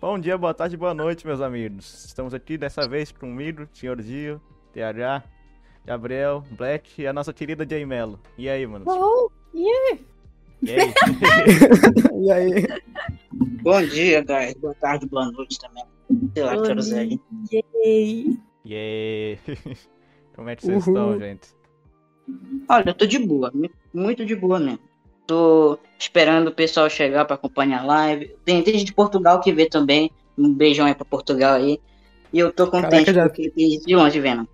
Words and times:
Bom 0.00 0.18
dia, 0.18 0.38
boa 0.38 0.54
tarde, 0.54 0.76
boa 0.76 0.94
noite, 0.94 1.26
meus 1.26 1.40
amigos. 1.40 2.04
Estamos 2.04 2.32
aqui 2.32 2.56
dessa 2.56 2.86
vez 2.88 3.10
comigo, 3.10 3.66
Senhor 3.72 4.00
Dio, 4.00 4.40
TH, 4.72 5.24
Gabriel, 5.84 6.44
Black 6.52 7.02
e 7.02 7.06
a 7.06 7.12
nossa 7.12 7.32
querida 7.32 7.66
Jay 7.68 7.84
Mello. 7.84 8.18
E 8.36 8.48
aí, 8.48 8.66
mano? 8.66 8.84
Oh, 8.86 9.28
yeah. 9.54 9.98
E 10.62 10.70
aí? 10.72 10.94
E 12.20 12.32
aí? 12.32 12.66
Bom 13.62 13.80
dia, 13.82 14.22
guys. 14.22 14.54
Boa 14.54 14.74
tarde, 14.74 15.06
boa 15.06 15.30
noite 15.32 15.58
também. 15.60 15.84
Sei 16.34 16.42
lá, 16.42 16.60
quero 16.62 16.76
dizer 16.80 16.98
aí. 17.00 17.20
Yay. 17.52 18.38
Yeah. 18.66 19.40
Como 20.36 20.50
é 20.50 20.56
que 20.56 20.62
vocês 20.66 20.86
Uhul. 20.86 20.94
estão, 21.14 21.18
gente? 21.18 21.48
Olha, 22.68 22.90
eu 22.90 22.94
tô 22.94 23.06
de 23.06 23.18
boa, 23.18 23.50
mu- 23.54 23.70
muito 23.94 24.26
de 24.26 24.36
boa 24.36 24.60
mesmo. 24.60 24.80
Tô 25.28 25.78
esperando 25.98 26.48
o 26.48 26.52
pessoal 26.52 26.88
chegar 26.88 27.26
pra 27.26 27.34
acompanhar 27.34 27.82
a 27.82 27.84
live. 27.84 28.34
Tem, 28.46 28.62
tem 28.62 28.72
gente 28.72 28.86
de 28.86 28.94
Portugal 28.94 29.40
que 29.40 29.52
vê 29.52 29.66
também. 29.66 30.10
Um 30.38 30.54
beijão 30.54 30.86
aí 30.86 30.94
pra 30.94 31.04
Portugal 31.04 31.56
aí. 31.56 31.78
E 32.32 32.38
eu 32.38 32.50
tô 32.50 32.66
contente 32.66 33.04
Caraca, 33.04 33.12
já- 33.12 33.28
porque 33.28 33.50
tem 33.50 33.70
gente 33.72 33.84
de 33.84 33.94
longe 33.94 34.18
vendo. 34.20 34.48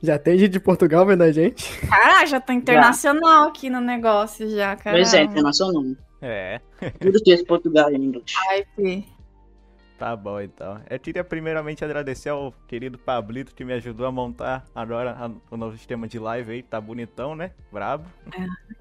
Já 0.00 0.18
tem 0.18 0.38
gente 0.38 0.52
de 0.52 0.60
Portugal 0.60 1.04
vendo 1.04 1.22
a 1.22 1.32
gente? 1.32 1.68
Caralho, 1.88 2.26
já 2.28 2.40
tá 2.40 2.54
internacional 2.54 3.48
aqui 3.48 3.68
no 3.68 3.80
negócio 3.80 4.48
já, 4.48 4.76
cara. 4.76 4.96
Pois 4.96 5.12
é, 5.12 5.22
internacional. 5.22 5.82
É, 6.20 6.60
Tudo 7.00 7.18
de 7.18 7.44
Portugal 7.44 7.90
em 7.90 7.96
inglês. 7.96 8.24
Hype. 8.48 9.04
Tá 10.02 10.16
bom 10.16 10.40
então. 10.40 10.82
Eu 10.90 10.98
queria 10.98 11.22
primeiramente 11.22 11.84
agradecer 11.84 12.28
ao 12.28 12.50
querido 12.66 12.98
Pablito 12.98 13.54
que 13.54 13.64
me 13.64 13.72
ajudou 13.74 14.04
a 14.04 14.10
montar 14.10 14.64
agora 14.74 15.12
a- 15.12 15.30
o 15.48 15.56
novo 15.56 15.76
sistema 15.76 16.08
de 16.08 16.18
live 16.18 16.50
aí. 16.50 16.62
Tá 16.64 16.80
bonitão, 16.80 17.36
né? 17.36 17.52
Brabo. 17.70 18.04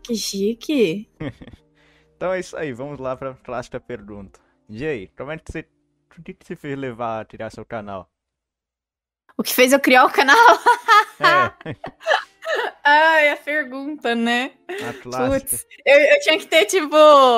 Que 0.04 0.16
chique. 0.16 1.08
Então 2.18 2.32
é 2.32 2.40
isso 2.40 2.56
aí, 2.56 2.72
vamos 2.72 3.00
lá 3.00 3.16
pra 3.16 3.34
clássica 3.34 3.80
pergunta. 3.80 4.40
Jay, 4.70 5.12
como 5.18 5.32
é 5.32 5.40
que 5.40 5.52
você. 5.52 5.68
O 6.16 6.22
que, 6.22 6.36
que 6.36 6.46
te 6.46 6.56
fez 6.56 6.78
levar 6.78 7.22
a 7.22 7.26
criar 7.26 7.50
seu 7.50 7.66
canal? 7.66 8.08
O 9.36 9.42
que 9.42 9.52
fez 9.52 9.74
eu 9.74 9.80
criar 9.80 10.06
o 10.06 10.12
canal? 10.12 10.38
É, 11.20 11.52
Ai, 12.84 13.30
a 13.30 13.38
pergunta, 13.38 14.16
né? 14.16 14.52
Putz, 15.28 15.66
eu, 15.86 16.00
eu 16.00 16.20
tinha 16.22 16.38
que 16.38 16.48
ter, 16.48 16.66
tipo, 16.66 16.96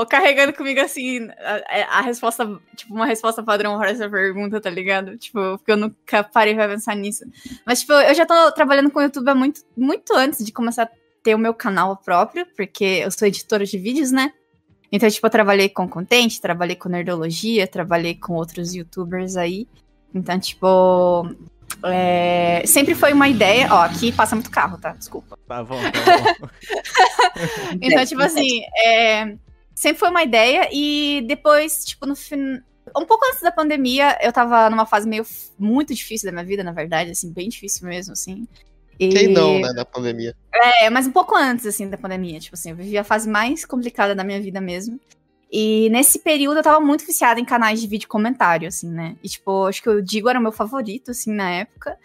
carregando 0.10 0.54
comigo 0.54 0.80
assim, 0.80 1.28
a, 1.68 2.00
a 2.00 2.02
resposta, 2.02 2.60
tipo, 2.76 2.94
uma 2.94 3.06
resposta 3.06 3.44
padrão 3.44 3.78
para 3.78 3.92
essa 3.92 4.10
pergunta, 4.10 4.62
tá 4.62 4.70
ligado? 4.70 5.18
Tipo, 5.18 5.58
porque 5.58 5.72
eu 5.72 5.78
nunca 5.78 6.24
parei 6.24 6.56
pra 6.56 6.68
pensar 6.68 6.96
nisso. 6.96 7.26
Mas, 7.66 7.82
tipo, 7.82 7.94
eu 7.94 8.14
já 8.14 8.26
tô 8.26 8.52
trabalhando 8.52 8.90
com 8.90 9.00
o 9.00 9.04
YouTube 9.04 9.30
há 9.30 9.36
muito, 9.36 9.62
muito 9.76 10.14
antes 10.16 10.46
de 10.46 10.52
começar 10.52 10.84
a 10.84 10.90
ter 11.22 11.36
o 11.36 11.40
meu 11.40 11.54
canal 11.54 11.98
próprio, 11.98 12.46
porque 12.56 13.02
eu 13.04 13.12
sou 13.12 13.28
editora 13.28 13.66
de 13.66 13.78
vídeos, 13.78 14.12
né? 14.12 14.34
Então, 14.92 15.10
tipo, 15.10 15.26
eu 15.26 15.32
trabalhei 15.32 15.70
com 15.70 15.90
content, 15.90 16.40
trabalhei 16.40 16.76
com 16.76 16.88
nerdologia, 16.88 17.68
trabalhei 17.68 18.16
com 18.16 18.34
outros 18.34 18.76
youtubers 18.76 19.36
aí. 19.36 19.68
Então, 20.14 20.40
tipo. 20.40 21.28
É, 21.86 22.64
sempre 22.66 22.96
foi 22.96 23.14
uma 23.14 23.28
ideia. 23.28 23.68
Ó, 23.72 23.82
aqui 23.82 24.12
passa 24.12 24.36
muito 24.36 24.52
carro, 24.52 24.78
tá? 24.78 24.92
Desculpa. 24.94 25.38
Tá 25.48 25.64
bom, 25.64 25.80
tá 25.82 25.92
bom. 26.40 26.48
Então, 27.82 28.06
tipo 28.06 28.22
assim, 28.22 28.62
é, 28.86 29.36
sempre 29.76 30.00
foi 30.00 30.10
uma 30.10 30.24
ideia 30.24 30.70
e 30.72 31.24
depois, 31.28 31.86
tipo, 31.86 32.06
no 32.06 32.16
fim. 32.16 32.62
Um 32.96 33.06
pouco 33.06 33.26
antes 33.26 33.42
da 33.42 33.52
pandemia, 33.52 34.18
eu 34.22 34.32
tava 34.32 34.70
numa 34.70 34.86
fase 34.86 35.08
meio 35.08 35.26
muito 35.58 35.94
difícil 35.94 36.28
da 36.28 36.32
minha 36.34 36.46
vida, 36.46 36.64
na 36.64 36.72
verdade, 36.72 37.12
assim, 37.12 37.32
bem 37.32 37.50
difícil 37.50 37.88
mesmo, 37.88 38.14
assim. 38.14 38.48
E- 39.00 39.10
Quem 39.10 39.28
não, 39.30 39.60
né, 39.60 39.72
na 39.74 39.86
pandemia? 39.86 40.36
É, 40.54 40.90
mas 40.90 41.08
um 41.08 41.12
pouco 41.12 41.36
antes, 41.36 41.66
assim, 41.66 41.90
da 41.90 41.98
pandemia, 41.98 42.40
tipo 42.40 42.56
assim, 42.56 42.70
eu 42.72 42.76
vivi 42.76 42.98
a 42.98 43.04
fase 43.04 43.28
mais 43.28 43.66
complicada 43.66 44.14
da 44.14 44.24
minha 44.24 44.40
vida 44.40 44.62
mesmo. 44.62 45.00
E 45.56 45.88
nesse 45.92 46.18
período 46.18 46.58
eu 46.58 46.64
tava 46.64 46.80
muito 46.80 47.06
viciada 47.06 47.40
em 47.40 47.46
canais 47.46 47.80
de 47.80 47.86
vídeo 47.86 48.10
comentário, 48.10 48.68
assim, 48.68 48.90
né? 48.90 49.16
E, 49.24 49.30
tipo, 49.30 49.68
acho 49.68 49.84
que 49.84 49.90
o 49.90 50.02
Digo 50.02 50.28
era 50.28 50.40
o 50.40 50.42
meu 50.42 50.52
favorito, 50.52 51.12
assim, 51.12 51.32
na 51.32 51.48
época. 51.48 51.96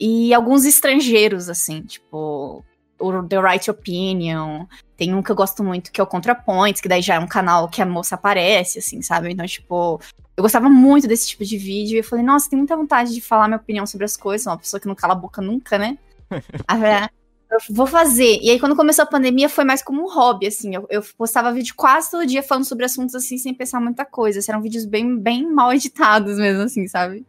E 0.00 0.32
alguns 0.32 0.64
estrangeiros, 0.64 1.50
assim, 1.50 1.82
tipo, 1.82 2.64
o 2.98 3.22
The 3.22 3.40
Right 3.42 3.70
Opinion. 3.70 4.64
Tem 4.96 5.12
um 5.12 5.22
que 5.22 5.30
eu 5.30 5.36
gosto 5.36 5.62
muito, 5.62 5.92
que 5.92 6.00
é 6.00 6.04
o 6.04 6.06
ContraPoints, 6.06 6.80
que 6.80 6.88
daí 6.88 7.02
já 7.02 7.16
é 7.16 7.18
um 7.18 7.26
canal 7.26 7.68
que 7.68 7.82
a 7.82 7.86
moça 7.86 8.14
aparece, 8.14 8.78
assim, 8.78 9.02
sabe? 9.02 9.30
Então, 9.30 9.44
tipo, 9.44 10.00
eu 10.34 10.42
gostava 10.42 10.70
muito 10.70 11.06
desse 11.06 11.28
tipo 11.28 11.44
de 11.44 11.58
vídeo. 11.58 11.96
E 11.96 11.98
eu 11.98 12.04
falei, 12.04 12.24
nossa, 12.24 12.48
tenho 12.48 12.60
muita 12.60 12.74
vontade 12.74 13.12
de 13.12 13.20
falar 13.20 13.48
minha 13.48 13.58
opinião 13.58 13.84
sobre 13.86 14.06
as 14.06 14.16
coisas. 14.16 14.46
Uma 14.46 14.56
pessoa 14.56 14.80
que 14.80 14.88
não 14.88 14.94
cala 14.94 15.12
a 15.12 15.16
boca 15.16 15.42
nunca, 15.42 15.76
né? 15.76 15.98
Vou 17.70 17.86
fazer. 17.86 18.38
E 18.42 18.50
aí, 18.50 18.60
quando 18.60 18.76
começou 18.76 19.02
a 19.02 19.06
pandemia, 19.06 19.48
foi 19.48 19.64
mais 19.64 19.82
como 19.82 20.02
um 20.02 20.12
hobby, 20.12 20.46
assim. 20.46 20.74
Eu, 20.74 20.86
eu 20.90 21.02
postava 21.16 21.52
vídeo 21.52 21.74
quase 21.76 22.10
todo 22.10 22.26
dia 22.26 22.42
falando 22.42 22.64
sobre 22.64 22.84
assuntos 22.84 23.14
assim, 23.14 23.38
sem 23.38 23.54
pensar 23.54 23.80
muita 23.80 24.04
coisa. 24.04 24.38
Assim, 24.38 24.50
eram 24.50 24.62
vídeos 24.62 24.84
bem, 24.84 25.18
bem 25.18 25.46
mal 25.50 25.72
editados 25.74 26.36
mesmo, 26.38 26.62
assim, 26.62 26.86
sabe? 26.86 27.24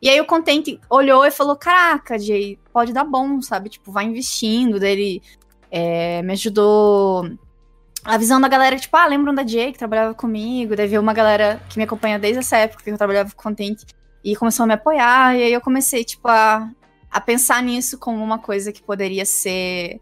E 0.00 0.08
aí 0.08 0.20
o 0.20 0.26
Content 0.26 0.78
olhou 0.88 1.24
e 1.24 1.30
falou: 1.30 1.56
Caraca, 1.56 2.18
Jay, 2.18 2.58
pode 2.72 2.92
dar 2.92 3.04
bom, 3.04 3.40
sabe? 3.42 3.68
Tipo, 3.68 3.90
vai 3.90 4.04
investindo. 4.04 4.78
Daí 4.78 4.92
ele 4.92 5.22
é, 5.70 6.22
me 6.22 6.32
ajudou 6.32 7.28
a 8.04 8.48
galera, 8.48 8.76
tipo, 8.76 8.96
ah, 8.96 9.06
lembram 9.06 9.34
da 9.34 9.46
Jay 9.46 9.72
que 9.72 9.78
trabalhava 9.78 10.14
comigo? 10.14 10.74
Daí 10.74 10.86
veio 10.86 11.00
uma 11.00 11.12
galera 11.12 11.60
que 11.68 11.76
me 11.76 11.84
acompanha 11.84 12.18
desde 12.18 12.38
essa 12.38 12.56
época 12.56 12.82
que 12.82 12.90
eu 12.90 12.96
trabalhava 12.96 13.30
com 13.34 13.42
Content 13.42 13.82
e 14.24 14.34
começou 14.34 14.64
a 14.64 14.66
me 14.66 14.74
apoiar. 14.74 15.36
E 15.36 15.42
aí 15.42 15.52
eu 15.52 15.60
comecei, 15.60 16.04
tipo, 16.04 16.26
a, 16.28 16.70
a 17.10 17.20
pensar 17.20 17.62
nisso 17.62 17.98
como 17.98 18.22
uma 18.22 18.38
coisa 18.38 18.72
que 18.72 18.82
poderia 18.82 19.24
ser 19.24 20.00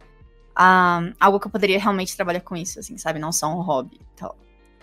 ah, 0.55 1.13
algo 1.21 1.39
que 1.41 1.47
eu 1.47 1.51
poderia 1.51 1.79
realmente 1.79 2.17
trabalhar 2.17 2.41
com 2.41 2.57
isso, 2.57 2.79
assim, 2.79 2.97
sabe? 2.99 3.19
Não 3.19 3.33
só 3.33 3.49
um 3.49 3.61
hobby 3.61 3.97
e 4.01 4.17
tal. 4.19 4.37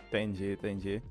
Entendi, 0.07 0.51
entendi. 0.53 1.01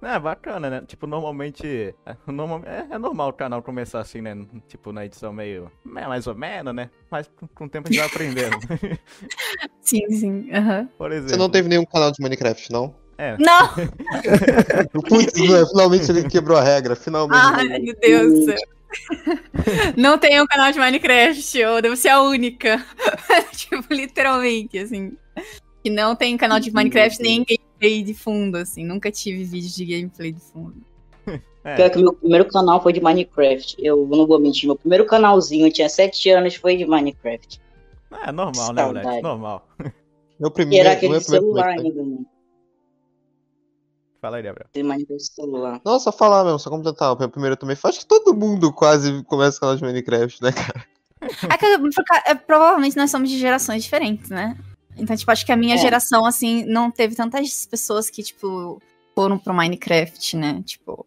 É 0.00 0.16
bacana, 0.18 0.70
né? 0.70 0.82
Tipo, 0.86 1.08
normalmente. 1.08 1.92
É, 2.06 2.16
normal- 2.26 2.62
é, 2.64 2.86
é 2.94 2.98
normal 2.98 3.30
o 3.30 3.32
canal 3.32 3.60
começar 3.62 3.98
assim, 3.98 4.20
né? 4.20 4.32
Tipo, 4.68 4.92
na 4.92 5.04
edição 5.04 5.32
meio. 5.32 5.72
é, 5.96 6.06
Mais 6.06 6.26
ou 6.28 6.36
menos, 6.36 6.72
né? 6.72 6.88
Mas 7.10 7.28
com, 7.36 7.48
com 7.48 7.64
o 7.64 7.68
tempo 7.68 7.88
a 7.88 7.90
gente 7.90 7.98
vai 7.98 8.06
aprendendo. 8.08 8.58
Sim, 9.80 10.08
sim. 10.10 10.50
aham. 10.52 10.88
Por 10.96 11.10
exemplo. 11.10 11.30
Você 11.30 11.36
não 11.36 11.50
teve 11.50 11.68
nenhum 11.68 11.84
canal 11.84 12.12
de 12.12 12.22
Minecraft, 12.22 12.70
não? 12.70 12.94
É, 13.18 13.36
Não! 13.38 13.68
Putz, 15.08 15.32
finalmente 15.70 16.08
ele 16.12 16.28
quebrou 16.28 16.56
a 16.56 16.62
regra, 16.62 16.94
finalmente. 16.94 17.40
Ai, 17.42 17.80
meu 17.80 17.96
Deus 18.00 18.32
do 18.32 18.44
céu. 18.44 18.56
Não 19.96 20.18
tem 20.18 20.40
um 20.40 20.46
canal 20.46 20.72
de 20.72 20.78
Minecraft, 20.78 21.58
eu 21.58 21.82
devo 21.82 21.96
ser 21.96 22.08
a 22.08 22.22
única. 22.22 22.84
tipo, 23.52 23.92
literalmente, 23.92 24.78
assim. 24.78 25.16
Que 25.82 25.90
não 25.90 26.16
tem 26.16 26.36
canal 26.36 26.58
de 26.58 26.72
Minecraft 26.72 27.22
nem 27.22 27.44
gameplay 27.44 28.02
de 28.02 28.14
fundo, 28.14 28.56
assim. 28.56 28.84
Nunca 28.84 29.10
tive 29.10 29.44
vídeo 29.44 29.70
de 29.70 29.84
gameplay 29.84 30.32
de 30.32 30.40
fundo. 30.40 30.74
é. 31.64 31.76
Pior 31.76 31.90
que 31.90 31.98
meu 31.98 32.12
primeiro 32.12 32.44
canal 32.46 32.82
foi 32.82 32.92
de 32.92 33.00
Minecraft. 33.00 33.76
Eu 33.78 34.06
não 34.06 34.26
vou 34.26 34.40
mentir, 34.40 34.66
meu 34.66 34.76
primeiro 34.76 35.06
canalzinho, 35.06 35.66
eu 35.66 35.72
tinha 35.72 35.88
7 35.88 36.30
anos, 36.30 36.54
foi 36.56 36.76
de 36.76 36.84
Minecraft. 36.84 37.60
É 38.10 38.32
normal, 38.32 38.72
né, 38.72 38.82
Saudade. 38.82 39.06
moleque? 39.06 39.22
Normal. 39.22 39.68
Meu 40.40 40.50
E 40.50 40.52
primeiro, 40.52 40.86
era 40.86 40.94
o 40.94 40.96
aquele 40.96 41.12
meu 41.12 41.20
celular 41.20 41.68
ainda, 41.68 42.02
mano. 42.02 42.26
Fala 44.20 44.36
aí, 44.38 44.42
Gabriel. 44.42 44.68
De 44.74 44.82
Minecraft 44.82 45.22
celular. 45.32 45.80
Não, 45.84 46.00
só 46.00 46.10
falar 46.10 46.44
mesmo, 46.44 46.58
só 46.58 46.70
completar. 46.70 47.12
O 47.12 47.28
primeiro 47.28 47.56
também. 47.56 47.76
Acho 47.82 48.00
que 48.00 48.06
todo 48.06 48.34
mundo 48.34 48.72
quase 48.72 49.22
começa 49.24 49.60
canal 49.60 49.76
de 49.76 49.82
Minecraft, 49.84 50.42
né, 50.42 50.52
cara? 50.52 50.84
É 51.20 51.56
que, 51.56 51.66
é, 52.26 52.34
provavelmente 52.34 52.96
nós 52.96 53.10
somos 53.10 53.28
de 53.30 53.38
gerações 53.38 53.82
diferentes, 53.82 54.30
né? 54.30 54.56
Então, 54.96 55.16
tipo, 55.16 55.30
acho 55.30 55.46
que 55.46 55.52
a 55.52 55.56
minha 55.56 55.76
É. 55.76 55.78
geração, 55.78 56.24
assim, 56.24 56.64
não 56.64 56.90
teve 56.90 57.14
tantas 57.14 57.64
pessoas 57.66 58.10
que, 58.10 58.22
tipo, 58.22 58.82
foram 59.14 59.38
pro 59.38 59.54
Minecraft, 59.54 60.36
né? 60.36 60.62
Tipo. 60.64 61.06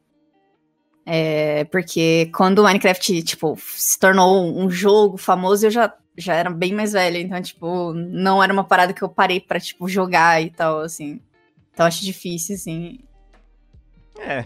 É, 1.05 1.63
porque 1.66 2.29
quando 2.35 2.59
o 2.59 2.63
Minecraft, 2.63 3.23
tipo, 3.23 3.57
se 3.59 3.99
tornou 3.99 4.41
um 4.57 4.69
jogo 4.69 5.17
famoso, 5.17 5.66
eu 5.66 5.72
já, 5.72 5.93
já 6.17 6.35
era 6.35 6.49
bem 6.49 6.73
mais 6.73 6.93
velha. 6.93 7.17
Então, 7.17 7.41
tipo, 7.41 7.93
não 7.93 8.41
era 8.41 8.53
uma 8.53 8.63
parada 8.63 8.93
que 8.93 9.01
eu 9.01 9.09
parei 9.09 9.39
pra, 9.39 9.59
tipo, 9.59 9.88
jogar 9.89 10.41
e 10.41 10.49
tal, 10.49 10.79
assim. 10.81 11.19
Então, 11.74 11.86
acho 11.86 12.04
difícil, 12.04 12.56
assim. 12.56 13.00
É. 14.20 14.46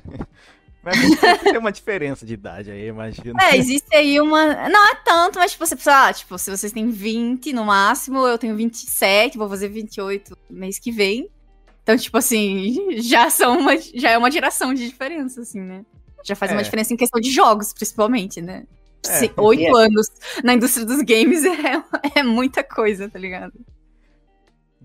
Mas 0.83 0.95
tem 1.41 1.57
uma 1.57 1.71
diferença 1.71 2.25
de 2.25 2.35
idade 2.35 2.69
aí, 2.69 2.87
imagina. 2.87 3.41
É, 3.43 3.57
existe 3.57 3.93
aí 3.95 4.21
uma. 4.21 4.69
Não 4.69 4.91
é 4.91 4.95
tanto, 5.03 5.39
mas 5.39 5.51
tipo, 5.51 5.65
você 5.65 5.75
precisa. 5.75 6.07
Ah, 6.07 6.13
tipo, 6.13 6.37
se 6.37 6.51
vocês 6.51 6.71
têm 6.71 6.89
20 6.89 7.51
no 7.53 7.65
máximo, 7.65 8.19
eu 8.27 8.37
tenho 8.37 8.55
27, 8.55 9.35
vou 9.37 9.49
fazer 9.49 9.67
28 9.69 10.37
mês 10.49 10.77
que 10.77 10.91
vem. 10.91 11.27
Então, 11.81 11.97
tipo 11.97 12.15
assim, 12.17 12.97
já 13.01 13.29
são 13.31 13.57
uma, 13.59 13.75
já 13.77 14.11
é 14.11 14.17
uma 14.17 14.29
geração 14.29 14.73
de 14.75 14.87
diferença, 14.87 15.41
assim, 15.41 15.59
né? 15.59 15.83
Já 16.23 16.35
faz 16.35 16.51
É. 16.51 16.55
uma 16.55 16.63
diferença 16.63 16.93
em 16.93 16.97
questão 16.97 17.19
de 17.19 17.31
jogos, 17.31 17.73
principalmente, 17.73 18.39
né? 18.41 18.65
É. 19.07 19.41
Oito 19.41 19.77
É. 19.77 19.85
anos 19.85 20.07
na 20.43 20.53
indústria 20.53 20.85
dos 20.85 21.01
games 21.01 21.43
é, 22.13 22.19
é 22.19 22.23
muita 22.23 22.63
coisa, 22.63 23.09
tá 23.09 23.17
ligado? 23.17 23.53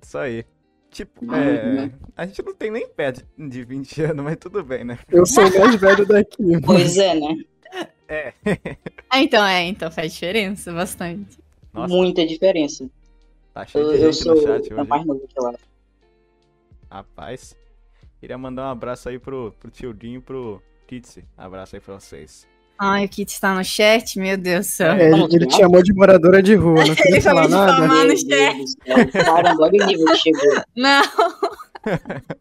Isso 0.02 0.16
aí. 0.16 0.44
Tipo, 0.90 1.24
Uhum. 1.24 1.34
é. 1.34 1.90
A 2.16 2.26
gente 2.26 2.42
não 2.42 2.54
tem 2.54 2.70
nem 2.70 2.88
pé 2.88 3.12
de, 3.12 3.24
de 3.38 3.64
20 3.64 4.02
anos, 4.02 4.24
mas 4.24 4.36
tudo 4.36 4.62
bem, 4.64 4.84
né? 4.84 4.98
Eu 5.08 5.24
sou 5.24 5.44
o 5.46 5.58
mais 5.60 5.76
velho 5.76 6.04
daqui. 6.06 6.42
mano. 6.42 6.62
Pois 6.62 6.96
é, 6.98 7.14
né? 7.14 7.36
É. 8.08 8.34
Ah, 9.12 9.20
então, 9.22 9.44
é, 9.44 9.62
então 9.64 9.90
faz 9.90 10.12
diferença 10.12 10.72
bastante. 10.72 11.38
Nossa, 11.72 11.92
Muita 11.94 12.24
diferença. 12.26 12.88
tá 13.54 13.66
cheio 13.66 13.84
Eu, 13.84 13.88
de 13.92 14.02
eu 14.04 14.12
gente 14.12 14.22
sou 14.22 14.34
no 14.36 14.42
chat 14.42 14.72
a 14.72 14.76
hoje. 14.80 14.88
mais 14.88 15.04
novo 15.06 15.26
que. 15.28 15.58
Rapaz. 16.90 17.56
Queria 18.20 18.36
mandar 18.38 18.66
um 18.66 18.70
abraço 18.70 19.08
aí 19.08 19.18
pro, 19.18 19.52
pro 19.58 19.70
tio 19.70 19.94
Dinho 19.94 20.18
e 20.18 20.22
pro, 20.22 20.62
Kitty. 20.86 21.24
Abraço 21.36 21.76
aí 21.76 21.80
pra 21.80 21.94
vocês. 21.98 22.46
Ai, 22.82 23.04
o 23.04 23.08
Kit 23.10 23.30
está 23.30 23.54
no 23.54 23.62
chat, 23.62 24.18
meu 24.18 24.38
Deus 24.38 24.66
do 24.66 24.70
céu. 24.70 24.92
É, 24.92 25.10
ele, 25.12 25.22
ele 25.34 25.46
te 25.46 25.56
chamou 25.58 25.82
de 25.82 25.92
moradora 25.92 26.42
de 26.42 26.54
rua, 26.54 26.76
não 26.86 26.94
Ele 27.04 27.20
falou 27.20 27.42
falar 27.42 27.46
de 27.46 27.50
nada. 27.52 27.72
fama. 27.74 27.86
Mano, 27.88 28.06
Meu 28.06 28.16
chat. 28.16 29.12
Caramba, 29.12 29.62
olha 29.64 29.84
o 29.84 29.86
nível 29.86 30.06
que 30.06 30.16
chegou. 30.16 30.62
Não. 30.74 31.02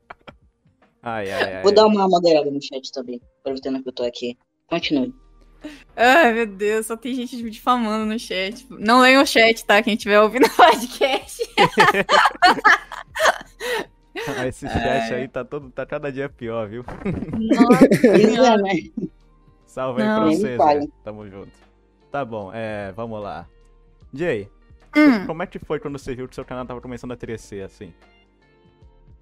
Ai, 1.02 1.32
ai, 1.32 1.54
ai. 1.56 1.64
Vou 1.64 1.74
dar 1.74 1.86
uma 1.88 2.10
moderada 2.10 2.52
no 2.52 2.62
chat 2.62 2.92
também, 2.92 3.22
aproveitando 3.40 3.82
que 3.82 3.88
eu 3.88 3.94
tô 3.94 4.04
aqui. 4.04 4.38
Continue. 4.68 5.14
Ai, 5.96 6.34
meu 6.34 6.46
Deus, 6.46 6.88
só 6.88 6.98
tem 6.98 7.16
gente 7.16 7.38
me 7.42 7.50
difamando 7.50 8.06
no 8.06 8.20
chat. 8.20 8.66
Não 8.70 9.00
leiam 9.00 9.24
o 9.24 9.26
chat, 9.26 9.66
tá? 9.66 9.82
Quem 9.82 9.94
estiver 9.94 10.20
ouvindo 10.20 10.46
o 10.46 10.50
podcast. 10.56 11.42
Ah, 14.28 14.46
Esse 14.48 14.68
chat 14.68 15.14
aí 15.14 15.28
tá, 15.30 15.46
todo, 15.46 15.70
tá 15.72 15.86
cada 15.86 16.12
dia 16.12 16.28
pior, 16.28 16.68
viu? 16.68 16.84
Nossa 16.84 17.88
Pois 18.02 18.34
é, 18.38 18.58
né? 18.58 18.74
Salve 19.70 20.02
aí 20.02 20.08
Não. 20.08 20.16
pra 20.18 20.26
Nem 20.26 20.36
me 20.38 20.42
vocês, 20.42 20.58
né? 20.82 20.88
Tamo 21.04 21.30
junto. 21.30 21.52
Tá 22.12 22.26
bom, 22.26 22.52
é, 22.54 22.92
vamos 22.94 23.22
lá. 23.22 23.46
Jay, 24.12 24.50
Hum. 24.98 25.28
como 25.28 25.44
é 25.44 25.46
que 25.46 25.60
foi 25.60 25.80
quando 25.80 26.00
você 26.00 26.16
viu 26.16 26.28
que 26.28 26.34
seu 26.34 26.44
canal 26.44 26.66
tava 26.66 26.82
começando 26.82 27.12
a 27.12 27.16
crescer, 27.16 27.62
assim? 27.64 27.94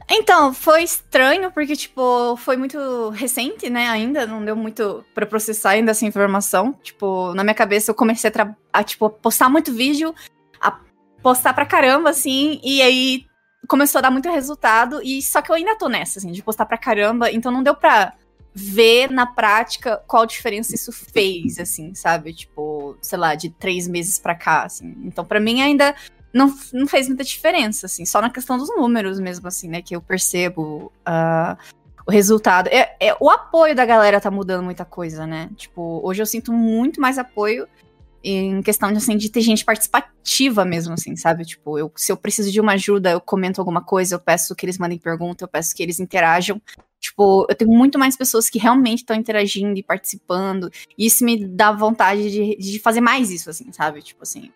Então, 0.09 0.53
foi 0.53 0.83
estranho, 0.83 1.51
porque, 1.51 1.75
tipo, 1.75 2.37
foi 2.37 2.55
muito 2.55 3.09
recente, 3.09 3.69
né? 3.69 3.89
Ainda 3.89 4.25
não 4.25 4.43
deu 4.45 4.55
muito 4.55 5.03
pra 5.13 5.25
processar 5.25 5.71
ainda 5.71 5.91
essa 5.91 6.05
informação. 6.05 6.71
Tipo, 6.81 7.33
na 7.33 7.43
minha 7.43 7.53
cabeça 7.53 7.91
eu 7.91 7.95
comecei 7.95 8.29
a, 8.29 8.31
tra- 8.31 8.55
a, 8.71 8.83
tipo, 8.85 9.09
postar 9.09 9.49
muito 9.49 9.73
vídeo, 9.73 10.15
a 10.61 10.79
postar 11.21 11.53
pra 11.53 11.65
caramba, 11.65 12.09
assim, 12.11 12.61
e 12.63 12.81
aí 12.81 13.25
começou 13.67 13.99
a 13.99 14.03
dar 14.03 14.11
muito 14.11 14.29
resultado. 14.29 15.01
E 15.03 15.21
só 15.21 15.41
que 15.41 15.51
eu 15.51 15.55
ainda 15.55 15.77
tô 15.77 15.89
nessa, 15.89 16.19
assim, 16.19 16.31
de 16.31 16.41
postar 16.41 16.65
pra 16.65 16.77
caramba, 16.77 17.29
então 17.29 17.51
não 17.51 17.61
deu 17.61 17.75
pra 17.75 18.13
ver 18.59 19.11
na 19.11 19.27
prática 19.27 20.01
qual 20.07 20.25
diferença 20.25 20.73
isso 20.73 20.91
fez, 20.91 21.59
assim, 21.59 21.93
sabe? 21.93 22.33
Tipo, 22.33 22.97
sei 23.03 23.17
lá, 23.19 23.35
de 23.35 23.51
três 23.51 23.87
meses 23.87 24.17
pra 24.17 24.33
cá, 24.33 24.63
assim. 24.63 24.95
Então, 25.03 25.23
pra 25.23 25.39
mim 25.39 25.61
ainda 25.61 25.95
não, 26.33 26.51
não 26.73 26.87
fez 26.87 27.07
muita 27.07 27.23
diferença, 27.23 27.85
assim, 27.85 28.03
só 28.03 28.19
na 28.19 28.31
questão 28.31 28.57
dos 28.57 28.69
números 28.75 29.19
mesmo, 29.19 29.47
assim, 29.47 29.69
né, 29.69 29.83
que 29.83 29.95
eu 29.95 30.01
percebo 30.01 30.91
ah, 31.05 31.55
o 32.07 32.11
resultado. 32.11 32.67
É, 32.69 32.95
é- 32.99 33.15
o 33.19 33.29
apoio 33.29 33.75
da 33.75 33.85
galera 33.85 34.19
tá 34.19 34.31
mudando 34.31 34.63
muita 34.63 34.83
coisa, 34.83 35.27
né? 35.27 35.51
Tipo, 35.55 36.01
hoje 36.03 36.21
eu 36.21 36.25
sinto 36.25 36.51
muito 36.51 36.99
mais 36.99 37.19
apoio 37.19 37.67
em 38.29 38.61
questão 38.61 38.91
de, 38.91 38.97
assim, 38.97 39.15
de 39.15 39.29
ter 39.29 39.41
gente 39.41 39.63
participativa 39.63 40.65
mesmo, 40.65 40.93
assim, 40.93 41.15
sabe? 41.15 41.45
Tipo, 41.45 41.77
eu, 41.79 41.91
se 41.95 42.11
eu 42.11 42.17
preciso 42.17 42.51
de 42.51 42.59
uma 42.59 42.73
ajuda, 42.73 43.11
eu 43.11 43.21
comento 43.21 43.61
alguma 43.61 43.81
coisa, 43.81 44.15
eu 44.15 44.19
peço 44.19 44.53
que 44.55 44.65
eles 44.65 44.77
mandem 44.77 44.97
pergunta, 44.97 45.45
eu 45.45 45.47
peço 45.47 45.73
que 45.73 45.81
eles 45.81 45.99
interajam. 45.99 46.61
Tipo, 46.99 47.45
eu 47.49 47.55
tenho 47.55 47.71
muito 47.71 47.97
mais 47.97 48.17
pessoas 48.17 48.49
que 48.49 48.59
realmente 48.59 48.99
estão 48.99 49.15
interagindo 49.15 49.79
e 49.79 49.83
participando, 49.83 50.69
e 50.97 51.05
isso 51.05 51.23
me 51.23 51.47
dá 51.47 51.71
vontade 51.71 52.29
de, 52.29 52.57
de 52.57 52.79
fazer 52.79 52.99
mais 53.01 53.31
isso, 53.31 53.49
assim, 53.49 53.71
sabe? 53.71 54.01
Tipo 54.01 54.23
assim. 54.23 54.51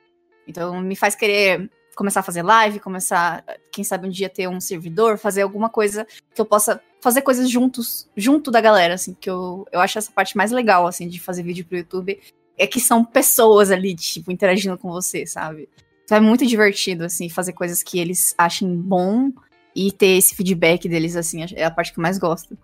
Então, 0.46 0.82
me 0.82 0.96
faz 0.96 1.16
querer 1.16 1.70
começar 1.96 2.22
a 2.22 2.24
fazer 2.24 2.42
live, 2.42 2.80
começar, 2.80 3.44
quem 3.72 3.84
sabe 3.84 4.08
um 4.08 4.10
dia 4.10 4.28
ter 4.28 4.50
um 4.50 4.60
servidor, 4.60 5.18
fazer 5.18 5.44
alguma 5.44 5.70
coisa 5.70 6.06
que 6.34 6.42
eu 6.42 6.46
possa 6.46 6.82
fazer 7.00 7.22
coisas 7.22 7.50
juntos, 7.50 8.10
junto 8.16 8.52
da 8.52 8.60
galera, 8.62 8.96
assim, 8.96 9.14
que 9.14 9.30
eu, 9.30 9.66
eu 9.72 9.80
acho 9.80 9.98
essa 9.98 10.12
parte 10.12 10.36
mais 10.36 10.52
legal, 10.52 10.86
assim, 10.88 11.08
de 11.08 11.20
fazer 11.20 11.44
vídeo 11.44 11.66
pro 11.66 11.78
YouTube, 11.78 12.20
é 12.62 12.68
que 12.68 12.80
são 12.80 13.04
pessoas 13.04 13.72
ali, 13.72 13.96
tipo, 13.96 14.32
interagindo 14.32 14.78
com 14.78 14.90
você, 14.92 15.26
sabe? 15.26 15.68
Então 16.04 16.18
é 16.18 16.22
muito 16.22 16.46
divertido, 16.46 17.06
assim, 17.06 17.28
fazer 17.30 17.54
coisas 17.54 17.82
que 17.82 18.00
eles 18.00 18.36
achem 18.38 18.76
bom 18.76 19.32
e 19.76 19.92
ter 19.92 20.18
esse 20.18 20.36
feedback 20.36 20.88
deles, 20.88 21.16
assim, 21.16 21.44
é 21.56 21.64
a 21.64 21.72
parte 21.72 21.92
que 21.94 22.00
eu 22.00 22.02
mais 22.02 22.18
gosto. 22.20 22.58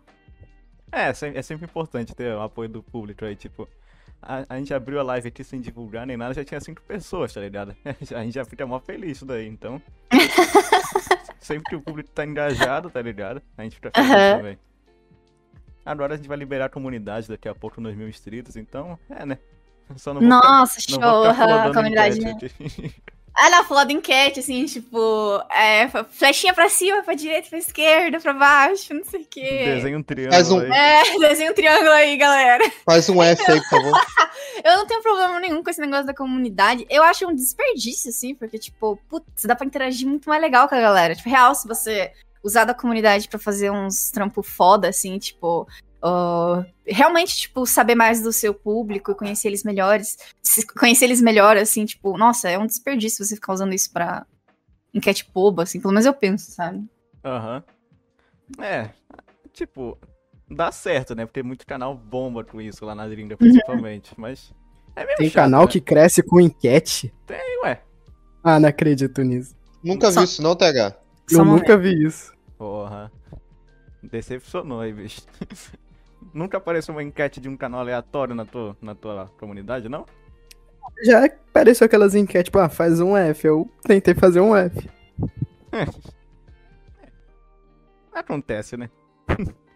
É, 0.91 1.13
sem- 1.13 1.35
é 1.35 1.41
sempre 1.41 1.65
importante 1.65 2.13
ter 2.15 2.33
o 2.35 2.41
apoio 2.41 2.69
do 2.69 2.83
público 2.83 3.25
aí, 3.25 3.35
tipo. 3.35 3.67
A, 4.21 4.45
a 4.49 4.57
gente 4.57 4.73
abriu 4.73 4.99
a 4.99 5.03
live 5.03 5.27
aqui 5.27 5.43
sem 5.43 5.61
divulgar 5.61 6.05
nem 6.05 6.17
nada, 6.17 6.33
já 6.33 6.43
tinha 6.43 6.59
cinco 6.59 6.81
pessoas, 6.81 7.33
tá 7.33 7.39
ligado? 7.39 7.75
A 8.15 8.23
gente 8.23 8.33
já 8.33 8.43
fica 8.43 8.65
mó 8.65 8.79
feliz 8.79 9.17
isso 9.17 9.25
daí, 9.25 9.47
então. 9.47 9.79
sempre 11.39 11.63
que 11.69 11.75
o 11.75 11.81
público 11.81 12.09
tá 12.09 12.25
engajado, 12.25 12.89
tá 12.89 13.01
ligado? 13.01 13.41
A 13.57 13.63
gente 13.63 13.75
fica 13.75 13.91
feliz 13.91 14.11
Aham. 14.11 14.37
também. 14.37 14.59
Agora 15.85 16.15
a 16.15 16.17
gente 16.17 16.27
vai 16.27 16.37
liberar 16.37 16.65
a 16.65 16.69
comunidade 16.69 17.27
daqui 17.27 17.47
a 17.47 17.53
pouco 17.55 17.79
nos 17.79 17.95
mil 17.95 18.09
inscritos, 18.09 18.55
então, 18.57 18.97
é, 19.09 19.25
né? 19.25 19.37
Só 19.97 20.13
não 20.13 20.21
vou 20.21 20.29
ficar- 20.29 20.49
Nossa, 20.51 20.79
não 20.89 20.99
show, 21.01 21.23
vou 21.23 21.33
ficar 21.33 21.65
a 21.67 21.73
comunidade, 21.73 22.19
né? 22.19 22.35
Ela 23.39 23.63
falou 23.63 23.85
da 23.85 23.93
enquete, 23.93 24.39
assim, 24.39 24.65
tipo, 24.65 24.97
é, 25.51 25.87
flechinha 26.09 26.55
pra 26.55 26.67
cima, 26.69 27.03
pra 27.03 27.13
direita, 27.13 27.47
pra 27.49 27.59
esquerda, 27.59 28.19
pra 28.19 28.33
baixo, 28.33 28.95
não 28.95 29.03
sei 29.03 29.21
o 29.21 29.27
quê. 29.29 29.63
Desenha 29.75 29.95
um 29.95 30.01
triângulo 30.01 30.33
Faz 30.33 30.51
um- 30.51 30.59
aí. 30.59 30.71
É, 30.71 31.03
desenha 31.21 31.51
um 31.51 31.53
triângulo 31.53 31.91
aí, 31.91 32.17
galera. 32.17 32.63
Faz 32.83 33.07
um 33.09 33.21
F 33.21 33.51
aí, 33.51 33.61
por 33.61 33.69
favor. 33.69 33.91
Eu 34.65 34.77
não 34.77 34.87
tenho 34.87 35.03
problema 35.03 35.39
nenhum 35.39 35.61
com 35.63 35.69
esse 35.69 35.79
negócio 35.79 36.07
da 36.07 36.15
comunidade. 36.15 36.83
Eu 36.89 37.03
acho 37.03 37.27
um 37.27 37.35
desperdício, 37.35 38.09
assim, 38.09 38.33
porque, 38.33 38.57
tipo, 38.57 38.97
putz, 39.07 39.43
dá 39.45 39.55
pra 39.55 39.67
interagir 39.67 40.07
muito 40.07 40.27
mais 40.27 40.41
legal 40.41 40.67
com 40.67 40.73
a 40.73 40.81
galera. 40.81 41.13
Tipo, 41.13 41.29
real, 41.29 41.53
se 41.53 41.67
você 41.67 42.11
usar 42.43 42.65
da 42.65 42.73
comunidade 42.73 43.27
pra 43.29 43.37
fazer 43.37 43.69
uns 43.69 44.09
trampos 44.09 44.47
foda, 44.49 44.89
assim, 44.89 45.15
tipo. 45.19 45.67
Ó, 46.01 46.63
realmente, 46.85 47.35
tipo, 47.37 47.65
saber 47.65 47.95
mais 47.95 48.21
do 48.21 48.31
seu 48.31 48.53
público 48.53 49.11
e 49.11 49.15
conhecer 49.15 49.47
eles 49.49 49.63
melhores. 49.63 50.17
Conhecer 50.79 51.05
eles 51.05 51.21
melhor, 51.21 51.57
assim, 51.57 51.85
tipo, 51.85 52.17
nossa, 52.17 52.49
é 52.49 52.57
um 52.57 52.65
desperdício 52.65 53.23
você 53.25 53.35
ficar 53.35 53.53
usando 53.53 53.73
isso 53.73 53.91
pra 53.91 54.25
enquete 54.93 55.29
boba, 55.33 55.63
assim, 55.63 55.79
pelo 55.79 55.93
menos 55.93 56.05
eu 56.05 56.13
penso, 56.13 56.51
sabe? 56.51 56.87
Aham. 57.23 57.63
É, 58.59 58.89
tipo, 59.51 59.97
dá 60.49 60.71
certo, 60.71 61.13
né? 61.13 61.25
Porque 61.25 61.43
muito 61.43 61.67
canal 61.67 61.93
bomba 61.95 62.43
com 62.43 62.61
isso 62.61 62.85
lá 62.85 62.95
na 62.95 63.07
gringa, 63.07 63.35
principalmente. 63.35 64.13
Mas 64.17 64.53
é 64.95 65.05
meio 65.05 65.17
Tem 65.17 65.27
chato, 65.29 65.35
canal 65.43 65.61
né? 65.63 65.67
que 65.67 65.81
cresce 65.81 66.23
com 66.23 66.39
enquete. 66.39 67.13
Tem, 67.25 67.59
ué. 67.63 67.81
Ah, 68.43 68.59
não 68.59 68.69
acredito 68.69 69.21
nisso. 69.21 69.55
Nunca 69.83 70.09
Só- 70.11 70.21
vi 70.21 70.25
isso 70.25 70.41
não, 70.41 70.55
TH. 70.55 70.95
Eu 71.29 71.43
nunca 71.43 71.77
vi 71.77 72.05
isso. 72.05 72.33
Porra. 72.57 73.11
Decepcionou 74.01 74.79
aí, 74.79 74.93
bicho. 74.93 75.21
Nunca 76.33 76.57
apareceu 76.57 76.93
uma 76.93 77.03
enquete 77.03 77.39
de 77.39 77.49
um 77.49 77.57
canal 77.57 77.79
aleatório 77.81 78.35
na 78.35 78.45
tua, 78.45 78.77
na 78.81 78.93
tua 78.95 79.31
comunidade, 79.39 79.87
não? 79.89 80.05
Já 81.03 81.25
apareceu 81.25 81.85
aquelas 81.85 82.15
enquetes, 82.15 82.45
tipo, 82.45 82.59
ah, 82.59 82.69
faz 82.69 82.99
um 82.99 83.15
F. 83.15 83.47
Eu 83.47 83.69
tentei 83.83 84.13
fazer 84.13 84.39
um 84.39 84.55
F. 84.55 84.89
Acontece, 88.13 88.77
né? 88.77 88.89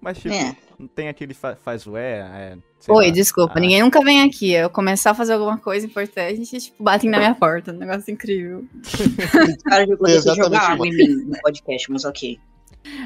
Mas, 0.00 0.18
tipo, 0.18 0.34
É. 0.34 0.56
não 0.78 0.88
tem 0.88 1.08
aquele 1.08 1.34
fa 1.34 1.54
faz 1.56 1.86
o 1.86 1.94
é, 1.94 2.20
é 2.20 2.58
Oi, 2.88 3.06
lá, 3.08 3.12
desculpa, 3.12 3.52
ah, 3.56 3.60
ninguém 3.60 3.82
nunca 3.82 4.02
vem 4.02 4.22
aqui. 4.22 4.54
Eu 4.54 4.70
começar 4.70 5.10
a 5.10 5.14
fazer 5.14 5.34
alguma 5.34 5.58
coisa 5.58 5.84
importante 5.84 6.56
e, 6.56 6.58
tipo, 6.58 6.82
batem 6.82 7.10
na 7.10 7.18
minha 7.18 7.34
porta. 7.34 7.72
Um 7.72 7.76
negócio 7.76 8.10
incrível. 8.10 8.64
Cara, 9.68 9.84
eu 9.84 10.34
jogar 10.34 10.70
água 10.72 10.86
em 10.86 10.96
mim 10.96 11.08
no 11.26 11.38
podcast, 11.42 11.92
mas 11.92 12.06
ok. 12.06 12.40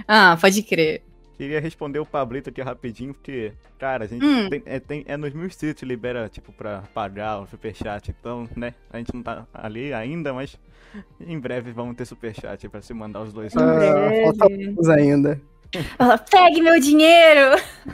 Ah, 0.07 0.39
pode 0.41 0.63
crer. 0.63 1.03
Queria 1.37 1.61
responder 1.61 1.99
o 1.99 2.07
Pablito 2.07 2.51
aqui 2.51 2.63
rapidinho, 2.63 3.13
porque, 3.13 3.53
cara, 3.79 4.05
a 4.05 4.07
gente 4.07 4.25
Hum. 4.25 4.49
tem, 4.49 4.63
é, 4.67 4.79
tem, 4.79 5.05
é 5.07 5.17
nos 5.17 5.33
mil 5.33 5.47
inscritos 5.47 5.83
libera, 5.83 6.29
tipo, 6.29 6.53
pra 6.53 6.85
pagar 6.95 7.41
o 7.41 7.47
superchat, 7.47 8.11
então, 8.11 8.49
né, 8.57 8.75
a 8.93 8.99
gente 8.99 9.13
não 9.13 9.23
tá 9.23 9.47
ali 9.53 9.93
ainda, 9.93 10.33
mas 10.33 10.57
em 11.21 11.39
breve 11.39 11.73
vamos 11.73 11.97
ter 11.97 12.05
superchat 12.05 12.69
pra 12.69 12.81
se 12.81 12.95
mandar 12.95 13.23
os 13.23 13.33
dois. 13.33 13.53
Ah, 13.57 14.11
falta 14.23 14.49
poucos 14.49 14.89
ainda. 14.89 15.41
Fala, 15.99 16.17
pegue 16.19 16.63
meu 16.63 16.79
dinheiro! 16.79 17.57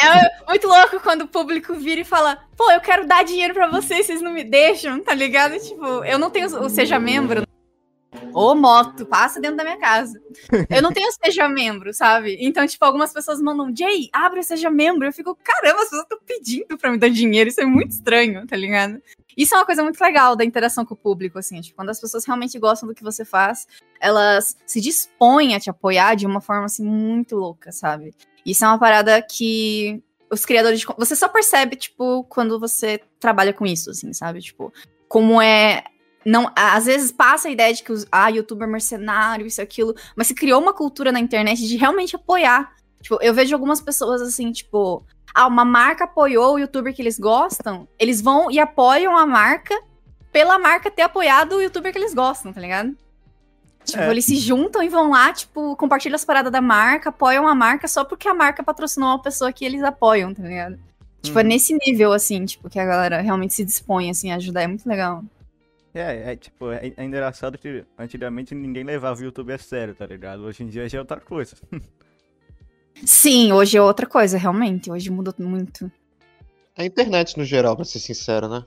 é 0.00 0.46
muito 0.48 0.68
louco 0.68 1.00
quando 1.00 1.22
o 1.22 1.28
público 1.28 1.74
vira 1.74 2.02
e 2.02 2.04
fala, 2.04 2.38
pô, 2.56 2.70
eu 2.70 2.80
quero 2.80 3.08
dar 3.08 3.24
dinheiro 3.24 3.52
pra 3.52 3.66
vocês, 3.66 4.06
vocês 4.06 4.22
não 4.22 4.32
me 4.32 4.44
deixam, 4.44 5.02
tá 5.02 5.12
ligado? 5.12 5.58
Tipo, 5.58 6.04
eu 6.04 6.16
não 6.16 6.30
tenho 6.30 6.46
o 6.46 6.70
Seja 6.70 7.00
Membro. 7.00 7.42
Ô, 8.34 8.54
moto, 8.54 9.06
passa 9.06 9.40
dentro 9.40 9.56
da 9.56 9.64
minha 9.64 9.78
casa. 9.78 10.20
Eu 10.68 10.82
não 10.82 10.92
tenho 10.92 11.10
Seja 11.12 11.48
Membro, 11.48 11.92
sabe? 11.94 12.36
Então, 12.40 12.66
tipo, 12.66 12.84
algumas 12.84 13.12
pessoas 13.12 13.40
mandam, 13.40 13.74
Jay, 13.74 14.08
abre 14.12 14.40
o 14.40 14.42
Seja 14.42 14.70
Membro. 14.70 15.06
Eu 15.06 15.12
fico, 15.12 15.36
caramba, 15.42 15.82
as 15.82 15.88
pessoas 15.88 16.02
estão 16.02 16.18
pedindo 16.26 16.78
pra 16.78 16.90
me 16.90 16.98
dar 16.98 17.10
dinheiro. 17.10 17.48
Isso 17.48 17.60
é 17.60 17.64
muito 17.64 17.92
estranho, 17.92 18.46
tá 18.46 18.56
ligado? 18.56 19.00
Isso 19.36 19.54
é 19.54 19.58
uma 19.58 19.66
coisa 19.66 19.82
muito 19.82 20.00
legal 20.00 20.36
da 20.36 20.44
interação 20.44 20.84
com 20.84 20.94
o 20.94 20.96
público, 20.96 21.38
assim. 21.38 21.60
Tipo, 21.60 21.76
quando 21.76 21.90
as 21.90 22.00
pessoas 22.00 22.24
realmente 22.24 22.58
gostam 22.58 22.88
do 22.88 22.94
que 22.94 23.02
você 23.02 23.24
faz, 23.24 23.66
elas 24.00 24.56
se 24.66 24.80
dispõem 24.80 25.54
a 25.54 25.60
te 25.60 25.70
apoiar 25.70 26.14
de 26.14 26.26
uma 26.26 26.40
forma, 26.40 26.66
assim, 26.66 26.84
muito 26.84 27.36
louca, 27.36 27.72
sabe? 27.72 28.14
Isso 28.44 28.64
é 28.64 28.68
uma 28.68 28.78
parada 28.78 29.20
que 29.22 30.02
os 30.30 30.44
criadores 30.44 30.80
de... 30.80 30.86
Você 30.98 31.16
só 31.16 31.28
percebe, 31.28 31.76
tipo, 31.76 32.24
quando 32.24 32.58
você 32.58 33.00
trabalha 33.18 33.52
com 33.52 33.66
isso, 33.66 33.90
assim, 33.90 34.12
sabe? 34.12 34.40
Tipo, 34.40 34.72
como 35.08 35.40
é 35.40 35.84
não, 36.24 36.50
às 36.56 36.84
vezes 36.86 37.10
passa 37.12 37.48
a 37.48 37.50
ideia 37.50 37.72
de 37.74 37.82
que 37.82 37.92
os, 37.92 38.06
ah, 38.10 38.28
youtuber 38.28 38.68
mercenário, 38.68 39.46
isso 39.46 39.60
aquilo, 39.62 39.94
mas 40.16 40.26
se 40.26 40.34
criou 40.34 40.60
uma 40.60 40.72
cultura 40.72 41.10
na 41.12 41.20
internet 41.20 41.66
de 41.66 41.76
realmente 41.76 42.16
apoiar. 42.16 42.72
Tipo, 43.00 43.18
eu 43.20 43.34
vejo 43.34 43.54
algumas 43.54 43.80
pessoas 43.80 44.22
assim, 44.22 44.52
tipo, 44.52 45.04
ah, 45.34 45.46
uma 45.46 45.64
marca 45.64 46.04
apoiou 46.04 46.54
o 46.54 46.58
youtuber 46.58 46.94
que 46.94 47.02
eles 47.02 47.18
gostam, 47.18 47.88
eles 47.98 48.20
vão 48.20 48.50
e 48.50 48.58
apoiam 48.60 49.16
a 49.16 49.26
marca 49.26 49.74
pela 50.30 50.58
marca 50.58 50.90
ter 50.90 51.02
apoiado 51.02 51.56
o 51.56 51.60
youtuber 51.62 51.92
que 51.92 51.98
eles 51.98 52.14
gostam, 52.14 52.52
tá 52.52 52.60
ligado? 52.60 52.96
Tipo, 53.84 53.98
É. 54.04 54.10
eles 54.10 54.24
se 54.24 54.36
juntam 54.36 54.80
e 54.82 54.88
vão 54.88 55.10
lá, 55.10 55.32
tipo, 55.32 55.74
compartilham 55.76 56.14
as 56.14 56.24
paradas 56.24 56.52
da 56.52 56.60
marca, 56.60 57.08
apoiam 57.08 57.48
a 57.48 57.54
marca 57.54 57.88
só 57.88 58.04
porque 58.04 58.28
a 58.28 58.34
marca 58.34 58.62
patrocinou 58.62 59.08
uma 59.08 59.20
pessoa 59.20 59.52
que 59.52 59.64
eles 59.64 59.82
apoiam, 59.82 60.32
tá 60.32 60.42
ligado? 60.42 60.78
Tipo, 61.20 61.38
é 61.38 61.42
Uhum. 61.42 61.48
nesse 61.48 61.76
nível, 61.84 62.12
assim, 62.12 62.44
tipo, 62.44 62.70
que 62.70 62.78
a 62.78 62.84
galera 62.84 63.20
realmente 63.20 63.54
se 63.54 63.64
dispõe, 63.64 64.08
assim, 64.10 64.30
a 64.30 64.36
ajudar. 64.36 64.62
É 64.62 64.66
muito 64.68 64.88
legal. 64.88 65.24
É, 65.94 66.32
é 66.32 66.36
tipo, 66.36 66.70
é, 66.70 66.92
é 66.96 67.04
engraçado 67.04 67.58
que 67.58 67.84
antigamente 67.98 68.54
ninguém 68.54 68.82
levava 68.82 69.20
o 69.20 69.24
YouTube 69.24 69.52
a 69.52 69.58
sério, 69.58 69.94
tá 69.94 70.06
ligado? 70.06 70.42
Hoje 70.44 70.62
em 70.62 70.66
dia 70.66 70.88
já 70.88 70.98
é 70.98 71.00
outra 71.00 71.20
coisa. 71.20 71.54
Sim, 73.04 73.52
hoje 73.52 73.76
é 73.76 73.82
outra 73.82 74.06
coisa, 74.06 74.38
realmente. 74.38 74.90
Hoje 74.90 75.10
mudou 75.10 75.34
muito. 75.38 75.90
A 76.76 76.84
internet 76.84 77.36
no 77.36 77.44
geral, 77.44 77.76
pra 77.76 77.84
ser 77.84 77.98
sincero, 77.98 78.48
né? 78.48 78.64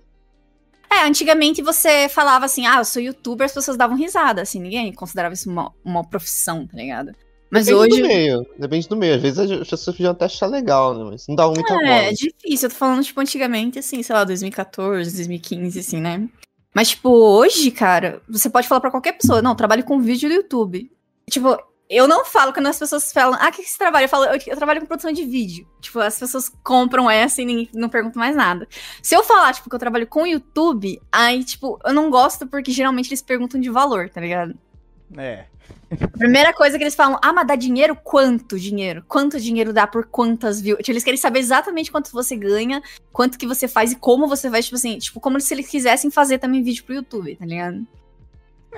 É, 0.92 1.04
antigamente 1.06 1.62
você 1.62 2.08
falava 2.08 2.46
assim, 2.46 2.66
ah, 2.68 2.78
eu 2.78 2.86
sou 2.86 3.02
youtuber, 3.02 3.46
as 3.46 3.54
pessoas 3.54 3.76
davam 3.76 3.98
risada, 3.98 4.42
assim, 4.42 4.60
ninguém 4.60 4.94
considerava 4.94 5.34
isso 5.34 5.50
uma, 5.50 5.74
uma 5.84 6.04
profissão, 6.08 6.66
tá 6.68 6.78
ligado? 6.78 7.12
Mas 7.50 7.66
Depende 7.66 7.94
hoje. 7.94 8.02
do 8.02 8.08
meio. 8.08 8.46
Depende 8.58 8.88
do 8.90 8.96
meio. 8.98 9.16
Às 9.16 9.22
vezes 9.22 9.40
as 9.40 9.68
pessoas 9.70 9.96
podiam 9.96 10.12
até 10.12 10.26
achar 10.26 10.48
legal, 10.48 10.98
né? 10.98 11.04
Mas 11.12 11.28
não 11.28 11.36
dá 11.36 11.48
muita 11.48 11.74
É, 11.74 11.78
bola. 11.78 11.90
é 11.90 12.12
difícil. 12.12 12.68
Eu 12.68 12.70
tô 12.72 12.76
falando, 12.76 13.04
tipo, 13.04 13.20
antigamente, 13.22 13.80
assim, 13.80 14.02
sei 14.04 14.16
lá, 14.16 14.24
2014, 14.24 15.12
2015, 15.16 15.80
assim, 15.80 16.02
né? 16.02 16.28
Mas, 16.76 16.90
tipo, 16.90 17.10
hoje, 17.10 17.72
cara, 17.72 18.22
você 18.28 18.50
pode 18.50 18.68
falar 18.68 18.82
pra 18.82 18.92
qualquer 18.92 19.14
pessoa, 19.14 19.42
não, 19.42 19.56
trabalho 19.56 19.84
com 19.86 19.98
vídeo 20.00 20.28
no 20.28 20.36
YouTube. 20.36 20.92
Tipo, 21.30 21.58
eu 21.90 22.08
não 22.08 22.26
falo 22.26 22.52
quando 22.52 22.68
as 22.68 22.78
pessoas 22.78 23.14
falam, 23.14 23.38
ah, 23.40 23.48
o 23.48 23.52
que, 23.52 23.64
que 23.64 23.70
você 23.70 23.78
trabalha? 23.78 24.06
Eu 24.06 24.10
falo, 24.10 24.26
eu, 24.26 24.40
eu 24.46 24.58
trabalho 24.58 24.82
com 24.82 24.88
produção 24.88 25.12
de 25.12 25.24
vídeo. 25.24 25.66
Tipo, 25.80 26.00
as 26.00 26.20
pessoas 26.20 26.50
compram 26.64 27.10
essa 27.10 27.42
e 27.42 27.46
ninguém- 27.46 27.70
não 27.74 27.88
perguntam 27.88 28.20
mais 28.20 28.36
nada. 28.36 28.68
Se 29.02 29.16
eu 29.16 29.24
falar, 29.24 29.54
tipo, 29.54 29.70
que 29.70 29.76
eu 29.76 29.80
trabalho 29.80 30.06
com 30.06 30.28
YouTube, 30.28 31.02
aí, 31.12 31.44
tipo, 31.44 31.80
eu 31.86 31.94
não 31.94 32.10
gosto 32.10 32.46
porque 32.46 32.72
geralmente 32.72 33.08
eles 33.08 33.22
perguntam 33.22 33.62
de 33.62 33.70
valor, 33.70 34.10
tá 34.10 34.20
ligado? 34.20 34.54
É. 35.18 35.46
Primeira 36.18 36.54
coisa 36.54 36.78
que 36.78 36.84
eles 36.84 36.96
falam, 36.96 37.20
ah, 37.22 37.34
mas 37.34 37.48
dá 37.48 37.56
dinheiro? 37.56 37.96
Quanto 37.96 38.60
dinheiro? 38.60 39.04
Quanto 39.08 39.40
dinheiro 39.40 39.72
dá 39.72 39.86
por 39.86 40.06
quantas 40.06 40.60
views? 40.60 40.80
Tipo, 40.80 40.92
eles 40.92 41.04
querem 41.04 41.18
saber 41.18 41.40
exatamente 41.40 41.92
quanto 41.92 42.12
você 42.12 42.36
ganha, 42.36 42.82
quanto 43.12 43.38
que 43.38 43.48
você 43.48 43.68
faz 43.68 43.92
e 43.92 43.96
como 43.96 44.28
você 44.28 44.50
faz, 44.50 44.66
tipo 44.66 44.76
assim, 44.76 44.98
tipo, 44.98 45.20
como 45.20 45.40
se 45.40 45.54
eles 45.54 45.68
quisessem 45.68 46.10
fazer 46.10 46.40
também 46.40 46.64
vídeo 46.64 46.84
pro 46.84 46.96
YouTube, 46.96 47.36
tá 47.36 47.46
ligado? 47.46 47.86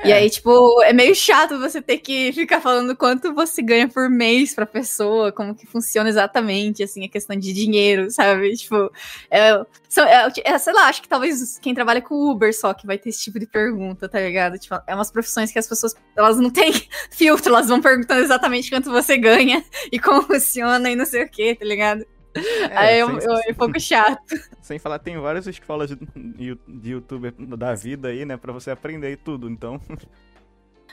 E 0.03 0.13
aí, 0.13 0.29
tipo, 0.29 0.81
é 0.83 0.93
meio 0.93 1.13
chato 1.15 1.57
você 1.59 1.81
ter 1.81 1.97
que 1.97 2.31
ficar 2.31 2.61
falando 2.61 2.95
quanto 2.95 3.33
você 3.33 3.61
ganha 3.61 3.87
por 3.87 4.09
mês 4.09 4.53
pra 4.53 4.65
pessoa, 4.65 5.31
como 5.31 5.55
que 5.55 5.65
funciona 5.65 6.07
exatamente, 6.07 6.83
assim, 6.83 7.03
a 7.03 7.09
questão 7.09 7.35
de 7.35 7.51
dinheiro, 7.51 8.09
sabe? 8.11 8.55
Tipo, 8.55 8.91
é, 9.29 9.65
são- 9.89 10.05
é, 10.05 10.31
é, 10.45 10.57
sei 10.59 10.73
lá, 10.73 10.83
acho 10.87 11.01
que 11.01 11.09
talvez 11.09 11.57
quem 11.59 11.73
trabalha 11.73 12.01
com 12.01 12.13
Uber 12.29 12.53
só 12.55 12.73
que 12.73 12.85
vai 12.85 12.97
ter 12.97 13.09
esse 13.09 13.21
tipo 13.23 13.39
de 13.39 13.47
pergunta, 13.47 14.07
tá 14.07 14.19
ligado? 14.19 14.57
Tipo, 14.59 14.75
é 14.87 14.93
umas 14.95 15.11
profissões 15.11 15.51
que 15.51 15.59
as 15.59 15.67
pessoas, 15.67 15.95
elas 16.15 16.37
não 16.37 16.49
têm 16.51 16.71
filtro, 17.11 17.49
elas 17.53 17.67
vão 17.67 17.81
perguntando 17.81 18.21
exatamente 18.21 18.69
quanto 18.69 18.91
você 18.91 19.17
ganha 19.17 19.63
e 19.91 19.99
como 19.99 20.21
funciona 20.27 20.89
e 20.91 20.95
não 20.95 21.05
sei 21.05 21.23
o 21.23 21.29
que, 21.29 21.55
tá 21.55 21.65
ligado? 21.65 22.05
É, 22.37 22.77
aí 22.77 22.99
eu, 22.99 23.21
sem, 23.21 23.29
eu, 23.29 23.37
é 23.37 23.51
um 23.51 23.53
pouco 23.55 23.79
chato. 23.79 24.35
sem 24.61 24.79
falar, 24.79 24.99
tem 24.99 25.17
várias 25.19 25.47
escolas 25.47 25.89
de, 25.89 26.57
de 26.67 26.91
youtuber 26.91 27.33
da 27.33 27.73
vida 27.73 28.09
aí, 28.09 28.25
né? 28.25 28.37
Pra 28.37 28.53
você 28.53 28.71
aprender 28.71 29.11
e 29.11 29.17
tudo, 29.17 29.49
então. 29.49 29.79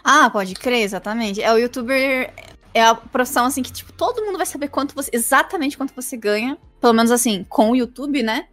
Ah, 0.03 0.29
pode 0.29 0.55
crer, 0.55 0.83
exatamente. 0.83 1.43
É 1.43 1.53
o 1.53 1.57
youtuber. 1.57 2.33
É 2.75 2.83
a 2.83 2.95
profissão 2.95 3.47
assim 3.47 3.63
que, 3.63 3.73
tipo, 3.73 3.93
todo 3.93 4.25
mundo 4.25 4.37
vai 4.37 4.47
saber 4.47 4.69
quanto 4.69 4.95
você. 4.95 5.11
Exatamente 5.13 5.77
quanto 5.77 5.95
você 5.95 6.17
ganha. 6.17 6.59
Pelo 6.81 6.93
menos 6.93 7.11
assim, 7.11 7.45
com 7.45 7.71
o 7.71 7.77
YouTube, 7.77 8.23
né? 8.23 8.49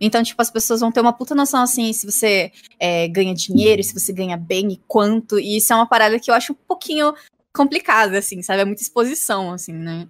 Então, 0.00 0.22
tipo, 0.22 0.40
as 0.40 0.50
pessoas 0.50 0.80
vão 0.80 0.90
ter 0.90 1.00
uma 1.00 1.12
puta 1.12 1.34
noção, 1.34 1.62
assim, 1.62 1.92
se 1.92 2.10
você 2.10 2.50
é, 2.78 3.06
ganha 3.06 3.34
dinheiro, 3.34 3.84
se 3.84 3.92
você 3.92 4.12
ganha 4.12 4.36
bem 4.36 4.72
e 4.72 4.80
quanto. 4.88 5.38
E 5.38 5.58
isso 5.58 5.72
é 5.72 5.76
uma 5.76 5.86
parada 5.86 6.18
que 6.18 6.30
eu 6.30 6.34
acho 6.34 6.52
um 6.52 6.56
pouquinho 6.66 7.12
complicada, 7.52 8.18
assim, 8.18 8.40
sabe? 8.42 8.62
É 8.62 8.64
muita 8.64 8.82
exposição, 8.82 9.52
assim, 9.52 9.74
né? 9.74 10.08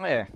É. 0.00 0.26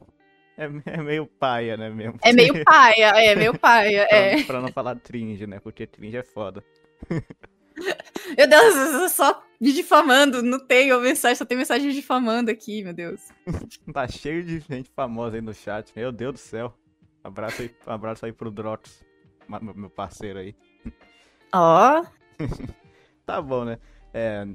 É, 0.57 0.71
é 0.87 1.03
meio 1.03 1.27
paia, 1.27 1.77
né, 1.77 1.91
mesmo? 1.91 2.17
É 2.23 2.33
meio 2.33 2.63
paia, 2.65 3.07
é 3.09 3.35
meio 3.35 3.59
paia, 3.59 4.07
pra, 4.07 4.17
é. 4.17 4.43
pra 4.45 4.61
não 4.61 4.69
falar 4.69 4.95
tringe, 4.97 5.47
né? 5.49 5.59
Porque 5.59 5.85
tringe 5.87 6.17
é 6.17 6.23
foda. 6.23 6.63
Meu 8.39 8.49
Deus, 8.49 8.75
eu 8.77 9.09
só 9.09 9.43
me 9.61 9.73
difamando, 9.73 10.43
não 10.43 10.61
tenho 10.65 11.01
mensagem, 11.01 11.35
só 11.37 11.45
tem 11.45 11.59
mensagem 11.59 11.91
difamando 11.91 12.51
aqui, 12.53 12.85
meu 12.85 12.93
Deus. 12.95 13.21
Tá 13.93 14.07
cheio 14.07 14.45
de 14.45 14.61
gente 14.61 14.89
famosa 14.95 15.37
aí 15.37 15.43
no 15.43 15.53
chat. 15.53 15.93
Meu 15.97 16.13
Deus 16.13 16.35
do 16.35 16.39
céu. 16.39 16.73
Abraço 17.23 17.63
aí, 17.63 17.75
abraço 17.85 18.25
aí 18.27 18.33
pro 18.33 18.51
Drox, 18.51 19.05
ma- 19.49 19.61
meu 19.61 19.91
parceiro 19.91 20.39
aí. 20.39 20.55
Ó, 21.53 22.05
Tá 23.27 23.43
bom, 23.43 23.65
né? 23.65 23.79
É. 24.13 24.47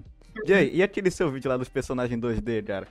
Jay, 0.47 0.71
e 0.73 0.81
aquele 0.81 1.11
seu 1.11 1.29
vídeo 1.29 1.49
lá 1.49 1.57
dos 1.57 1.69
personagens 1.69 2.19
2D, 2.19 2.63
cara? 2.63 2.87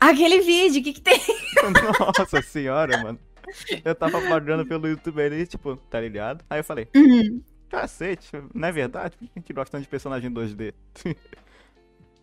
Aquele 0.00 0.40
vídeo, 0.40 0.80
o 0.80 0.84
que 0.84 0.92
que 0.94 1.00
tem? 1.00 1.20
Nossa 2.18 2.40
senhora, 2.42 2.98
mano. 3.02 3.18
Eu 3.84 3.94
tava 3.94 4.20
pagando 4.22 4.64
pelo 4.66 4.86
YouTube 4.88 5.20
ali, 5.22 5.46
tipo, 5.46 5.76
tá 5.76 6.00
ligado? 6.00 6.44
Aí 6.48 6.60
eu 6.60 6.64
falei, 6.64 6.88
Uhum. 6.94 7.42
cacete, 7.68 8.28
não 8.54 8.68
é 8.68 8.72
verdade? 8.72 9.16
Por 9.16 9.26
que 9.26 9.32
a 9.36 9.40
gente 9.40 9.52
gosta 9.52 9.72
tanto 9.72 9.82
de 9.82 9.88
personagem 9.88 10.30
2D? 10.30 10.72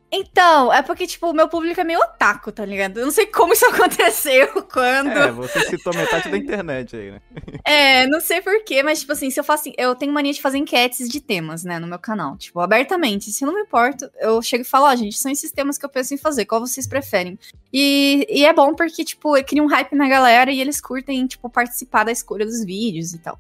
Então, 0.10 0.72
é 0.72 0.82
porque, 0.82 1.06
tipo, 1.06 1.30
o 1.30 1.34
meu 1.34 1.50
público 1.50 1.82
é 1.82 1.84
meio 1.84 2.00
otaku, 2.00 2.50
tá 2.50 2.66
ligado? 2.66 2.98
Eu 2.98 3.06
não 3.06 3.12
sei 3.12 3.26
como 3.26 3.52
isso 3.52 3.66
aconteceu, 3.68 4.64
quando. 4.64 5.10
É, 5.10 5.32
você 5.32 5.60
citou 5.66 5.94
metade 5.94 6.30
da 6.30 6.38
internet 6.38 6.96
aí, 6.96 7.12
né? 7.12 7.22
É, 7.66 8.08
não 8.08 8.22
sei 8.22 8.42
porquê, 8.42 8.82
mas, 8.82 9.02
tipo 9.02 9.12
assim, 9.12 9.30
se 9.30 9.38
eu 9.38 9.44
faço. 9.44 9.70
Eu 9.78 9.94
tenho 9.96 10.14
mania 10.14 10.32
de 10.32 10.42
fazer 10.42 10.58
enquetes 10.58 11.10
de 11.10 11.20
temas, 11.20 11.66
né, 11.66 11.80
no 11.80 11.88
meu 11.88 12.00
canal. 12.00 12.38
Tipo, 12.38 12.62
abertamente. 12.62 13.32
Se 13.32 13.44
eu 13.44 13.48
não 13.48 13.56
me 13.56 13.62
importo, 13.64 14.10
eu 14.20 14.42
chego 14.42 14.62
e 14.62 14.66
falo, 14.66 14.86
ó, 14.86 14.96
gente, 14.96 15.18
são 15.18 15.30
esses 15.30 15.52
temas 15.52 15.78
que 15.78 15.86
eu 15.86 15.90
penso 15.90 16.14
em 16.14 16.18
fazer, 16.18 16.46
qual 16.46 16.62
vocês 16.62 16.88
preferem? 16.88 17.38
E, 17.74 18.26
e 18.30 18.46
é 18.46 18.54
bom 18.54 18.74
porque, 18.74 19.04
tipo, 19.04 19.34
cria 19.44 19.62
um 19.62 19.68
hype 19.68 19.94
na 19.96 20.08
galera 20.08 20.50
e 20.52 20.62
eles 20.62 20.80
curtem, 20.80 21.28
tipo, 21.28 21.50
participar 21.50 22.06
da 22.06 22.12
escolha 22.12 22.46
dos 22.46 22.64
vídeos 22.64 23.14
e 23.14 23.20
tal. 23.20 23.38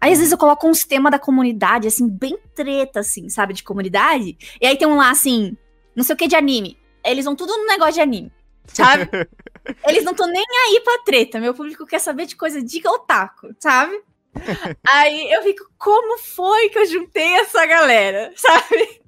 Aí, 0.00 0.12
às 0.12 0.18
vezes, 0.18 0.30
eu 0.30 0.38
coloco 0.38 0.68
uns 0.68 0.84
temas 0.84 1.10
da 1.10 1.18
comunidade, 1.18 1.88
assim, 1.88 2.08
bem 2.08 2.38
treta, 2.54 3.00
assim, 3.00 3.28
sabe, 3.28 3.52
de 3.52 3.64
comunidade. 3.64 4.36
E 4.60 4.66
aí 4.66 4.76
tem 4.76 4.86
um 4.86 4.96
lá, 4.96 5.10
assim, 5.10 5.56
não 5.98 6.04
sei 6.04 6.14
o 6.14 6.16
que 6.16 6.28
de 6.28 6.36
anime. 6.36 6.78
Eles 7.04 7.24
vão 7.24 7.34
tudo 7.34 7.56
no 7.56 7.66
negócio 7.66 7.94
de 7.94 8.00
anime, 8.00 8.32
sabe? 8.66 9.08
Eles 9.84 10.04
não 10.04 10.12
estão 10.12 10.28
nem 10.28 10.44
aí 10.66 10.80
pra 10.80 11.02
treta. 11.04 11.40
Meu 11.40 11.52
público 11.52 11.84
quer 11.84 11.98
saber 11.98 12.26
de 12.26 12.36
coisa 12.36 12.62
de 12.62 12.86
otaku, 12.86 13.48
sabe? 13.58 14.00
aí 14.86 15.32
eu 15.32 15.42
fico, 15.42 15.68
como 15.76 16.18
foi 16.18 16.68
que 16.68 16.78
eu 16.78 16.86
juntei 16.86 17.34
essa 17.34 17.66
galera, 17.66 18.32
sabe? 18.36 19.00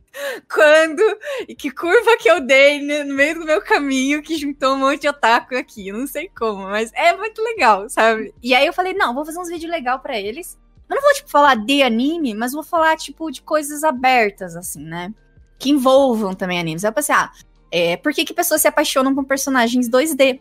Quando 0.53 1.01
e 1.49 1.55
que 1.55 1.71
curva 1.71 2.17
que 2.19 2.29
eu 2.29 2.41
dei 2.41 2.83
no 2.83 3.15
meio 3.15 3.39
do 3.39 3.45
meu 3.45 3.63
caminho 3.63 4.21
que 4.21 4.37
juntou 4.37 4.75
um 4.75 4.79
monte 4.79 5.03
de 5.03 5.09
otaku 5.09 5.55
aqui. 5.55 5.89
Eu 5.89 5.97
não 5.97 6.09
sei 6.09 6.29
como, 6.37 6.65
mas 6.65 6.93
é 6.93 7.17
muito 7.17 7.41
legal, 7.41 7.89
sabe? 7.89 8.35
E 8.43 8.53
aí 8.53 8.67
eu 8.67 8.73
falei, 8.73 8.95
não, 8.95 9.15
vou 9.15 9.25
fazer 9.25 9.39
uns 9.39 9.49
vídeos 9.49 9.71
legais 9.71 10.03
pra 10.03 10.19
eles. 10.19 10.59
Eu 10.89 10.97
não 10.97 11.03
vou, 11.03 11.15
tipo, 11.15 11.31
falar 11.31 11.55
de 11.55 11.85
anime, 11.85 12.35
mas 12.35 12.53
vou 12.53 12.65
falar, 12.65 12.97
tipo, 12.97 13.31
de 13.31 13.43
coisas 13.43 13.85
abertas, 13.85 14.57
assim, 14.57 14.83
né? 14.83 15.15
Que 15.61 15.71
envolvam 15.71 16.35
também 16.35 16.59
animes. 16.59 16.83
Eu 16.83 16.93
pensei, 16.93 17.15
ah, 17.15 17.31
é, 17.71 17.97
por 17.97 18.13
que, 18.13 18.25
que 18.25 18.35
pessoas 18.35 18.61
se 18.63 18.67
apaixonam 18.67 19.15
por 19.15 19.25
personagens 19.25 19.89
2D? 19.89 20.41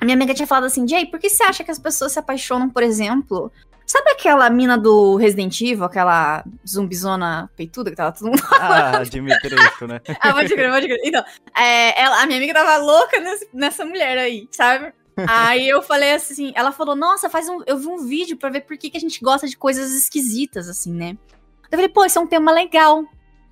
A 0.00 0.04
minha 0.04 0.16
amiga 0.16 0.34
tinha 0.34 0.46
falado 0.46 0.64
assim, 0.64 0.86
Jay, 0.88 1.06
por 1.06 1.20
que 1.20 1.30
você 1.30 1.44
acha 1.44 1.62
que 1.62 1.70
as 1.70 1.78
pessoas 1.78 2.12
se 2.12 2.18
apaixonam, 2.18 2.68
por 2.68 2.82
exemplo? 2.82 3.52
Sabe 3.86 4.10
aquela 4.10 4.50
mina 4.50 4.76
do 4.76 5.14
Resident 5.14 5.60
Evil, 5.60 5.84
aquela 5.84 6.44
zumbizona 6.66 7.48
peituda 7.56 7.90
que 7.90 7.96
tava 7.96 8.10
todo 8.10 8.26
mundo. 8.30 8.42
Ah, 8.50 9.00
Dimitrescu, 9.04 9.86
né? 9.86 10.00
ah, 10.20 10.32
pode 10.32 10.48
crer, 10.52 10.70
pode 10.70 10.86
crer. 10.88 11.00
Então, 11.04 11.24
é, 11.56 12.02
ela, 12.02 12.20
a 12.20 12.26
minha 12.26 12.38
amiga 12.38 12.52
tava 12.52 12.76
louca 12.78 13.20
nesse- 13.20 13.48
nessa 13.54 13.84
mulher 13.84 14.18
aí, 14.18 14.48
sabe? 14.50 14.92
Aí 15.28 15.66
eu 15.68 15.80
falei 15.82 16.12
assim, 16.12 16.52
ela 16.56 16.72
falou, 16.72 16.94
nossa, 16.96 17.30
faz 17.30 17.48
um. 17.48 17.62
Eu 17.64 17.78
vi 17.78 17.86
um 17.86 18.04
vídeo 18.04 18.36
pra 18.36 18.50
ver 18.50 18.62
por 18.62 18.76
que, 18.76 18.90
que 18.90 18.96
a 18.98 19.00
gente 19.00 19.20
gosta 19.22 19.46
de 19.46 19.56
coisas 19.56 19.92
esquisitas, 19.94 20.68
assim, 20.68 20.92
né? 20.92 21.16
Eu 21.70 21.78
falei, 21.78 21.88
pô, 21.88 22.04
isso 22.04 22.18
é 22.18 22.22
um 22.22 22.26
tema 22.26 22.52
legal. 22.52 23.04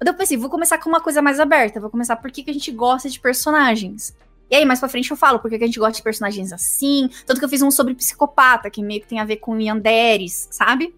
Eu 0.04 0.14
pensei, 0.14 0.36
vou 0.36 0.50
começar 0.50 0.78
com 0.78 0.88
uma 0.88 1.00
coisa 1.00 1.20
mais 1.22 1.38
aberta. 1.40 1.80
Vou 1.80 1.90
começar 1.90 2.16
por 2.16 2.30
que, 2.30 2.42
que 2.42 2.50
a 2.50 2.54
gente 2.54 2.70
gosta 2.72 3.08
de 3.08 3.18
personagens. 3.20 4.14
E 4.50 4.56
aí, 4.56 4.64
mais 4.64 4.78
pra 4.80 4.88
frente 4.88 5.10
eu 5.10 5.16
falo 5.16 5.38
por 5.38 5.50
que 5.50 5.56
que 5.58 5.64
a 5.64 5.66
gente 5.66 5.78
gosta 5.78 5.94
de 5.94 6.02
personagens 6.02 6.52
assim. 6.52 7.08
Tanto 7.26 7.38
que 7.38 7.44
eu 7.44 7.48
fiz 7.48 7.62
um 7.62 7.70
sobre 7.70 7.94
psicopata, 7.94 8.70
que 8.70 8.82
meio 8.82 9.00
que 9.00 9.06
tem 9.06 9.18
a 9.20 9.24
ver 9.24 9.36
com 9.36 9.58
Yanderes, 9.58 10.48
sabe? 10.50 10.94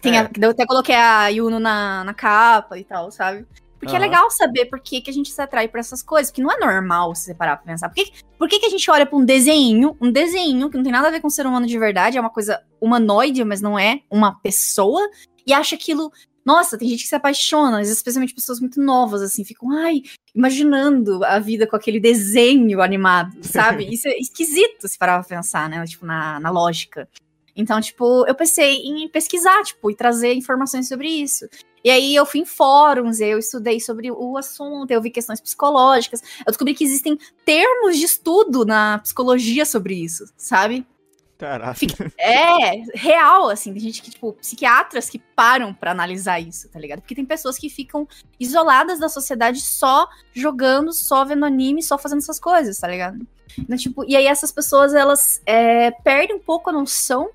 Tem 0.00 0.16
a- 0.18 0.22
É. 0.22 0.28
que 0.28 0.44
eu 0.44 0.50
até 0.50 0.64
coloquei 0.66 0.94
a 0.94 1.28
Yuno 1.28 1.58
na, 1.58 2.04
na 2.04 2.14
capa 2.14 2.78
e 2.78 2.84
tal, 2.84 3.10
sabe? 3.10 3.46
Porque 3.80 3.94
é 3.94 3.98
Aham. 3.98 4.06
legal 4.06 4.30
saber 4.30 4.66
por 4.66 4.78
que, 4.80 5.00
que 5.00 5.10
a 5.10 5.12
gente 5.12 5.30
se 5.30 5.42
atrai 5.42 5.66
por 5.68 5.78
essas 5.80 6.02
coisas, 6.02 6.30
que 6.30 6.40
não 6.40 6.50
é 6.50 6.58
normal 6.58 7.14
se 7.14 7.24
você 7.24 7.34
parar 7.34 7.56
pra 7.56 7.66
pensar. 7.66 7.88
Por 7.88 7.96
que, 7.96 8.12
por 8.38 8.48
que, 8.48 8.58
que 8.60 8.66
a 8.66 8.70
gente 8.70 8.90
olha 8.90 9.04
pra 9.04 9.16
um 9.18 9.24
desenho, 9.24 9.96
um 10.00 10.10
desenho 10.10 10.70
que 10.70 10.76
não 10.76 10.84
tem 10.84 10.92
nada 10.92 11.08
a 11.08 11.10
ver 11.10 11.20
com 11.20 11.28
ser 11.28 11.46
humano 11.46 11.66
de 11.66 11.78
verdade, 11.78 12.16
é 12.16 12.20
uma 12.20 12.30
coisa 12.30 12.62
humanoide, 12.80 13.44
mas 13.44 13.60
não 13.60 13.78
é 13.78 14.00
uma 14.10 14.38
pessoa, 14.40 15.00
e 15.46 15.52
acha 15.52 15.74
aquilo. 15.74 16.10
Nossa, 16.44 16.76
tem 16.76 16.88
gente 16.88 17.04
que 17.04 17.08
se 17.08 17.14
apaixona, 17.14 17.80
especialmente 17.80 18.34
pessoas 18.34 18.60
muito 18.60 18.80
novas, 18.80 19.22
assim, 19.22 19.44
ficam, 19.44 19.70
ai, 19.70 20.02
imaginando 20.34 21.24
a 21.24 21.38
vida 21.38 21.66
com 21.66 21.74
aquele 21.74 21.98
desenho 21.98 22.82
animado, 22.82 23.36
sabe? 23.42 23.92
Isso 23.92 24.08
é 24.08 24.18
esquisito 24.18 24.86
se 24.86 24.98
parar 24.98 25.24
pra 25.24 25.36
pensar, 25.36 25.68
né? 25.68 25.82
Tipo, 25.86 26.04
na, 26.04 26.38
na 26.38 26.50
lógica. 26.50 27.08
Então, 27.56 27.80
tipo, 27.80 28.26
eu 28.26 28.34
pensei 28.34 28.78
em 28.78 29.08
pesquisar, 29.08 29.62
tipo, 29.62 29.90
e 29.90 29.94
trazer 29.94 30.34
informações 30.34 30.88
sobre 30.88 31.08
isso. 31.08 31.46
E 31.84 31.90
aí 31.90 32.14
eu 32.14 32.26
fui 32.26 32.40
em 32.40 32.44
fóruns, 32.46 33.20
eu 33.20 33.38
estudei 33.38 33.78
sobre 33.78 34.10
o 34.10 34.36
assunto, 34.36 34.90
eu 34.90 35.00
vi 35.00 35.10
questões 35.10 35.40
psicológicas. 35.40 36.20
Eu 36.40 36.46
descobri 36.46 36.74
que 36.74 36.82
existem 36.82 37.16
termos 37.44 37.96
de 37.96 38.04
estudo 38.04 38.64
na 38.64 38.98
psicologia 38.98 39.64
sobre 39.64 39.94
isso, 39.94 40.24
sabe? 40.36 40.84
Caraca. 41.38 41.80
É, 42.18 42.82
real, 42.94 43.50
assim, 43.50 43.72
tem 43.72 43.82
gente 43.82 44.00
que, 44.00 44.10
tipo, 44.10 44.32
psiquiatras 44.34 45.10
que 45.10 45.18
param 45.18 45.74
pra 45.74 45.90
analisar 45.90 46.40
isso, 46.40 46.68
tá 46.68 46.78
ligado? 46.78 47.00
Porque 47.00 47.14
tem 47.14 47.24
pessoas 47.24 47.58
que 47.58 47.68
ficam 47.68 48.06
isoladas 48.38 48.98
da 49.00 49.08
sociedade 49.08 49.60
só 49.60 50.08
jogando, 50.32 50.92
só 50.92 51.24
vendo 51.24 51.44
anime, 51.44 51.82
só 51.82 51.98
fazendo 51.98 52.18
essas 52.18 52.38
coisas, 52.38 52.78
tá 52.78 52.86
ligado? 52.86 53.18
Então, 53.58 53.76
tipo, 53.76 54.04
e 54.04 54.16
aí 54.16 54.26
essas 54.26 54.52
pessoas, 54.52 54.94
elas 54.94 55.42
é, 55.44 55.90
perdem 55.90 56.36
um 56.36 56.40
pouco 56.40 56.70
a 56.70 56.72
noção 56.72 57.30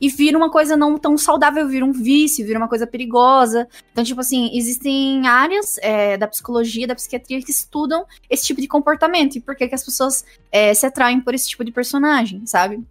e 0.00 0.08
vira 0.08 0.38
uma 0.38 0.50
coisa 0.50 0.76
não 0.76 0.96
tão 0.96 1.18
saudável, 1.18 1.68
vira 1.68 1.84
um 1.84 1.92
vício, 1.92 2.46
vira 2.46 2.58
uma 2.58 2.68
coisa 2.68 2.86
perigosa. 2.86 3.68
Então, 3.92 4.02
tipo 4.02 4.20
assim, 4.20 4.50
existem 4.56 5.26
áreas 5.28 5.76
é, 5.82 6.16
da 6.16 6.26
psicologia, 6.26 6.86
da 6.86 6.94
psiquiatria 6.94 7.42
que 7.42 7.50
estudam 7.50 8.06
esse 8.30 8.46
tipo 8.46 8.60
de 8.60 8.66
comportamento 8.66 9.36
e 9.36 9.40
por 9.40 9.54
que, 9.54 9.68
que 9.68 9.74
as 9.74 9.84
pessoas 9.84 10.24
é, 10.50 10.72
se 10.72 10.86
atraem 10.86 11.20
por 11.20 11.34
esse 11.34 11.48
tipo 11.48 11.64
de 11.64 11.70
personagem, 11.70 12.46
sabe? 12.46 12.82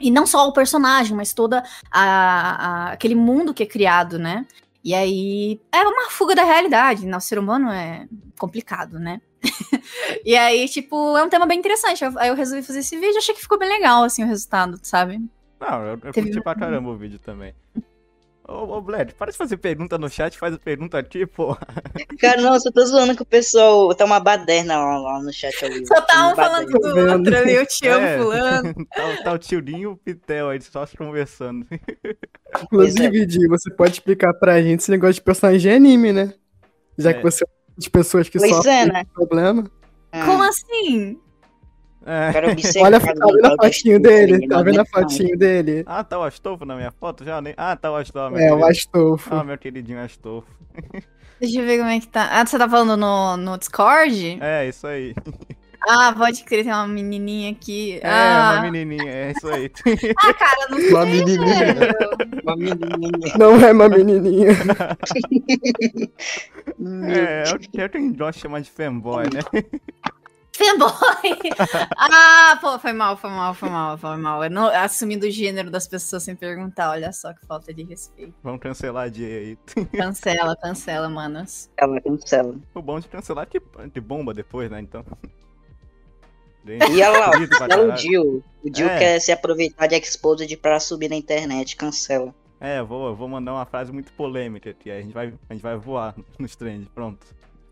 E 0.00 0.10
não 0.10 0.26
só 0.26 0.46
o 0.48 0.52
personagem, 0.52 1.16
mas 1.16 1.32
toda 1.32 1.62
a, 1.90 2.00
a- 2.88 2.92
aquele 2.92 3.14
mundo 3.14 3.52
que 3.54 3.62
é 3.62 3.66
criado, 3.66 4.18
né? 4.18 4.46
E 4.84 4.94
aí 4.94 5.60
é 5.72 5.82
uma 5.82 6.10
fuga 6.10 6.34
da 6.34 6.44
realidade, 6.44 7.06
né? 7.06 7.16
O 7.16 7.20
ser 7.20 7.38
humano 7.38 7.68
é 7.70 8.06
complicado, 8.38 8.98
né? 8.98 9.20
e 10.24 10.36
aí, 10.36 10.68
tipo, 10.68 11.16
é 11.16 11.22
um 11.22 11.28
tema 11.28 11.46
bem 11.46 11.58
interessante. 11.58 12.04
Eu- 12.04 12.18
Aí 12.18 12.28
eu 12.28 12.34
resolvi 12.34 12.62
fazer 12.62 12.78
esse 12.80 12.96
vídeo, 12.98 13.18
achei 13.18 13.34
que 13.34 13.40
ficou 13.40 13.58
bem 13.58 13.68
legal, 13.68 14.04
assim, 14.04 14.22
o 14.22 14.26
resultado, 14.26 14.78
sabe? 14.82 15.20
Não, 15.60 15.82
eu, 15.82 15.98
eu 16.04 16.12
Teve 16.12 16.28
curti 16.28 16.42
pra 16.42 16.54
caramba 16.54 16.88
o 16.90 16.96
vídeo 16.96 17.18
também. 17.18 17.52
Ô, 18.50 18.76
ô 18.78 18.80
Bled, 18.80 19.12
para 19.14 19.30
de 19.30 19.36
fazer 19.36 19.58
pergunta 19.58 19.98
no 19.98 20.08
chat, 20.08 20.38
faz 20.38 20.54
a 20.54 20.58
pergunta 20.58 20.98
aqui, 20.98 21.26
pô. 21.26 21.54
Cara, 22.18 22.40
não, 22.40 22.52
você 22.54 22.72
tá 22.72 22.82
zoando 22.82 23.14
que 23.14 23.20
o 23.20 23.26
pessoal 23.26 23.94
tá 23.94 24.06
uma 24.06 24.18
baderna 24.18 24.78
lá, 24.78 24.98
lá 24.98 25.22
no 25.22 25.30
chat 25.30 25.62
ali. 25.66 25.86
Só 25.86 25.98
estavam 25.98 26.28
Uma 26.28 26.34
falando 26.36 26.66
do 26.66 26.80
Tô 26.80 27.12
outro 27.12 27.36
ali, 27.36 27.54
eu 27.54 27.66
te 27.66 27.86
amo, 27.86 28.06
É. 28.06 28.16
fulano. 28.18 28.74
tá, 28.86 29.16
tá 29.22 29.32
o 29.34 29.38
tiozinho 29.38 29.78
e 29.78 29.86
o 29.86 29.96
Pitel 29.98 30.48
aí, 30.48 30.62
só 30.62 30.86
se 30.86 30.96
conversando. 30.96 31.66
Inclusive, 32.62 33.26
Di, 33.26 33.46
você 33.48 33.70
pode 33.70 33.92
explicar 33.92 34.32
pra 34.32 34.62
gente 34.62 34.80
esse 34.80 34.90
negócio 34.90 35.14
de 35.16 35.22
personagem 35.22 35.60
de 35.60 35.68
anime, 35.70 36.12
né? 36.14 36.32
Já 36.96 37.10
É. 37.10 37.14
que 37.14 37.22
você 37.22 37.44
é 37.44 37.46
uma 37.46 37.74
de 37.76 37.90
pessoas 37.90 38.30
que 38.30 38.38
Pois 38.38 38.50
sofrem 38.50 38.72
é, 38.80 38.86
né? 38.86 39.04
problema. 39.12 39.70
Como 40.24 40.42
assim? 40.42 41.20
É. 42.08 42.32
cara 42.32 42.46
Olha, 42.80 42.98
tá 42.98 43.12
vendo 43.12 43.46
a 43.46 43.56
fotinho 43.62 44.00
dele? 44.00 44.34
ele 44.36 44.48
Tá 44.48 44.62
vendo 44.62 44.80
a 44.80 44.84
fotinho 44.86 45.36
dele? 45.36 45.84
Ah, 45.86 46.02
tá 46.02 46.18
o 46.18 46.22
Astolfo 46.22 46.64
na 46.64 46.74
minha 46.74 46.90
foto 46.90 47.22
já? 47.22 47.38
Nem... 47.42 47.52
Ah, 47.54 47.76
tá 47.76 47.92
o 47.92 47.96
Astolfo. 47.96 48.38
É, 48.38 48.50
o 48.50 48.56
querido. 48.56 48.64
Astolfo. 48.64 49.34
Ah, 49.34 49.44
meu 49.44 49.58
queridinho 49.58 50.02
Astolfo. 50.02 50.48
Deixa 51.38 51.60
eu 51.60 51.66
ver 51.66 51.76
como 51.76 51.90
é 51.90 52.00
que 52.00 52.08
tá. 52.08 52.30
Ah, 52.32 52.46
você 52.46 52.56
tá 52.56 52.66
falando 52.66 52.96
no, 52.96 53.36
no 53.36 53.58
Discord? 53.58 54.38
É, 54.40 54.66
isso 54.66 54.86
aí. 54.86 55.14
Ah, 55.88 56.12
pode 56.12 56.42
crer, 56.42 56.64
tem 56.64 56.72
uma 56.72 56.88
menininha 56.88 57.52
aqui. 57.52 58.00
É, 58.02 58.10
ah. 58.10 58.54
uma 58.54 58.70
menininha, 58.70 59.10
é 59.10 59.30
isso 59.30 59.46
aí. 59.48 59.70
ah, 60.18 60.34
cara, 60.34 60.66
não 60.68 60.76
Uma 60.76 61.06
menininha. 61.06 61.74
Uma 62.42 62.56
menininha. 62.56 63.34
Não 63.38 63.60
é 63.60 63.72
uma 63.72 63.88
menininha. 63.88 64.50
É, 67.06 67.54
o 67.54 67.58
que 67.60 67.80
é 67.80 67.88
quem 67.88 68.12
gosta 68.12 68.32
de 68.32 68.38
chamar 68.40 68.60
de 68.60 68.70
fanboy, 68.70 69.24
né? 69.32 69.40
Fanboy! 70.58 71.38
ah, 71.96 72.58
pô, 72.60 72.76
foi 72.80 72.92
mal, 72.92 73.16
foi 73.16 73.30
mal, 73.30 73.54
foi 73.54 73.68
mal, 73.68 73.96
foi 73.96 74.16
mal. 74.16 74.42
Eu 74.42 74.50
não, 74.50 74.66
assumindo 74.66 75.24
o 75.24 75.30
gênero 75.30 75.70
das 75.70 75.86
pessoas 75.86 76.24
sem 76.24 76.34
perguntar, 76.34 76.90
olha 76.90 77.12
só 77.12 77.32
que 77.32 77.46
falta 77.46 77.72
de 77.72 77.84
respeito. 77.84 78.34
Vamos 78.42 78.60
cancelar 78.60 79.04
a 79.04 79.08
Jay 79.08 79.56
aí. 79.76 79.86
Cancela, 79.96 80.56
cancela, 80.56 81.08
manos. 81.08 81.70
Ela 81.76 82.00
cancela. 82.00 82.56
O 82.74 82.82
bom 82.82 82.98
de 82.98 83.06
cancelar 83.06 83.44
é 83.44 83.46
que 83.46 83.62
de 83.88 84.00
bomba 84.00 84.34
depois, 84.34 84.68
né? 84.68 84.80
Então. 84.80 85.04
E 86.66 87.00
ela 87.00 87.30
ela 87.70 87.94
o. 87.94 87.94
Dio. 87.94 88.44
O 88.62 88.68
Dio 88.68 88.86
É. 88.86 88.98
quer 88.98 89.20
se 89.20 89.32
aproveitar 89.32 89.86
de 89.86 89.94
Exposed 89.94 90.54
pra 90.58 90.78
subir 90.78 91.08
na 91.08 91.16
internet, 91.16 91.74
cancela. 91.74 92.34
É, 92.60 92.80
eu 92.80 92.86
vou, 92.86 93.08
eu 93.08 93.14
vou 93.14 93.26
mandar 93.26 93.54
uma 93.54 93.64
frase 93.64 93.90
muito 93.90 94.12
polêmica 94.12 94.68
aqui. 94.68 94.90
aí 94.90 94.98
A 94.98 95.02
gente 95.02 95.14
vai, 95.14 95.32
a 95.48 95.54
gente 95.54 95.62
vai 95.62 95.76
voar 95.78 96.14
nos 96.38 96.54
trends, 96.56 96.86
pronto. 96.88 97.26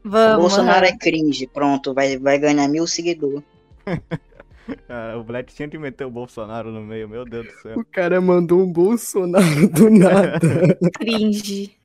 Vamos. 0.08 0.40
Bolsonaro 0.40 0.86
aham. 0.86 0.94
é 0.94 0.98
cringe, 0.98 1.46
pronto, 1.46 1.92
vai, 1.92 2.16
vai 2.18 2.38
ganhar 2.38 2.68
mil 2.68 2.86
seguidores. 2.86 3.42
Ah, 4.88 5.14
o 5.16 5.22
Black 5.22 5.54
tinha 5.54 5.68
que 5.68 5.78
meter 5.78 6.04
o 6.04 6.10
Bolsonaro 6.10 6.72
no 6.72 6.80
meio, 6.82 7.08
meu 7.08 7.24
Deus 7.24 7.46
do 7.46 7.52
céu. 7.52 7.78
O 7.78 7.84
cara 7.84 8.20
mandou 8.20 8.60
um 8.60 8.72
Bolsonaro 8.72 9.68
do 9.68 9.88
nada. 9.88 10.40
cringe. 10.98 11.76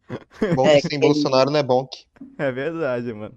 Bom 0.56 0.66
É, 0.66 0.82
que 0.82 0.88
sem 0.90 1.00
que- 1.00 1.06
Bolsonaro 1.06 1.52
não 1.52 1.60
é 1.60 1.64
bom. 1.64 1.86
que- 1.86 2.06
É 2.40 2.52
verdade, 2.52 3.14
mano. 3.14 3.36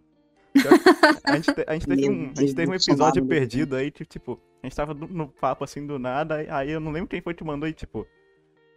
A 1.25 1.35
gente, 1.37 1.53
te- 1.53 1.65
a 1.67 1.75
gente 1.75 1.87
teve, 1.87 2.09
um, 2.09 2.33
a 2.35 2.41
gente 2.41 2.55
teve 2.55 2.71
um 2.71 2.75
episódio 2.75 3.27
perdido 3.27 3.77
aí, 3.77 3.91
que, 3.91 4.05
tipo, 4.07 4.41
a 4.63 4.67
gente 4.67 4.75
tava 4.77 4.95
no, 4.95 5.29
papo 5.29 5.63
assim 5.63 5.87
do 5.87 5.99
nada, 5.99 6.37
aí- 6.37 6.49
aí 6.49 6.71
eu 6.71 6.81
não 6.81 6.91
lembro 6.91 7.09
quem 7.09 7.21
foi 7.21 7.35
que 7.35 7.45
mandou 7.45 7.69
e 7.69 7.75
tipo. 7.75 8.07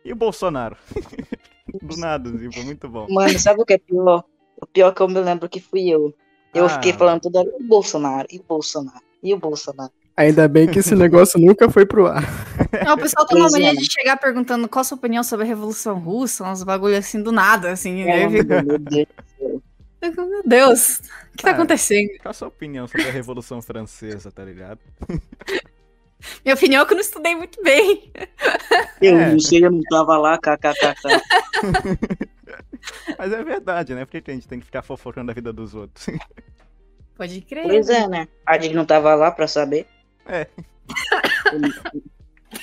E 0.04 0.12
o 0.12 0.16
Bolsonaro? 0.18 0.76
do 1.82 1.96
nada, 1.96 2.30
foi 2.54 2.64
muito 2.66 2.90
bom. 2.90 3.08
Mano, 3.10 3.40
sabe 3.40 3.62
o 3.62 3.66
que 3.66 3.74
é 3.74 3.78
pior? 3.78 4.22
O 4.62 4.66
pior 4.66 4.92
que 4.94 5.02
eu 5.02 5.08
me 5.08 5.20
lembro 5.20 5.48
que 5.50 5.60
fui 5.60 5.88
eu. 5.90 6.14
Eu 6.54 6.66
Ah. 6.66 6.70
fiquei 6.70 6.94
falando 6.94 7.22
toda 7.22 7.40
hora, 7.40 7.50
e 7.60 7.64
o 7.64 7.68
Bolsonaro, 7.68 8.28
e 8.32 8.40
o 8.40 8.44
Bolsonaro, 8.44 9.02
e 9.22 9.34
o 9.34 9.38
Bolsonaro. 9.38 9.92
Ainda 10.16 10.48
bem 10.48 10.68
que 10.68 10.80
esse 10.80 10.96
negócio 10.96 11.40
nunca 11.40 11.70
foi 11.70 11.86
pro 11.86 12.08
ar. 12.08 12.24
Não, 12.84 12.96
o 12.96 12.98
pessoal 12.98 13.26
tem 13.28 13.38
uma 13.38 13.50
é, 13.50 13.52
mania 13.52 13.74
né? 13.74 13.80
de 13.80 13.86
chegar 13.92 14.18
perguntando 14.18 14.68
qual 14.68 14.82
a 14.82 14.84
sua 14.84 14.98
opinião 14.98 15.24
sobre 15.24 15.46
a 15.46 15.48
Revolução 15.48 16.00
Russa, 16.00 16.44
uns 16.44 16.64
bagulho 16.64 16.98
assim 16.98 17.22
do 17.22 17.32
nada, 17.32 17.72
assim. 17.72 18.02
eu 18.02 18.32
fico, 18.32 18.48
Meu 18.66 18.80
Deus. 18.80 19.08
Meu 20.02 20.44
Deus, 20.44 20.98
o 21.34 21.38
que 21.38 21.44
tá 21.44 21.52
Ah. 21.52 21.54
acontecendo? 21.54 22.10
Qual 22.22 22.32
a 22.32 22.34
sua 22.34 22.48
opinião 22.48 22.88
sobre 22.88 23.08
a 23.08 23.12
Revolução 23.12 23.62
Francesa, 23.62 24.32
tá 24.32 24.44
ligado? 24.44 24.80
Minha 26.44 26.56
opinião 26.56 26.82
é 26.82 26.86
que 26.86 26.94
eu 26.94 26.98
não 26.98 27.02
estudei 27.04 27.36
muito 27.36 27.62
bem. 27.62 28.12
Eu 29.00 29.18
É. 29.20 29.32
não 29.32 29.40
sei, 29.40 29.64
eu 29.64 29.72
não 29.72 29.82
tava 29.84 30.18
lá, 30.18 30.36
kkkk. 30.40 31.22
Mas 33.18 33.32
é 33.34 33.44
verdade, 33.44 33.94
né? 33.94 34.06
Por 34.06 34.22
que 34.22 34.32
a 34.32 34.34
gente 34.34 34.48
tem 34.48 34.60
que 34.60 34.66
ficar 34.66 34.82
fofocando 34.82 35.32
a 35.32 35.34
vida 35.34 35.52
dos 35.52 35.74
outros? 35.74 36.08
Pode 37.16 37.42
crer. 37.42 37.64
Pois 37.64 37.90
é, 37.90 38.08
né? 38.08 38.28
A 38.46 38.58
gente 38.60 38.76
não 38.76 38.86
tava 38.86 39.14
lá 39.16 39.32
pra 39.32 39.48
saber. 39.48 39.88
É. 40.26 40.48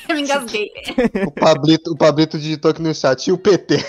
Eu 0.09 0.17
me 0.17 0.23
engasguei. 0.23 0.71
O 1.27 1.31
Pablito, 1.31 1.93
o 1.93 1.97
Pablito 1.97 2.39
digitou 2.39 2.71
aqui 2.71 2.81
no 2.81 2.95
chat. 2.95 3.27
E 3.27 3.33
o 3.33 3.39
PT? 3.39 3.85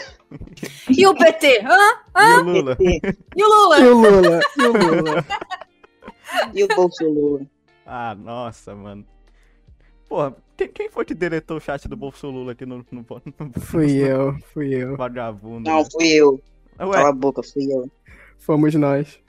E 0.90 1.08
o 1.08 1.16
PT? 1.16 1.62
Hã? 1.62 1.80
E 2.18 2.34
o 2.34 2.44
Lula? 2.44 2.78
E 2.80 3.44
o 3.44 3.48
Lula? 3.48 3.80
E 3.80 3.84
o 3.88 3.94
Lula? 3.94 4.40
E 4.58 4.62
o 4.62 4.72
Lula? 4.72 5.26
E 6.54 6.64
o 6.64 6.68
Bolsonaro? 6.68 7.48
Ah, 7.86 8.16
nossa, 8.16 8.76
mano. 8.76 9.06
Porra, 10.10 10.36
quem, 10.58 10.68
quem 10.70 10.90
foi 10.90 11.06
que 11.06 11.14
deletou 11.14 11.58
o 11.58 11.62
chat 11.62 11.88
do 11.88 11.96
Bolso 11.98 12.30
Lula 12.30 12.54
aqui 12.54 12.66
no, 12.66 12.86
no, 12.92 13.06
no 13.06 13.60
Fui 13.62 13.92
eu, 13.98 14.38
fui 14.54 14.74
eu. 14.74 14.96
vagabundo? 14.98 15.70
Não, 15.70 15.80
né? 15.80 15.88
fui 15.92 16.08
eu. 16.08 16.42
Ué, 16.80 16.92
Cala 16.94 17.10
a 17.10 17.14
boca, 17.14 17.42
fui 17.44 17.64
eu. 17.72 17.90
Fomos 18.38 18.74
nós. 18.76 19.20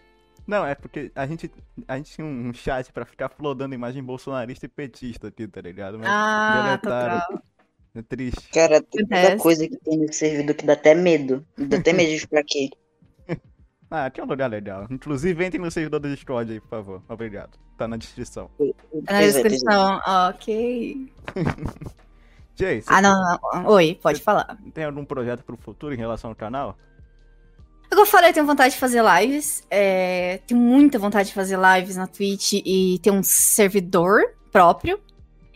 não, 0.46 0.64
é 0.66 0.74
porque 0.74 1.10
a 1.14 1.26
gente, 1.26 1.50
a 1.88 1.96
gente 1.96 2.12
tinha 2.12 2.26
um 2.26 2.52
chat 2.52 2.92
pra 2.92 3.04
ficar 3.04 3.28
flodando 3.28 3.74
imagem 3.74 4.02
bolsonarista 4.02 4.66
e 4.66 4.68
petista 4.68 5.28
aqui, 5.28 5.46
tá 5.48 5.60
ligado? 5.60 5.98
Mas 5.98 6.08
Ah, 6.10 6.62
deletaram. 6.80 7.20
total. 7.20 7.42
É 7.94 8.02
triste. 8.02 8.50
Cara, 8.50 8.82
tem 8.82 9.04
Acontece. 9.04 9.42
coisa 9.42 9.66
que 9.68 9.76
tem 9.78 9.98
nesse 9.98 10.18
servidor 10.18 10.54
que 10.54 10.66
dá 10.66 10.74
até 10.74 10.94
medo. 10.94 11.46
Dá 11.56 11.78
até 11.78 11.92
medo 11.94 12.10
de 12.10 12.18
ficar 12.20 12.40
aqui. 12.40 12.68
Ah, 13.90 14.06
aqui 14.06 14.20
é 14.20 14.24
um 14.24 14.26
lugar 14.26 14.50
legal. 14.50 14.86
Inclusive, 14.90 15.46
entrem 15.46 15.62
no 15.62 15.70
servidor 15.70 16.00
do 16.00 16.08
Discord 16.14 16.52
aí, 16.52 16.60
por 16.60 16.68
favor. 16.68 17.02
Obrigado. 17.08 17.56
Tá 17.76 17.86
na 17.86 17.96
descrição. 17.96 18.50
Tá 19.04 19.12
na 19.14 19.20
descrição. 19.20 20.00
Ok. 20.28 21.12
Jay, 22.58 22.82
Ah, 22.86 23.02
não, 23.02 23.38
não. 23.52 23.66
Oi, 23.66 23.98
pode 24.02 24.22
falar. 24.22 24.56
tem 24.72 24.84
algum 24.84 25.04
projeto 25.04 25.44
pro 25.44 25.56
futuro 25.58 25.92
em 25.94 25.98
relação 25.98 26.30
ao 26.30 26.36
canal? 26.36 26.76
Como 27.90 28.00
eu 28.02 28.06
falei, 28.06 28.30
eu 28.30 28.34
tenho 28.34 28.46
vontade 28.46 28.74
de 28.74 28.80
fazer 28.80 29.02
lives. 29.20 29.62
é, 29.70 30.40
tenho 30.46 30.58
muita 30.60 30.98
vontade 30.98 31.28
de 31.28 31.34
fazer 31.34 31.58
lives 31.58 31.96
na 31.96 32.06
Twitch 32.06 32.54
e 32.54 32.98
ter 33.02 33.10
um 33.10 33.22
servidor 33.22 34.22
próprio. 34.50 34.98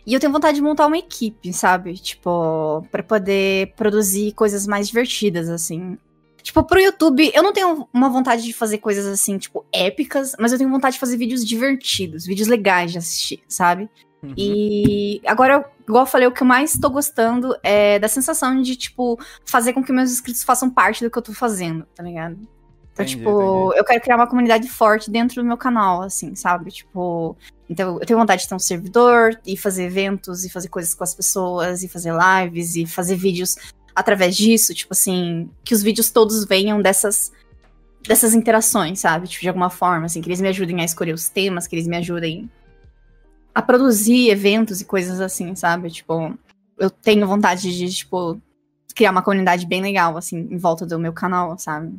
E 0.05 0.13
eu 0.13 0.19
tenho 0.19 0.31
vontade 0.31 0.55
de 0.55 0.61
montar 0.61 0.87
uma 0.87 0.97
equipe, 0.97 1.51
sabe? 1.53 1.93
Tipo, 1.95 2.85
pra 2.91 3.03
poder 3.03 3.73
produzir 3.75 4.31
coisas 4.33 4.65
mais 4.67 4.87
divertidas, 4.87 5.49
assim. 5.49 5.97
Tipo, 6.41 6.63
pro 6.63 6.79
YouTube, 6.79 7.31
eu 7.33 7.43
não 7.43 7.53
tenho 7.53 7.87
uma 7.93 8.09
vontade 8.09 8.43
de 8.43 8.53
fazer 8.53 8.79
coisas 8.79 9.05
assim, 9.05 9.37
tipo, 9.37 9.65
épicas, 9.71 10.35
mas 10.39 10.51
eu 10.51 10.57
tenho 10.57 10.69
vontade 10.69 10.93
de 10.93 10.99
fazer 10.99 11.17
vídeos 11.17 11.45
divertidos, 11.45 12.25
vídeos 12.25 12.47
legais 12.47 12.91
de 12.91 12.97
assistir, 12.97 13.43
sabe? 13.47 13.89
Uhum. 14.23 14.33
E 14.37 15.21
agora, 15.25 15.65
igual 15.87 16.03
eu 16.03 16.09
falei, 16.09 16.27
o 16.27 16.31
que 16.31 16.43
eu 16.43 16.47
mais 16.47 16.77
tô 16.77 16.89
gostando 16.89 17.55
é 17.63 17.97
da 17.99 18.07
sensação 18.07 18.61
de, 18.61 18.75
tipo, 18.75 19.19
fazer 19.45 19.73
com 19.73 19.83
que 19.83 19.91
meus 19.91 20.11
inscritos 20.11 20.43
façam 20.43 20.69
parte 20.69 21.03
do 21.03 21.09
que 21.09 21.17
eu 21.17 21.21
tô 21.21 21.33
fazendo, 21.33 21.85
tá 21.95 22.03
ligado? 22.03 22.37
Então, 22.93 23.05
Entendi, 23.05 23.17
tipo, 23.17 23.63
entendi. 23.63 23.79
eu 23.79 23.85
quero 23.85 24.01
criar 24.01 24.15
uma 24.17 24.27
comunidade 24.27 24.67
forte 24.69 25.09
dentro 25.09 25.41
do 25.41 25.47
meu 25.47 25.57
canal, 25.57 26.01
assim, 26.01 26.35
sabe? 26.35 26.71
Tipo, 26.71 27.37
então 27.69 27.97
eu 27.99 28.05
tenho 28.05 28.19
vontade 28.19 28.41
de 28.43 28.49
ter 28.49 28.55
um 28.55 28.59
servidor 28.59 29.39
e 29.45 29.55
fazer 29.55 29.85
eventos 29.85 30.43
e 30.43 30.49
fazer 30.49 30.67
coisas 30.67 30.93
com 30.93 31.03
as 31.03 31.15
pessoas 31.15 31.83
e 31.83 31.87
fazer 31.87 32.13
lives 32.13 32.75
e 32.75 32.85
fazer 32.85 33.15
vídeos 33.15 33.55
através 33.95 34.35
disso, 34.35 34.73
tipo 34.73 34.93
assim, 34.93 35.49
que 35.63 35.73
os 35.73 35.81
vídeos 35.83 36.09
todos 36.11 36.45
venham 36.45 36.81
dessas 36.81 37.31
dessas 38.07 38.33
interações, 38.33 38.99
sabe? 38.99 39.27
Tipo, 39.27 39.41
de 39.43 39.47
alguma 39.49 39.69
forma, 39.69 40.07
assim, 40.07 40.21
que 40.21 40.27
eles 40.27 40.41
me 40.41 40.47
ajudem 40.47 40.81
a 40.81 40.85
escolher 40.85 41.13
os 41.13 41.29
temas, 41.29 41.67
que 41.67 41.75
eles 41.75 41.87
me 41.87 41.97
ajudem 41.97 42.49
a 43.53 43.61
produzir 43.61 44.29
eventos 44.29 44.81
e 44.81 44.85
coisas 44.85 45.21
assim, 45.21 45.53
sabe? 45.55 45.91
Tipo, 45.91 46.35
eu 46.79 46.89
tenho 46.89 47.27
vontade 47.27 47.77
de, 47.77 47.93
tipo, 47.93 48.41
criar 48.95 49.11
uma 49.11 49.21
comunidade 49.21 49.67
bem 49.67 49.81
legal, 49.81 50.17
assim, 50.17 50.47
em 50.49 50.57
volta 50.57 50.83
do 50.85 50.97
meu 50.97 51.13
canal, 51.13 51.57
sabe? 51.59 51.93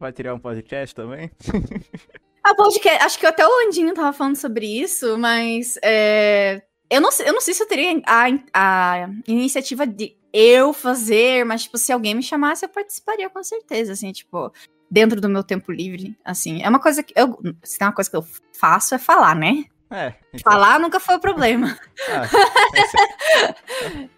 Vai 0.00 0.10
tirar 0.12 0.34
um 0.34 0.38
podcast 0.38 0.94
também? 0.94 1.30
A 2.44 2.56
podcast, 2.56 3.04
acho 3.04 3.18
que 3.20 3.26
até 3.26 3.46
o 3.46 3.66
Andinho 3.68 3.94
tava 3.94 4.12
falando 4.12 4.34
sobre 4.34 4.66
isso, 4.66 5.16
mas 5.16 5.78
é, 5.80 6.62
eu, 6.90 7.00
não, 7.00 7.12
sei- 7.12 7.28
eu 7.28 7.32
não 7.32 7.40
sei 7.40 7.54
se 7.54 7.62
eu 7.62 7.68
teria 7.68 8.02
a, 8.04 8.26
a 8.52 9.10
iniciativa 9.28 9.86
de 9.86 10.16
eu 10.32 10.72
fazer, 10.72 11.44
mas, 11.44 11.64
tipo, 11.64 11.76
se 11.78 11.92
alguém 11.92 12.14
me 12.14 12.22
chamasse, 12.22 12.64
eu 12.64 12.68
participaria 12.68 13.28
com 13.28 13.42
certeza, 13.42 13.92
assim, 13.92 14.12
tipo, 14.12 14.52
dentro 14.90 15.20
do 15.20 15.28
meu 15.28 15.42
tempo 15.42 15.70
livre, 15.72 16.16
assim. 16.24 16.62
É 16.62 16.68
uma 16.68 16.80
coisa 16.80 17.02
que 17.02 17.12
eu, 17.16 17.38
se 17.62 17.78
tem 17.78 17.86
uma 17.86 17.94
coisa 17.94 18.10
que 18.10 18.16
eu 18.16 18.24
faço 18.58 18.94
é 18.94 18.98
falar, 18.98 19.34
né? 19.34 19.64
É. 19.90 20.14
Então, 20.32 20.50
Falar 20.50 20.80
nunca 20.80 20.98
foi 20.98 21.16
o 21.16 21.20
problema. 21.20 21.78
ah, 22.08 22.22
esse- 22.74 22.96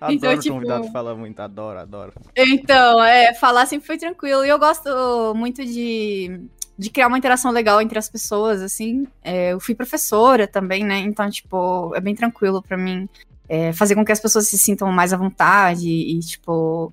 Adoro 0.01 0.13
Então, 0.15 0.39
tipo- 0.39 0.55
convidado 0.55 0.85
que 0.87 0.93
fala 0.93 1.17
muito, 1.17 1.41
adoro, 1.41 1.81
adoro. 1.81 2.13
Então, 2.37 3.03
é, 3.03 3.35
falar 3.35 3.67
sempre 3.67 3.85
foi 3.87 3.99
tranquilo. 3.99 4.45
E 4.45 4.49
eu 4.49 4.59
gosto 4.59 5.35
muito 5.35 5.65
de, 5.65 6.41
de 6.79 6.91
criar 6.91 7.09
uma 7.09 7.19
interação 7.19 7.51
legal 7.51 7.81
entre 7.83 7.99
as 7.99 8.09
pessoas, 8.09 8.63
assim. 8.63 9.05
É, 9.21 9.53
eu 9.53 9.59
fui 9.59 9.75
professora 9.75 10.47
também, 10.47 10.85
né? 10.85 10.99
Então, 10.99 11.29
tipo, 11.29 11.93
é 11.97 12.01
bem 12.01 12.15
tranquilo 12.15 12.63
pra 12.63 12.77
mim 12.77 13.09
é, 13.49 13.73
fazer 13.73 13.95
com 13.95 14.05
que 14.05 14.13
as 14.13 14.21
pessoas 14.21 14.49
se 14.49 14.59
sintam 14.59 14.91
mais 14.93 15.13
à 15.13 15.17
vontade 15.17 15.89
e, 15.89 16.19
tipo, 16.21 16.93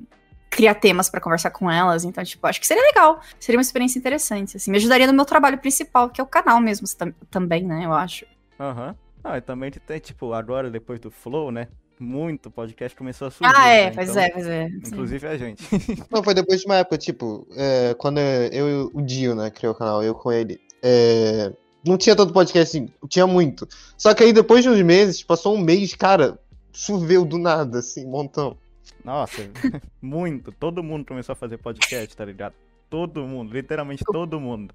criar 0.50 0.76
temas 0.76 1.10
pra 1.10 1.22
conversar 1.22 1.52
com 1.52 1.70
elas. 1.72 2.04
Então, 2.04 2.24
tipo, 2.24 2.46
acho 2.48 2.60
que 2.60 2.68
seria 2.68 2.84
legal. 2.84 3.22
Seria 3.40 3.58
uma 3.58 3.62
experiência 3.64 3.98
interessante, 4.00 4.58
assim. 4.58 4.70
Me 4.72 4.78
ajudaria 4.78 5.08
no 5.08 5.14
meu 5.14 5.26
trabalho 5.26 5.58
principal, 5.58 6.10
que 6.10 6.20
é 6.20 6.24
o 6.24 6.28
canal 6.28 6.60
mesmo 6.60 6.86
tam- 6.98 7.14
também, 7.30 7.64
né? 7.64 7.86
Eu 7.86 7.94
acho. 7.94 8.26
Aham. 8.60 8.96
Ah, 9.24 9.38
e 9.38 9.42
também 9.42 9.72
tem, 9.72 10.00
tipo, 10.00 10.34
agora, 10.34 10.70
depois 10.70 11.00
do 11.00 11.12
Flow, 11.12 11.52
né? 11.52 11.68
Muito 12.00 12.50
podcast 12.50 12.98
começou 12.98 13.28
a 13.28 13.32
surgir. 13.32 13.54
Ah, 13.56 13.68
é, 13.68 13.86
né? 13.86 13.92
pois 13.94 14.10
Então, 14.10 14.22
é, 14.24 14.30
pois 14.32 14.48
é. 14.48 14.68
sim. 14.70 14.82
Inclusive 14.88 15.28
a 15.28 15.38
gente. 15.38 15.64
Não, 16.10 16.24
foi 16.24 16.34
depois 16.34 16.60
de 16.60 16.66
uma 16.66 16.78
época, 16.78 16.98
tipo, 16.98 17.48
é, 17.56 17.94
quando 17.94 18.18
eu 18.20 18.68
e 18.68 18.90
o 18.92 19.02
Dio, 19.04 19.36
né, 19.36 19.52
criou 19.52 19.74
o 19.76 19.78
canal, 19.78 20.02
eu 20.04 20.16
com 20.16 20.32
ele. 20.32 20.60
é, 20.82 21.54
não 21.86 21.98
tinha 21.98 22.16
tanto 22.16 22.32
podcast 22.34 22.78
assim, 22.78 22.90
tinha 23.08 23.26
muito. 23.26 23.68
Só 23.98 24.14
que 24.14 24.24
aí 24.24 24.32
depois 24.34 24.64
de 24.64 24.70
uns 24.70 24.82
meses, 24.84 25.24
passou 25.24 25.56
um 25.56 25.60
mês, 25.60 25.94
cara, 25.96 26.38
choveu 26.74 27.26
do 27.26 27.38
nada, 27.38 27.80
assim, 27.80 28.06
um 28.06 28.10
montão. 28.10 28.58
Nossa, 29.04 29.42
muito. 30.02 30.52
Todo 30.52 30.84
mundo 30.84 31.06
começou 31.06 31.34
a 31.34 31.36
fazer 31.36 31.58
podcast, 31.58 32.16
tá 32.16 32.26
ligado? 32.26 32.54
Todo 32.90 33.26
mundo, 33.26 33.54
literalmente 33.54 34.04
todo 34.06 34.40
mundo. 34.40 34.74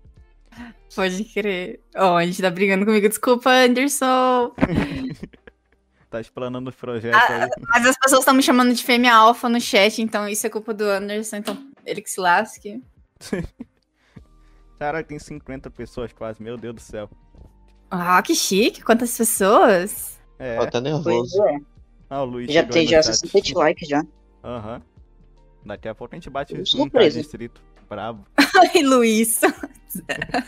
Pode 0.94 1.22
crer. 1.24 1.80
Ó, 1.94 2.16
a 2.16 2.24
gente 2.24 2.40
tá 2.40 2.50
brigando 2.50 2.86
comigo. 2.86 3.08
Desculpa, 3.08 3.50
Anderson. 3.50 4.52
Tá 6.08 6.20
explanando 6.20 6.70
os 6.70 6.76
projetos 6.76 7.20
Ah, 7.20 7.44
aí. 7.44 7.50
Mas 7.68 7.84
as 7.84 7.98
pessoas 7.98 8.20
estão 8.20 8.32
me 8.32 8.42
chamando 8.42 8.72
de 8.72 8.82
fêmea 8.82 9.12
alfa 9.12 9.48
no 9.48 9.60
chat, 9.60 10.00
então 10.00 10.26
isso 10.28 10.46
é 10.46 10.48
culpa 10.50 10.72
do 10.72 10.84
Anderson, 10.84 11.36
então 11.38 11.58
ele 11.84 12.00
que 12.00 12.08
se 12.08 12.20
lasque. 12.20 12.80
Cara, 14.78 15.02
tem 15.02 15.18
50 15.18 15.68
pessoas 15.70 16.12
quase, 16.12 16.40
meu 16.40 16.56
Deus 16.56 16.76
do 16.76 16.80
céu. 16.80 17.10
Ah, 17.90 18.22
que 18.22 18.36
chique, 18.36 18.82
quantas 18.84 19.16
pessoas? 19.16 20.18
É, 20.38 20.58
Ó, 20.60 20.66
tá 20.66 20.80
Pois 20.80 20.84
nervoso. 20.84 21.42
é. 21.44 21.58
Ah, 22.08 22.22
o 22.22 22.24
Luiz 22.24 22.52
Já 22.52 22.64
tem 22.64 22.86
já 22.86 23.02
chat. 23.02 23.16
67 23.16 23.54
likes 23.54 23.88
já. 23.88 24.04
Aham. 24.44 24.82
Daqui 25.64 25.88
a 25.88 25.94
pouco 25.94 26.14
a 26.14 26.16
gente 26.16 26.30
bate 26.30 26.54
um 26.54 26.64
surpreso. 26.64 27.18
inscrito. 27.18 27.60
Brabo. 27.88 28.24
Ai, 28.74 28.82
Luiz. 28.82 29.40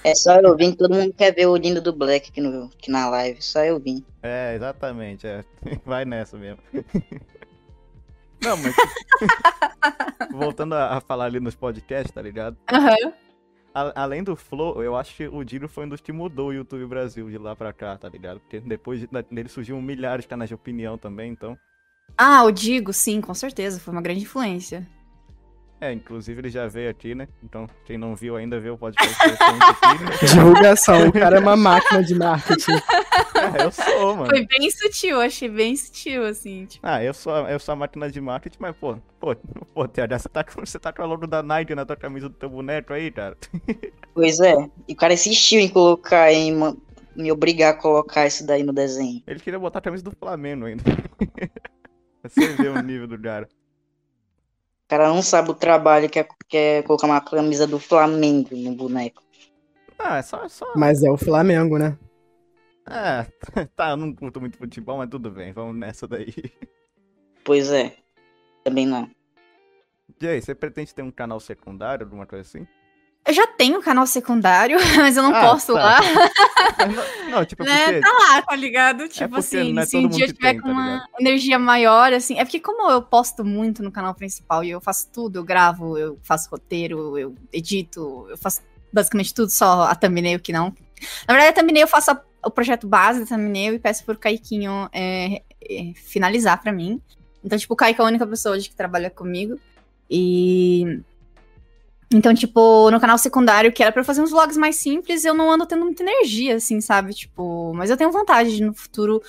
É 0.04 0.14
só 0.14 0.38
eu 0.40 0.54
vim, 0.58 0.72
todo 0.72 0.92
mundo 0.94 1.14
quer 1.14 1.34
ver 1.34 1.46
o 1.46 1.56
lindo 1.56 1.80
do 1.80 1.90
Black 1.90 2.28
aqui, 2.28 2.38
no, 2.38 2.64
aqui 2.66 2.90
na 2.90 3.08
live. 3.08 3.40
Só 3.40 3.64
eu 3.64 3.80
vim. 3.80 4.04
É, 4.22 4.54
exatamente, 4.54 5.26
é. 5.26 5.42
Vai 5.86 6.04
nessa 6.04 6.36
mesmo. 6.36 6.58
Não, 8.42 8.54
mas. 8.58 8.74
Voltando 10.30 10.74
a, 10.74 10.98
a 10.98 11.00
falar 11.00 11.24
ali 11.24 11.40
nos 11.40 11.54
podcasts, 11.54 12.12
tá 12.12 12.20
ligado? 12.20 12.58
Aham. 12.70 13.12
A- 13.78 14.02
além 14.02 14.22
do 14.24 14.34
Flow, 14.36 14.82
eu 14.82 14.96
acho 14.96 15.14
que 15.16 15.28
o 15.28 15.44
Dino 15.44 15.68
foi 15.68 15.84
um 15.84 15.88
dos 15.88 16.00
que 16.00 16.12
mudou 16.12 16.48
o 16.48 16.52
YouTube 16.52 16.86
Brasil 16.86 17.28
de 17.30 17.38
lá 17.38 17.54
pra 17.54 17.72
cá, 17.72 17.96
tá 17.96 18.08
ligado? 18.08 18.40
Porque 18.40 18.60
depois 18.60 19.06
dele 19.30 19.48
surgiram 19.48 19.80
milhares 19.82 20.24
de 20.24 20.28
canais 20.28 20.48
de 20.48 20.54
opinião 20.54 20.98
também, 20.98 21.30
então. 21.30 21.58
Ah, 22.16 22.44
o 22.44 22.50
Digo, 22.50 22.92
sim, 22.92 23.20
com 23.20 23.32
certeza, 23.34 23.80
foi 23.80 23.92
uma 23.92 24.02
grande 24.02 24.22
influência. 24.22 24.86
É, 25.80 25.92
inclusive 25.92 26.40
ele 26.40 26.50
já 26.50 26.66
veio 26.66 26.90
aqui, 26.90 27.14
né? 27.14 27.28
Então, 27.42 27.68
quem 27.84 27.96
não 27.96 28.16
viu 28.16 28.34
ainda, 28.36 28.58
vê 28.58 28.68
o 28.68 28.76
podcast 28.76 29.16
aqui, 29.22 30.04
né? 30.04 30.10
Divulgação, 30.34 31.06
o 31.08 31.12
cara 31.12 31.36
é 31.36 31.40
uma 31.40 31.56
máquina 31.56 32.02
de 32.02 32.14
marketing. 32.14 32.72
É, 33.38 33.64
eu 33.64 33.70
sou, 33.70 34.16
mano. 34.16 34.26
Foi 34.30 34.44
bem 34.46 34.68
sutil, 34.70 35.20
achei 35.20 35.48
bem 35.48 35.74
sutil, 35.76 36.24
assim. 36.26 36.66
Tipo, 36.66 36.84
Ah, 36.86 37.02
eu 37.02 37.14
sou, 37.14 37.32
eu 37.48 37.58
sou 37.60 37.72
a 37.72 37.76
máquina 37.76 38.10
de 38.10 38.20
marketing, 38.20 38.56
mas, 38.60 38.76
pô, 38.76 38.96
pô, 39.20 39.34
pô, 39.72 39.86
TH, 39.86 40.18
você 40.18 40.28
tá, 40.28 40.42
com- 40.44 40.66
você 40.66 40.78
tá 40.78 40.92
com 40.92 41.02
a 41.02 41.06
logo 41.06 41.24
da 41.26 41.40
Nike 41.42 41.72
na 41.74 41.86
tua 41.86 41.96
camisa 41.96 42.28
do 42.28 42.34
teu 42.34 42.50
boneco 42.50 42.92
aí, 42.92 43.10
cara? 43.12 43.36
Pois 44.12 44.40
é. 44.40 44.54
E 44.88 44.92
o 44.92 44.96
cara 44.96 45.14
insistiu 45.14 45.60
em 45.60 45.68
colocar, 45.68 46.32
em 46.32 46.52
me 47.14 47.30
obrigar 47.30 47.74
a 47.74 47.76
colocar 47.76 48.26
isso 48.26 48.44
daí 48.44 48.64
no 48.64 48.72
desenho. 48.72 49.22
Ele 49.26 49.38
queria 49.38 49.58
botar 49.58 49.78
a 49.78 49.82
camisa 49.82 50.02
do 50.02 50.10
Flamengo 50.18 50.66
ainda. 50.66 50.82
Você 52.24 52.48
vê 52.54 52.68
o 52.68 52.82
nível 52.82 53.06
do 53.06 53.18
cara. 53.18 53.48
O 54.88 54.96
cara 54.96 55.08
não 55.08 55.20
sabe 55.20 55.50
o 55.50 55.54
trabalho 55.54 56.08
que 56.08 56.18
é, 56.18 56.26
que 56.48 56.56
é 56.56 56.82
colocar 56.82 57.06
uma 57.06 57.20
camisa 57.20 57.66
do 57.66 57.78
Flamengo 57.78 58.56
no 58.56 58.74
boneco. 58.74 59.22
Ah, 59.98 60.16
é 60.16 60.22
só, 60.22 60.44
é 60.44 60.48
só. 60.48 60.64
Mas 60.74 61.02
é 61.02 61.10
o 61.10 61.16
Flamengo, 61.18 61.76
né? 61.76 61.94
É, 62.88 63.26
tá, 63.76 63.90
eu 63.90 63.98
não 63.98 64.14
curto 64.14 64.40
muito 64.40 64.56
futebol, 64.56 64.96
mas 64.96 65.10
tudo 65.10 65.30
bem, 65.30 65.52
vamos 65.52 65.76
nessa 65.76 66.08
daí. 66.08 66.32
Pois 67.44 67.70
é. 67.70 67.96
Também 68.64 68.86
não. 68.86 69.10
E 70.18 70.26
aí, 70.26 70.40
você 70.40 70.54
pretende 70.54 70.94
ter 70.94 71.02
um 71.02 71.10
canal 71.10 71.38
secundário, 71.38 72.06
alguma 72.06 72.24
coisa 72.24 72.48
assim? 72.48 72.66
Eu 73.26 73.32
já 73.34 73.46
tenho 73.46 73.82
canal 73.82 74.06
secundário, 74.06 74.78
mas 74.96 75.16
eu 75.16 75.22
não 75.22 75.34
Ah, 75.34 75.50
posto 75.50 75.74
tá. 75.74 75.78
lá. 75.82 76.00
Não, 76.86 77.30
não, 77.38 77.44
tipo, 77.44 77.62
né? 77.64 77.84
porque. 77.84 78.00
Tá 78.00 78.12
lá, 78.12 78.42
tá 78.42 78.56
ligado? 78.56 79.08
Tipo 79.08 79.28
porque 79.28 79.38
assim, 79.40 79.78
é 79.78 79.84
se 79.86 79.96
um 79.96 80.08
dia 80.08 80.26
eu 80.26 80.32
tiver 80.34 80.52
tem, 80.52 80.60
com 80.60 80.68
tá 80.68 80.72
uma 80.72 81.04
energia 81.20 81.58
maior, 81.58 82.12
assim. 82.12 82.38
É 82.38 82.44
porque, 82.44 82.60
como 82.60 82.90
eu 82.90 83.02
posto 83.02 83.44
muito 83.44 83.82
no 83.82 83.92
canal 83.92 84.14
principal 84.14 84.64
e 84.64 84.70
eu 84.70 84.80
faço 84.80 85.08
tudo, 85.12 85.38
eu 85.38 85.44
gravo, 85.44 85.98
eu 85.98 86.18
faço 86.22 86.48
roteiro, 86.50 87.18
eu 87.18 87.34
edito, 87.52 88.26
eu 88.30 88.38
faço 88.38 88.60
basicamente 88.92 89.34
tudo, 89.34 89.50
só 89.50 89.82
a 89.82 89.94
thumbnail 89.94 90.40
que 90.40 90.52
não. 90.52 90.74
Na 91.26 91.34
verdade, 91.34 91.48
a 91.48 91.52
thumbnail 91.52 91.84
eu 91.84 91.88
faço 91.88 92.10
a- 92.10 92.22
o 92.44 92.50
projeto 92.50 92.86
base 92.86 93.20
da 93.20 93.26
thumbnail 93.26 93.74
e 93.74 93.78
peço 93.78 94.04
pro 94.04 94.16
Kaiquinho 94.16 94.88
é, 94.92 95.42
é, 95.62 95.92
finalizar 95.94 96.60
pra 96.62 96.72
mim. 96.72 97.00
Então, 97.44 97.58
tipo, 97.58 97.74
o 97.74 97.76
Kaique 97.76 98.00
é 98.00 98.04
a 98.04 98.06
única 98.06 98.26
pessoa 98.26 98.54
hoje 98.56 98.68
que 98.70 98.74
trabalha 98.76 99.10
comigo. 99.10 99.58
E. 100.10 101.00
Então, 102.10 102.34
tipo, 102.34 102.90
no 102.90 102.98
canal 102.98 103.18
secundário, 103.18 103.72
que 103.72 103.82
era 103.82 103.94
eu 103.94 104.04
fazer 104.04 104.22
uns 104.22 104.30
vlogs 104.30 104.56
mais 104.56 104.76
simples, 104.76 105.24
eu 105.24 105.34
não 105.34 105.50
ando 105.50 105.66
tendo 105.66 105.84
muita 105.84 106.02
energia, 106.02 106.56
assim, 106.56 106.80
sabe? 106.80 107.12
Tipo, 107.12 107.72
mas 107.74 107.90
eu 107.90 107.96
tenho 107.96 108.10
vontade 108.10 108.56
de 108.56 108.62
no 108.62 108.72
futuro 108.72 109.22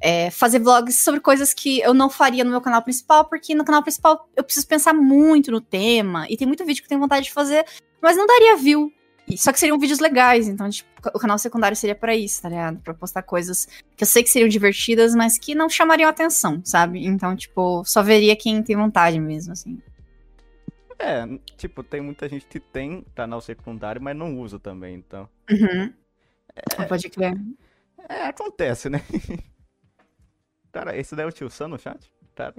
é, 0.00 0.30
fazer 0.30 0.60
vlogs 0.60 0.96
sobre 0.96 1.20
coisas 1.20 1.52
que 1.52 1.80
eu 1.80 1.92
não 1.92 2.08
faria 2.08 2.44
no 2.44 2.50
meu 2.50 2.60
canal 2.60 2.82
principal, 2.82 3.24
porque 3.24 3.54
no 3.54 3.64
canal 3.64 3.82
principal 3.82 4.28
eu 4.36 4.44
preciso 4.44 4.66
pensar 4.66 4.94
muito 4.94 5.50
no 5.50 5.60
tema, 5.60 6.26
e 6.30 6.36
tem 6.36 6.46
muito 6.46 6.64
vídeo 6.64 6.80
que 6.80 6.86
eu 6.86 6.88
tenho 6.88 7.00
vontade 7.00 7.26
de 7.26 7.32
fazer, 7.32 7.66
mas 8.00 8.16
não 8.16 8.26
daria 8.26 8.56
view. 8.56 8.92
Só 9.36 9.52
que 9.52 9.60
seriam 9.60 9.78
vídeos 9.78 10.00
legais, 10.00 10.48
então, 10.48 10.68
tipo, 10.68 10.88
o 11.14 11.18
canal 11.18 11.38
secundário 11.38 11.76
seria 11.76 11.94
pra 11.94 12.16
isso, 12.16 12.42
tá 12.42 12.48
ligado? 12.48 12.78
Pra 12.78 12.94
postar 12.94 13.22
coisas 13.22 13.66
que 13.96 14.02
eu 14.02 14.06
sei 14.06 14.22
que 14.22 14.30
seriam 14.30 14.48
divertidas, 14.48 15.14
mas 15.14 15.38
que 15.38 15.54
não 15.54 15.68
chamariam 15.68 16.08
atenção, 16.08 16.60
sabe? 16.64 17.04
Então, 17.04 17.36
tipo, 17.36 17.84
só 17.84 18.02
veria 18.02 18.34
quem 18.34 18.62
tem 18.62 18.76
vontade 18.76 19.20
mesmo, 19.20 19.52
assim. 19.52 19.78
É, 21.00 21.24
tipo, 21.56 21.82
tem 21.82 22.00
muita 22.00 22.28
gente 22.28 22.44
que 22.46 22.60
tem 22.60 23.02
canal 23.14 23.40
secundário, 23.40 24.02
mas 24.02 24.14
não 24.16 24.38
usa 24.38 24.58
também, 24.58 24.96
então. 24.96 25.28
Uhum. 25.50 25.92
Pode 26.86 27.08
crer. 27.08 27.34
É, 28.08 28.26
acontece, 28.26 28.90
né? 28.90 29.00
Cara, 30.72 30.96
esse 30.96 31.16
daí 31.16 31.24
é 31.24 31.28
o 31.28 31.32
tio 31.32 31.50
Sam 31.50 31.68
no 31.68 31.78
chat? 31.78 31.98
Cara, 32.34 32.54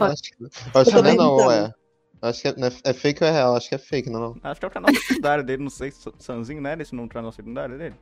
Acho 0.00 0.22
que, 0.22 0.44
acho 0.74 0.90
que 0.90 1.02
não 1.02 1.10
é 1.10 1.14
não, 1.14 1.50
é. 1.52 1.74
Acho 2.22 2.42
que 2.42 2.48
é, 2.48 2.56
não 2.56 2.68
é- 2.68 2.72
é 2.84 2.92
fake 2.92 3.22
ou 3.24 3.28
é 3.28 3.32
real? 3.32 3.56
Acho 3.56 3.68
que 3.68 3.74
é 3.74 3.78
fake, 3.78 4.08
não, 4.08 4.20
não. 4.20 4.36
acho 4.42 4.60
que 4.60 4.64
é 4.64 4.68
o 4.68 4.70
canal 4.70 4.94
secundário 4.94 5.44
dele, 5.44 5.62
não 5.62 5.70
sei, 5.70 5.90
se 5.90 6.08
Sanzinho, 6.18 6.60
né? 6.62 6.76
Esse 6.78 6.94
não 6.94 7.02
é 7.04 7.06
o 7.06 7.08
canal 7.08 7.32
secundário 7.32 7.76
dele? 7.76 7.94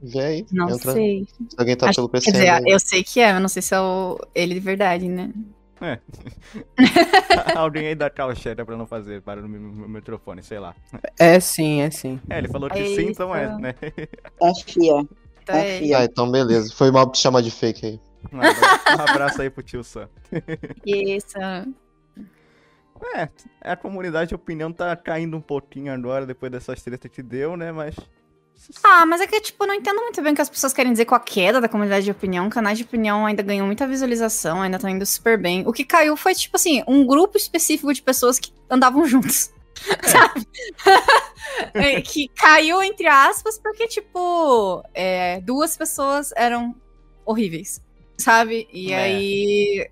Vê 0.00 0.20
aí. 0.20 0.46
Não 0.52 0.70
entra. 0.70 0.92
sei. 0.92 1.26
Se 1.26 1.56
alguém 1.58 1.76
tá 1.76 1.88
Acho- 1.88 1.96
pelo 1.96 2.08
Quer 2.08 2.18
PC. 2.20 2.32
dizer, 2.32 2.48
aí. 2.50 2.62
eu 2.66 2.80
sei 2.80 3.04
que 3.04 3.20
é, 3.20 3.32
mas 3.32 3.42
não 3.42 3.48
sei 3.48 3.60
se 3.62 3.74
é 3.74 3.80
o... 3.80 4.18
ele 4.34 4.54
de 4.54 4.60
verdade, 4.60 5.08
né? 5.08 5.32
Alguém 7.54 7.88
aí 7.88 7.94
dá 7.94 8.10
calcheta 8.10 8.64
pra 8.64 8.76
não 8.76 8.86
fazer 8.86 9.20
barulho 9.20 9.48
no 9.48 9.58
meu 9.58 9.88
microfone, 9.88 10.42
sei 10.42 10.58
lá. 10.58 10.74
É 11.18 11.38
sim, 11.40 11.80
é 11.80 11.90
sim. 11.90 12.20
É, 12.28 12.38
ele 12.38 12.48
falou 12.48 12.68
que 12.68 12.78
É 12.78 12.84
sim, 12.86 13.08
então 13.10 13.34
é, 13.34 13.44
isso. 13.46 13.58
né? 13.58 13.74
Confia. 14.38 15.06
Então 15.42 15.56
é 15.56 15.78
Confia. 15.78 15.98
Ah, 15.98 16.04
então 16.04 16.30
beleza. 16.30 16.72
Foi 16.74 16.90
mal 16.90 17.10
te 17.10 17.18
chamar 17.18 17.42
de 17.42 17.50
fake 17.50 17.86
aí. 17.86 18.00
Um 18.32 18.38
abraço, 18.40 18.84
um 18.98 19.02
abraço 19.10 19.42
aí 19.42 19.50
pro 19.50 19.62
tio 19.62 19.84
Sam. 19.84 20.08
isso. 20.84 21.38
É, 23.14 23.28
a 23.60 23.76
comunidade 23.76 24.30
de 24.30 24.34
opinião 24.34 24.72
tá 24.72 24.96
caindo 24.96 25.36
um 25.36 25.40
pouquinho 25.40 25.92
agora, 25.92 26.26
depois 26.26 26.50
dessas 26.50 26.82
tretas 26.82 27.10
que 27.10 27.22
deu, 27.22 27.56
né? 27.56 27.70
Mas. 27.70 27.94
Ah, 28.82 29.06
mas 29.06 29.20
é 29.20 29.26
que, 29.26 29.40
tipo, 29.40 29.64
eu 29.64 29.68
não 29.68 29.74
entendo 29.74 30.00
muito 30.00 30.20
bem 30.20 30.32
o 30.32 30.36
que 30.36 30.42
as 30.42 30.48
pessoas 30.50 30.72
querem 30.72 30.92
dizer 30.92 31.04
com 31.04 31.14
a 31.14 31.20
queda 31.20 31.60
da 31.60 31.68
comunidade 31.68 32.04
de 32.04 32.10
opinião. 32.10 32.48
Canais 32.50 32.76
de 32.78 32.84
opinião 32.84 33.24
ainda 33.24 33.42
ganham 33.42 33.66
muita 33.66 33.86
visualização, 33.86 34.60
ainda 34.62 34.76
estão 34.76 34.90
indo 34.90 35.06
super 35.06 35.38
bem. 35.40 35.66
O 35.66 35.72
que 35.72 35.84
caiu 35.84 36.16
foi, 36.16 36.34
tipo 36.34 36.56
assim, 36.56 36.82
um 36.86 37.06
grupo 37.06 37.36
específico 37.36 37.92
de 37.92 38.02
pessoas 38.02 38.38
que 38.38 38.52
andavam 38.70 39.06
juntos. 39.06 39.50
Sabe? 40.04 40.46
É, 41.74 42.00
que 42.00 42.28
caiu, 42.28 42.82
entre 42.82 43.06
aspas, 43.06 43.58
porque, 43.58 43.86
tipo, 43.86 44.82
é, 44.92 45.40
duas 45.40 45.76
pessoas 45.76 46.32
eram 46.36 46.74
horríveis. 47.24 47.80
Sabe? 48.18 48.68
E 48.72 48.92
É. 48.92 49.02
aí. 49.02 49.90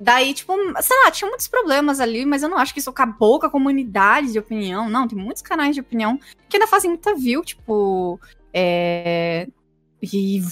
Daí, 0.00 0.32
tipo, 0.32 0.54
sei 0.80 0.96
lá, 1.04 1.10
tinha 1.10 1.28
muitos 1.28 1.46
problemas 1.46 2.00
ali, 2.00 2.24
mas 2.24 2.42
eu 2.42 2.48
não 2.48 2.56
acho 2.56 2.72
que 2.72 2.80
isso 2.80 2.88
acabou 2.88 3.38
com 3.38 3.44
a 3.44 3.50
comunidade 3.50 4.32
de 4.32 4.38
opinião. 4.38 4.88
Não, 4.88 5.06
tem 5.06 5.18
muitos 5.18 5.42
canais 5.42 5.74
de 5.74 5.82
opinião 5.82 6.18
que 6.48 6.56
ainda 6.56 6.66
fazem 6.66 6.88
muita 6.90 7.14
view, 7.14 7.44
tipo. 7.44 8.18
É... 8.52 9.46
E, 10.02 10.42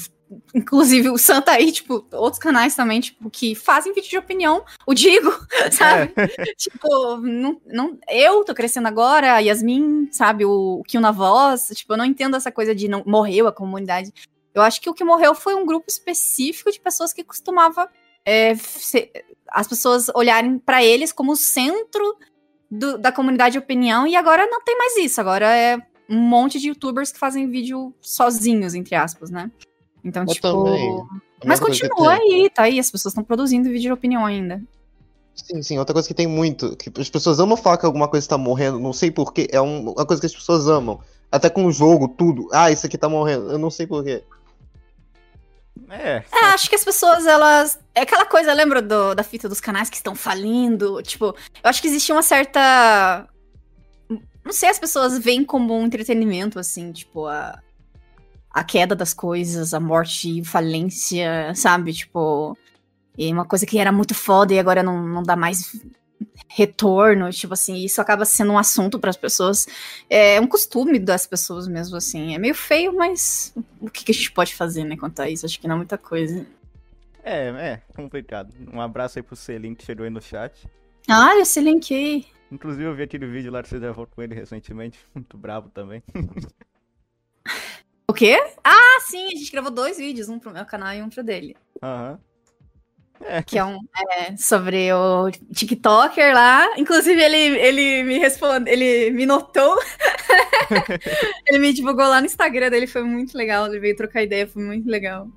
inclusive, 0.55 1.09
o 1.09 1.17
Santa 1.17 1.53
aí, 1.53 1.73
tipo, 1.73 2.07
outros 2.13 2.39
canais 2.39 2.75
também, 2.75 3.01
tipo, 3.01 3.31
que 3.31 3.55
fazem 3.55 3.95
vídeo 3.95 4.11
de 4.11 4.19
opinião, 4.19 4.63
o 4.87 4.93
Digo, 4.93 5.33
sabe? 5.73 6.13
tipo, 6.59 7.17
não, 7.17 7.59
não, 7.67 7.99
eu 8.11 8.45
tô 8.45 8.55
crescendo 8.55 8.87
agora, 8.89 9.33
a 9.33 9.39
Yasmin, 9.39 10.11
sabe, 10.13 10.45
o, 10.45 10.81
o 10.81 10.83
Kill 10.85 11.01
na 11.01 11.11
voz, 11.11 11.69
tipo, 11.73 11.95
eu 11.95 11.97
não 11.97 12.05
entendo 12.05 12.37
essa 12.37 12.53
coisa 12.53 12.75
de 12.75 12.87
não 12.87 13.03
morreu 13.07 13.47
a 13.47 13.53
comunidade. 13.53 14.13
Eu 14.55 14.61
acho 14.61 14.79
que 14.81 14.91
o 14.91 14.95
que 14.95 15.05
morreu 15.05 15.35
foi 15.35 15.55
um 15.55 15.65
grupo 15.65 15.87
específico 15.89 16.71
de 16.71 16.81
pessoas 16.81 17.15
que 17.15 17.25
costumava 17.25 17.89
é, 18.25 18.55
ser- 18.57 19.11
as 19.51 19.67
pessoas 19.67 20.07
olharem 20.15 20.59
pra 20.59 20.83
eles 20.85 21.13
como 21.13 21.33
o 21.33 21.37
centro 21.37 22.17
do- 22.71 22.99
da 22.99 23.11
comunidade 23.11 23.53
de 23.53 23.59
opinião, 23.59 24.07
e 24.07 24.15
agora 24.15 24.47
não 24.47 24.63
tem 24.63 24.77
mais 24.77 24.97
isso, 24.97 25.21
agora 25.21 25.47
é 25.55 25.79
um 26.09 26.19
monte 26.19 26.59
de 26.59 26.69
youtubers 26.69 27.13
que 27.13 27.19
fazem 27.19 27.49
vídeo 27.51 27.95
sozinhos, 28.01 28.75
entre 28.75 28.95
aspas, 28.95 29.31
né? 29.31 29.51
Então, 30.05 30.23
Eu 30.23 30.29
tipo. 30.35 30.65
também. 30.65 31.03
Mas 31.45 31.61
continua 31.61 32.15
aí, 32.15 32.51
tá 32.53 32.63
aí, 32.65 32.79
as 32.81 32.91
pessoas 32.91 33.13
estão 33.13 33.23
produzindo 33.25 33.69
vídeo 33.69 33.83
de 33.83 33.93
opinião 33.93 34.25
ainda. 34.25 34.61
Sim, 35.35 35.63
sim. 35.63 35.79
Outra 35.79 35.93
coisa 35.93 36.09
que 36.09 36.15
tem 36.15 36.27
muito, 36.27 36.75
que 36.77 36.91
as 37.01 37.09
pessoas 37.09 37.39
amam 37.39 37.57
falar 37.57 37.79
que 37.79 37.87
alguma 37.87 38.09
coisa 38.09 38.27
tá 38.29 38.37
morrendo, 38.37 38.81
não 38.81 38.93
sei 38.93 39.11
porquê, 39.11 39.47
é 39.53 39.61
um- 39.61 39.91
uma 39.93 40.05
coisa 40.05 40.21
que 40.21 40.27
as 40.27 40.35
pessoas 40.35 40.67
amam. 40.67 41.01
Até 41.31 41.49
com 41.49 41.65
o 41.67 41.71
jogo, 41.73 42.09
tudo. 42.09 42.49
Ah, 42.53 42.71
isso 42.73 42.87
aqui 42.87 42.99
tá 42.99 43.09
morrendo. 43.09 43.51
Eu 43.53 43.59
não 43.59 43.71
sei 43.71 43.87
porquê. 43.87 44.25
É, 45.91 46.23
É, 46.33 46.45
acho 46.55 46.69
que 46.69 46.75
as 46.75 46.85
pessoas, 46.85 47.27
elas. 47.27 47.79
É 47.95 48.03
aquela 48.03 48.27
coisa, 48.27 48.53
lembra 48.53 48.83
do- 48.83 49.15
da 49.15 49.23
fita 49.23 49.49
dos 49.49 49.61
canais 49.61 49.89
que 49.89 49.97
estão 49.97 50.15
falindo? 50.15 51.01
Tipo, 51.03 51.27
eu 51.27 51.71
acho 51.71 51.81
que 51.81 51.89
existia 51.89 52.15
uma 52.15 52.23
certa. 52.23 53.27
Não 54.45 54.53
sei, 54.53 54.69
as 54.71 54.79
pessoas 54.79 55.19
veem 55.19 55.45
como 55.45 55.77
um 55.79 55.85
entretenimento, 55.87 56.59
assim, 56.59 56.91
tipo, 56.93 57.27
a, 57.27 57.59
a 58.51 58.65
queda 58.65 58.95
das 58.97 59.13
coisas, 59.13 59.75
a 59.75 59.81
morte, 59.81 60.43
falência, 60.45 61.53
sabe? 61.55 61.93
Tipo. 61.93 62.57
E 63.17 63.33
uma 63.33 63.45
coisa 63.45 63.67
que 63.67 63.79
era 63.79 63.91
muito 63.91 64.15
foda 64.15 64.55
e 64.55 64.59
agora 64.61 64.81
não, 64.83 65.03
não 65.03 65.23
dá 65.25 65.35
mais 65.35 65.75
retorno, 66.49 67.31
tipo 67.31 67.55
assim, 67.55 67.77
isso 67.77 68.01
acaba 68.01 68.25
sendo 68.25 68.53
um 68.53 68.59
assunto 68.59 68.99
para 68.99 69.11
as 69.11 69.17
pessoas. 69.17 69.67
É 70.09 70.41
um 70.41 70.47
costume 70.47 70.99
das 70.99 71.27
pessoas 71.27 71.69
mesmo, 71.69 71.97
assim. 71.97 72.35
É 72.35 72.39
meio 72.39 72.55
feio, 72.55 72.95
mas 72.95 73.53
o 73.81 73.91
que, 73.91 74.05
que 74.05 74.13
a 74.13 74.15
gente 74.15 74.33
pode 74.33 74.55
fazer, 74.55 74.85
né, 74.85 74.97
quanto 74.97 75.21
a 75.21 75.29
isso? 75.31 75.47
Acho 75.47 75.61
que 75.61 75.69
não 75.69 75.75
é 75.75 75.79
muita 75.79 75.99
coisa. 75.99 76.47
é, 77.23 77.49
é 77.49 77.83
complicado. 77.95 78.53
Um 78.73 78.81
abraço 78.81 79.19
aí 79.19 79.23
pro 79.23 79.37
Selim 79.37 79.75
que 79.75 79.85
chegou 79.85 80.05
aí 80.05 80.11
no 80.11 80.21
chat. 80.23 80.69
Ah, 81.09 81.37
eu 81.37 81.45
se 81.45 81.61
linkei. 81.61 82.27
Inclusive 82.51 82.85
eu 82.85 82.95
vi 82.95 83.03
aquele 83.03 83.27
vídeo 83.27 83.53
lá 83.53 83.63
que 83.63 83.69
você 83.69 83.79
gravou 83.79 84.07
com 84.07 84.23
ele 84.23 84.35
recentemente, 84.35 84.99
muito 85.15 85.37
brabo 85.37 85.69
também. 85.71 86.03
O 88.11 88.15
quê? 88.15 88.39
Ah, 88.65 89.01
sim, 89.03 89.27
a 89.27 89.37
gente 89.37 89.53
gravou 89.53 89.71
dois 89.71 89.99
vídeos, 89.99 90.31
um 90.31 90.39
pro 90.39 90.51
meu 90.51 90.65
canal 90.65 90.95
e 90.95 91.03
um 91.03 91.11
pro 91.11 91.23
dele. 91.23 91.55
Aham. 91.83 92.19
Que 93.47 93.59
é 93.59 93.65
um 93.65 93.79
é, 94.17 94.37
sobre 94.37 94.93
o 94.93 95.31
TikToker 95.31 96.33
lá. 96.33 96.79
Inclusive, 96.79 97.21
ele, 97.21 97.59
ele 97.59 98.03
me 98.03 98.19
respondeu, 98.19 98.73
ele 98.73 99.11
me 99.11 99.27
notou. 99.27 99.79
ele 101.47 101.59
me 101.59 101.73
divulgou 101.73 102.07
lá 102.07 102.21
no 102.21 102.27
Instagram 102.27 102.71
dele, 102.71 102.87
foi 102.87 103.03
muito 103.03 103.37
legal. 103.37 103.67
Ele 103.67 103.81
veio 103.81 103.97
trocar 103.97 104.23
ideia, 104.23 104.47
foi 104.47 104.63
muito 104.63 104.89
legal. 104.89 105.29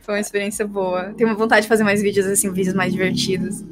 Foi 0.00 0.14
uma 0.14 0.20
experiência 0.20 0.66
boa. 0.66 1.12
Tenho 1.14 1.36
vontade 1.36 1.62
de 1.62 1.68
fazer 1.68 1.84
mais 1.84 2.00
vídeos 2.00 2.26
assim, 2.26 2.52
vídeos 2.52 2.74
mais 2.74 2.92
divertidos. 2.92 3.62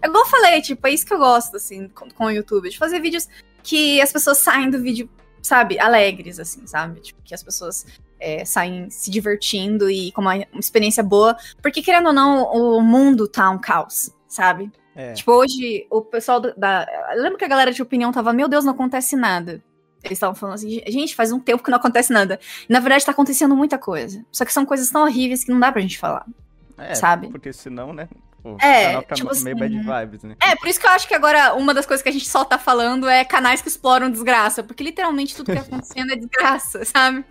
É 0.00 0.06
igual 0.06 0.24
eu 0.24 0.30
falei, 0.30 0.60
tipo, 0.62 0.86
é 0.86 0.90
isso 0.90 1.06
que 1.06 1.14
eu 1.14 1.18
gosto, 1.18 1.56
assim, 1.56 1.88
com, 1.88 2.10
com 2.10 2.24
o 2.24 2.30
YouTube. 2.30 2.70
De 2.70 2.78
fazer 2.78 2.98
vídeos 2.98 3.28
que 3.62 4.00
as 4.00 4.10
pessoas 4.10 4.38
saem 4.38 4.70
do 4.70 4.80
vídeo, 4.80 5.08
sabe, 5.40 5.78
alegres, 5.78 6.40
assim, 6.40 6.66
sabe? 6.66 7.00
Tipo, 7.00 7.22
que 7.22 7.34
as 7.34 7.42
pessoas 7.42 7.86
é, 8.22 8.44
saem 8.44 8.88
se 8.88 9.10
divertindo 9.10 9.90
e 9.90 10.12
com 10.12 10.20
uma, 10.20 10.34
uma 10.34 10.60
experiência 10.60 11.02
boa. 11.02 11.36
Porque, 11.60 11.82
querendo 11.82 12.06
ou 12.06 12.12
não, 12.12 12.44
o 12.44 12.80
mundo 12.80 13.26
tá 13.26 13.50
um 13.50 13.58
caos, 13.58 14.10
sabe? 14.28 14.70
É. 14.94 15.12
Tipo, 15.14 15.32
hoje, 15.32 15.86
o 15.90 16.02
pessoal 16.02 16.40
da. 16.40 16.86
Eu 17.14 17.22
lembro 17.22 17.38
que 17.38 17.44
a 17.44 17.48
galera 17.48 17.72
de 17.72 17.82
opinião 17.82 18.12
tava, 18.12 18.32
meu 18.32 18.48
Deus, 18.48 18.64
não 18.64 18.72
acontece 18.72 19.16
nada. 19.16 19.62
Eles 20.04 20.16
estavam 20.16 20.34
falando 20.34 20.56
assim, 20.56 20.82
gente, 20.86 21.14
faz 21.14 21.30
um 21.30 21.38
tempo 21.38 21.62
que 21.62 21.70
não 21.70 21.78
acontece 21.78 22.12
nada. 22.12 22.38
E, 22.68 22.72
na 22.72 22.80
verdade, 22.80 23.04
tá 23.04 23.12
acontecendo 23.12 23.56
muita 23.56 23.78
coisa. 23.78 24.24
Só 24.32 24.44
que 24.44 24.52
são 24.52 24.66
coisas 24.66 24.90
tão 24.90 25.02
horríveis 25.02 25.44
que 25.44 25.50
não 25.52 25.60
dá 25.60 25.70
pra 25.70 25.80
gente 25.80 25.98
falar. 25.98 26.26
É, 26.76 26.94
sabe? 26.94 27.28
Porque 27.28 27.52
senão, 27.52 27.92
né? 27.92 28.08
O 28.44 28.56
É, 28.60 29.00
tipo 29.02 29.28
meio 29.28 29.30
assim, 29.30 29.54
bad 29.54 29.78
vibes, 30.06 30.22
né? 30.24 30.36
É, 30.42 30.56
por 30.56 30.68
isso 30.68 30.80
que 30.80 30.86
eu 30.86 30.90
acho 30.90 31.06
que 31.06 31.14
agora 31.14 31.54
uma 31.54 31.72
das 31.72 31.86
coisas 31.86 32.02
que 32.02 32.08
a 32.08 32.12
gente 32.12 32.28
só 32.28 32.44
tá 32.44 32.58
falando 32.58 33.08
é 33.08 33.24
canais 33.24 33.62
que 33.62 33.68
exploram 33.68 34.10
desgraça. 34.10 34.62
Porque 34.62 34.82
literalmente 34.82 35.34
tudo 35.36 35.46
que 35.46 35.54
tá 35.56 35.62
acontecendo 35.66 36.12
é 36.12 36.16
desgraça, 36.16 36.84
sabe? 36.84 37.24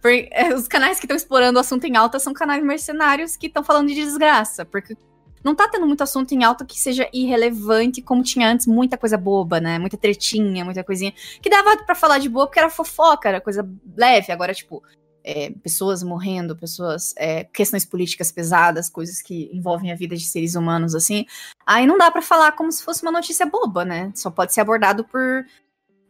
Por- 0.00 0.10
é, 0.10 0.54
os 0.54 0.66
canais 0.66 0.98
que 0.98 1.04
estão 1.04 1.16
explorando 1.16 1.58
o 1.58 1.60
assunto 1.60 1.84
em 1.84 1.96
alta 1.96 2.18
são 2.18 2.32
canais 2.32 2.62
mercenários 2.64 3.36
que 3.36 3.46
estão 3.48 3.62
falando 3.62 3.88
de 3.88 3.94
desgraça. 3.94 4.64
Porque 4.64 4.96
não 5.44 5.54
tá 5.54 5.68
tendo 5.68 5.86
muito 5.86 6.02
assunto 6.02 6.32
em 6.32 6.42
alta 6.42 6.64
que 6.64 6.80
seja 6.80 7.06
irrelevante, 7.12 8.00
como 8.00 8.22
tinha 8.22 8.48
antes, 8.48 8.66
muita 8.66 8.96
coisa 8.96 9.18
boba, 9.18 9.60
né? 9.60 9.78
Muita 9.78 9.98
tretinha, 9.98 10.64
muita 10.64 10.82
coisinha. 10.82 11.12
Que 11.42 11.50
dava 11.50 11.76
pra 11.84 11.94
falar 11.94 12.18
de 12.18 12.30
boa 12.30 12.46
porque 12.46 12.58
era 12.58 12.70
fofoca, 12.70 13.28
era 13.28 13.40
coisa 13.42 13.68
leve. 13.94 14.32
Agora, 14.32 14.54
tipo, 14.54 14.82
é, 15.24 15.50
pessoas 15.62 16.02
morrendo, 16.02 16.54
pessoas. 16.54 17.14
é, 17.16 17.44
questões 17.44 17.84
políticas 17.84 18.30
pesadas, 18.30 18.90
coisas 18.90 19.22
que 19.22 19.50
envolvem 19.52 19.90
a 19.90 19.96
vida 19.96 20.14
de 20.14 20.24
seres 20.24 20.54
humanos, 20.54 20.94
assim. 20.94 21.24
Aí 21.66 21.86
não 21.86 21.96
dá 21.96 22.10
pra 22.10 22.20
falar 22.22 22.52
como 22.52 22.70
se 22.70 22.84
fosse 22.84 23.02
uma 23.02 23.10
notícia 23.10 23.46
boba, 23.46 23.84
né? 23.84 24.12
Só 24.14 24.30
pode 24.30 24.52
ser 24.52 24.60
abordado 24.60 25.02
por, 25.04 25.46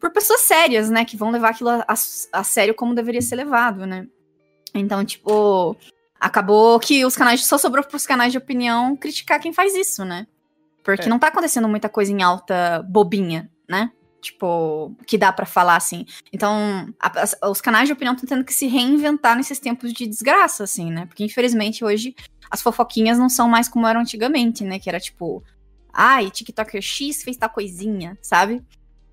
por 0.01 0.11
pessoas 0.11 0.41
sérias, 0.41 0.91
né? 0.91 1.05
Que 1.05 1.17
vão 1.17 1.31
levar 1.31 1.51
aquilo 1.51 1.71
a, 1.71 1.85
a- 1.89 1.95
a 2.41 2.45
sério 2.45 2.75
como 2.75 2.95
deveria 2.95 3.23
ser 3.23 3.37
levado, 3.37 3.87
né? 3.87 4.07
Então, 4.75 5.05
tipo, 5.05 5.77
acabou 6.19 6.81
que 6.81 7.05
os 7.05 7.15
canais 7.17 7.45
só 7.47 7.57
sobrou 7.57 7.85
pros 7.85 8.05
canais 8.07 8.33
de 8.33 8.39
opinião 8.39 8.97
criticar 8.97 9.39
quem 9.41 9.53
faz 9.53 9.75
isso, 9.77 10.05
né? 10.05 10.27
Porque 10.83 11.03
É. 11.05 11.09
não 11.09 11.19
tá 11.19 11.29
acontecendo 11.29 11.69
muita 11.69 11.89
coisa 11.89 12.11
em 12.11 12.23
alta 12.23 12.83
bobinha, 12.89 13.49
né? 13.69 13.93
Tipo, 14.25 14.97
que 15.07 15.19
dá 15.19 15.31
pra 15.31 15.45
falar 15.45 15.77
assim. 15.77 16.07
Então, 16.33 16.89
a- 16.99 17.21
as- 17.21 17.37
os 17.45 17.61
canais 17.61 17.87
de 17.87 17.93
opinião 17.93 18.15
estão 18.15 18.27
tendo 18.27 18.43
que 18.43 18.55
se 18.55 18.67
reinventar 18.67 19.37
nesses 19.37 19.59
tempos 19.59 19.93
de 19.93 20.07
desgraça, 20.07 20.65
assim, 20.65 20.91
né? 20.91 21.05
Porque, 21.05 21.23
infelizmente, 21.23 21.85
hoje 21.85 22.15
as 22.51 22.63
fofoquinhas 22.63 23.19
não 23.19 23.29
são 23.29 23.47
mais 23.49 23.69
como 23.69 23.87
eram 23.87 24.01
antigamente, 24.01 24.65
né? 24.65 24.79
Que 24.79 24.89
era 24.89 24.99
tipo, 24.99 25.45
ai, 25.93 26.31
TikToker 26.31 26.81
X 26.81 27.23
fez 27.23 27.37
tal 27.37 27.51
coisinha, 27.51 28.17
sabe? 28.23 28.63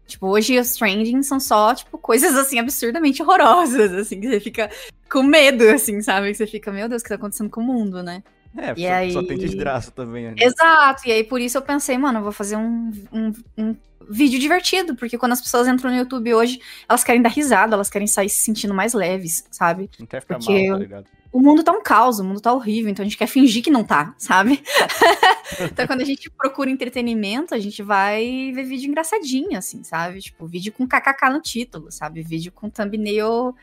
Tipo, 0.07 0.27
hoje 0.27 0.57
os 0.57 0.75
trending 0.75 1.21
são 1.23 1.41
só, 1.41 1.75
tipo, 1.75 1.97
coisas, 1.97 2.33
assim, 2.37 2.57
absurdamente 2.57 3.21
horrorosas, 3.21 3.91
assim, 3.93 4.19
que 4.21 4.29
você 4.29 4.39
fica 4.39 4.69
com 5.11 5.23
medo, 5.23 5.67
assim, 5.69 6.01
sabe? 6.01 6.29
Que 6.29 6.35
você 6.35 6.47
fica, 6.47 6.71
meu 6.71 6.87
Deus, 6.87 7.01
o 7.01 7.03
que 7.03 7.09
tá 7.09 7.15
acontecendo 7.15 7.49
com 7.49 7.59
o 7.59 7.65
mundo, 7.65 8.01
né? 8.01 8.23
É, 8.57 8.73
E 8.77 8.85
só, 8.87 8.93
aí- 8.93 9.11
só 9.13 9.23
tem 9.23 9.37
desgraça 9.37 9.91
também. 9.91 10.25
né? 10.25 10.35
Exato, 10.37 11.07
e 11.07 11.11
aí 11.11 11.23
por 11.23 11.39
isso 11.41 11.57
eu 11.57 11.61
pensei, 11.61 11.97
mano, 11.97 12.19
eu 12.19 12.23
vou 12.23 12.31
fazer 12.33 12.55
um, 12.57 12.91
um, 13.13 13.31
um 13.57 13.75
vídeo 14.11 14.39
divertido, 14.39 14.95
porque 14.95 15.17
quando 15.17 15.33
as 15.33 15.41
pessoas 15.41 15.67
entram 15.67 15.89
no 15.89 15.97
YouTube 15.97 16.33
hoje, 16.33 16.59
elas 16.87 17.03
querem 17.03 17.21
dar 17.21 17.29
risada, 17.29 17.75
elas 17.75 17.89
querem 17.89 18.07
sair 18.07 18.29
se 18.29 18.43
sentindo 18.43 18.73
mais 18.73 18.93
leves, 18.93 19.45
sabe? 19.49 19.89
Não 19.99 20.05
quer 20.05 20.21
ficar 20.21 20.37
Porque 20.37 20.67
mal, 20.67 20.77
tá 20.77 20.83
ligado? 20.83 21.05
o 21.31 21.39
mundo 21.39 21.63
tá 21.63 21.71
um 21.71 21.81
caos, 21.81 22.19
o 22.19 22.23
mundo 22.23 22.41
tá 22.41 22.51
horrível, 22.51 22.91
então 22.91 23.03
a 23.03 23.07
gente 23.07 23.17
quer 23.17 23.27
fingir 23.27 23.63
que 23.63 23.71
não 23.71 23.83
tá, 23.83 24.13
sabe? 24.17 24.61
então 25.71 25.87
quando 25.87 26.01
a 26.01 26.05
gente 26.05 26.29
procura 26.29 26.69
entretenimento, 26.69 27.55
a 27.55 27.59
gente 27.59 27.81
vai 27.81 28.51
ver 28.53 28.65
vídeo 28.65 28.89
engraçadinho, 28.89 29.57
assim, 29.57 29.81
sabe? 29.83 30.19
Tipo, 30.19 30.45
vídeo 30.45 30.73
com 30.73 30.85
kkk 30.85 31.29
no 31.29 31.41
título, 31.41 31.91
sabe? 31.91 32.21
Vídeo 32.21 32.51
com 32.51 32.69
thumbnail 32.69 33.55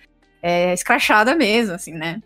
é, 0.42 0.72
escrachada 0.72 1.34
mesmo, 1.34 1.74
assim, 1.74 1.92
né? 1.92 2.22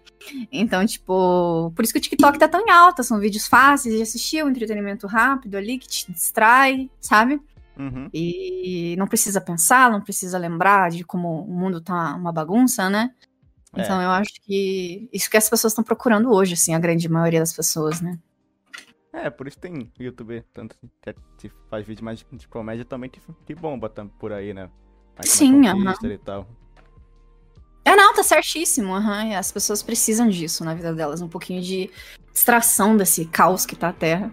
Então, 0.53 0.87
tipo, 0.87 1.73
por 1.75 1.83
isso 1.83 1.93
que 1.93 1.99
o 1.99 2.03
TikTok 2.03 2.39
tá 2.39 2.47
tão 2.47 2.65
em 2.65 2.71
alta, 2.71 3.03
são 3.03 3.19
vídeos 3.19 3.49
fáceis 3.49 3.97
de 3.97 4.03
assistir, 4.03 4.45
um 4.45 4.51
entretenimento 4.51 5.09
rápido 5.09 5.57
ali, 5.57 5.77
que 5.77 5.89
te 5.89 6.13
distrai, 6.13 6.89
sabe? 7.01 7.41
Uhum. 7.79 8.11
E 8.13 8.95
não 8.99 9.07
precisa 9.07 9.41
pensar, 9.41 9.91
não 9.91 10.01
precisa 10.01 10.39
lembrar 10.39 10.91
de 10.91 11.05
como 11.05 11.43
o 11.45 11.53
mundo 11.55 11.81
tá 11.81 12.15
uma 12.15 12.33
bagunça, 12.33 12.91
né? 12.91 13.15
É. 13.75 13.81
Então 13.81 14.01
eu 14.03 14.11
acho 14.11 14.33
que 14.43 15.09
isso 15.13 15.31
que 15.31 15.37
as 15.37 15.49
pessoas 15.49 15.73
estão 15.73 15.83
procurando 15.85 16.31
hoje, 16.31 16.55
assim, 16.55 16.75
a 16.75 16.79
grande 16.79 17.09
maioria 17.09 17.41
das 17.41 17.53
pessoas, 17.53 18.01
né? 18.01 18.19
É, 19.13 19.29
por 19.29 19.47
isso 19.47 19.59
tem 19.59 19.93
youtuber 20.01 20.45
tanto 20.53 20.77
que 21.39 21.51
faz 21.69 21.87
vídeo 21.87 22.05
mais 22.05 22.25
de 22.33 22.49
comédia 22.49 22.85
também 22.85 23.11
que, 23.11 23.21
que 23.47 23.55
bomba 23.55 23.89
tam- 23.89 24.09
por 24.09 24.33
aí, 24.33 24.55
né? 24.55 24.71
Tem 25.17 25.27
Sim, 25.31 25.61
mais 25.61 25.99
aham. 26.03 26.13
e 26.13 26.19
tal. 26.19 26.49
É, 27.85 27.95
não, 27.97 28.15
tá 28.15 28.23
certíssimo. 28.23 28.95
aham, 28.95 29.27
e 29.29 29.35
As 29.35 29.53
pessoas 29.53 29.83
precisam 29.83 30.29
disso 30.29 30.65
na 30.65 30.75
vida 30.75 30.95
delas. 30.95 31.21
Um 31.21 31.29
pouquinho 31.29 31.61
de 31.61 31.91
distração 32.33 32.97
desse 32.97 33.27
caos 33.27 33.67
que 33.67 33.77
tá 33.77 33.89
a 33.89 33.93
Terra. 33.93 34.33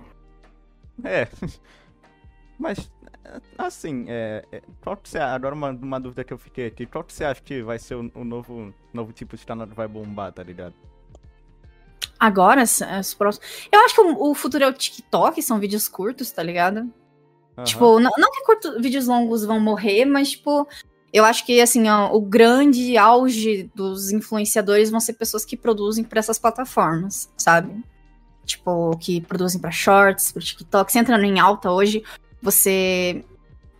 É. 1.03 1.27
Mas, 2.57 2.91
assim, 3.57 4.05
é, 4.07 4.43
é, 4.51 4.61
qual 4.81 4.97
que 4.97 5.09
você, 5.09 5.17
agora 5.17 5.53
uma, 5.55 5.69
uma 5.69 5.99
dúvida 5.99 6.23
que 6.23 6.33
eu 6.33 6.37
fiquei 6.37 6.67
aqui, 6.67 6.85
qual 6.85 7.03
que 7.03 7.13
você 7.13 7.23
acha 7.23 7.41
que 7.41 7.61
vai 7.61 7.77
ser 7.79 7.95
o, 7.95 8.11
o 8.15 8.23
novo, 8.23 8.73
novo 8.93 9.13
tipo 9.13 9.35
de 9.37 9.45
canal 9.45 9.67
que 9.67 9.75
vai 9.75 9.87
bombar, 9.87 10.31
tá 10.31 10.43
ligado? 10.43 10.73
Agora, 12.19 12.61
as 12.63 13.13
próximas. 13.13 13.67
Eu 13.71 13.79
acho 13.85 13.95
que 13.95 14.01
o, 14.01 14.31
o 14.31 14.35
futuro 14.35 14.63
é 14.63 14.67
o 14.67 14.73
TikTok, 14.73 15.41
são 15.41 15.59
vídeos 15.59 15.87
curtos, 15.87 16.29
tá 16.31 16.43
ligado? 16.43 16.91
Aham. 17.57 17.63
Tipo, 17.63 17.99
não, 17.99 18.11
não 18.17 18.31
que 18.31 18.43
curto- 18.43 18.81
vídeos 18.81 19.07
longos 19.07 19.45
vão 19.45 19.59
morrer, 19.59 20.03
mas, 20.05 20.31
tipo, 20.31 20.67
eu 21.13 21.23
acho 21.23 21.45
que, 21.45 21.61
assim, 21.61 21.87
ó, 21.87 22.13
o 22.13 22.21
grande 22.21 22.97
auge 22.97 23.71
dos 23.73 24.11
influenciadores 24.11 24.89
vão 24.89 24.99
ser 24.99 25.13
pessoas 25.13 25.45
que 25.45 25.55
produzem 25.55 26.03
pra 26.03 26.19
essas 26.19 26.37
plataformas, 26.37 27.31
sabe? 27.37 27.83
Tipo, 28.45 28.97
que 28.97 29.21
produzem 29.21 29.61
pra 29.61 29.71
shorts, 29.71 30.31
pro 30.31 30.41
TikTok. 30.41 30.91
Você 30.91 30.99
entrando 30.99 31.23
em 31.23 31.39
alta 31.39 31.71
hoje, 31.71 32.03
você. 32.41 33.23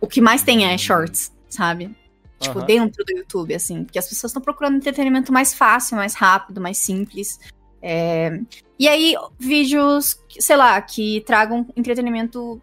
O 0.00 0.06
que 0.06 0.20
mais 0.20 0.42
tem 0.42 0.64
é 0.64 0.76
shorts, 0.78 1.32
sabe? 1.48 1.94
Tipo, 2.38 2.58
Aham. 2.58 2.66
dentro 2.66 3.04
do 3.04 3.12
YouTube, 3.12 3.54
assim. 3.54 3.84
Porque 3.84 3.98
as 3.98 4.08
pessoas 4.08 4.30
estão 4.30 4.42
procurando 4.42 4.76
entretenimento 4.76 5.32
mais 5.32 5.52
fácil, 5.52 5.96
mais 5.96 6.14
rápido, 6.14 6.60
mais 6.60 6.78
simples. 6.78 7.38
É, 7.82 8.40
E 8.78 8.88
aí, 8.88 9.14
vídeos, 9.38 10.18
sei 10.38 10.56
lá, 10.56 10.80
que 10.80 11.22
tragam 11.22 11.66
entretenimento 11.76 12.60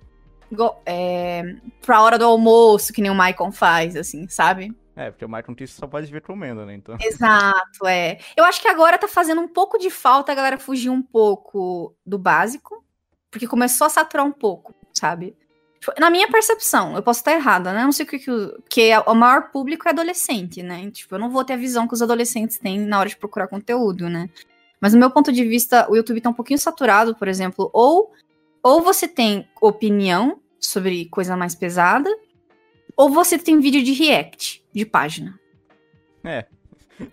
é... 0.86 1.56
pra 1.82 2.02
hora 2.02 2.18
do 2.18 2.26
almoço, 2.26 2.94
que 2.94 3.02
nem 3.02 3.12
o 3.12 3.16
Maicon 3.16 3.52
faz, 3.52 3.96
assim, 3.96 4.28
sabe? 4.28 4.76
É, 4.96 5.12
porque 5.12 5.26
o 5.26 5.30
Michael 5.30 5.56
Kiss 5.56 5.76
só 5.76 5.86
pode 5.86 6.12
ver 6.12 6.22
comendo, 6.22 6.66
né? 6.66 6.74
Então. 6.74 6.98
Exato, 7.00 7.86
é. 7.86 8.18
Eu 8.36 8.44
acho 8.46 8.60
que 8.60 8.68
agora 8.68 8.98
tá 8.98 9.08
fazendo 9.08 9.42
um 9.42 9.48
pouco 9.48 9.78
de 9.78 9.92
falta 9.92 10.32
a 10.32 10.36
galera 10.36 10.58
fugir 10.58 10.90
um 10.90 11.04
pouco 11.04 11.96
do 12.04 12.18
básico, 12.18 12.84
porque 13.30 13.48
começou 13.48 13.86
a 13.86 13.92
saturar 13.92 14.26
um 14.26 14.32
pouco, 14.32 14.74
sabe? 14.92 15.36
Tipo, 15.80 15.94
Na 16.00 16.10
minha 16.10 16.28
percepção, 16.28 16.96
eu 16.96 17.04
posso 17.04 17.20
estar 17.20 17.34
errada, 17.34 17.72
né? 17.74 17.82
Eu 17.82 17.86
não 17.86 17.92
sei 17.92 18.06
o 18.06 18.10
que 18.10 18.20
que 18.20 18.32
o. 18.32 18.54
Porque 18.62 18.90
o 19.06 19.14
maior 19.14 19.52
público 19.52 19.88
é 19.88 19.92
adolescente, 19.92 20.62
né? 20.64 20.90
Tipo, 20.92 21.16
eu 21.16 21.20
não 21.20 21.30
vou 21.30 21.44
ter 21.44 21.54
a 21.54 21.58
visão 21.58 21.88
que 21.88 21.94
os 21.94 22.02
adolescentes 22.02 22.58
têm 22.58 22.80
na 22.80 23.00
hora 23.00 23.10
de 23.10 23.18
procurar 23.18 23.48
conteúdo, 23.48 24.10
né? 24.10 24.30
Mas 24.80 24.94
no 24.94 25.00
meu 25.00 25.10
ponto 25.10 25.32
de 25.32 25.44
vista, 25.44 25.90
o 25.90 25.96
YouTube 25.96 26.22
tá 26.22 26.30
um 26.30 26.34
pouquinho 26.34 26.60
saturado, 26.60 27.16
por 27.16 27.28
exemplo, 27.28 27.70
ou, 27.74 28.12
ou 28.62 28.82
você 28.82 29.08
tem 29.08 29.48
opinião 29.62 30.40
sobre 30.60 31.06
coisa 31.06 31.36
mais 31.36 31.56
pesada, 31.56 32.10
ou 32.96 33.10
você 33.10 33.38
tem 33.40 33.60
vídeo 33.60 33.84
de 33.84 33.94
react, 33.94 34.64
de 34.74 34.86
página. 34.86 35.40
É. 36.24 36.46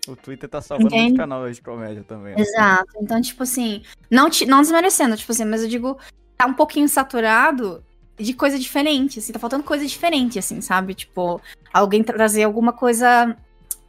O 0.07 0.15
Twitter 0.15 0.49
tá 0.49 0.59
salvando 0.61 0.87
Entende? 0.87 1.03
muito 1.09 1.17
canal 1.17 1.47
de 1.51 1.61
comédia 1.61 2.03
também. 2.03 2.33
né? 2.35 2.41
Exato. 2.41 2.91
Então, 2.99 3.21
tipo 3.21 3.43
assim, 3.43 3.83
não, 4.09 4.31
te, 4.31 4.43
não 4.43 4.59
desmerecendo, 4.61 5.15
tipo 5.15 5.31
assim, 5.31 5.45
mas 5.45 5.61
eu 5.61 5.69
digo, 5.69 5.95
tá 6.35 6.47
um 6.47 6.55
pouquinho 6.55 6.89
saturado 6.89 7.84
de 8.17 8.33
coisa 8.33 8.57
diferente, 8.57 9.19
assim, 9.19 9.33
tá 9.33 9.39
faltando 9.39 9.63
coisa 9.63 9.85
diferente, 9.85 10.39
assim, 10.39 10.61
sabe? 10.61 10.93
Tipo, 10.93 11.41
alguém 11.73 12.03
trazer 12.03 12.43
alguma 12.43 12.71
coisa 12.73 13.35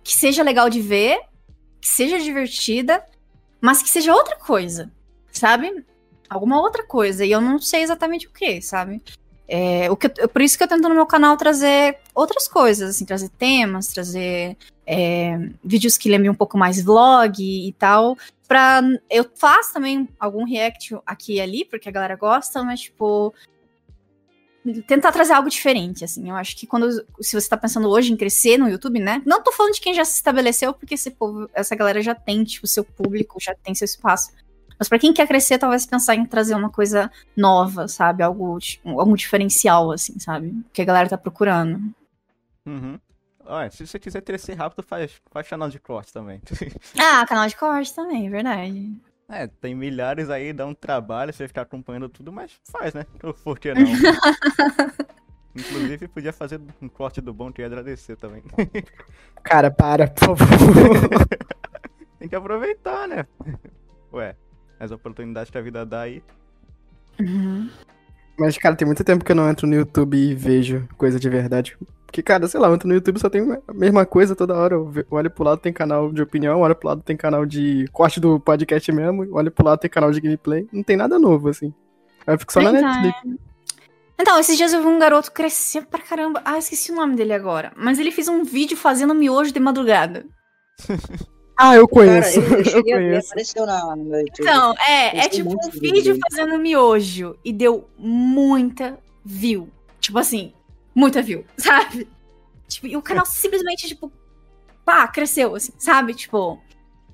que 0.03 0.15
seja 0.15 0.43
legal 0.43 0.69
de 0.69 0.81
ver, 0.81 1.19
que 1.81 1.89
seja 1.89 2.19
divertida, 2.19 3.05
mas 3.61 3.83
que 3.83 3.89
seja 3.89 4.15
outra 4.15 4.37
coisa, 4.37 4.91
sabe? 5.33 5.85
Alguma 6.29 6.61
outra 6.61 6.85
coisa. 6.85 7.25
E 7.25 7.31
eu 7.31 7.41
não 7.41 7.59
sei 7.61 7.83
exatamente 7.83 8.27
o 8.27 8.31
que, 8.31 8.61
sabe? 8.61 9.01
É, 9.49 9.89
o 9.91 9.97
que 9.97 10.11
eu- 10.19 10.29
por 10.29 10.43
isso 10.43 10.59
que 10.59 10.65
eu 10.65 10.69
tento 10.69 10.89
no 10.89 10.95
meu 10.95 11.07
canal 11.07 11.37
trazer 11.37 11.99
outras 12.13 12.49
coisas, 12.49 12.91
assim, 12.91 13.05
trazer 13.05 13.29
temas, 13.31 13.89
trazer 13.89 14.57
é, 14.85 15.37
vídeos 15.65 15.97
que 15.97 16.09
lembrem 16.09 16.31
um 16.31 16.35
pouco 16.35 16.57
mais 16.59 16.81
vlog 16.83 17.41
e 17.41 17.73
tal. 17.73 18.17
Pra, 18.49 18.81
eu 19.11 19.29
faço 19.35 19.73
também 19.73 20.09
algum 20.19 20.45
react 20.45 20.97
aqui 21.05 21.35
e 21.35 21.41
ali, 21.41 21.65
porque 21.65 21.89
a 21.89 21.93
galera 21.93 22.17
gosta, 22.17 22.63
mas, 22.63 22.81
tipo. 22.81 23.33
Tentar 24.87 25.13
trazer 25.13 25.33
algo 25.33 25.49
diferente, 25.49 26.05
assim. 26.05 26.29
Eu 26.29 26.37
acho 26.37 26.57
que 26.57 26.67
quando. 26.67 26.91
Se 27.21 27.41
você 27.41 27.49
tá 27.49 27.57
pensando 27.57 27.89
hoje 27.89 28.13
em 28.13 28.17
crescer 28.17 28.59
no 28.59 28.69
YouTube, 28.69 28.99
né? 28.99 29.23
Não 29.25 29.43
tô 29.43 29.53
falando 29.53 29.75
de 29.75 29.81
quem 29.81 29.95
já 29.95 30.05
se 30.05 30.15
estabeleceu, 30.15 30.73
porque 30.73 30.95
esse 30.95 31.11
povo, 31.11 31.49
essa 31.55 31.75
galera 31.75 32.01
já 32.03 32.15
tem, 32.15 32.45
tipo, 32.45 32.67
seu 32.67 32.85
público, 32.85 33.41
já 33.41 33.55
tem 33.55 33.75
seu 33.75 33.85
espaço. 33.85 34.31
Mas 34.79 34.89
pra 34.89 34.99
quem 34.99 35.13
quer 35.13 35.27
crescer, 35.27 35.59
talvez 35.59 35.87
pensar 35.87 36.15
em 36.15 36.27
trazer 36.27 36.55
uma 36.55 36.71
coisa 36.71 37.11
nova, 37.37 37.89
sabe? 37.89 38.23
Algo, 38.23 38.59
algo 38.85 39.17
diferencial, 39.17 39.91
assim, 39.91 40.19
sabe? 40.19 40.55
Que 40.73 40.83
a 40.83 40.85
galera 40.85 41.09
tá 41.09 41.17
procurando. 41.17 41.81
Uhum. 42.67 42.99
Olha, 43.47 43.71
se 43.71 43.87
você 43.87 43.99
quiser 43.99 44.23
crescer 44.23 44.55
rápido, 44.55 44.83
faz, 44.83 45.13
faz 45.31 45.49
canal 45.49 45.71
de 45.71 45.79
corte 45.79 46.13
também. 46.13 46.41
Ah, 46.99 47.25
canal 47.27 47.47
de 47.47 47.57
corte 47.57 47.95
também, 47.95 48.29
verdade. 48.29 48.93
É, 49.29 49.47
tem 49.47 49.75
milhares 49.75 50.31
aí, 50.31 50.53
dá 50.53 50.65
um 50.65 50.75
trabalho 50.75 51.33
você 51.33 51.49
ficar 51.49 51.63
acompanhando 51.63 52.09
tudo, 52.09 52.33
mas 52.33 52.53
faz, 52.71 52.95
né? 52.95 53.05
Por 53.43 53.59
que 53.59 53.75
não? 53.75 53.83
Inclusive, 55.55 56.07
podia 56.09 56.33
fazer 56.33 56.61
um 56.81 56.89
corte 56.89 57.21
do 57.21 57.33
bom 57.33 57.51
que 57.51 57.63
ia 57.63 57.67
agradecer 57.67 58.17
também. 58.17 58.43
Cara, 59.43 59.71
para, 59.71 60.07
por 60.07 60.37
favor. 60.37 60.47
Tem 62.19 62.29
que 62.29 62.37
aproveitar, 62.37 63.09
né? 63.09 63.27
Ué, 64.13 64.37
as 64.79 64.91
oportunidades 64.91 65.51
que 65.51 65.59
a 65.59 65.63
vida 65.63 65.85
dá 65.85 66.03
aí. 66.03 66.23
Uhum. 67.19 67.71
Mas, 68.39 68.59
cara, 68.59 68.77
tem 68.77 68.87
muito 68.87 69.03
tempo 69.03 69.25
que 69.25 69.33
eu 69.33 69.37
não 69.37 69.49
entro 69.49 69.67
no 69.67 69.75
YouTube 69.75 70.17
e 70.17 70.35
vejo 70.35 70.87
coisa 70.97 71.19
de 71.19 71.29
verdade. 71.29 71.77
Porque, 72.05 72.23
cara, 72.23 72.47
sei 72.47 72.61
lá, 72.61 72.69
eu 72.69 72.75
entro 72.75 72.89
no 72.89 72.95
YouTube 72.95 73.19
só 73.19 73.29
tem 73.29 73.43
a 73.67 73.75
mesma 73.75 74.07
coisa 74.07 74.37
toda 74.37 74.55
hora. 74.55 74.75
Eu 74.75 74.93
olho 75.11 75.31
pro 75.31 75.45
lado 75.45 75.59
tem 75.59 75.73
canal 75.73 76.13
de 76.13 76.23
opinião, 76.23 76.61
olho 76.61 76.75
pro 76.75 76.89
lado 76.89 77.03
tem 77.03 77.17
canal 77.17 77.45
de 77.47 77.87
corte 77.93 78.21
do 78.21 78.39
podcast 78.39 78.91
mesmo, 78.93 79.27
olho 79.35 79.51
pro 79.51 79.67
lado 79.67 79.81
tem 79.81 79.91
canal 79.91 80.11
de 80.13 80.21
gameplay. 80.21 80.69
Não 80.73 80.83
tem 80.83 80.97
nada 80.97 81.19
novo, 81.19 81.49
assim. 81.49 81.73
Aí 82.27 82.35
eu 82.35 82.39
fico 82.39 82.53
só 82.53 82.61
na 82.61 82.71
Então, 82.71 82.83
Netflix. 82.83 83.41
Então, 84.19 84.39
esses 84.39 84.57
dias 84.57 84.73
eu 84.73 84.81
vi 84.81 84.87
um 84.87 84.99
garoto 84.99 85.33
crescer 85.33 85.87
pra 85.87 86.01
caramba. 86.01 86.41
Ah, 86.45 86.59
esqueci 86.59 86.93
o 86.93 86.97
nome 86.97 87.17
dele 87.17 87.33
agora. 87.33 87.73
Mas 87.77 87.99
ele 87.99 88.11
fez 88.11 88.29
um 88.29 88.45
vídeo 88.45 88.77
fazendo 88.77 89.15
miojo 89.15 89.53
de 89.53 89.61
madrugada. 89.61 90.25
Ah, 91.57 91.75
eu 91.75 91.89
Cara, 91.89 92.07
conheço. 92.07 92.41
eu, 92.41 92.45
eu 92.61 92.77
eu 92.77 92.83
conheço. 92.85 93.29
apareceu 93.29 93.67
na, 93.67 93.97
no 93.97 94.05
meu 94.05 94.21
YouTube. 94.21 94.41
Então, 94.41 94.75
é, 94.79 95.19
é 95.21 95.29
tipo 95.29 95.51
um 95.51 95.71
vídeo. 95.71 96.19
fazendo 96.31 96.59
miojo. 96.59 97.37
E 97.45 97.53
deu 97.53 97.89
muita 97.99 98.99
view. 99.25 99.69
Tipo 100.01 100.19
assim, 100.19 100.53
muita 100.95 101.23
view, 101.23 101.45
sabe? 101.57 102.09
Tipo, 102.69 102.87
e 102.87 102.97
o 102.97 103.03
canal 103.03 103.25
simplesmente, 103.25 103.89
tipo, 103.89 104.13
pá, 104.85 105.09
cresceu, 105.09 105.55
assim, 105.55 105.73
sabe? 105.79 106.15
Tipo. 106.15 106.61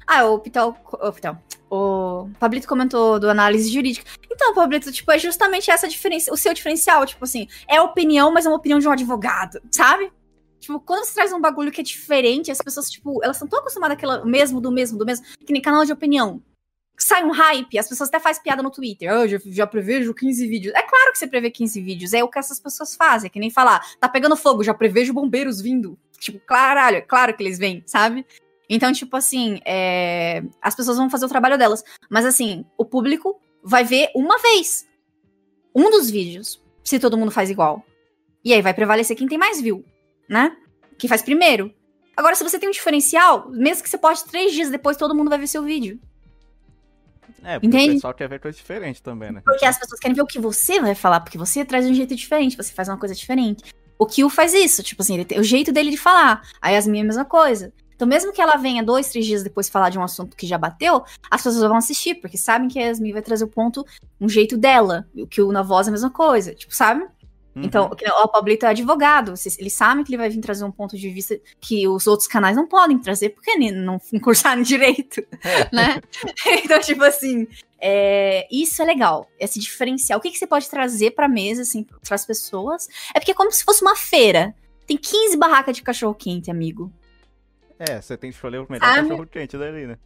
Ah, 0.07 0.25
o 0.25 0.39
Pitel. 0.41 0.77
O 0.91 1.13
Pitel. 1.13 1.37
O 1.71 2.29
Pablito 2.39 2.69
comentou 2.69 3.19
do 3.19 3.31
análise 3.31 3.73
jurídica. 3.73 4.11
Então, 4.31 4.53
Pablito, 4.55 4.93
tipo, 4.93 5.11
é 5.11 5.19
justamente 5.19 5.71
essa 5.71 5.89
diferença. 5.89 6.33
O 6.33 6.37
seu 6.37 6.53
diferencial, 6.53 7.07
tipo 7.07 7.25
assim, 7.25 7.49
é 7.67 7.81
opinião, 7.81 8.31
mas 8.31 8.45
é 8.45 8.49
uma 8.51 8.59
opinião 8.59 8.79
de 8.79 8.87
um 8.87 8.91
advogado, 8.91 9.59
sabe? 9.71 10.13
Tipo, 10.63 10.79
quando 10.79 11.05
você 11.05 11.15
traz 11.15 11.33
um 11.33 11.41
bagulho 11.41 11.73
que 11.73 11.81
é 11.81 11.85
diferente, 11.85 12.49
as 12.49 12.59
pessoas, 12.59 12.89
tipo, 12.89 13.19
elas 13.25 13.35
estão 13.35 13.49
tão 13.49 13.59
acostumadas 13.59 13.97
àquela 13.97 14.25
mesmo, 14.25 14.61
do 14.61 14.71
mesmo, 14.71 14.97
do 14.97 15.05
mesmo, 15.05 15.27
que 15.45 15.53
nem 15.53 15.61
canal 15.61 15.85
de 15.85 15.93
opinião. 15.93 16.41
Sai 16.97 17.25
um 17.25 17.33
hype, 17.33 17.77
as 17.77 17.89
pessoas 17.89 18.09
até 18.09 18.21
fazem 18.21 18.45
piada 18.45 18.63
no 18.63 18.71
Twitter. 18.71 19.11
Ah, 19.11 19.25
eu 19.25 19.29
já, 19.29 19.39
já 19.45 19.67
prevejo 19.67 20.15
15 20.15 20.47
vídeos. 20.47 20.73
É 20.77 20.83
claro 20.83 21.11
que 21.11 21.19
você 21.19 21.27
prevê 21.27 21.51
15 21.51 21.81
vídeos, 21.81 22.13
é 22.13 22.23
o 22.23 22.29
que 22.29 22.39
essas 22.39 22.61
pessoas 22.61 22.95
fazem. 22.95 23.27
É 23.27 23.29
que 23.29 23.41
nem 23.41 23.51
falar, 23.51 23.81
tá 23.99 24.09
pegando 24.09 24.37
fogo, 24.37 24.63
já 24.63 24.73
prevejo 24.73 25.13
bombeiros 25.13 25.61
vindo. 25.61 25.99
Tipo, 26.21 26.39
caralho, 26.39 26.99
é 26.99 27.01
claro 27.01 27.37
que 27.37 27.43
eles 27.43 27.59
vêm, 27.59 27.83
sabe? 27.85 28.25
Então, 28.71 28.93
tipo 28.93 29.17
assim, 29.17 29.59
é, 29.65 30.45
as 30.63 30.77
pessoas 30.77 30.97
vão 30.97 31.11
fazer 31.11 31.27
o 31.27 31.29
trabalho 31.29 31.59
delas. 31.59 31.83
Mas 32.09 32.25
assim, 32.25 32.65
o 32.79 32.85
público 32.85 33.41
vai 33.65 33.83
ver 33.83 34.11
uma 34.15 34.39
vez 34.39 34.87
um 35.75 35.91
dos 35.91 36.09
vídeos, 36.09 36.63
se 36.85 37.01
todo 37.01 37.19
mundo 37.19 37.33
faz 37.33 37.51
igual. 37.51 37.85
E 38.45 38.55
aí 38.55 38.63
vai 38.63 38.73
prevalecer 38.73 39.17
quem 39.17 39.27
tem 39.27 39.39
mais 39.39 39.61
view, 39.61 39.85
né? 40.33 40.57
Quem 40.99 41.09
faz 41.09 41.21
primeiro. 41.23 41.73
Agora, 42.17 42.35
se 42.35 42.43
você 42.43 42.59
tem 42.59 42.69
um 42.69 42.73
diferencial, 42.73 43.51
mesmo 43.51 43.83
que 43.83 43.91
você 43.91 43.99
poste 43.99 44.29
três 44.29 44.53
dias 44.53 44.71
depois, 44.71 44.97
todo 44.97 45.15
mundo 45.15 45.29
vai 45.29 45.39
ver 45.39 45.47
seu 45.47 45.63
vídeo. 45.63 46.01
É, 47.45 47.59
porque 47.59 47.67
Entende? 47.67 47.91
o 47.91 47.95
pessoal 47.95 48.15
quer 48.15 48.29
ver 48.29 48.41
coisa 48.41 48.57
diferente 48.57 49.03
também, 49.03 49.33
né? 49.33 49.43
Porque 49.45 49.65
as 49.65 49.79
pessoas 49.79 50.01
querem 50.01 50.15
ver 50.15 50.23
o 50.23 50.27
que 50.27 50.39
você 50.39 50.81
vai 50.81 50.95
falar, 50.95 51.21
porque 51.21 51.37
você 51.37 51.65
traz 51.65 51.85
de 51.85 51.93
um 51.93 51.95
jeito 51.95 52.15
diferente, 52.15 52.57
você 52.57 52.73
faz 52.73 52.89
uma 52.89 52.97
coisa 52.97 53.15
diferente. 53.15 53.65
O 53.99 54.07
Kill 54.07 54.31
faz 54.31 54.55
isso, 54.55 54.83
tipo 54.83 55.03
assim, 55.03 55.15
ele 55.15 55.25
tem 55.25 55.39
o 55.39 55.45
jeito 55.45 55.73
dele 55.73 55.91
de 55.91 55.97
falar. 55.97 56.43
A 56.61 56.71
Yasmin 56.71 56.99
é 56.99 57.03
a 57.03 57.07
mesma 57.07 57.25
coisa. 57.25 57.73
Então, 57.95 58.07
mesmo 58.07 58.33
que 58.33 58.41
ela 58.41 58.57
venha 58.57 58.83
dois, 58.83 59.09
três 59.11 59.27
dias 59.27 59.43
depois 59.43 59.69
falar 59.69 59.91
de 59.91 59.99
um 59.99 60.03
assunto 60.03 60.37
que 60.37 60.47
já 60.47 60.59
bateu, 60.59 61.05
as 61.31 61.43
pessoas 61.43 61.63
vão 61.69 61.77
assistir, 61.77 62.17
porque 62.17 62.37
sabem 62.37 62.69
que 62.69 62.79
a 62.79 62.87
Yasmin 62.87 63.13
vai 63.13 63.23
trazer 63.23 63.45
o 63.45 63.49
ponto, 63.49 63.85
um 64.21 64.29
jeito 64.29 64.57
dela. 64.57 65.07
O 65.15 65.27
Kill 65.27 65.53
na 65.53 65.63
voz 65.63 65.87
é 65.87 65.91
a 65.91 65.93
mesma 65.93 66.11
coisa, 66.11 66.55
tipo, 66.55 66.75
sabe? 66.75 67.07
Uhum. 67.55 67.65
Então, 67.65 67.91
o 68.23 68.29
Pablito 68.29 68.65
é 68.65 68.71
advogado, 68.71 69.35
ele 69.59 69.69
sabe 69.69 70.05
que 70.05 70.11
ele 70.11 70.17
vai 70.17 70.31
vir 70.31 70.41
trazer 70.41 70.65
um 70.65 70.71
ponto 70.71 70.97
de 70.97 71.11
vista 71.11 71.39
que 71.61 71.87
os 71.87 72.07
outros 72.07 72.27
canais 72.27 72.57
não 72.57 72.67
podem 72.67 72.99
trazer, 72.99 73.31
porque 73.31 73.55
não 73.71 74.01
cursaram 74.23 74.63
direito, 74.63 75.23
né? 75.71 76.01
então, 76.65 76.81
tipo 76.81 77.05
assim, 77.05 77.47
é, 77.79 78.47
isso 78.51 78.81
é 78.81 78.85
legal, 78.85 79.29
esse 79.39 79.61
diferencial. 79.61 80.19
O 80.19 80.23
que, 80.23 80.31
que 80.31 80.39
você 80.39 80.47
pode 80.47 80.69
trazer 80.71 81.11
pra 81.11 81.29
mesa, 81.29 81.63
assim, 81.63 81.87
pras 82.07 82.25
pessoas? 82.25 82.89
É 83.15 83.21
porque 83.21 83.33
é 83.33 83.35
como 83.35 83.53
se 83.53 83.65
fosse 83.65 83.83
uma 83.83 83.97
feira. 83.97 84.55
Tem 84.87 84.97
15 84.97 85.37
barracas 85.37 85.77
de 85.77 85.83
cachorro-quente, 85.83 86.51
amigo. 86.51 86.93
É, 87.79 88.01
você 88.01 88.17
tem 88.17 88.31
que 88.31 88.37
escolher 88.37 88.59
o 88.59 88.67
melhor 88.69 88.87
Sabe? 88.87 89.09
cachorro 89.09 89.27
quente 89.27 89.59
dali, 89.59 89.87
né? 89.87 89.99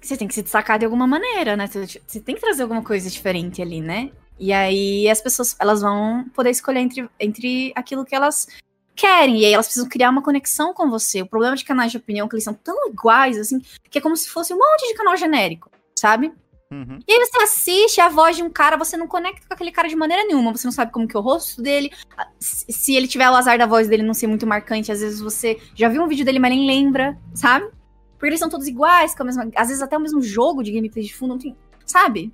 Você 0.00 0.16
tem 0.16 0.26
que 0.26 0.34
se 0.34 0.42
destacar 0.42 0.78
de 0.78 0.84
alguma 0.84 1.06
maneira, 1.06 1.56
né? 1.56 1.66
Você 1.68 2.20
tem 2.20 2.34
que 2.34 2.40
trazer 2.40 2.62
alguma 2.62 2.82
coisa 2.82 3.08
diferente 3.08 3.62
ali, 3.62 3.80
né? 3.80 4.10
E 4.38 4.52
aí 4.52 5.08
as 5.08 5.20
pessoas 5.20 5.56
elas 5.58 5.82
vão 5.82 6.24
poder 6.34 6.50
escolher 6.50 6.80
entre, 6.80 7.08
entre 7.18 7.72
aquilo 7.74 8.04
que 8.04 8.14
elas 8.14 8.48
querem. 8.94 9.40
E 9.40 9.44
aí 9.44 9.52
elas 9.52 9.66
precisam 9.66 9.88
criar 9.88 10.10
uma 10.10 10.22
conexão 10.22 10.74
com 10.74 10.90
você. 10.90 11.22
O 11.22 11.26
problema 11.26 11.56
de 11.56 11.64
canais 11.64 11.90
de 11.90 11.98
opinião 11.98 12.26
é 12.26 12.28
que 12.28 12.34
eles 12.34 12.44
são 12.44 12.54
tão 12.54 12.88
iguais, 12.88 13.38
assim, 13.38 13.60
que 13.90 13.98
é 13.98 14.00
como 14.00 14.16
se 14.16 14.28
fosse 14.28 14.52
um 14.52 14.58
monte 14.58 14.88
de 14.88 14.94
canal 14.94 15.16
genérico, 15.16 15.70
sabe? 15.98 16.32
Uhum. 16.72 16.98
E 17.06 17.12
aí 17.12 17.26
você 17.26 17.42
assiste 17.42 18.00
a 18.00 18.08
voz 18.08 18.34
de 18.34 18.42
um 18.42 18.48
cara, 18.48 18.78
você 18.78 18.96
não 18.96 19.06
conecta 19.06 19.46
com 19.46 19.52
aquele 19.52 19.70
cara 19.70 19.88
de 19.88 19.94
maneira 19.94 20.24
nenhuma. 20.24 20.56
Você 20.56 20.66
não 20.66 20.72
sabe 20.72 20.90
como 20.90 21.06
que 21.06 21.14
é 21.14 21.20
o 21.20 21.22
rosto 21.22 21.60
dele. 21.60 21.92
Se 22.38 22.64
se 22.72 22.94
ele 22.94 23.06
tiver 23.06 23.28
o 23.28 23.34
azar 23.34 23.58
da 23.58 23.66
voz 23.66 23.88
dele 23.88 24.02
não 24.02 24.14
ser 24.14 24.26
muito 24.26 24.46
marcante, 24.46 24.90
às 24.90 25.00
vezes 25.00 25.20
você 25.20 25.60
já 25.74 25.88
viu 25.88 26.02
um 26.02 26.08
vídeo 26.08 26.24
dele, 26.24 26.38
mas 26.38 26.50
nem 26.50 26.66
lembra, 26.66 27.18
sabe? 27.34 27.66
Porque 28.14 28.26
eles 28.26 28.40
são 28.40 28.48
todos 28.48 28.66
iguais, 28.66 29.14
com 29.14 29.22
a 29.22 29.26
mesma. 29.26 29.50
Às 29.54 29.68
vezes 29.68 29.82
até 29.82 29.96
o 29.98 30.00
mesmo 30.00 30.22
jogo 30.22 30.62
de 30.62 30.72
gameplay 30.72 31.04
de 31.04 31.14
fundo, 31.14 31.30
não 31.30 31.38
tem. 31.38 31.56
Sabe? 31.84 32.32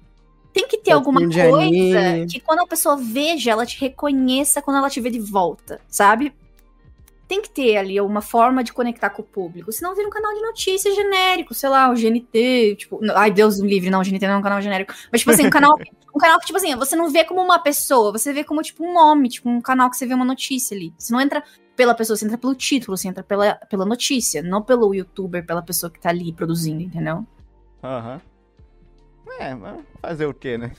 Tem 0.52 0.66
que 0.66 0.78
ter 0.78 0.92
alguma 0.92 1.20
coisa 1.20 1.44
anime. 1.44 2.26
que 2.26 2.40
quando 2.40 2.60
a 2.60 2.66
pessoa 2.66 2.96
veja, 2.96 3.50
ela 3.50 3.66
te 3.66 3.78
reconheça 3.80 4.62
quando 4.62 4.78
ela 4.78 4.90
te 4.90 5.00
vê 5.00 5.10
de 5.10 5.20
volta, 5.20 5.80
sabe? 5.88 6.34
Tem 7.26 7.42
que 7.42 7.50
ter 7.50 7.76
ali 7.76 8.00
uma 8.00 8.22
forma 8.22 8.64
de 8.64 8.72
conectar 8.72 9.10
com 9.10 9.20
o 9.20 9.24
público. 9.24 9.70
Senão 9.70 9.94
vira 9.94 10.08
um 10.08 10.10
canal 10.10 10.34
de 10.34 10.40
notícias 10.40 10.94
genérico, 10.94 11.52
sei 11.52 11.68
lá, 11.68 11.90
o 11.90 11.94
GNT, 11.94 12.76
tipo. 12.76 12.98
não, 13.02 13.14
Ai, 13.16 13.30
Deus 13.30 13.60
me 13.60 13.68
livre, 13.68 13.90
não, 13.90 14.00
o 14.00 14.02
GNT 14.02 14.26
não 14.26 14.34
é 14.34 14.38
um 14.38 14.42
canal 14.42 14.62
genérico. 14.62 14.94
Mas, 15.12 15.20
tipo 15.20 15.32
assim, 15.32 15.46
um 15.46 15.50
canal. 15.50 15.76
Um 16.14 16.18
canal 16.18 16.40
que, 16.40 16.46
tipo 16.46 16.56
assim, 16.56 16.74
você 16.74 16.96
não 16.96 17.10
vê 17.10 17.22
como 17.22 17.40
uma 17.40 17.60
pessoa, 17.60 18.10
você 18.10 18.32
vê 18.32 18.42
como, 18.42 18.60
tipo, 18.60 18.82
um 18.82 18.92
nome, 18.92 19.28
tipo, 19.28 19.48
um 19.48 19.60
canal 19.60 19.88
que 19.88 19.96
você 19.96 20.04
vê 20.04 20.14
uma 20.14 20.24
notícia 20.24 20.74
ali. 20.76 20.92
Você 20.98 21.12
não 21.12 21.20
entra 21.20 21.44
pela 21.76 21.94
pessoa, 21.94 22.16
você 22.16 22.24
entra 22.24 22.36
pelo 22.36 22.56
título, 22.56 22.96
você 22.96 23.06
entra 23.06 23.22
pela, 23.22 23.54
pela 23.54 23.84
notícia, 23.84 24.42
não 24.42 24.60
pelo 24.60 24.92
youtuber, 24.92 25.46
pela 25.46 25.62
pessoa 25.62 25.88
que 25.88 26.00
tá 26.00 26.08
ali 26.08 26.32
produzindo, 26.32 26.82
entendeu? 26.82 27.24
Aham. 27.84 28.20
É, 29.40 29.54
mas 29.54 29.84
fazer 30.00 30.26
o 30.26 30.34
quê, 30.34 30.58
né? 30.58 30.72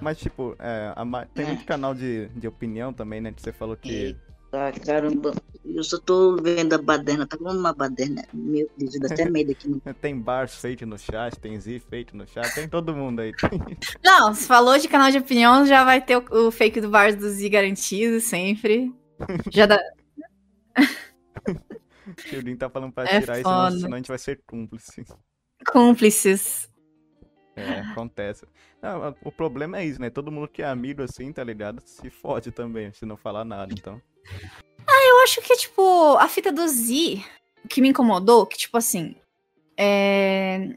Mas, 0.00 0.18
tipo, 0.18 0.54
é, 0.58 0.92
a 0.94 1.04
ma- 1.04 1.26
tem 1.26 1.44
É. 1.44 1.48
muito 1.48 1.64
canal 1.64 1.94
de, 1.94 2.28
de 2.28 2.46
opinião 2.46 2.92
também, 2.92 3.20
né? 3.20 3.32
Que 3.32 3.42
você 3.42 3.52
falou 3.52 3.76
que. 3.76 4.16
Tá, 4.50 4.72
caramba. 4.72 5.34
Eu 5.64 5.82
só 5.84 5.98
tô 5.98 6.36
vendo 6.36 6.72
a 6.72 6.78
baderna. 6.78 7.26
Tá 7.26 7.36
como 7.36 7.50
uma 7.50 7.72
baderna. 7.74 8.24
Meu 8.32 8.70
Deus, 8.78 8.98
dá 9.00 9.12
até 9.12 9.28
medo 9.28 9.50
aqui. 9.50 9.68
No... 9.68 9.80
Tem 10.00 10.18
bars 10.18 10.54
feito 10.54 10.86
no 10.86 10.96
chat, 10.98 11.38
tem 11.38 11.60
Z 11.60 11.80
feito 11.80 12.16
no 12.16 12.26
chat, 12.26 12.54
tem 12.54 12.68
todo 12.68 12.94
mundo 12.94 13.20
aí. 13.20 13.32
Não, 14.02 14.32
se 14.34 14.46
falou 14.46 14.78
de 14.78 14.88
canal 14.88 15.10
de 15.10 15.18
opinião, 15.18 15.66
já 15.66 15.84
vai 15.84 16.00
ter 16.00 16.16
o, 16.16 16.46
o 16.46 16.50
fake 16.50 16.80
do 16.80 16.88
Bars 16.88 17.16
do 17.16 17.28
Z 17.28 17.48
garantido, 17.50 18.20
sempre. 18.20 18.94
Já 19.52 19.66
dá. 19.66 19.78
o 22.06 22.12
Tildinho 22.14 22.56
tá 22.56 22.70
falando 22.70 22.92
pra 22.92 23.04
É 23.04 23.20
tirar 23.20 23.34
isso, 23.40 23.48
foda. 23.50 23.66
senão, 23.70 23.80
senão 23.80 23.94
a 23.94 23.96
gente 23.98 24.08
vai 24.08 24.18
ser 24.18 24.40
cúmplice. 24.46 25.04
Cúmplices. 25.66 26.68
É, 27.56 27.80
acontece. 27.80 28.46
Não, 28.80 29.14
o 29.24 29.32
problema 29.32 29.78
é 29.78 29.84
isso, 29.84 30.00
né? 30.00 30.10
Todo 30.10 30.30
mundo 30.30 30.48
que 30.48 30.62
é 30.62 30.66
amigo 30.66 31.02
assim, 31.02 31.32
tá 31.32 31.42
ligado? 31.42 31.82
Se 31.84 32.08
fode 32.08 32.52
também, 32.52 32.92
se 32.92 33.04
não 33.04 33.16
falar 33.16 33.44
nada, 33.44 33.72
então. 33.72 34.00
Eu 35.18 35.24
acho 35.24 35.42
que, 35.42 35.56
tipo, 35.56 36.16
a 36.16 36.28
fita 36.28 36.52
do 36.52 36.66
Z, 36.68 37.20
o 37.64 37.68
que 37.68 37.80
me 37.80 37.88
incomodou, 37.88 38.46
que, 38.46 38.56
tipo 38.56 38.76
assim. 38.76 39.16
É... 39.76 40.76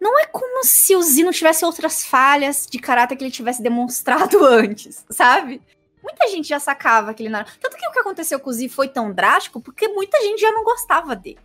Não 0.00 0.18
é 0.18 0.26
como 0.26 0.64
se 0.64 0.94
o 0.94 1.02
Z 1.02 1.22
não 1.22 1.32
tivesse 1.32 1.64
outras 1.64 2.04
falhas 2.04 2.66
de 2.68 2.78
caráter 2.78 3.16
que 3.16 3.24
ele 3.24 3.30
tivesse 3.30 3.62
demonstrado 3.62 4.42
antes, 4.46 5.04
sabe? 5.10 5.60
Muita 6.02 6.28
gente 6.28 6.48
já 6.48 6.58
sacava 6.58 7.12
que 7.14 7.22
ele 7.22 7.30
não 7.30 7.40
era. 7.40 7.48
Tanto 7.60 7.76
que 7.76 7.86
o 7.86 7.92
que 7.92 7.98
aconteceu 7.98 8.40
com 8.40 8.50
o 8.50 8.52
Z 8.52 8.68
foi 8.68 8.88
tão 8.88 9.12
drástico 9.12 9.60
porque 9.60 9.88
muita 9.88 10.20
gente 10.20 10.40
já 10.40 10.50
não 10.52 10.64
gostava 10.64 11.14
dele. 11.14 11.38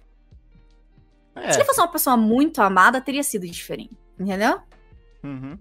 Se 1.35 1.41
ele 1.55 1.61
É. 1.61 1.65
fosse 1.65 1.79
uma 1.81 1.87
pessoa 1.87 2.15
muito 2.17 2.61
amada, 2.61 3.01
teria 3.01 3.23
sido 3.23 3.47
diferente. 3.47 3.97
Entendeu? 4.19 4.59
Uhum. 5.23 5.57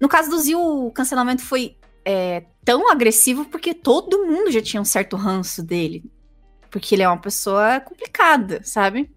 No 0.00 0.08
caso 0.08 0.28
do 0.30 0.38
Zil, 0.38 0.60
o 0.60 0.90
cancelamento 0.90 1.42
foi 1.42 1.76
é, 2.04 2.44
tão 2.64 2.90
agressivo 2.90 3.46
porque 3.46 3.72
todo 3.72 4.26
mundo 4.26 4.50
já 4.50 4.60
tinha 4.60 4.80
um 4.80 4.84
certo 4.84 5.16
ranço 5.16 5.62
dele. 5.62 6.04
Porque 6.70 6.94
ele 6.94 7.02
é 7.02 7.08
uma 7.08 7.18
pessoa 7.20 7.80
complicada, 7.80 8.60
sabe? 8.64 9.10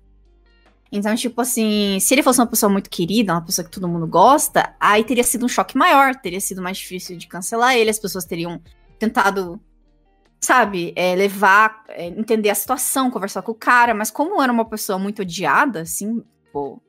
Então, 0.89 1.13
tipo 1.15 1.41
assim, 1.41 1.99
se 1.99 2.13
ele 2.13 2.23
fosse 2.23 2.39
uma 2.39 2.47
pessoa 2.47 2.69
muito 2.71 2.89
querida, 2.89 3.33
uma 3.33 3.43
pessoa 3.43 3.65
que 3.65 3.71
todo 3.71 3.89
mundo 3.89 4.07
gosta, 4.07 4.73
aí 4.79 5.03
teria 5.03 5.23
sido 5.23 5.45
um 5.45 5.49
choque 5.49 5.77
maior, 5.77 6.15
teria 6.15 6.39
sido 6.39 6.61
mais 6.61 6.77
difícil 6.77 7.17
de 7.17 7.27
cancelar 7.27 7.75
ele, 7.75 7.89
as 7.89 7.99
pessoas 7.99 8.23
teriam 8.23 8.61
tentado, 8.97 9.59
sabe, 10.47 10.93
é, 10.95 11.13
levar, 11.13 11.83
é, 11.89 12.07
entender 12.07 12.49
a 12.49 12.55
situação, 12.55 13.11
conversar 13.11 13.41
com 13.41 13.51
o 13.51 13.55
cara, 13.55 13.93
mas 13.93 14.09
como 14.09 14.41
era 14.41 14.51
uma 14.51 14.63
pessoa 14.63 14.97
muito 14.97 15.21
odiada, 15.21 15.81
assim, 15.81 16.23
pô, 16.53 16.81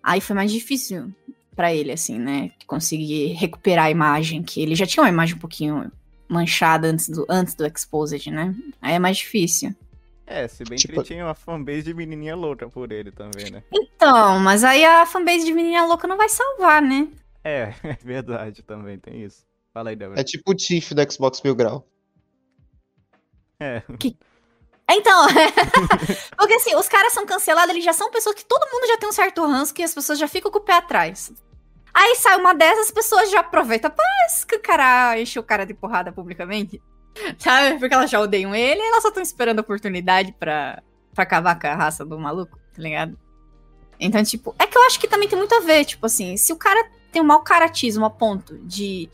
aí 0.00 0.20
foi 0.20 0.36
mais 0.36 0.52
difícil 0.52 1.12
pra 1.56 1.74
ele, 1.74 1.90
assim, 1.90 2.20
né? 2.20 2.52
Conseguir 2.68 3.32
recuperar 3.32 3.86
a 3.86 3.90
imagem, 3.90 4.44
que 4.44 4.62
ele 4.62 4.76
já 4.76 4.86
tinha 4.86 5.02
uma 5.02 5.08
imagem 5.08 5.34
um 5.34 5.40
pouquinho 5.40 5.90
manchada 6.28 6.86
antes 6.86 7.08
do, 7.08 7.26
antes 7.28 7.56
do 7.56 7.66
Exposed, 7.66 8.30
né? 8.30 8.54
Aí 8.80 8.94
é 8.94 8.98
mais 9.00 9.16
difícil. 9.16 9.74
É, 10.24 10.46
se 10.46 10.62
bem 10.62 10.78
que 10.78 10.86
Tipo- 10.86 11.00
ele 11.00 11.04
tinha 11.04 11.24
uma 11.24 11.34
fanbase 11.34 11.82
de 11.82 11.94
menininha 11.94 12.36
louca 12.36 12.68
por 12.68 12.92
ele 12.92 13.10
também, 13.10 13.50
né? 13.50 13.62
Então, 13.72 14.38
mas 14.38 14.62
aí 14.62 14.84
a 14.84 15.04
fanbase 15.04 15.44
de 15.44 15.52
Menina 15.52 15.84
Louca 15.84 16.08
não 16.08 16.16
vai 16.16 16.28
salvar, 16.28 16.80
né? 16.80 17.08
É, 17.42 17.74
é 17.84 17.98
verdade 18.02 18.62
também, 18.62 18.98
tem 18.98 19.22
isso. 19.22 19.44
Fala 19.72 19.90
aí, 19.90 19.96
Débora. 19.96 20.20
É 20.20 20.24
tipo 20.24 20.52
o 20.52 20.54
Tiff 20.54 20.94
do 20.94 21.12
Xbox 21.12 21.42
Mil 21.42 21.54
Grau. 21.54 21.86
É, 23.60 23.82
Então, 24.90 25.26
porque 26.36 26.54
assim, 26.54 26.74
os 26.74 26.88
caras 26.88 27.12
são 27.12 27.24
cancelados, 27.24 27.70
eles 27.70 27.84
já 27.84 27.92
são 27.92 28.10
pessoas 28.10 28.34
que 28.34 28.44
todo 28.44 28.70
mundo 28.70 28.86
já 28.86 28.98
tem 28.98 29.08
um 29.08 29.12
certo 29.12 29.46
ranço, 29.46 29.72
que 29.72 29.82
as 29.82 29.94
pessoas 29.94 30.18
já 30.18 30.28
ficam 30.28 30.50
com 30.50 30.58
o 30.58 30.62
pé 30.62 30.74
atrás. 30.74 31.32
Aí 31.92 32.16
sai 32.16 32.36
uma 32.38 32.54
dessas, 32.54 32.86
as 32.86 32.90
pessoas 32.90 33.30
já 33.30 33.40
aproveitam 33.40 33.90
pra 33.90 34.04
escancarar, 34.28 35.18
encher 35.18 35.38
o 35.38 35.44
cara 35.44 35.64
de 35.64 35.72
porrada 35.72 36.12
publicamente. 36.12 36.82
Sabe? 37.38 37.78
Porque 37.78 37.94
elas 37.94 38.10
já 38.10 38.20
odeiam 38.20 38.54
ele 38.54 38.80
e 38.80 38.88
elas 38.88 39.02
só 39.02 39.08
estão 39.08 39.22
esperando 39.22 39.60
a 39.60 39.62
oportunidade 39.62 40.32
pra, 40.32 40.82
pra 41.14 41.22
acabar 41.22 41.58
com 41.58 41.66
a 41.66 41.74
raça 41.74 42.04
do 42.04 42.18
maluco, 42.18 42.58
tá 42.74 42.82
ligado? 42.82 43.16
Então, 43.98 44.22
tipo, 44.24 44.54
é 44.58 44.66
que 44.66 44.76
eu 44.76 44.82
acho 44.82 44.98
que 44.98 45.06
também 45.06 45.28
tem 45.28 45.38
muito 45.38 45.54
a 45.54 45.60
ver, 45.60 45.84
tipo 45.84 46.04
assim, 46.04 46.36
se 46.36 46.52
o 46.52 46.56
cara 46.56 46.90
tem 47.12 47.22
um 47.22 47.26
mau 47.26 47.42
caratismo 47.42 48.04
a 48.04 48.10
ponto 48.10 48.58
de 48.58 49.08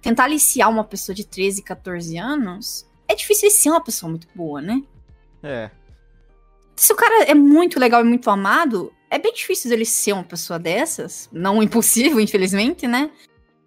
tentar 0.00 0.24
aliciar 0.24 0.70
uma 0.70 0.84
pessoa 0.84 1.14
de 1.14 1.26
13, 1.26 1.62
14 1.62 2.16
anos, 2.16 2.86
é 3.10 3.14
difícil 3.14 3.48
ele 3.48 3.54
ser 3.54 3.70
uma 3.70 3.82
pessoa 3.82 4.10
muito 4.10 4.28
boa, 4.34 4.60
né? 4.60 4.82
é. 5.42 5.70
Se 6.76 6.94
o 6.94 6.96
cara 6.96 7.24
é 7.24 7.34
muito 7.34 7.78
legal 7.78 8.00
e 8.00 8.04
muito 8.04 8.30
amado, 8.30 8.90
é 9.10 9.18
bem 9.18 9.34
difícil 9.34 9.68
dele 9.68 9.84
ser 9.84 10.14
uma 10.14 10.24
pessoa 10.24 10.58
dessas. 10.58 11.28
Não 11.30 11.60
impossível, 11.62 12.18
infelizmente, 12.18 12.86
né? 12.86 13.10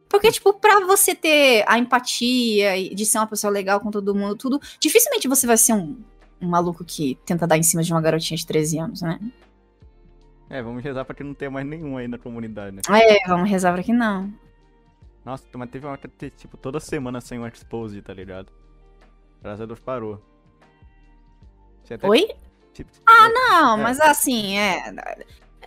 Porque, 0.09 0.31
tipo, 0.31 0.53
pra 0.53 0.79
você 0.79 1.13
ter 1.13 1.63
a 1.67 1.77
empatia 1.77 2.89
de 2.93 3.05
ser 3.05 3.19
uma 3.19 3.27
pessoa 3.27 3.51
legal 3.51 3.79
com 3.79 3.91
todo 3.91 4.15
mundo, 4.15 4.35
tudo, 4.35 4.59
dificilmente 4.79 5.27
você 5.27 5.45
vai 5.45 5.57
ser 5.57 5.73
um, 5.73 5.97
um 6.41 6.47
maluco 6.47 6.83
que 6.83 7.17
tenta 7.25 7.45
dar 7.45 7.57
em 7.57 7.63
cima 7.63 7.83
de 7.83 7.91
uma 7.91 8.01
garotinha 8.01 8.37
de 8.37 8.45
13 8.45 8.79
anos, 8.79 9.01
né? 9.01 9.19
É, 10.49 10.61
vamos 10.61 10.83
rezar 10.83 11.03
pra 11.03 11.15
que 11.15 11.23
não 11.23 11.33
tenha 11.33 11.51
mais 11.51 11.65
nenhum 11.65 11.97
aí 11.97 12.07
na 12.07 12.17
comunidade, 12.17 12.75
né? 12.75 12.81
É, 12.89 13.27
vamos 13.27 13.49
rezar 13.49 13.73
pra 13.73 13.83
que 13.83 13.93
não. 13.93 14.31
Nossa, 15.25 15.45
mas 15.55 15.69
teve 15.69 15.85
uma 15.85 15.97
que, 15.97 16.29
tipo, 16.31 16.57
toda 16.57 16.79
semana 16.79 17.21
sem 17.21 17.39
um 17.39 17.47
expose, 17.47 18.01
tá 18.01 18.13
ligado? 18.13 18.51
Graças 19.43 19.61
a 19.61 19.65
Deus 19.65 19.79
parou. 19.79 20.23
Até, 21.83 22.07
Oi? 22.07 22.29
tipo, 22.73 22.89
Não, 23.05 23.77
É. 23.77 23.81
mas 23.83 23.99
assim, 23.99 24.57
é. 24.57 24.93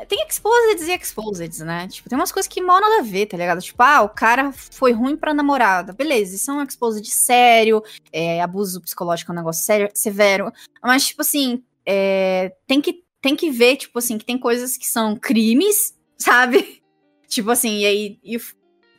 Tem 0.08 0.26
exposeds 0.26 0.88
e 0.88 0.92
exposeds, 0.92 1.60
né? 1.60 1.86
Tipo, 1.88 2.08
tem 2.08 2.18
umas 2.18 2.32
coisas 2.32 2.48
que 2.48 2.60
mal 2.60 2.80
nada 2.80 2.98
a 2.98 3.02
ver, 3.02 3.26
tá 3.26 3.36
ligado? 3.36 3.62
Tipo, 3.62 3.82
ah, 3.82 4.02
o 4.02 4.08
cara 4.08 4.52
foi 4.52 4.92
ruim 4.92 5.16
pra 5.16 5.32
namorada. 5.32 5.92
Beleza, 5.92 6.36
isso 6.36 6.50
é 6.50 6.54
um 6.54 6.62
exposed 6.62 7.06
sério, 7.10 7.82
é, 8.12 8.42
abuso 8.42 8.80
psicológico 8.82 9.30
é 9.30 9.34
um 9.34 9.36
negócio 9.36 9.64
sério, 9.64 9.88
severo. 9.94 10.52
Mas, 10.82 11.06
tipo 11.06 11.22
assim, 11.22 11.62
é, 11.86 12.52
tem, 12.66 12.80
que, 12.80 13.04
tem 13.22 13.34
que 13.36 13.50
ver, 13.50 13.76
tipo 13.76 13.98
assim, 13.98 14.18
que 14.18 14.24
tem 14.24 14.36
coisas 14.38 14.76
que 14.76 14.86
são 14.86 15.16
crimes, 15.16 15.96
sabe? 16.18 16.82
Tipo 17.28 17.50
assim, 17.50 17.78
e 17.78 17.86
aí 17.86 18.18
e 18.22 18.38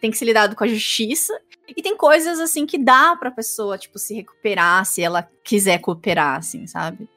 tem 0.01 0.09
que 0.09 0.17
ser 0.17 0.25
lidado 0.25 0.55
com 0.55 0.63
a 0.63 0.67
justiça. 0.67 1.33
E 1.67 1.81
tem 1.81 1.97
coisas, 1.97 2.39
assim, 2.39 2.65
que 2.65 2.77
dá 2.77 3.15
pra 3.15 3.31
pessoa, 3.31 3.77
tipo, 3.77 3.99
se 3.99 4.13
recuperar, 4.13 4.85
se 4.85 5.01
ela 5.01 5.29
quiser 5.43 5.79
cooperar, 5.79 6.37
assim, 6.37 6.65
sabe? 6.65 7.09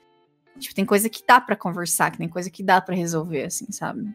Tipo, 0.58 0.74
tem 0.74 0.84
coisa 0.84 1.08
que 1.08 1.22
dá 1.26 1.40
pra 1.40 1.56
conversar, 1.56 2.10
que 2.10 2.18
tem 2.18 2.28
coisa 2.28 2.50
que 2.50 2.62
dá 2.62 2.80
pra 2.80 2.94
resolver, 2.94 3.44
assim, 3.44 3.70
sabe? 3.70 4.12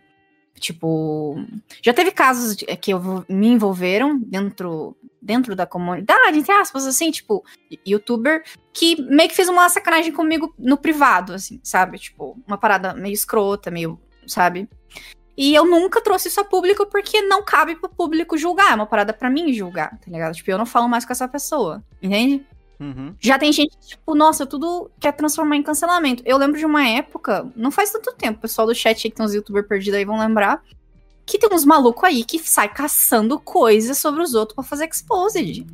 Tipo, 0.59 1.35
já 1.81 1.93
teve 1.93 2.11
casos 2.11 2.55
que 2.55 2.91
eu 2.91 3.25
me 3.27 3.47
envolveram 3.47 4.17
dentro 4.17 4.95
dentro 5.21 5.55
da 5.55 5.65
comunidade, 5.65 6.37
entre 6.37 6.51
aspas, 6.53 6.85
assim, 6.85 7.09
tipo, 7.09 7.43
youtuber, 7.85 8.43
que 8.71 9.01
meio 9.01 9.27
que 9.27 9.35
fez 9.35 9.49
uma 9.49 9.67
sacanagem 9.67 10.13
comigo 10.13 10.53
no 10.57 10.77
privado, 10.77 11.33
assim, 11.33 11.59
sabe? 11.63 11.97
Tipo, 11.97 12.37
uma 12.45 12.59
parada 12.59 12.93
meio 12.93 13.13
escrota, 13.13 13.71
meio, 13.71 13.99
sabe? 14.27 14.69
E 15.37 15.53
eu 15.53 15.65
nunca 15.65 16.01
trouxe 16.01 16.29
isso 16.29 16.39
a 16.39 16.45
público 16.45 16.85
porque 16.85 17.21
não 17.23 17.43
cabe 17.43 17.75
pro 17.75 17.89
público 17.89 18.37
julgar. 18.37 18.71
É 18.71 18.75
uma 18.75 18.85
parada 18.85 19.11
pra 19.13 19.29
mim 19.29 19.51
julgar, 19.53 19.91
tá 19.91 20.09
ligado? 20.09 20.33
Tipo, 20.33 20.51
eu 20.51 20.57
não 20.57 20.65
falo 20.65 20.87
mais 20.87 21.03
com 21.05 21.11
essa 21.11 21.27
pessoa, 21.27 21.83
entende? 22.01 22.45
Uhum. 22.79 23.15
Já 23.19 23.37
tem 23.39 23.51
gente, 23.53 23.77
tipo, 23.79 24.15
nossa, 24.15 24.45
tudo 24.45 24.89
quer 24.99 25.11
transformar 25.13 25.55
em 25.55 25.63
cancelamento. 25.63 26.21
Eu 26.25 26.37
lembro 26.37 26.57
de 26.59 26.65
uma 26.65 26.87
época, 26.87 27.49
não 27.55 27.71
faz 27.71 27.89
tanto 27.91 28.13
tempo, 28.13 28.37
o 28.37 28.41
pessoal 28.41 28.67
do 28.67 28.75
chat 28.75 29.05
aí 29.05 29.11
que 29.11 29.15
tem 29.17 29.25
uns 29.25 29.33
youtubers 29.33 29.67
perdidos 29.67 29.97
aí 29.97 30.05
vão 30.05 30.19
lembrar, 30.19 30.61
que 31.25 31.37
tem 31.39 31.49
uns 31.53 31.65
malucos 31.65 32.03
aí 32.03 32.23
que 32.23 32.37
sai 32.39 32.67
caçando 32.71 33.39
coisas 33.39 33.97
sobre 33.97 34.21
os 34.21 34.33
outros 34.35 34.55
pra 34.55 34.63
fazer 34.63 34.89
exposed. 34.89 35.65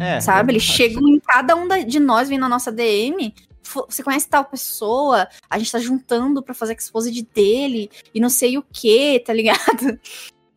É, 0.00 0.20
Sabe? 0.20 0.52
Eles 0.52 0.62
acho- 0.64 0.72
chegam 0.72 1.08
em 1.08 1.20
cada 1.20 1.54
um 1.54 1.68
de 1.84 2.00
nós, 2.00 2.28
vem 2.28 2.38
na 2.38 2.48
nossa 2.48 2.72
DM. 2.72 3.32
"Fo- 3.64 3.86
Você 3.88 4.02
conhece 4.02 4.28
tal 4.28 4.44
pessoa? 4.44 5.26
A 5.50 5.58
gente 5.58 5.72
tá 5.72 5.78
juntando 5.78 6.42
pra 6.42 6.54
fazer 6.54 6.74
exposed 6.76 7.22
dele 7.34 7.90
e 8.14 8.20
não 8.20 8.28
sei 8.28 8.56
o 8.58 8.62
que, 8.62 9.18
tá 9.20 9.32
ligado? 9.32 9.98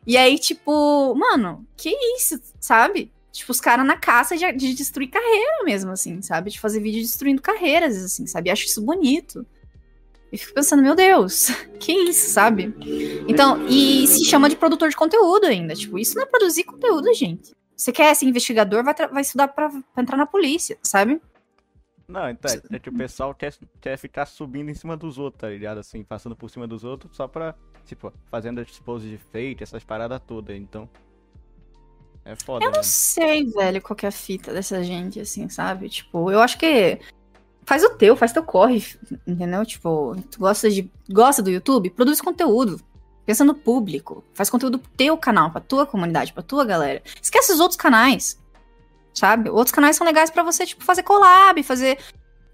E 0.06 0.16
aí, 0.16 0.38
tipo, 0.38 1.14
mano, 1.14 1.66
que 1.76 1.90
isso, 2.16 2.40
sabe? 2.60 3.12
Tipo, 3.32 3.52
os 3.52 3.60
caras 3.60 3.86
na 3.86 3.96
caça 3.96 4.36
de, 4.36 4.50
de 4.52 4.74
destruir 4.74 5.08
carreira 5.08 5.64
mesmo, 5.64 5.90
assim, 5.90 6.22
sabe? 6.22 6.50
De 6.50 6.58
fazer 6.58 6.80
vídeo 6.80 7.02
destruindo 7.02 7.42
carreiras, 7.42 7.96
assim, 8.02 8.26
sabe? 8.26 8.50
Acho 8.50 8.64
isso 8.64 8.80
bonito. 8.82 9.46
E 10.32 10.36
fico 10.36 10.54
pensando, 10.54 10.82
meu 10.82 10.94
Deus, 10.94 11.48
que 11.78 11.92
isso, 11.92 12.30
sabe? 12.30 12.74
Então, 13.28 13.66
e 13.68 14.06
se 14.06 14.24
chama 14.24 14.48
de 14.48 14.56
produtor 14.56 14.88
de 14.90 14.96
conteúdo 14.96 15.46
ainda. 15.46 15.74
Tipo, 15.74 15.98
isso 15.98 16.14
não 16.16 16.22
é 16.22 16.26
produzir 16.26 16.64
conteúdo, 16.64 17.12
gente. 17.14 17.52
Você 17.76 17.92
quer 17.92 18.12
ser 18.14 18.26
investigador, 18.26 18.82
vai, 18.82 18.94
vai 18.94 19.22
estudar 19.22 19.48
pra 19.48 19.70
entrar 19.96 20.16
na 20.16 20.26
polícia, 20.26 20.76
sabe? 20.82 21.20
Não, 22.08 22.30
então, 22.30 22.50
é, 22.50 22.76
é 22.76 22.78
que 22.78 22.88
o 22.88 22.96
pessoal 22.96 23.34
quer, 23.34 23.54
quer 23.82 23.98
ficar 23.98 24.24
subindo 24.24 24.70
em 24.70 24.74
cima 24.74 24.96
dos 24.96 25.18
outros, 25.18 25.42
tá 25.42 25.48
ligado? 25.50 25.78
Assim, 25.78 26.02
passando 26.02 26.34
por 26.34 26.48
cima 26.48 26.66
dos 26.66 26.82
outros 26.82 27.14
só 27.14 27.28
pra, 27.28 27.54
tipo, 27.84 28.10
fazendo 28.30 28.62
expose 28.62 29.10
de 29.10 29.18
fake, 29.18 29.62
essas 29.62 29.84
paradas 29.84 30.20
todas. 30.26 30.56
Então. 30.56 30.88
É 32.24 32.34
foda, 32.34 32.64
Eu 32.64 32.70
né? 32.70 32.78
não 32.78 32.82
sei, 32.82 33.46
velho, 33.46 33.82
qual 33.82 33.94
que 33.94 34.06
é 34.06 34.08
a 34.08 34.12
fita 34.12 34.52
dessa 34.54 34.82
gente, 34.82 35.20
assim, 35.20 35.50
sabe? 35.50 35.90
Tipo, 35.90 36.30
eu 36.30 36.40
acho 36.40 36.58
que 36.58 36.98
faz 37.64 37.84
o 37.84 37.90
teu, 37.90 38.16
faz 38.16 38.32
teu 38.32 38.42
corre, 38.42 38.82
entendeu? 39.26 39.64
Tipo, 39.66 40.16
tu 40.30 40.38
gosta 40.38 40.70
de 40.70 40.90
gosta 41.10 41.42
do 41.42 41.50
YouTube, 41.50 41.90
produz 41.90 42.22
conteúdo. 42.22 42.80
Pensa 43.26 43.44
no 43.44 43.54
público, 43.54 44.24
faz 44.32 44.48
conteúdo 44.48 44.78
pro 44.78 44.90
teu 44.92 45.16
canal, 45.18 45.50
pra 45.50 45.60
tua 45.60 45.84
comunidade, 45.86 46.32
pra 46.32 46.42
tua 46.42 46.64
galera. 46.64 47.02
Esquece 47.20 47.52
os 47.52 47.60
outros 47.60 47.76
canais. 47.76 48.42
Sabe? 49.18 49.50
Outros 49.50 49.72
canais 49.72 49.96
são 49.96 50.06
legais 50.06 50.30
pra 50.30 50.44
você, 50.44 50.64
tipo, 50.64 50.84
fazer 50.84 51.02
collab, 51.02 51.60
fazer 51.64 51.98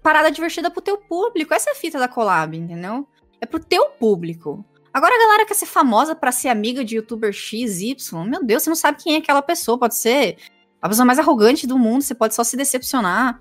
parada 0.01 0.31
divertida 0.31 0.71
pro 0.71 0.81
teu 0.81 0.97
público. 0.97 1.53
Essa 1.53 1.69
é 1.69 1.73
a 1.73 1.75
fita 1.75 1.99
da 1.99 2.07
collab, 2.07 2.57
entendeu? 2.57 3.07
É 3.39 3.45
pro 3.45 3.59
teu 3.59 3.85
público. 3.91 4.65
Agora 4.91 5.13
a 5.13 5.19
galera 5.19 5.45
quer 5.45 5.53
ser 5.53 5.67
famosa 5.67 6.15
pra 6.15 6.31
ser 6.31 6.47
amiga 6.47 6.83
de 6.83 6.95
youtuber 6.95 7.31
X, 7.31 7.81
Y. 7.81 8.25
Meu 8.27 8.43
Deus, 8.43 8.63
você 8.63 8.69
não 8.71 8.75
sabe 8.75 8.97
quem 9.03 9.13
é 9.13 9.17
aquela 9.19 9.43
pessoa. 9.43 9.77
Pode 9.77 9.95
ser 9.95 10.37
a 10.81 10.89
pessoa 10.89 11.05
mais 11.05 11.19
arrogante 11.19 11.67
do 11.67 11.77
mundo, 11.77 12.01
você 12.01 12.15
pode 12.15 12.33
só 12.33 12.43
se 12.43 12.57
decepcionar. 12.57 13.39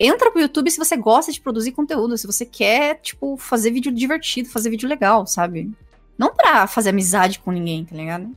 Entra 0.00 0.30
pro 0.30 0.40
YouTube 0.40 0.70
se 0.70 0.78
você 0.78 0.96
gosta 0.96 1.30
de 1.30 1.42
produzir 1.42 1.72
conteúdo, 1.72 2.16
se 2.16 2.26
você 2.26 2.46
quer, 2.46 3.02
tipo, 3.02 3.36
fazer 3.36 3.70
vídeo 3.70 3.92
divertido, 3.92 4.48
fazer 4.48 4.70
vídeo 4.70 4.88
legal, 4.88 5.26
sabe? 5.26 5.70
Não 6.16 6.32
pra 6.32 6.66
fazer 6.66 6.88
amizade 6.88 7.38
com 7.38 7.50
ninguém, 7.50 7.84
tá 7.84 7.94
ligado? 7.94 8.34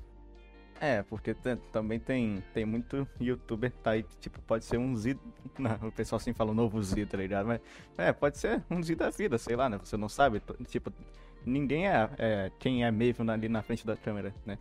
É, 0.82 1.04
porque 1.04 1.36
também 1.74 2.00
tem, 2.00 2.42
tem 2.54 2.66
muito 2.66 3.06
youtuber 3.20 3.70
que 3.70 3.78
tá 3.80 3.92
aí, 3.92 4.04
que, 4.04 4.16
tipo, 4.18 4.42
pode 4.42 4.64
ser 4.64 4.78
um 4.78 4.96
Z. 4.96 5.18
Não, 5.60 5.90
o 5.90 5.92
pessoal 5.92 6.18
assim 6.18 6.34
fala 6.34 6.52
um 6.52 6.56
novo 6.56 6.82
Z, 6.82 7.06
tá 7.06 7.18
ligado? 7.18 7.48
Mas, 7.48 7.60
é, 7.98 8.14
pode 8.14 8.38
ser 8.38 8.64
um 8.72 8.82
Z 8.82 8.96
da 8.96 9.10
vida, 9.10 9.38
sei 9.38 9.58
lá, 9.58 9.68
né? 9.70 9.78
Você 9.78 9.98
não 9.98 10.08
sabe. 10.08 10.42
Tipo, 10.70 10.92
ninguém 11.46 11.90
é, 11.90 12.10
é 12.18 12.52
quem 12.60 12.86
é 12.86 12.92
Maven 12.92 13.30
ali 13.30 13.50
na 13.50 13.62
frente 13.62 13.86
da 13.86 13.98
câmera, 13.98 14.34
né? 14.46 14.58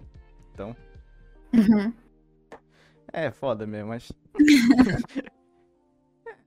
Então, 0.52 0.76
Uhum. 1.54 1.92
é 3.12 3.30
foda 3.30 3.64
mesmo, 3.64 3.90
mas. 3.90 4.10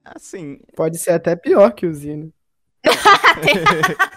assim, 0.03 0.59
Pode 0.75 0.97
ser 0.97 1.11
até 1.11 1.35
pior 1.35 1.71
que 1.71 1.85
o 1.85 1.93
Zino. 1.93 2.33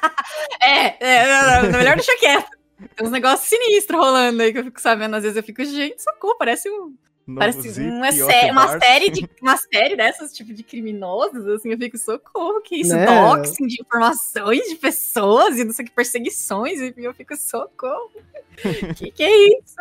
É, 0.61 0.97
é, 1.05 1.27
não, 1.29 1.71
não, 1.71 1.79
melhor 1.79 1.95
deixar 1.97 2.17
quieto. 2.17 2.49
Tem 2.95 3.07
uns 3.07 3.11
negócios 3.11 3.49
sinistros 3.49 3.99
rolando 4.01 4.43
aí 4.43 4.53
que 4.53 4.59
eu 4.59 4.65
fico 4.65 4.81
sabendo. 4.81 5.17
Às 5.17 5.23
vezes 5.23 5.37
eu 5.37 5.43
fico, 5.43 5.65
gente, 5.65 6.03
socorro, 6.03 6.37
parece 6.39 6.69
um. 6.71 6.95
novo 7.27 7.39
Parece 7.39 7.71
Z, 7.71 7.83
uma, 7.83 8.13
sé- 8.13 8.51
uma 8.51 8.79
série 8.79 9.11
de 9.11 9.29
uma 9.41 9.57
série 9.57 9.97
dessas, 9.97 10.33
tipo, 10.33 10.53
de 10.53 10.63
criminosos, 10.63 11.47
assim, 11.49 11.71
eu 11.73 11.79
fico, 11.79 11.97
socorro, 11.97 12.61
que 12.61 12.77
isso? 12.77 12.95
Né? 12.95 13.07
Doxing 13.07 13.67
de 13.67 13.81
informações 13.81 14.63
de 14.69 14.77
pessoas 14.77 15.59
e 15.59 15.65
não 15.65 15.73
sei 15.73 15.85
que, 15.87 15.91
perseguições, 15.93 16.81
e 16.81 16.95
eu 16.97 17.15
fico, 17.15 17.35
socorro. 17.37 18.11
que 18.97 19.11
que 19.11 19.23
é 19.23 19.59
isso? 19.59 19.77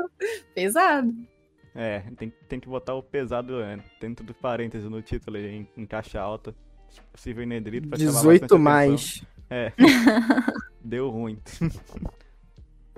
Pesado. 0.56 1.14
É, 1.76 2.04
tem, 2.18 2.32
tem 2.48 2.60
que 2.60 2.68
botar 2.70 2.94
o 2.94 3.02
pesado 3.04 3.60
é, 3.62 3.80
dentro 4.00 4.24
do 4.24 4.34
parênteses 4.34 4.88
no 4.90 5.02
título 5.02 5.38
aí, 5.38 5.48
em, 5.56 5.68
em 5.76 5.86
caixa 5.86 6.22
alta. 6.22 6.56
Possível 7.12 7.42
inegrito 7.42 7.88
pra 7.90 7.98
chamar 7.98 8.12
18 8.12 8.42
bastante 8.42 8.62
atenção. 8.62 8.64
mais. 8.64 9.24
É. 9.50 9.74
Deu 10.80 11.10
ruim. 11.10 11.40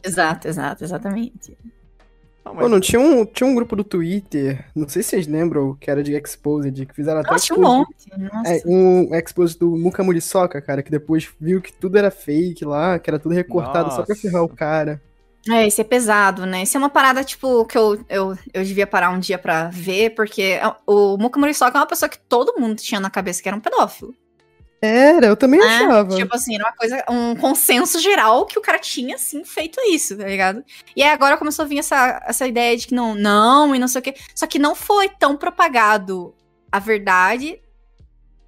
Exato, 0.06 0.48
exato, 0.48 0.84
exatamente. 0.84 1.58
Não, 2.46 2.56
Pô, 2.56 2.70
não 2.70 2.80
tinha 2.80 3.00
um, 3.00 3.26
tinha 3.26 3.48
um 3.50 3.56
grupo 3.56 3.76
do 3.76 3.84
Twitter, 3.84 4.64
não 4.76 4.88
sei 4.88 5.02
se 5.02 5.10
vocês 5.10 5.26
lembram, 5.28 5.76
que 5.82 5.90
era 5.90 6.04
de 6.04 6.14
Exposed, 6.14 6.86
que 6.86 6.94
fizeram 6.94 7.22
até 7.22 7.32
Nossa, 7.32 7.54
um 7.54 7.58
expose- 7.58 7.78
monte. 7.78 8.34
Nossa. 8.34 8.54
É, 8.54 8.62
um 8.68 9.16
expose 9.16 9.58
do 9.58 9.76
Muka 9.76 10.04
Muriçoca, 10.04 10.62
cara, 10.62 10.84
que 10.84 10.92
depois 10.92 11.28
viu 11.42 11.60
que 11.60 11.74
tudo 11.74 11.98
era 11.98 12.12
fake 12.12 12.64
lá, 12.64 13.00
que 13.00 13.10
era 13.10 13.18
tudo 13.18 13.34
recortado 13.34 13.90
só 13.90 14.04
pra 14.04 14.14
Nossa. 14.14 14.22
ferrar 14.22 14.44
o 14.44 14.48
cara. 14.50 15.02
É, 15.50 15.66
esse 15.68 15.82
é 15.82 15.84
pesado, 15.84 16.46
né? 16.46 16.62
Isso 16.64 16.78
é 16.78 16.80
uma 16.80 16.90
parada, 16.90 17.24
tipo, 17.24 17.66
que 17.66 17.78
eu, 17.78 18.00
eu, 18.10 18.38
eu 18.54 18.64
devia 18.64 18.86
parar 18.88 19.10
um 19.12 19.20
dia 19.20 19.38
pra 19.40 19.70
ver, 19.70 20.12
porque 20.12 20.42
é- 20.42 20.62
o 20.88 21.18
Muka 21.18 21.40
Muriçoka 21.40 21.78
é 21.78 21.82
uma 21.82 21.88
pessoa 21.88 22.10
que 22.10 22.20
todo 22.30 22.60
mundo 22.60 22.76
tinha 22.78 23.00
na 23.00 23.10
cabeça 23.10 23.42
que 23.42 23.48
era 23.48 23.58
um 23.58 23.62
pedófilo. 23.62 24.14
Era, 24.86 25.28
eu 25.28 25.36
também 25.36 25.60
né? 25.60 25.66
achava. 25.66 26.16
Tipo 26.16 26.36
assim, 26.36 26.56
era 26.56 26.66
uma 26.66 26.74
coisa, 26.74 27.06
um 27.10 27.36
consenso 27.36 28.00
geral 28.00 28.46
que 28.46 28.58
o 28.58 28.62
cara 28.62 28.80
tinha, 28.80 29.16
assim, 29.16 29.44
feito 29.44 29.80
isso, 29.90 30.18
tá 30.18 30.26
ligado? 30.26 30.64
E 30.96 31.04
aí 31.04 31.10
agora 31.10 31.38
começou 31.38 31.64
a 31.64 31.68
vir 31.68 31.80
essa, 31.80 32.22
essa 32.26 32.48
ideia 32.48 32.76
de 32.78 32.88
que 32.88 32.96
não, 32.96 33.16
não, 33.16 33.76
e 33.76 33.80
não 33.80 33.88
sei 33.88 34.00
o 34.00 34.04
quê. 34.04 34.16
Só 34.34 34.48
que 34.48 34.60
não 34.60 34.76
foi 34.76 35.10
tão 35.10 35.36
propagado 35.36 36.34
a 36.72 36.80
verdade 36.80 37.60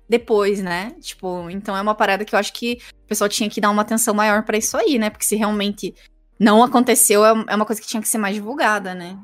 depois, 0.10 0.62
né? 0.62 0.96
Tipo, 1.02 1.50
então 1.50 1.76
é 1.76 1.82
uma 1.82 1.96
parada 1.96 2.24
que 2.24 2.34
eu 2.34 2.40
acho 2.40 2.54
que 2.54 2.80
o 3.06 3.08
pessoal 3.08 3.30
tinha 3.30 3.50
que 3.50 3.60
dar 3.60 3.70
uma 3.70 3.82
atenção 3.82 4.14
maior 4.14 4.44
pra 4.44 4.58
isso 4.58 4.78
aí, 4.78 4.98
né? 4.98 5.10
Porque 5.10 5.26
se 5.26 5.36
realmente 5.36 5.94
não 6.40 6.64
aconteceu, 6.64 7.26
é 7.26 7.30
é 7.48 7.56
uma 7.56 7.66
coisa 7.66 7.82
que 7.82 7.88
tinha 7.88 8.02
que 8.02 8.08
ser 8.08 8.18
mais 8.18 8.36
divulgada, 8.36 8.94
né? 8.94 9.18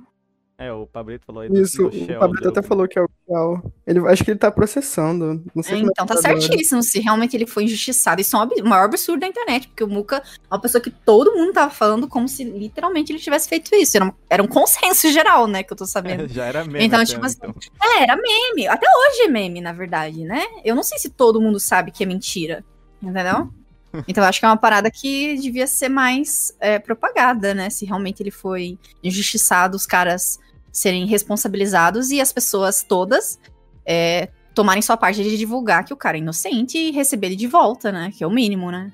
É, 0.66 0.72
o 0.72 0.86
Pablito 0.88 1.26
falou 1.26 1.41
aí 1.41 1.49
do, 1.49 1.59
Isso, 1.61 1.78
do 1.78 1.88
o 1.89 1.91
Shell, 1.91 2.20
Pablito 2.20 2.47
até 2.49 2.61
do- 2.61 2.68
falou 2.68 2.88
que 2.88 2.97
é 2.97 3.01
o 3.01 3.07
Shell. 3.28 3.72
Ele, 3.86 3.99
acho 4.07 4.24
que 4.24 4.32
ele 4.32 4.39
tá 4.39 4.51
processando. 4.51 5.43
Não 5.53 5.61
sei 5.64 5.78
como 5.78 5.88
é 5.88 5.91
Então 5.91 6.05
que 6.05 6.14
tá 6.22 6.30
agora. 6.30 6.41
certíssimo 6.41 6.82
se 6.84 6.99
realmente 6.99 7.36
ele 7.36 7.45
foi 7.45 7.64
injustiçado. 7.66 8.22
Isso 8.22 8.36
é 8.36 8.39
um 8.39 8.41
ab- 8.43 8.61
o 8.61 8.68
maior 8.68 8.86
absurdo 8.86 9.20
da 9.22 9.28
internet, 9.28 9.68
porque 9.68 9.84
o 9.84 9.88
Muka 9.88 10.18
é 10.18 10.53
uma 10.53 10.59
pessoa 10.61 10.82
que 10.82 10.89
todo 10.89 11.34
mundo 11.34 11.53
tava 11.53 11.72
falando 11.72 12.07
como 12.07 12.28
se 12.28 12.43
literalmente 12.43 13.11
ele 13.11 13.20
tivesse 13.20 13.49
feito 13.49 13.74
isso. 13.76 13.97
Era 13.97 14.05
um, 14.05 14.11
era 14.30 14.43
um 14.43 14.47
consenso 14.47 15.11
geral, 15.11 15.47
né, 15.47 15.64
que 15.64 15.74
eu 15.74 15.78
tô 15.78 15.86
sabendo. 15.86 16.28
Já 16.32 16.45
era 16.45 16.64
mesmo. 16.64 16.78
Então, 16.80 17.03
tipo 17.03 17.26
assim, 17.26 17.39
É, 17.82 18.03
era 18.03 18.16
meme. 18.16 18.68
Até 18.68 18.88
hoje 18.88 19.24
é 19.24 19.28
meme, 19.28 19.59
na 19.61 19.74
verdade, 19.74 20.24
né? 20.24 20.43
Eu 20.64 20.76
não 20.76 20.84
sei 20.84 20.97
se 20.97 21.09
todo 21.09 21.41
mundo 21.41 21.59
sabe 21.59 21.91
que 21.91 22.03
é 22.03 22.05
mentira, 22.05 22.64
entendeu? 23.01 23.49
Então 24.07 24.24
eu 24.24 24.28
acho 24.28 24.39
que 24.39 24.45
é 24.47 24.49
uma 24.49 24.57
parada 24.57 24.89
que 24.89 25.36
devia 25.38 25.68
ser 25.68 25.88
mais 25.88 26.51
é, 26.59 26.80
propagada, 26.80 27.53
né? 27.53 27.70
Se 27.70 27.86
realmente 27.86 28.24
ele 28.24 28.32
foi 28.32 28.76
injustiçado, 29.03 29.78
os 29.78 29.86
caras 29.86 30.39
serem 30.74 31.06
responsabilizados 31.06 32.10
e 32.10 32.20
as 32.20 32.34
pessoas 32.34 32.84
todas 32.84 33.40
é, 33.86 34.30
tomarem 34.56 34.82
sua 34.82 34.98
parte 34.98 35.24
de 35.24 35.38
divulgar 35.38 35.86
que 35.86 35.94
o 35.94 35.98
cara 35.98 36.18
é 36.18 36.20
inocente 36.20 36.78
e 36.78 36.92
receber 36.92 37.28
ele 37.28 37.36
de 37.36 37.48
volta, 37.48 37.92
né? 37.92 38.12
Que 38.12 38.24
é 38.24 38.28
o 38.28 38.32
mínimo, 38.32 38.72
né? 38.72 38.92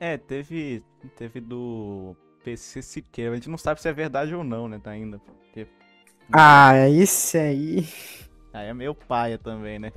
É, 0.00 0.16
teve, 0.16 0.82
teve 1.16 1.40
do 1.40 2.16
PC 2.44 2.82
Siqueira. 2.82 3.32
A 3.32 3.34
gente 3.36 3.48
não 3.48 3.56
sabe 3.56 3.80
se 3.80 3.88
é 3.88 3.92
verdade 3.92 4.34
ou 4.34 4.42
não, 4.42 4.68
né? 4.68 4.80
Tá 4.82 4.90
ainda. 4.90 5.18
Porque... 5.18 5.66
Ah, 6.32 6.88
esse 6.88 7.38
aí. 7.38 7.88
Aí 8.52 8.68
é 8.68 8.74
meio 8.74 8.94
paia 8.94 9.38
também, 9.38 9.78
né? 9.78 9.92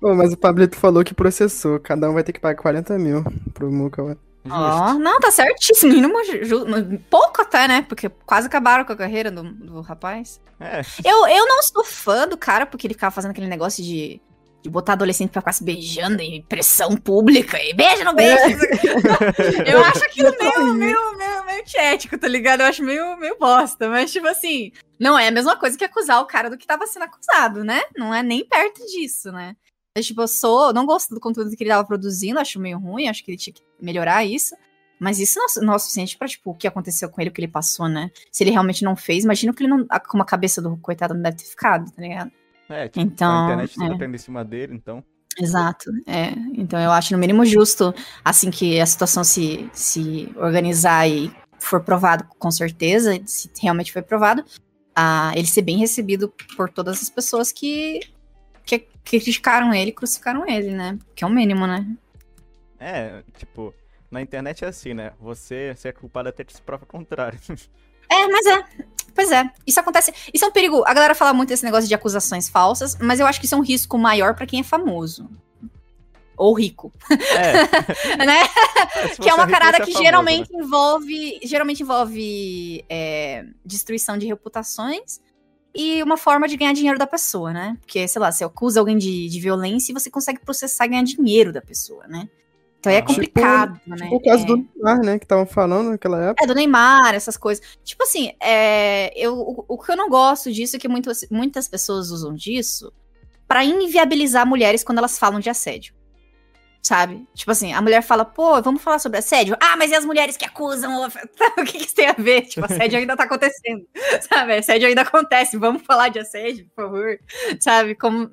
Pô, 0.00 0.14
mas 0.14 0.32
o 0.32 0.36
Pablito 0.36 0.76
falou 0.76 1.04
que 1.04 1.14
processou. 1.14 1.78
Cada 1.78 2.10
um 2.10 2.14
vai 2.14 2.24
ter 2.24 2.32
que 2.32 2.40
pagar 2.40 2.60
40 2.60 2.98
mil 2.98 3.24
pro 3.54 3.72
Muka. 3.72 4.18
Ó, 4.50 4.94
não, 4.94 5.20
tá 5.20 5.30
certíssimo. 5.30 5.92
Ju- 6.42 6.66
pouco 7.08 7.42
até, 7.42 7.68
né? 7.68 7.82
Porque 7.88 8.08
quase 8.26 8.46
acabaram 8.46 8.84
com 8.84 8.92
a 8.92 8.96
carreira 8.96 9.30
do, 9.30 9.42
do 9.42 9.80
rapaz. 9.80 10.40
É, 10.58 10.80
Eu, 11.04 11.26
eu 11.28 11.46
não 11.46 11.62
sou 11.62 11.84
fã 11.84 12.26
do 12.26 12.36
cara 12.36 12.66
porque 12.66 12.86
ele 12.86 12.94
ficava 12.94 13.14
fazendo 13.14 13.30
aquele 13.32 13.46
negócio 13.46 13.82
de, 13.82 14.20
de 14.62 14.70
botar 14.70 14.92
adolescente 14.94 15.30
pra 15.30 15.40
ficar 15.42 15.52
se 15.52 15.62
beijando 15.64 16.20
em 16.22 16.42
pressão 16.42 16.96
pública 16.96 17.56
e 17.62 17.72
beija, 17.74 18.04
não 18.04 18.14
beija. 18.14 18.38
eu 19.66 19.84
acho 19.84 20.04
aquilo 20.04 20.30
meio, 20.38 20.74
meio, 20.74 21.16
meio, 21.16 21.44
meio 21.46 21.60
antiético, 21.60 22.18
tá 22.18 22.28
ligado? 22.28 22.60
Eu 22.60 22.66
acho 22.66 22.82
meio, 22.82 23.16
meio 23.16 23.36
bosta. 23.38 23.88
Mas, 23.88 24.10
tipo 24.12 24.26
assim, 24.26 24.72
não 24.98 25.18
é 25.18 25.28
a 25.28 25.32
mesma 25.32 25.56
coisa 25.56 25.76
que 25.78 25.84
acusar 25.84 26.20
o 26.20 26.26
cara 26.26 26.48
do 26.50 26.58
que 26.58 26.66
tava 26.66 26.86
sendo 26.86 27.04
acusado, 27.04 27.64
né? 27.64 27.80
Não 27.96 28.12
é 28.14 28.22
nem 28.22 28.44
perto 28.44 28.84
disso, 28.86 29.30
né? 29.32 29.54
Mas, 29.96 30.06
tipo, 30.06 30.22
eu 30.22 30.28
sou. 30.28 30.72
Não 30.72 30.86
gosto 30.86 31.14
do 31.14 31.20
conteúdo 31.20 31.54
que 31.54 31.62
ele 31.62 31.70
tava 31.70 31.86
produzindo, 31.86 32.38
acho 32.38 32.58
meio 32.58 32.78
ruim, 32.78 33.08
acho 33.08 33.24
que 33.24 33.30
ele 33.30 33.38
tinha 33.38 33.52
que 33.52 33.62
melhorar 33.80 34.24
isso. 34.24 34.54
Mas 34.98 35.18
isso 35.18 35.38
não, 35.38 35.66
não 35.66 35.72
é 35.72 35.76
o 35.76 35.78
suficiente 35.78 36.16
pra, 36.16 36.28
tipo, 36.28 36.50
o 36.50 36.54
que 36.54 36.66
aconteceu 36.66 37.10
com 37.10 37.20
ele, 37.20 37.30
o 37.30 37.32
que 37.32 37.40
ele 37.40 37.48
passou, 37.48 37.88
né? 37.88 38.10
Se 38.30 38.44
ele 38.44 38.52
realmente 38.52 38.84
não 38.84 38.94
fez, 38.94 39.24
imagina 39.24 39.52
que 39.52 39.62
ele 39.62 39.70
não. 39.70 39.86
Como 40.08 40.22
a 40.22 40.26
cabeça 40.26 40.62
do 40.62 40.76
coitado 40.76 41.14
não 41.14 41.22
deve 41.22 41.38
ter 41.38 41.44
ficado, 41.44 41.90
tá 41.90 42.00
ligado? 42.00 42.30
É, 42.68 42.88
tipo, 42.88 43.00
Então, 43.00 43.30
a 43.30 43.44
internet 43.44 43.76
tá 43.76 43.84
é. 43.84 43.88
batendo 43.88 44.14
em 44.14 44.18
cima 44.18 44.44
dele, 44.44 44.74
então. 44.74 45.04
Exato, 45.38 45.90
é. 46.06 46.30
Então 46.54 46.78
eu 46.78 46.90
acho 46.90 47.12
no 47.12 47.18
mínimo 47.18 47.44
justo, 47.44 47.94
assim 48.24 48.50
que 48.50 48.78
a 48.78 48.86
situação 48.86 49.24
se, 49.24 49.68
se 49.72 50.30
organizar 50.36 51.08
e 51.08 51.32
for 51.58 51.82
provado 51.82 52.24
com 52.38 52.50
certeza, 52.50 53.18
se 53.24 53.50
realmente 53.60 53.92
foi 53.92 54.02
provado, 54.02 54.44
a 54.94 55.32
ele 55.34 55.46
ser 55.46 55.62
bem 55.62 55.78
recebido 55.78 56.32
por 56.54 56.68
todas 56.68 57.00
as 57.00 57.08
pessoas 57.08 57.50
que 57.50 58.00
criticaram 59.04 59.74
ele, 59.74 59.92
crucificaram 59.92 60.46
ele, 60.46 60.70
né? 60.70 60.98
Que 61.14 61.24
é 61.24 61.26
o 61.26 61.30
mínimo, 61.30 61.66
né? 61.66 61.86
É, 62.78 63.22
tipo, 63.38 63.74
na 64.10 64.20
internet 64.20 64.64
é 64.64 64.68
assim, 64.68 64.94
né? 64.94 65.12
Você, 65.20 65.74
você 65.74 65.88
é 65.88 65.92
culpado 65.92 66.28
até 66.28 66.44
que 66.44 66.52
se 66.52 66.60
prova 66.60 66.84
o 66.84 66.86
contrário. 66.86 67.38
É, 68.10 68.28
mas 68.28 68.46
é. 68.46 68.64
Pois 69.14 69.30
é. 69.30 69.50
Isso 69.66 69.80
acontece. 69.80 70.12
Isso 70.32 70.44
é 70.44 70.48
um 70.48 70.52
perigo. 70.52 70.84
A 70.86 70.92
galera 70.92 71.14
fala 71.14 71.32
muito 71.32 71.48
desse 71.48 71.64
negócio 71.64 71.88
de 71.88 71.94
acusações 71.94 72.48
falsas, 72.48 72.96
mas 73.00 73.20
eu 73.20 73.26
acho 73.26 73.40
que 73.40 73.46
isso 73.46 73.54
é 73.54 73.58
um 73.58 73.62
risco 73.62 73.96
maior 73.96 74.34
pra 74.34 74.46
quem 74.46 74.60
é 74.60 74.62
famoso. 74.62 75.30
Ou 76.36 76.52
rico. 76.54 76.92
É. 77.10 78.16
né? 78.24 78.44
se 79.14 79.20
que 79.20 79.28
é 79.28 79.34
uma 79.34 79.46
parada 79.46 79.78
você 79.78 79.82
é 79.82 79.86
que 79.86 79.92
famoso, 79.92 80.04
geralmente 80.04 80.52
né? 80.52 80.58
envolve. 80.62 81.40
Geralmente 81.42 81.82
envolve 81.82 82.84
é, 82.88 83.46
destruição 83.64 84.18
de 84.18 84.26
reputações 84.26 85.20
e 85.74 86.02
uma 86.02 86.16
forma 86.16 86.46
de 86.46 86.56
ganhar 86.56 86.72
dinheiro 86.72 86.98
da 86.98 87.06
pessoa, 87.06 87.52
né? 87.52 87.76
Porque, 87.80 88.06
sei 88.06 88.20
lá, 88.20 88.30
você 88.30 88.44
acusa 88.44 88.80
alguém 88.80 88.98
de, 88.98 89.28
de 89.28 89.40
violência 89.40 89.92
e 89.92 89.94
você 89.94 90.10
consegue 90.10 90.40
processar 90.40 90.84
e 90.86 90.88
ganhar 90.88 91.02
dinheiro 91.02 91.52
da 91.52 91.60
pessoa, 91.62 92.06
né? 92.06 92.28
Então 92.78 92.90
aí 92.90 92.98
é 92.98 93.00
Aham. 93.00 93.06
complicado, 93.06 93.80
né? 93.86 93.96
Tipo 93.96 94.16
o 94.16 94.20
caso 94.22 94.42
É. 94.42 94.46
do 94.46 94.56
Neymar, 94.56 95.04
né? 95.04 95.18
Que 95.18 95.24
estavam 95.24 95.46
falando 95.46 95.90
naquela 95.90 96.20
época. 96.30 96.44
É, 96.44 96.46
do 96.46 96.54
Neymar, 96.54 97.14
essas 97.14 97.36
coisas. 97.36 97.64
Tipo 97.84 98.02
assim, 98.02 98.32
é, 98.40 99.12
eu, 99.16 99.38
o, 99.38 99.64
o 99.68 99.78
que 99.78 99.92
eu 99.92 99.96
não 99.96 100.08
gosto 100.08 100.52
disso 100.52 100.74
é 100.76 100.78
que 100.78 100.88
muitas, 100.88 101.24
muitas 101.30 101.68
pessoas 101.68 102.10
usam 102.10 102.34
disso 102.34 102.92
pra 103.46 103.64
inviabilizar 103.64 104.46
mulheres 104.46 104.82
quando 104.82 104.98
elas 104.98 105.18
falam 105.18 105.38
de 105.38 105.48
assédio. 105.48 105.94
Sabe? 106.82 107.28
Tipo 107.32 107.52
assim, 107.52 107.72
a 107.72 107.80
mulher 107.80 108.02
fala, 108.02 108.24
pô, 108.24 108.60
vamos 108.60 108.82
falar 108.82 108.98
sobre 108.98 109.18
assédio? 109.18 109.56
Ah, 109.60 109.76
mas 109.76 109.92
e 109.92 109.94
as 109.94 110.04
mulheres 110.04 110.36
que 110.36 110.44
acusam? 110.44 111.06
o 111.06 111.64
que, 111.64 111.78
que 111.78 111.84
isso 111.84 111.94
tem 111.94 112.08
a 112.08 112.12
ver? 112.12 112.42
Tipo, 112.42 112.66
assédio 112.66 112.98
ainda 112.98 113.16
tá 113.16 113.22
acontecendo. 113.22 113.86
Sabe? 114.28 114.56
Assédio 114.56 114.88
ainda 114.88 115.02
acontece. 115.02 115.56
Vamos 115.56 115.82
falar 115.82 116.08
de 116.08 116.18
assédio, 116.18 116.66
por 116.74 116.86
favor. 116.86 117.18
Sabe? 117.60 117.94
Como, 117.94 118.28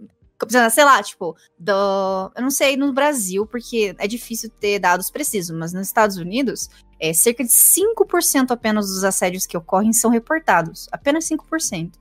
Sei 0.71 0.85
lá, 0.85 1.03
tipo, 1.03 1.35
do. 1.57 2.31
Eu 2.33 2.41
não 2.41 2.49
sei 2.49 2.77
no 2.77 2.93
Brasil, 2.93 3.45
porque 3.45 3.93
é 3.99 4.07
difícil 4.07 4.49
ter 4.49 4.79
dados 4.79 5.11
precisos, 5.11 5.55
mas 5.55 5.73
nos 5.73 5.85
Estados 5.85 6.15
Unidos, 6.15 6.69
é, 6.97 7.13
cerca 7.13 7.43
de 7.43 7.49
5% 7.49 8.49
apenas 8.49 8.87
dos 8.87 9.03
assédios 9.03 9.45
que 9.45 9.57
ocorrem 9.57 9.91
são 9.91 10.09
reportados. 10.09 10.87
Apenas 10.93 11.25
5%. 11.25 11.91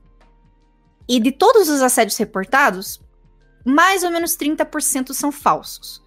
E 1.08 1.18
de 1.18 1.32
todos 1.32 1.68
os 1.68 1.82
assédios 1.82 2.16
reportados, 2.16 3.00
mais 3.64 4.04
ou 4.04 4.10
menos 4.10 4.36
30% 4.36 5.12
são 5.12 5.32
falsos. 5.32 6.00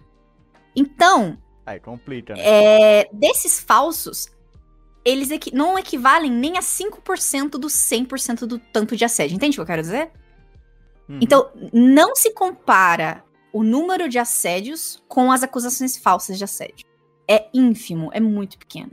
Então, 0.74 1.36
Aí 1.66 1.78
complica, 1.80 2.34
né? 2.34 2.40
é, 2.42 3.08
desses 3.12 3.60
falsos, 3.60 4.28
eles 5.04 5.30
equi- 5.30 5.54
não 5.54 5.78
equivalem 5.78 6.30
nem 6.30 6.56
a 6.58 6.62
5% 6.62 7.50
do 7.58 7.68
100% 7.68 8.46
do 8.46 8.58
tanto 8.58 8.96
de 8.96 9.04
assédio. 9.04 9.34
Entende 9.34 9.56
o 9.56 9.58
que 9.58 9.60
eu 9.62 9.66
quero 9.66 9.82
dizer? 9.82 10.10
Uhum. 11.08 11.18
Então, 11.20 11.50
não 11.72 12.14
se 12.16 12.32
compara 12.32 13.24
o 13.52 13.62
número 13.62 14.08
de 14.08 14.18
assédios 14.18 15.02
com 15.08 15.30
as 15.30 15.42
acusações 15.42 15.96
falsas 15.96 16.38
de 16.38 16.44
assédio. 16.44 16.86
É 17.28 17.48
ínfimo, 17.52 18.10
é 18.12 18.20
muito 18.20 18.58
pequeno. 18.58 18.92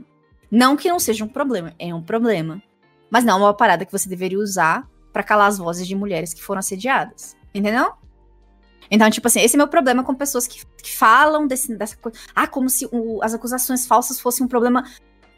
Não 0.50 0.76
que 0.76 0.88
não 0.88 0.98
seja 0.98 1.24
um 1.24 1.28
problema, 1.28 1.74
é 1.78 1.94
um 1.94 2.02
problema. 2.02 2.62
Mas 3.10 3.24
não 3.24 3.38
é 3.38 3.42
uma 3.44 3.54
parada 3.54 3.84
que 3.84 3.92
você 3.92 4.08
deveria 4.08 4.38
usar 4.38 4.88
pra 5.12 5.22
calar 5.22 5.48
as 5.48 5.58
vozes 5.58 5.86
de 5.86 5.94
mulheres 5.94 6.34
que 6.34 6.42
foram 6.42 6.58
assediadas. 6.60 7.36
Entendeu? 7.54 7.92
Então, 8.90 9.10
tipo 9.10 9.26
assim, 9.26 9.40
esse 9.40 9.56
é 9.56 9.58
meu 9.58 9.68
problema 9.68 10.02
com 10.04 10.14
pessoas 10.14 10.46
que, 10.46 10.64
que 10.82 10.92
falam 10.96 11.46
desse, 11.46 11.74
dessa 11.76 11.96
coisa. 11.96 12.18
Ah, 12.34 12.46
como 12.46 12.68
se 12.70 12.86
o- 12.92 13.20
as 13.22 13.34
acusações 13.34 13.86
falsas 13.86 14.20
fossem 14.20 14.44
um 14.44 14.48
problema 14.48 14.84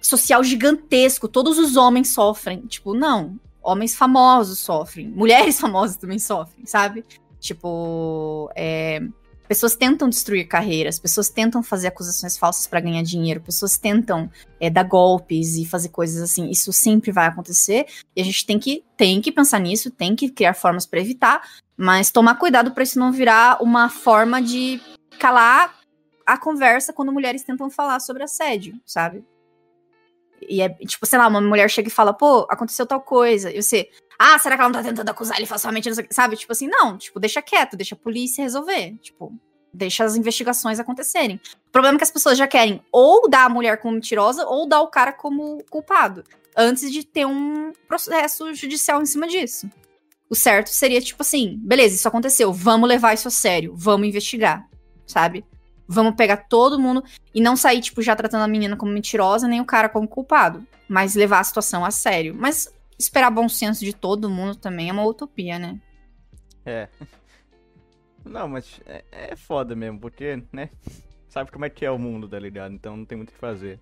social 0.00 0.42
gigantesco. 0.42 1.28
Todos 1.28 1.58
os 1.58 1.76
homens 1.76 2.08
sofrem. 2.12 2.60
Tipo, 2.66 2.94
não. 2.94 3.38
Homens 3.62 3.94
famosos 3.94 4.58
sofrem. 4.58 5.08
Mulheres 5.08 5.58
famosas 5.60 5.96
também 5.96 6.18
sofrem, 6.18 6.66
sabe? 6.66 7.04
Tipo, 7.38 8.50
é, 8.56 9.00
pessoas 9.48 9.76
tentam 9.76 10.08
destruir 10.08 10.46
carreiras, 10.46 10.98
pessoas 10.98 11.28
tentam 11.28 11.62
fazer 11.62 11.88
acusações 11.88 12.38
falsas 12.38 12.66
pra 12.66 12.80
ganhar 12.80 13.02
dinheiro, 13.02 13.40
pessoas 13.40 13.76
tentam 13.76 14.30
é, 14.60 14.70
dar 14.70 14.84
golpes 14.84 15.56
e 15.56 15.64
fazer 15.64 15.90
coisas 15.90 16.22
assim. 16.22 16.50
Isso 16.50 16.72
sempre 16.72 17.12
vai 17.12 17.26
acontecer 17.26 17.86
e 18.16 18.20
a 18.20 18.24
gente 18.24 18.46
tem 18.46 18.58
que, 18.58 18.84
tem 18.96 19.20
que 19.20 19.32
pensar 19.32 19.58
nisso, 19.58 19.90
tem 19.90 20.16
que 20.16 20.30
criar 20.30 20.54
formas 20.54 20.86
pra 20.86 21.00
evitar, 21.00 21.42
mas 21.76 22.10
tomar 22.10 22.36
cuidado 22.36 22.72
pra 22.72 22.82
isso 22.82 22.98
não 22.98 23.12
virar 23.12 23.62
uma 23.62 23.88
forma 23.88 24.40
de 24.40 24.80
calar 25.18 25.78
a 26.26 26.38
conversa 26.38 26.92
quando 26.92 27.12
mulheres 27.12 27.42
tentam 27.42 27.68
falar 27.68 28.00
sobre 28.00 28.22
assédio, 28.22 28.80
sabe? 28.86 29.24
E 30.48 30.60
é, 30.60 30.68
tipo, 30.68 31.06
sei 31.06 31.18
lá, 31.18 31.28
uma 31.28 31.40
mulher 31.40 31.68
chega 31.70 31.88
e 31.88 31.92
fala, 31.92 32.12
pô, 32.12 32.46
aconteceu 32.50 32.86
tal 32.86 33.00
coisa. 33.00 33.50
E 33.50 33.62
você, 33.62 33.88
ah, 34.22 34.38
será 34.38 34.54
que 34.54 34.62
ela 34.62 34.70
não 34.70 34.80
tá 34.80 34.88
tentando 34.88 35.08
acusar 35.08 35.36
ele 35.36 35.46
falsamente? 35.46 35.88
Não 35.88 35.96
sei 35.96 36.04
o 36.04 36.08
quê", 36.08 36.14
Sabe? 36.14 36.36
Tipo 36.36 36.52
assim, 36.52 36.68
não, 36.68 36.96
tipo, 36.96 37.18
deixa 37.18 37.42
quieto, 37.42 37.76
deixa 37.76 37.96
a 37.96 37.98
polícia 37.98 38.42
resolver. 38.42 38.96
Tipo, 39.02 39.32
deixa 39.72 40.04
as 40.04 40.14
investigações 40.14 40.78
acontecerem. 40.78 41.40
O 41.68 41.72
problema 41.72 41.96
é 41.96 41.98
que 41.98 42.04
as 42.04 42.10
pessoas 42.10 42.38
já 42.38 42.46
querem 42.46 42.80
ou 42.92 43.28
dar 43.28 43.46
a 43.46 43.48
mulher 43.48 43.78
como 43.78 43.94
mentirosa 43.94 44.46
ou 44.46 44.68
dar 44.68 44.80
o 44.82 44.88
cara 44.88 45.12
como 45.12 45.64
culpado. 45.68 46.22
Antes 46.56 46.92
de 46.92 47.04
ter 47.04 47.26
um 47.26 47.72
processo 47.88 48.54
judicial 48.54 49.02
em 49.02 49.06
cima 49.06 49.26
disso. 49.26 49.68
O 50.28 50.34
certo 50.34 50.68
seria, 50.68 51.00
tipo 51.00 51.22
assim, 51.22 51.58
beleza, 51.62 51.94
isso 51.94 52.08
aconteceu, 52.08 52.52
vamos 52.52 52.88
levar 52.88 53.14
isso 53.14 53.28
a 53.28 53.30
sério, 53.30 53.74
vamos 53.76 54.08
investigar, 54.08 54.66
sabe? 55.06 55.44
Vamos 55.86 56.14
pegar 56.14 56.48
todo 56.48 56.78
mundo 56.78 57.04
e 57.34 57.40
não 57.40 57.54
sair, 57.54 57.80
tipo, 57.80 58.00
já 58.00 58.16
tratando 58.16 58.42
a 58.42 58.48
menina 58.48 58.76
como 58.76 58.92
mentirosa, 58.92 59.46
nem 59.46 59.60
o 59.60 59.64
cara 59.64 59.88
como 59.88 60.08
culpado. 60.08 60.66
Mas 60.88 61.14
levar 61.14 61.40
a 61.40 61.44
situação 61.44 61.84
a 61.84 61.90
sério. 61.90 62.34
Mas 62.38 62.72
esperar 63.02 63.30
bom 63.30 63.48
senso 63.48 63.84
de 63.84 63.92
todo 63.92 64.30
mundo 64.30 64.56
também 64.56 64.88
é 64.88 64.92
uma 64.92 65.04
utopia, 65.04 65.58
né? 65.58 65.80
É. 66.64 66.88
Não, 68.24 68.48
mas 68.48 68.80
é, 68.86 69.04
é 69.10 69.36
foda 69.36 69.74
mesmo, 69.74 69.98
porque, 69.98 70.42
né? 70.52 70.70
Sabe 71.28 71.50
como 71.50 71.64
é 71.64 71.70
que 71.70 71.84
é 71.84 71.90
o 71.90 71.98
mundo, 71.98 72.28
tá 72.28 72.38
ligado? 72.38 72.74
Então 72.74 72.96
não 72.96 73.04
tem 73.04 73.16
muito 73.16 73.30
o 73.30 73.32
que 73.32 73.38
fazer. 73.38 73.80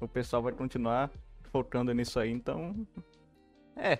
O 0.00 0.08
pessoal 0.08 0.42
vai 0.42 0.52
continuar 0.52 1.10
focando 1.50 1.92
nisso 1.92 2.18
aí, 2.18 2.30
então. 2.30 2.86
É. 3.76 3.98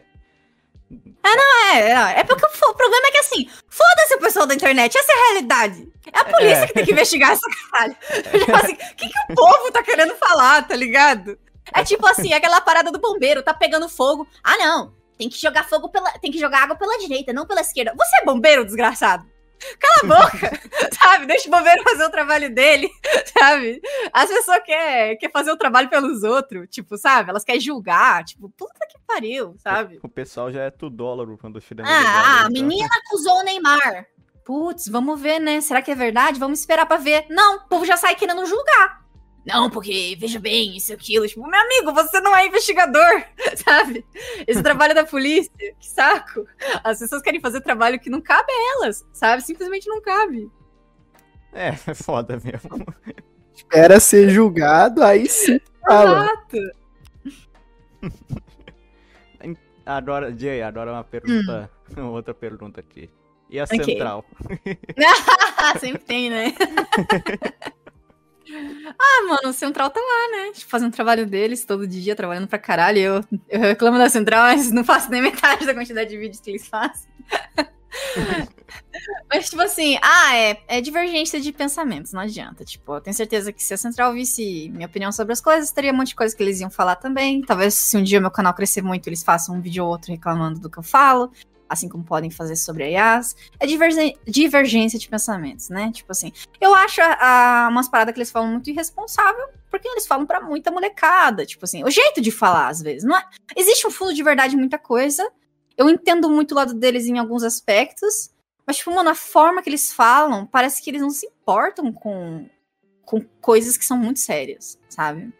É, 1.24 1.78
é, 1.80 2.20
é 2.20 2.24
porque 2.24 2.46
o 2.46 2.74
problema 2.74 3.08
é 3.08 3.10
que 3.10 3.18
assim, 3.18 3.48
foda-se 3.68 4.14
o 4.14 4.20
pessoal 4.20 4.46
da 4.46 4.54
internet, 4.54 4.96
essa 4.96 5.12
é 5.12 5.14
a 5.14 5.32
realidade. 5.32 5.92
É 6.12 6.18
a 6.18 6.24
polícia 6.24 6.62
É. 6.62 6.66
que 6.66 6.72
tem 6.74 6.84
que 6.84 6.92
investigar 6.92 7.32
essa 7.32 7.46
caralho. 7.70 7.96
Tipo 8.38 8.56
assim, 8.56 8.74
o 8.74 8.96
que, 8.96 9.08
que 9.08 9.32
o 9.32 9.34
povo 9.34 9.72
tá 9.72 9.82
querendo 9.82 10.14
falar, 10.16 10.62
tá 10.66 10.76
ligado? 10.76 11.38
É 11.72 11.82
tipo 11.84 12.06
assim, 12.06 12.32
aquela 12.32 12.60
parada 12.60 12.90
do 12.92 12.98
bombeiro, 12.98 13.42
tá 13.42 13.54
pegando 13.54 13.88
fogo. 13.88 14.26
Ah, 14.42 14.56
não. 14.58 14.92
Tem 15.16 15.28
que 15.28 15.40
jogar 15.40 15.64
fogo 15.68 15.88
pela. 15.88 16.10
Tem 16.18 16.30
que 16.30 16.38
jogar 16.38 16.64
água 16.64 16.76
pela 16.76 16.98
direita, 16.98 17.32
não 17.32 17.46
pela 17.46 17.60
esquerda. 17.60 17.94
Você 17.96 18.16
é 18.20 18.24
bombeiro, 18.24 18.64
desgraçado? 18.64 19.24
Cala 19.80 19.96
a 20.02 20.06
boca, 20.28 20.60
sabe? 21.00 21.26
Deixa 21.26 21.48
o 21.48 21.50
bombeiro 21.50 21.82
fazer 21.84 22.04
o 22.04 22.10
trabalho 22.10 22.52
dele, 22.52 22.90
sabe? 23.38 23.80
As 24.12 24.28
pessoas 24.28 24.62
querem 24.64 25.16
quer 25.16 25.30
fazer 25.30 25.52
o 25.52 25.56
trabalho 25.56 25.88
pelos 25.88 26.22
outros, 26.24 26.66
tipo, 26.68 26.98
sabe? 26.98 27.30
Elas 27.30 27.44
querem 27.44 27.60
julgar, 27.60 28.24
tipo, 28.24 28.50
puta 28.50 28.86
que 28.90 28.98
pariu, 29.06 29.54
sabe? 29.62 30.00
O 30.02 30.08
pessoal 30.08 30.52
já 30.52 30.64
é 30.64 30.70
tudólogo 30.70 31.38
quando 31.38 31.60
chega 31.62 31.82
Ah, 31.86 32.42
a 32.44 32.50
então. 32.50 32.50
menina 32.62 32.88
acusou 33.06 33.38
o 33.38 33.42
Neymar. 33.44 34.06
Putz, 34.44 34.88
vamos 34.88 35.18
ver, 35.18 35.38
né? 35.38 35.60
Será 35.62 35.80
que 35.80 35.90
é 35.92 35.94
verdade? 35.94 36.38
Vamos 36.38 36.58
esperar 36.58 36.84
pra 36.84 36.98
ver. 36.98 37.24
Não, 37.30 37.56
o 37.58 37.68
povo 37.68 37.86
já 37.86 37.96
sai 37.96 38.14
querendo 38.16 38.44
julgar. 38.44 39.03
Não, 39.46 39.68
porque, 39.68 40.16
veja 40.18 40.40
bem, 40.40 40.76
isso 40.76 40.92
e 40.92 40.94
aquilo. 40.94 41.26
Tipo, 41.26 41.46
meu 41.46 41.60
amigo, 41.60 41.92
você 41.92 42.20
não 42.20 42.34
é 42.34 42.46
investigador, 42.46 43.24
sabe? 43.62 44.04
Esse 44.46 44.62
trabalho 44.62 44.94
da 44.94 45.04
polícia, 45.04 45.52
que 45.56 45.86
saco. 45.86 46.46
As 46.82 46.98
pessoas 46.98 47.20
querem 47.22 47.40
fazer 47.40 47.60
trabalho 47.60 48.00
que 48.00 48.08
não 48.08 48.20
cabe 48.20 48.50
a 48.50 48.72
elas, 48.76 49.06
sabe? 49.12 49.42
Simplesmente 49.42 49.88
não 49.88 50.00
cabe. 50.00 50.50
É, 51.52 51.68
é 51.68 51.94
foda 51.94 52.40
mesmo. 52.42 52.86
Era 53.72 54.00
ser 54.00 54.30
julgado, 54.30 55.04
aí 55.04 55.28
sim 55.28 55.60
fala. 55.84 56.24
Exato. 56.24 56.58
Agora, 59.86 60.34
Jay, 60.36 60.62
agora 60.62 60.92
uma 60.92 61.04
pergunta. 61.04 61.70
Outra 62.10 62.32
pergunta 62.34 62.80
aqui. 62.80 63.10
E 63.50 63.60
a 63.60 63.64
Ok. 63.64 63.84
central? 63.84 64.24
Sempre 65.78 66.02
tem, 66.04 66.30
né? 66.30 66.54
Ah, 68.98 69.26
mano, 69.28 69.48
o 69.48 69.52
Central 69.52 69.90
tá 69.90 70.00
lá, 70.00 70.36
né? 70.36 70.52
Tipo, 70.52 70.70
fazendo 70.70 70.92
o 70.92 70.94
trabalho 70.94 71.26
deles 71.26 71.64
todo 71.64 71.86
dia, 71.86 72.14
trabalhando 72.14 72.46
pra 72.46 72.58
caralho. 72.58 72.98
Eu, 72.98 73.24
eu 73.48 73.60
reclamo 73.60 73.98
da 73.98 74.08
Central, 74.08 74.42
mas 74.44 74.70
não 74.70 74.84
faço 74.84 75.10
nem 75.10 75.20
metade 75.22 75.66
da 75.66 75.74
quantidade 75.74 76.10
de 76.10 76.16
vídeos 76.16 76.40
que 76.40 76.50
eles 76.50 76.66
fazem. 76.66 77.08
mas, 79.30 79.50
tipo 79.50 79.62
assim, 79.62 79.98
ah, 80.02 80.36
é, 80.36 80.60
é 80.68 80.80
divergência 80.80 81.40
de 81.40 81.52
pensamentos, 81.52 82.12
não 82.12 82.20
adianta. 82.20 82.64
Tipo, 82.64 82.96
eu 82.96 83.00
tenho 83.00 83.14
certeza 83.14 83.52
que 83.52 83.62
se 83.62 83.74
a 83.74 83.76
Central 83.76 84.12
visse 84.12 84.70
minha 84.70 84.86
opinião 84.86 85.10
sobre 85.10 85.32
as 85.32 85.40
coisas, 85.40 85.70
teria 85.70 85.92
um 85.92 85.96
monte 85.96 86.08
de 86.08 86.16
coisa 86.16 86.36
que 86.36 86.42
eles 86.42 86.60
iam 86.60 86.70
falar 86.70 86.96
também. 86.96 87.42
Talvez 87.42 87.74
se 87.74 87.96
um 87.96 88.02
dia 88.02 88.20
meu 88.20 88.30
canal 88.30 88.54
crescer 88.54 88.82
muito, 88.82 89.06
eles 89.08 89.22
façam 89.22 89.56
um 89.56 89.60
vídeo 89.60 89.84
ou 89.84 89.90
outro 89.90 90.12
reclamando 90.12 90.60
do 90.60 90.70
que 90.70 90.78
eu 90.78 90.82
falo 90.82 91.30
assim 91.74 91.88
como 91.88 92.02
podem 92.02 92.30
fazer 92.30 92.56
sobre 92.56 92.90
IAS, 92.90 93.36
é 93.60 93.66
divergência 94.26 94.98
de 94.98 95.08
pensamentos, 95.08 95.68
né? 95.68 95.92
Tipo 95.92 96.12
assim, 96.12 96.32
eu 96.60 96.74
acho 96.74 97.00
a, 97.02 97.66
a, 97.66 97.68
umas 97.68 97.88
paradas 97.88 98.14
que 98.14 98.18
eles 98.18 98.30
falam 98.30 98.50
muito 98.50 98.70
irresponsável, 98.70 99.46
porque 99.70 99.86
eles 99.86 100.06
falam 100.06 100.24
para 100.24 100.40
muita 100.40 100.70
molecada, 100.70 101.44
tipo 101.44 101.64
assim, 101.64 101.84
o 101.84 101.90
jeito 101.90 102.20
de 102.20 102.30
falar 102.30 102.68
às 102.68 102.80
vezes, 102.80 103.04
não 103.04 103.16
é? 103.16 103.24
Existe 103.56 103.86
um 103.86 103.90
fundo 103.90 104.14
de 104.14 104.22
verdade 104.22 104.54
em 104.54 104.58
muita 104.58 104.78
coisa, 104.78 105.30
eu 105.76 105.88
entendo 105.90 106.30
muito 106.30 106.52
o 106.52 106.54
lado 106.54 106.74
deles 106.74 107.06
em 107.06 107.18
alguns 107.18 107.42
aspectos, 107.42 108.30
mas 108.66 108.78
tipo, 108.78 108.94
mano, 108.94 109.10
a 109.10 109.14
forma 109.14 109.62
que 109.62 109.68
eles 109.68 109.92
falam, 109.92 110.46
parece 110.46 110.80
que 110.80 110.90
eles 110.90 111.02
não 111.02 111.10
se 111.10 111.26
importam 111.26 111.92
com, 111.92 112.48
com 113.04 113.20
coisas 113.40 113.76
que 113.76 113.84
são 113.84 113.98
muito 113.98 114.20
sérias, 114.20 114.78
sabe? 114.88 115.32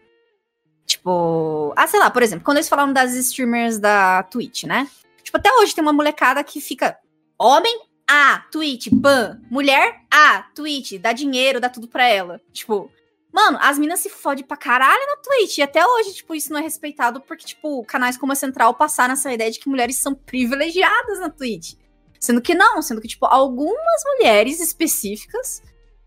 Tipo, 0.85 1.73
ah, 1.75 1.87
sei 1.87 1.99
lá, 1.99 2.11
por 2.11 2.21
exemplo, 2.21 2.45
quando 2.45 2.57
eles 2.57 2.69
falaram 2.69 2.93
das 2.93 3.15
streamers 3.15 3.79
da 3.79 4.21
Twitch, 4.23 4.65
né? 4.65 4.87
Tipo, 5.25 5.37
até 5.37 5.51
hoje 5.53 5.73
tem 5.73 5.81
uma 5.81 5.91
molecada 5.91 6.43
que 6.43 6.61
fica. 6.61 6.95
Homem, 7.37 7.75
ah, 8.07 8.45
Twitch, 8.51 8.89
ban. 8.91 9.41
Mulher, 9.49 10.01
ah, 10.13 10.47
Twitch, 10.55 10.99
dá 10.99 11.11
dinheiro, 11.11 11.59
dá 11.59 11.67
tudo 11.67 11.87
pra 11.87 12.07
ela. 12.07 12.39
Tipo, 12.53 12.91
mano, 13.33 13.57
as 13.59 13.79
minas 13.79 13.99
se 13.99 14.09
fodem 14.09 14.45
pra 14.45 14.55
caralho 14.55 15.05
na 15.07 15.17
Twitch. 15.17 15.57
E 15.57 15.63
até 15.63 15.85
hoje, 15.85 16.13
tipo, 16.13 16.35
isso 16.35 16.53
não 16.53 16.59
é 16.59 16.61
respeitado 16.61 17.19
porque, 17.21 17.43
tipo, 17.43 17.83
canais 17.85 18.17
como 18.17 18.31
a 18.31 18.35
Central 18.35 18.75
passaram 18.75 19.13
essa 19.13 19.33
ideia 19.33 19.49
de 19.49 19.59
que 19.59 19.67
mulheres 19.67 19.97
são 19.97 20.13
privilegiadas 20.13 21.19
na 21.19 21.29
Twitch. 21.29 21.73
Sendo 22.19 22.41
que 22.41 22.53
não, 22.53 22.81
sendo 22.83 23.01
que, 23.01 23.07
tipo, 23.07 23.25
algumas 23.25 24.03
mulheres 24.05 24.59
específicas 24.59 25.63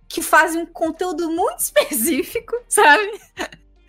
que 0.09 0.23
fazem 0.23 0.63
um 0.63 0.67
conteúdo 0.67 1.29
muito 1.29 1.59
específico, 1.61 2.55
sabe? 2.69 3.21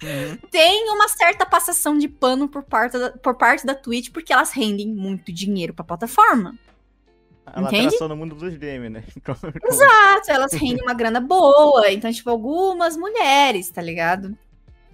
Uhum. 0.01 0.37
Tem 0.49 0.89
uma 0.91 1.07
certa 1.09 1.45
passação 1.45 1.97
de 1.97 2.07
pano 2.07 2.47
por 2.47 2.63
parte, 2.63 2.97
da, 2.97 3.11
por 3.11 3.35
parte 3.35 3.65
da 3.65 3.75
Twitch, 3.75 4.11
porque 4.11 4.31
elas 4.31 4.51
rendem 4.51 4.87
muito 4.87 5.31
dinheiro 5.31 5.73
pra 5.73 5.83
plataforma. 5.83 6.57
Ela 7.53 7.67
Entende? 7.67 7.97
no 7.99 8.15
mundo 8.15 8.35
dos 8.35 8.55
games, 8.57 8.91
né? 8.91 9.03
Exato, 9.65 10.31
elas 10.31 10.53
rendem 10.53 10.83
uma 10.83 10.93
grana 10.93 11.19
boa. 11.19 11.91
Então, 11.91 12.11
tipo, 12.11 12.29
algumas 12.29 12.95
mulheres, 12.95 13.69
tá 13.69 13.81
ligado? 13.81 14.37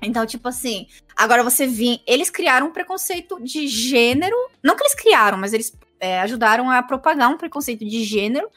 Então, 0.02 0.26
tipo 0.26 0.48
assim, 0.48 0.88
agora 1.16 1.44
você 1.44 1.68
vê. 1.68 2.00
Eles 2.08 2.30
criaram 2.30 2.68
um 2.68 2.72
preconceito 2.72 3.42
de 3.44 3.68
gênero. 3.68 4.36
Não 4.64 4.76
que 4.76 4.84
eles 4.84 4.96
criaram, 4.96 5.38
mas 5.38 5.54
eles 5.54 5.78
é, 6.00 6.22
ajudaram 6.22 6.70
a 6.70 6.82
propagar 6.82 7.30
um 7.30 7.38
preconceito 7.38 7.86
de 7.86 8.04
gênero 8.04 8.50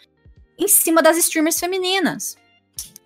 em 0.56 0.68
cima 0.68 1.02
das 1.02 1.16
streamers 1.16 1.58
femininas 1.58 2.36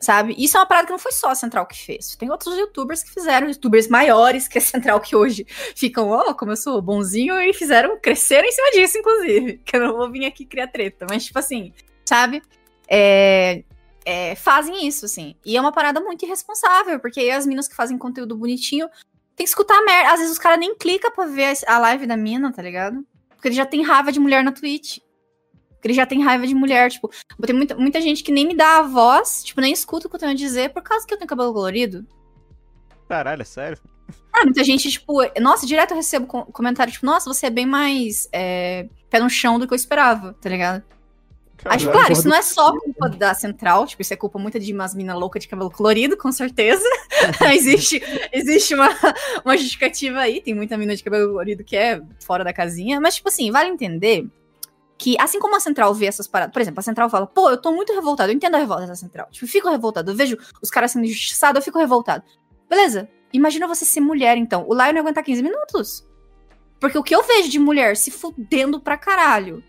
sabe? 0.03 0.35
Isso 0.37 0.57
é 0.57 0.61
uma 0.61 0.67
parada 0.67 0.87
que 0.87 0.93
não 0.93 0.99
foi 0.99 1.13
só 1.13 1.31
a 1.31 1.35
Central 1.35 1.65
que 1.65 1.79
fez. 1.79 2.17
Tem 2.17 2.31
outros 2.31 2.59
youtubers 2.59 3.03
que 3.03 3.11
fizeram, 3.11 3.49
youtubers 3.49 3.89
maiores 3.89 4.49
que 4.49 4.59
a 4.59 4.61
Central, 4.61 5.01
que 5.01 5.15
hoje 5.15 5.47
ficam, 5.77 6.09
ó, 6.09 6.31
oh, 6.31 6.35
como 6.35 6.53
eu 6.53 6.57
sou 6.57 6.83
bonzinho, 6.83 7.41
e 7.41 7.55
fizeram 7.55 7.99
crescer 8.01 8.45
em 8.45 8.51
cima 8.51 8.71
disso, 8.73 8.99
inclusive. 8.99 9.61
Que 9.65 9.77
eu 9.77 9.81
não 9.81 9.97
vou 9.97 10.11
vir 10.11 10.27
aqui 10.27 10.45
criar 10.45 10.67
treta, 10.67 11.07
mas, 11.09 11.25
tipo 11.25 11.39
assim, 11.39 11.73
sabe? 12.05 12.43
É, 12.89 13.63
é, 14.05 14.35
fazem 14.35 14.87
isso, 14.87 15.05
assim. 15.05 15.37
E 15.47 15.57
é 15.57 15.61
uma 15.61 15.73
parada 15.73 16.01
muito 16.01 16.25
irresponsável, 16.25 16.99
porque 16.99 17.21
aí 17.21 17.31
as 17.31 17.47
minas 17.47 17.69
que 17.69 17.77
fazem 17.77 17.97
conteúdo 17.97 18.37
bonitinho 18.37 18.89
tem 19.37 19.45
que 19.45 19.51
escutar 19.51 19.81
merda. 19.85 20.13
Às 20.13 20.19
vezes 20.19 20.33
os 20.33 20.39
caras 20.39 20.59
nem 20.59 20.75
clicam 20.77 21.11
pra 21.13 21.27
ver 21.27 21.57
a 21.67 21.79
live 21.79 22.07
da 22.07 22.17
mina, 22.17 22.53
tá 22.53 22.61
ligado? 22.61 23.07
Porque 23.31 23.49
ele 23.49 23.55
já 23.55 23.65
tem 23.65 23.83
raiva 23.83 24.11
de 24.11 24.21
mulher 24.21 24.43
na 24.43 24.53
Twitch. 24.53 24.99
Porque 25.83 25.89
ele 25.89 25.95
já 25.95 26.07
tem 26.07 26.23
raiva 26.23 26.47
de 26.47 26.55
mulher, 26.55 26.93
tipo, 26.93 27.11
tem 27.45 27.57
muita, 27.57 27.75
muita 27.75 28.01
gente 28.01 28.23
que 28.23 28.31
nem 28.31 28.47
me 28.47 28.55
dá 28.55 28.79
a 28.79 28.83
voz, 28.83 29.43
tipo, 29.43 29.61
nem 29.61 29.73
escuta 29.73 30.07
o 30.07 30.09
que 30.11 30.15
eu 30.15 30.21
tenho 30.21 30.31
a 30.31 30.37
dizer 30.37 30.73
por 30.73 30.81
causa 30.81 31.05
que 31.05 31.13
eu 31.13 31.19
tenho 31.19 31.29
cabelo 31.29 31.53
colorido. 31.53 32.07
Caralho, 33.09 33.43
é 33.43 33.45
sério? 33.45 33.79
Ah, 34.33 34.45
muita 34.45 34.63
gente, 34.63 34.89
tipo, 34.89 35.15
nossa, 35.41 35.67
direto 35.67 35.91
eu 35.91 35.97
recebo 35.97 36.29
comentário, 36.29 36.93
tipo, 36.93 37.05
nossa, 37.05 37.29
você 37.29 37.47
é 37.47 37.51
bem 37.51 37.67
mais 37.67 38.29
é, 38.33 38.87
pé 39.11 39.19
no 39.19 39.29
chão 39.29 39.59
do 39.59 39.67
que 39.67 39.75
eu 39.75 39.77
esperava, 39.77 40.35
tá 40.35 40.49
ligado? 40.49 40.85
Tipo, 41.77 41.91
claro, 41.91 42.13
isso 42.13 42.29
não 42.29 42.37
é 42.37 42.43
só 42.43 42.79
culpa 42.79 43.09
da 43.09 43.35
central, 43.35 43.85
tipo, 43.85 44.03
isso 44.03 44.15
é 44.15 44.17
culpa 44.17 44.39
muito 44.39 44.61
de 44.61 44.73
umas 44.73 44.95
minas 44.95 45.19
loucas 45.19 45.43
de 45.43 45.49
cabelo 45.49 45.71
colorido, 45.71 46.17
com 46.17 46.31
certeza. 46.31 46.85
existe 47.53 48.01
existe 48.33 48.73
uma, 48.73 48.89
uma 49.45 49.57
justificativa 49.57 50.21
aí, 50.21 50.41
tem 50.41 50.55
muita 50.55 50.79
mina 50.79 50.95
de 50.95 51.03
cabelo 51.03 51.31
colorido 51.31 51.65
que 51.65 51.77
é 51.77 52.01
fora 52.25 52.45
da 52.45 52.53
casinha, 52.53 53.01
mas, 53.01 53.17
tipo 53.17 53.29
assim, 53.29 53.51
vale 53.51 53.69
entender 53.69 54.29
que, 55.03 55.17
assim 55.19 55.41
como 55.41 55.57
a 55.57 55.61
Central 55.61 55.93
vê 55.93 56.07
essas 56.07 56.29
paradas, 56.29 56.53
por 56.53 56.63
exemplo, 56.63 56.79
a 56.79 56.83
Central 56.83 57.11
fala, 57.11 57.27
pô, 57.27 57.51
eu 57.51 57.57
tô 57.57 57.73
muito 57.73 57.93
revoltado, 57.93 58.31
eu 58.31 58.37
entendo 58.37 58.55
a 58.55 58.59
revolta 58.59 58.87
da 58.87 58.95
Central. 58.95 59.27
Tipo, 59.33 59.47
eu 59.47 59.49
fico 59.49 59.69
revoltado, 59.69 60.13
eu 60.13 60.15
vejo 60.15 60.39
os 60.63 60.71
caras 60.71 60.93
sendo 60.93 61.05
injustiçados, 61.05 61.59
eu 61.59 61.65
fico 61.65 61.77
revoltado. 61.77 62.23
Beleza, 62.71 63.09
imagina 63.33 63.67
você 63.67 63.85
ser 63.85 63.99
mulher, 63.99 64.37
então. 64.37 64.65
O 64.69 64.73
Lion 64.73 65.01
aguentar 65.01 65.25
15 65.25 65.43
minutos. 65.43 66.09
Porque 66.79 66.97
o 66.97 67.03
que 67.03 67.17
eu 67.17 67.25
vejo 67.25 67.49
de 67.49 67.59
mulher 67.59 67.97
se 67.97 68.13
fudendo 68.13 68.81
pra 68.81 68.97
caralho, 68.97 69.61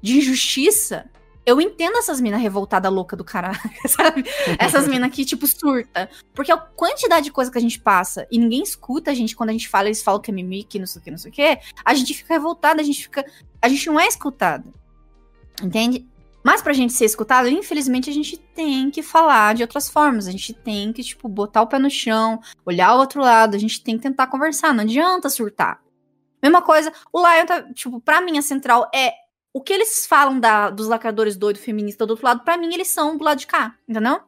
de 0.00 0.18
injustiça, 0.18 1.10
eu 1.46 1.60
entendo 1.60 1.96
essas 1.96 2.20
minas 2.20 2.42
revoltadas 2.42 2.92
louca 2.92 3.16
do 3.16 3.24
caralho, 3.24 3.58
sabe? 3.86 4.24
Essas 4.58 4.86
minas 4.88 5.10
que, 5.10 5.24
tipo, 5.24 5.46
surta. 5.46 6.10
Porque 6.34 6.50
a 6.50 6.56
quantidade 6.56 7.26
de 7.26 7.32
coisa 7.32 7.50
que 7.50 7.58
a 7.58 7.60
gente 7.60 7.78
passa 7.80 8.26
e 8.30 8.38
ninguém 8.38 8.62
escuta 8.62 9.12
a 9.12 9.14
gente 9.14 9.36
quando 9.36 9.50
a 9.50 9.52
gente 9.52 9.68
fala, 9.68 9.86
eles 9.86 10.02
falam 10.02 10.20
que 10.20 10.30
é 10.30 10.34
mimique, 10.34 10.78
não 10.78 10.86
sei 10.86 11.00
o 11.00 11.04
que, 11.04 11.10
não 11.10 11.18
sei 11.18 11.30
o 11.30 11.34
que, 11.34 11.58
a 11.84 11.94
gente 11.94 12.12
fica 12.12 12.34
revoltada, 12.34 12.82
a 12.82 12.84
gente 12.84 13.02
fica 13.02 13.24
a 13.62 13.68
gente 13.68 13.86
não 13.86 13.98
é 13.98 14.06
escutado. 14.06 14.72
Entende? 15.62 16.06
Mas 16.44 16.62
pra 16.62 16.72
gente 16.72 16.92
ser 16.92 17.06
escutado, 17.06 17.48
infelizmente, 17.48 18.08
a 18.08 18.12
gente 18.12 18.36
tem 18.36 18.88
que 18.88 19.02
falar 19.02 19.54
de 19.54 19.62
outras 19.62 19.88
formas. 19.88 20.28
A 20.28 20.30
gente 20.30 20.52
tem 20.52 20.92
que, 20.92 21.02
tipo, 21.02 21.28
botar 21.28 21.62
o 21.62 21.66
pé 21.66 21.78
no 21.78 21.90
chão, 21.90 22.40
olhar 22.64 22.94
o 22.94 23.00
outro 23.00 23.20
lado, 23.20 23.56
a 23.56 23.58
gente 23.58 23.82
tem 23.82 23.96
que 23.96 24.02
tentar 24.04 24.28
conversar. 24.28 24.72
Não 24.72 24.84
adianta 24.84 25.28
surtar. 25.28 25.80
Mesma 26.40 26.62
coisa, 26.62 26.92
o 27.12 27.18
Lion 27.18 27.46
tá, 27.46 27.62
tipo, 27.72 28.00
pra 28.00 28.20
mim 28.20 28.38
a 28.38 28.42
central 28.42 28.88
é. 28.94 29.12
O 29.56 29.60
que 29.62 29.72
eles 29.72 30.06
falam 30.06 30.38
da, 30.38 30.68
dos 30.68 30.86
lacradores 30.86 31.34
doido 31.34 31.58
feminista 31.58 32.04
do 32.04 32.10
outro 32.10 32.26
lado, 32.26 32.44
pra 32.44 32.58
mim 32.58 32.74
eles 32.74 32.88
são 32.88 33.16
do 33.16 33.24
lado 33.24 33.38
de 33.38 33.46
cá, 33.46 33.74
entendeu? 33.88 34.20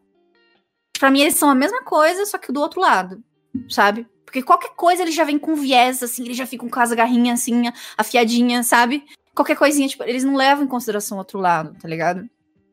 Pra 0.99 1.11
mim 1.11 1.21
eles 1.21 1.35
são 1.35 1.51
a 1.51 1.55
mesma 1.55 1.83
coisa, 1.83 2.25
só 2.25 2.39
que 2.39 2.51
do 2.51 2.63
outro 2.63 2.81
lado, 2.81 3.23
sabe? 3.69 4.07
Porque 4.25 4.43
qualquer 4.43 4.71
coisa 4.71 5.03
eles 5.03 5.15
já 5.15 5.25
vem 5.25 5.39
com 5.39 5.55
viés, 5.55 6.03
assim, 6.03 6.25
eles 6.25 6.35
já 6.35 6.47
ficam 6.47 6.67
com 6.67 6.81
as 6.81 6.95
garrinhas 6.95 7.41
assim, 7.43 7.65
afiadinha, 7.99 8.63
sabe? 8.63 9.05
Qualquer 9.35 9.59
coisinha, 9.59 9.87
tipo, 9.87 10.03
eles 10.03 10.25
não 10.25 10.35
levam 10.35 10.65
em 10.65 10.67
consideração 10.67 11.19
o 11.19 11.21
outro 11.21 11.39
lado, 11.39 11.77
tá 11.79 11.87
ligado? 11.87 12.27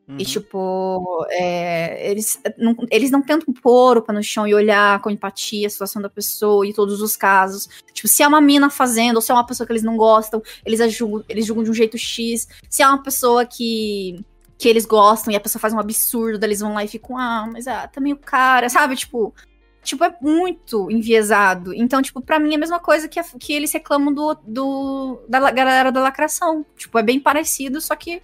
Uhum. 0.08 0.18
E, 0.20 0.24
tipo, 0.24 1.26
é, 1.30 2.10
eles, 2.10 2.40
não, 2.56 2.76
eles 2.90 3.10
não 3.10 3.20
tentam 3.20 3.52
pôr 3.52 3.98
o 3.98 4.02
pé 4.02 4.12
no 4.12 4.22
chão 4.22 4.46
e 4.46 4.54
olhar 4.54 5.00
com 5.00 5.10
empatia 5.10 5.66
a 5.66 5.70
situação 5.70 6.00
da 6.00 6.08
pessoa 6.08 6.66
e 6.66 6.72
todos 6.72 7.02
os 7.02 7.16
casos. 7.16 7.68
Tipo, 7.92 8.06
se 8.06 8.22
é 8.22 8.28
uma 8.28 8.40
mina 8.40 8.70
fazendo, 8.70 9.16
ou 9.16 9.22
se 9.22 9.32
é 9.32 9.34
uma 9.34 9.46
pessoa 9.46 9.66
que 9.66 9.72
eles 9.72 9.82
não 9.82 9.96
gostam, 9.96 10.40
eles 10.64 10.80
julgam, 10.94 11.24
eles 11.28 11.44
julgam 11.44 11.64
de 11.64 11.70
um 11.70 11.74
jeito 11.74 11.98
X. 11.98 12.46
Se 12.70 12.82
é 12.82 12.88
uma 12.88 13.02
pessoa 13.02 13.44
que, 13.44 14.24
que 14.56 14.68
eles 14.68 14.86
gostam 14.86 15.32
e 15.32 15.36
a 15.36 15.40
pessoa 15.40 15.60
faz 15.60 15.74
um 15.74 15.80
absurdo, 15.80 16.44
eles 16.44 16.60
vão 16.60 16.74
lá 16.74 16.84
e 16.84 16.88
ficam, 16.88 17.18
ah, 17.18 17.48
mas 17.52 17.66
ah, 17.66 17.88
também 17.88 18.12
o 18.12 18.16
cara, 18.16 18.68
sabe? 18.68 18.94
Tipo, 18.94 19.34
tipo, 19.82 20.04
é 20.04 20.16
muito 20.20 20.88
enviesado. 20.88 21.74
Então, 21.74 22.00
tipo, 22.00 22.20
pra 22.20 22.38
mim 22.38 22.52
é 22.52 22.56
a 22.56 22.60
mesma 22.60 22.78
coisa 22.78 23.08
que, 23.08 23.18
a, 23.18 23.24
que 23.24 23.52
eles 23.52 23.72
reclamam 23.72 24.14
do, 24.14 24.34
do, 24.46 25.20
da 25.28 25.50
galera 25.50 25.90
da 25.90 26.00
lacração. 26.00 26.64
Tipo, 26.76 26.96
é 26.96 27.02
bem 27.02 27.18
parecido, 27.18 27.80
só 27.80 27.96
que 27.96 28.22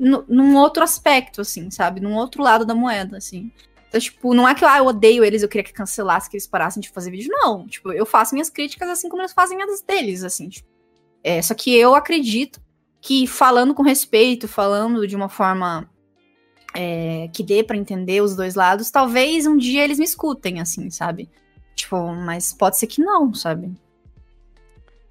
num 0.00 0.56
outro 0.56 0.82
aspecto, 0.82 1.42
assim, 1.42 1.70
sabe? 1.70 2.00
Num 2.00 2.16
outro 2.16 2.42
lado 2.42 2.64
da 2.64 2.74
moeda, 2.74 3.18
assim. 3.18 3.52
Então, 3.88 4.00
tipo, 4.00 4.32
não 4.32 4.48
é 4.48 4.54
que 4.54 4.64
ah, 4.64 4.78
eu 4.78 4.86
odeio 4.86 5.24
eles, 5.24 5.42
eu 5.42 5.48
queria 5.48 5.64
que 5.64 5.72
cancelasse, 5.72 6.30
que 6.30 6.36
eles 6.36 6.46
parassem 6.46 6.80
de 6.80 6.88
fazer 6.88 7.10
vídeo. 7.10 7.28
Não, 7.30 7.66
tipo, 7.66 7.92
eu 7.92 8.06
faço 8.06 8.34
minhas 8.34 8.48
críticas 8.48 8.88
assim 8.88 9.08
como 9.08 9.20
eles 9.20 9.32
fazem 9.32 9.60
as 9.62 9.82
deles, 9.82 10.24
assim. 10.24 10.48
Tipo. 10.48 10.68
É, 11.22 11.42
só 11.42 11.54
que 11.54 11.74
eu 11.74 11.94
acredito 11.94 12.60
que 13.00 13.26
falando 13.26 13.74
com 13.74 13.82
respeito, 13.82 14.48
falando 14.48 15.06
de 15.06 15.16
uma 15.16 15.28
forma 15.28 15.90
é, 16.74 17.28
que 17.32 17.42
dê 17.42 17.62
para 17.62 17.76
entender 17.76 18.22
os 18.22 18.36
dois 18.36 18.54
lados, 18.54 18.90
talvez 18.90 19.46
um 19.46 19.56
dia 19.56 19.84
eles 19.84 19.98
me 19.98 20.04
escutem, 20.04 20.60
assim, 20.60 20.88
sabe? 20.90 21.28
Tipo, 21.74 22.14
mas 22.14 22.52
pode 22.52 22.78
ser 22.78 22.86
que 22.86 23.02
não, 23.02 23.34
sabe? 23.34 23.74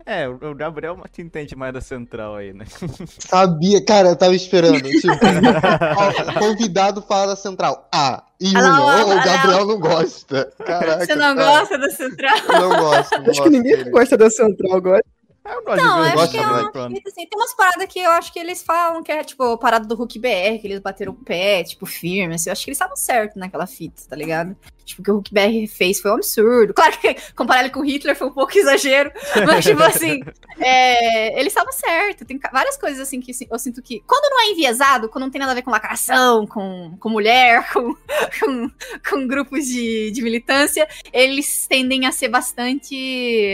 É, 0.05 0.27
o 0.27 0.55
Gabriel 0.55 0.97
te 1.11 1.21
entende 1.21 1.55
mais 1.55 1.73
da 1.73 1.81
central 1.81 2.35
aí, 2.35 2.53
né? 2.53 2.65
Sabia, 3.19 3.83
cara, 3.83 4.09
eu 4.09 4.15
tava 4.15 4.35
esperando. 4.35 4.81
Tipo, 4.81 5.07
convidado 6.39 7.01
fala 7.01 7.27
da 7.27 7.35
central. 7.35 7.87
Ah, 7.93 8.23
e 8.39 8.49
o 8.49 9.23
Gabriel 9.23 9.65
não 9.67 9.79
gosta. 9.79 10.51
Caraca, 10.65 11.05
Você 11.05 11.15
não 11.15 11.35
cara. 11.35 11.59
gosta 11.59 11.77
da 11.77 11.89
central? 11.89 12.37
Não 12.47 12.69
gosto. 12.69 13.21
Não 13.21 13.29
Acho 13.29 13.43
que 13.43 13.49
ninguém 13.49 13.91
gosta 13.91 14.17
da 14.17 14.29
central 14.29 14.73
agora. 14.77 15.03
Eu 15.49 15.63
gosto 15.63 15.83
Não, 15.83 16.05
eu 16.05 16.19
acho 16.19 16.31
que 16.31 16.37
é 16.37 16.47
uma 16.47 16.69
assim, 16.69 17.25
tem 17.25 17.39
umas 17.39 17.53
paradas 17.53 17.85
que 17.87 17.99
eu 17.99 18.11
acho 18.11 18.31
que 18.31 18.39
eles 18.39 18.61
falam 18.61 19.01
que 19.01 19.11
é, 19.11 19.23
tipo, 19.23 19.43
a 19.43 19.57
parada 19.57 19.87
do 19.87 19.95
Hulk 19.95 20.19
BR, 20.19 20.59
que 20.61 20.67
eles 20.67 20.79
bateram 20.79 21.13
o 21.13 21.15
pé, 21.15 21.63
tipo, 21.63 21.85
firme, 21.85 22.35
assim, 22.35 22.49
eu 22.49 22.53
acho 22.53 22.63
que 22.63 22.69
eles 22.69 22.77
estavam 22.77 22.95
certos 22.95 23.37
naquela 23.37 23.65
fita, 23.65 24.01
tá 24.07 24.15
ligado? 24.15 24.55
Tipo, 24.85 25.01
o 25.01 25.05
que 25.05 25.11
o 25.11 25.13
Hulk 25.15 25.33
BR 25.33 25.67
fez 25.67 25.99
foi 25.99 26.11
um 26.11 26.15
absurdo. 26.15 26.73
Claro 26.79 26.97
que 26.97 27.15
comparar 27.35 27.61
ele 27.61 27.69
com 27.69 27.81
Hitler 27.81 28.15
foi 28.15 28.27
um 28.27 28.31
pouco 28.31 28.57
exagero, 28.57 29.11
mas, 29.45 29.65
tipo 29.65 29.83
assim, 29.83 30.21
é, 30.59 31.39
eles 31.39 31.47
estavam 31.47 31.71
certos. 31.73 32.25
Tem 32.25 32.39
várias 32.51 32.77
coisas, 32.77 32.99
assim, 32.99 33.19
que 33.19 33.31
eu 33.49 33.59
sinto 33.59 33.81
que, 33.81 34.01
quando 34.07 34.29
não 34.31 34.41
é 34.41 34.51
enviesado, 34.51 35.09
quando 35.09 35.25
não 35.25 35.31
tem 35.31 35.39
nada 35.39 35.51
a 35.51 35.55
ver 35.55 35.61
com 35.61 35.71
lacração, 35.71 36.47
com, 36.47 36.95
com 36.99 37.09
mulher, 37.09 37.67
com, 37.73 37.93
com, 38.39 38.71
com 39.09 39.27
grupos 39.27 39.65
de, 39.65 40.11
de 40.11 40.21
militância, 40.21 40.87
eles 41.11 41.67
tendem 41.67 42.05
a 42.05 42.11
ser 42.11 42.29
bastante... 42.29 42.95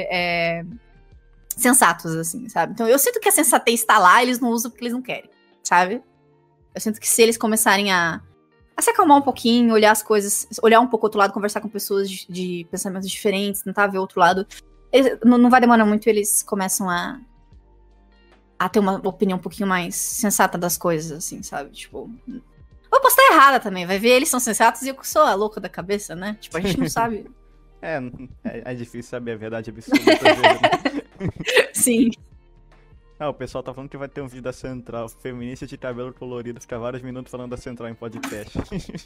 é, 0.09 0.63
sensatos, 1.55 2.13
assim, 2.15 2.47
sabe? 2.49 2.73
Então 2.73 2.87
eu 2.87 2.99
sinto 2.99 3.19
que 3.19 3.29
a 3.29 3.31
sensatez 3.31 3.83
tá 3.83 3.97
lá, 3.97 4.21
eles 4.21 4.39
não 4.39 4.49
usam 4.49 4.69
porque 4.71 4.83
eles 4.83 4.93
não 4.93 5.01
querem, 5.01 5.29
sabe? 5.63 6.01
Eu 6.73 6.81
sinto 6.81 6.99
que 6.99 7.07
se 7.07 7.21
eles 7.21 7.37
começarem 7.37 7.91
a, 7.91 8.21
a 8.75 8.81
se 8.81 8.89
acalmar 8.89 9.17
um 9.17 9.21
pouquinho, 9.21 9.73
olhar 9.73 9.91
as 9.91 10.03
coisas, 10.03 10.47
olhar 10.61 10.79
um 10.81 10.87
pouco 10.87 11.05
outro 11.05 11.19
lado, 11.19 11.31
conversar 11.33 11.61
com 11.61 11.69
pessoas 11.69 12.09
de, 12.09 12.25
de 12.29 12.67
pensamentos 12.69 13.09
diferentes, 13.09 13.61
tentar 13.61 13.87
ver 13.87 13.97
o 13.97 14.01
outro 14.01 14.19
lado, 14.19 14.45
eles- 14.91 15.17
não, 15.23 15.37
não 15.37 15.49
vai 15.49 15.61
demorar 15.61 15.85
muito, 15.85 16.07
eles 16.07 16.43
começam 16.43 16.89
a 16.89 17.19
a 18.57 18.69
ter 18.69 18.79
uma 18.79 18.95
opinião 19.05 19.37
um 19.37 19.41
pouquinho 19.41 19.67
mais 19.67 19.95
sensata 19.95 20.57
das 20.57 20.77
coisas, 20.77 21.11
assim, 21.11 21.43
sabe? 21.43 21.71
Tipo, 21.71 22.09
eu 22.27 23.01
posso 23.01 23.19
estar 23.19 23.33
errada 23.33 23.59
também, 23.59 23.85
vai 23.85 23.99
ver, 23.99 24.11
eles 24.11 24.29
são 24.29 24.39
sensatos 24.39 24.81
e 24.83 24.87
eu 24.89 24.95
que 24.95 25.05
sou 25.07 25.23
a 25.23 25.33
louca 25.33 25.59
da 25.59 25.67
cabeça, 25.67 26.15
né? 26.15 26.37
Tipo, 26.39 26.57
a 26.57 26.61
gente 26.61 26.79
não 26.79 26.87
sabe. 26.89 27.29
É, 27.81 27.97
é, 28.45 28.71
é 28.71 28.73
difícil 28.73 29.09
saber 29.09 29.33
a 29.33 29.35
verdade 29.37 29.69
absoluta. 29.69 30.03
vezes, 30.23 30.41
né? 30.61 31.03
Sim. 31.73 32.11
Ah, 33.17 33.29
o 33.29 33.33
pessoal 33.33 33.63
tá 33.63 33.73
falando 33.73 33.89
que 33.89 33.95
vai 33.97 34.09
ter 34.09 34.19
um 34.19 34.27
vídeo 34.27 34.43
da 34.43 34.51
Central, 34.51 35.07
feminista 35.07 35.65
de 35.65 35.77
cabelo 35.77 36.13
colorido, 36.13 36.59
ficar 36.59 36.77
vários 36.77 37.01
minutos 37.01 37.31
falando 37.31 37.51
da 37.51 37.57
Central 37.57 37.89
em 37.89 37.95
podcast. 37.95 38.57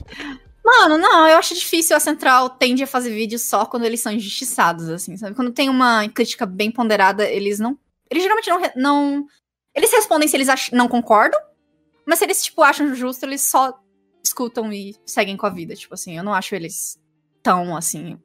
Mano, 0.66 0.98
não, 0.98 1.28
eu 1.28 1.38
acho 1.38 1.54
difícil. 1.54 1.96
A 1.96 2.00
Central 2.00 2.50
tende 2.50 2.82
a 2.82 2.88
fazer 2.88 3.12
vídeos 3.12 3.44
só 3.44 3.66
quando 3.66 3.86
eles 3.86 4.02
são 4.02 4.12
injustiçados, 4.12 4.90
assim, 4.90 5.16
sabe? 5.16 5.36
Quando 5.36 5.52
tem 5.52 5.70
uma 5.70 6.10
crítica 6.10 6.46
bem 6.46 6.72
ponderada, 6.72 7.24
eles 7.30 7.60
não. 7.60 7.78
Eles 8.10 8.24
geralmente 8.24 8.50
não. 8.50 8.62
não 8.76 9.28
eles 9.76 9.92
respondem 9.92 10.28
se 10.28 10.36
eles 10.36 10.50
ach- 10.50 10.72
não 10.72 10.88
concordam, 10.88 11.40
mas 12.06 12.18
se 12.18 12.26
eles, 12.26 12.44
tipo, 12.44 12.64
acham 12.64 12.96
justo, 12.96 13.24
eles 13.24 13.42
só 13.42 13.80
escutam 14.24 14.74
e 14.74 14.96
seguem 15.06 15.38
com 15.38 15.46
a 15.46 15.50
vida. 15.52 15.76
Tipo 15.76 15.94
assim, 15.94 16.18
eu 16.18 16.24
não 16.24 16.34
acho 16.34 16.56
eles 16.56 17.00
tão, 17.44 17.78
assim, 17.78 18.20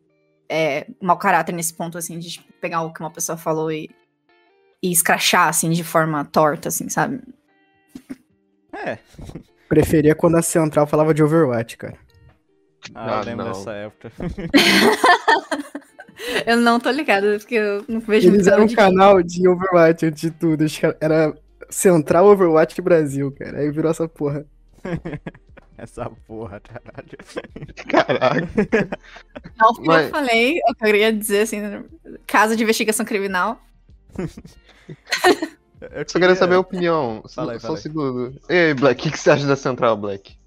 é, 0.49 0.86
mau 1.01 1.16
caráter 1.18 1.53
nesse 1.53 1.74
ponto, 1.74 1.97
assim, 1.99 2.18
de 2.18 2.30
tipo, 2.30 2.53
pegar 2.61 2.82
o 2.82 2.92
que 2.92 3.01
uma 3.01 3.11
pessoa 3.11 3.36
falou 3.36 3.70
e, 3.72 3.88
e 4.82 4.90
escrachar, 4.92 5.49
assim, 5.49 5.70
de 5.70 5.82
forma 5.84 6.24
torta, 6.24 6.68
assim, 6.68 6.88
sabe? 6.88 7.20
é, 8.72 8.99
Preferia 9.68 10.14
quando 10.14 10.36
a 10.36 10.42
Central 10.42 10.86
falava 10.86 11.14
de 11.14 11.22
Overwatch, 11.22 11.76
cara. 11.78 11.97
ah, 12.95 13.16
Ah, 13.16 13.20
eu 13.20 13.24
lembro 13.24 13.45
não. 13.47 13.53
dessa 13.53 13.72
época. 13.72 14.12
Eu 16.47 16.57
não 16.59 16.78
tô 16.78 16.90
ligada, 16.90 17.38
porque 17.38 17.55
eu 17.57 17.84
não 17.88 18.01
vejo 18.01 18.28
Eles 18.28 18.47
eram 18.47 18.62
um 18.64 18.66
de- 18.66 18.76
canal 18.76 19.22
de 19.22 19.47
Overwatch 19.49 20.07
antes 20.07 20.20
de 20.20 20.30
tudo. 20.30 20.64
Era 21.01 21.34
Central 21.68 22.26
Overwatch 22.26 22.80
Brasil, 22.80 23.32
cara. 23.32 23.59
Aí 23.59 23.70
virou 23.70 23.90
essa 23.90 24.09
porra. 24.09 24.47
Essa 25.79 26.09
porra, 26.27 26.61
caralho. 26.61 27.09
Caraca. 27.89 28.49
Não 29.59 29.68
eu 29.79 29.85
Mas- 29.85 30.07
que 30.07 30.11
falei, 30.12 30.51
o 30.61 30.75
que 30.75 30.85
eu 30.85 30.87
queria 30.87 31.12
dizer, 31.12 31.41
assim, 31.43 31.61
casa 32.27 32.57
de 32.57 32.62
investigação 32.62 33.05
criminal. 33.05 33.61
Eu 35.93 36.05
Só 36.09 36.18
queria 36.18 36.35
saber 36.35 36.55
a 36.55 36.61
opinião. 36.61 37.22
Só, 37.27 37.43
Fala 37.43 37.53
aí, 37.53 37.61
só 37.61 37.62
fala 37.66 37.75
um 37.75 37.77
aí. 37.77 37.83
segundo. 37.83 38.41
Ei, 38.49 38.72
Black, 38.72 39.01
o 39.01 39.05
que, 39.05 39.11
que 39.11 39.18
você 39.18 39.31
acha 39.31 39.47
da 39.47 39.57
Central, 39.57 39.97
Black? 39.99 40.39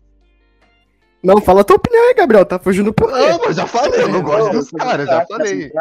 Não, 1.22 1.40
fala 1.42 1.62
a 1.62 1.64
tua 1.64 1.76
opinião 1.76 2.08
aí, 2.08 2.16
Gabriel. 2.16 2.46
Tá 2.46 2.58
fugindo 2.58 2.92
por? 2.94 3.12
Não, 3.12 3.38
mas 3.40 3.56
já 3.56 3.68
falei, 3.68 4.02
eu 4.02 4.08
não 4.10 4.24
gosto 4.24 4.52
dos 4.52 4.72
caras, 4.72 5.08
eu 5.08 5.14
já 5.14 5.26
falei. 5.28 5.72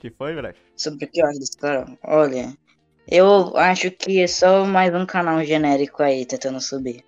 Que 0.00 0.10
foi, 0.10 0.34
velho? 0.34 0.54
Sobre 0.76 1.04
o 1.04 1.08
que 1.08 1.20
eu 1.20 1.26
acho 1.26 1.38
desse 1.38 1.56
cara, 1.56 1.86
olha, 2.02 2.52
eu 3.08 3.56
acho 3.56 3.90
que 3.92 4.20
é 4.20 4.26
só 4.26 4.64
mais 4.64 4.92
um 4.94 5.06
canal 5.06 5.42
genérico 5.44 6.02
aí 6.02 6.26
tentando 6.26 6.60
subir. 6.60 7.04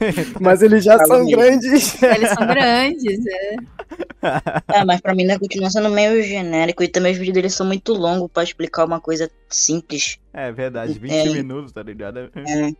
Mas 0.40 0.62
eles 0.62 0.84
já 0.84 0.96
Fala 0.98 1.06
são 1.06 1.24
mesmo. 1.24 1.30
grandes. 1.36 2.02
Eles 2.02 2.28
são 2.30 2.46
grandes, 2.46 3.26
é. 3.26 3.56
É, 4.72 4.84
mas 4.84 5.00
pra 5.02 5.14
mim 5.14 5.22
ainda 5.22 5.38
continua 5.38 5.68
sendo 5.68 5.90
meio 5.90 6.22
genérico 6.22 6.82
e 6.82 6.88
também 6.88 7.12
os 7.12 7.18
vídeos 7.18 7.34
deles 7.34 7.54
são 7.54 7.66
muito 7.66 7.92
longos 7.92 8.30
pra 8.32 8.42
explicar 8.42 8.84
uma 8.86 9.00
coisa 9.00 9.30
simples. 9.50 10.16
É 10.32 10.50
verdade, 10.50 10.98
20 10.98 11.12
É. 11.12 11.24
minutos, 11.34 11.72
tá 11.72 11.82
ligado? 11.82 12.30
É. 12.34 12.72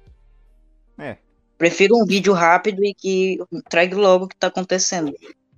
É. 0.99 1.17
Prefiro 1.59 1.97
um 1.97 2.07
vídeo 2.07 2.33
rápido 2.33 2.83
e 2.85 2.95
que 2.95 3.39
traga 3.69 3.95
logo 3.97 4.25
o 4.25 4.29
que 4.29 4.37
tá 4.37 4.47
acontecendo. 4.47 5.13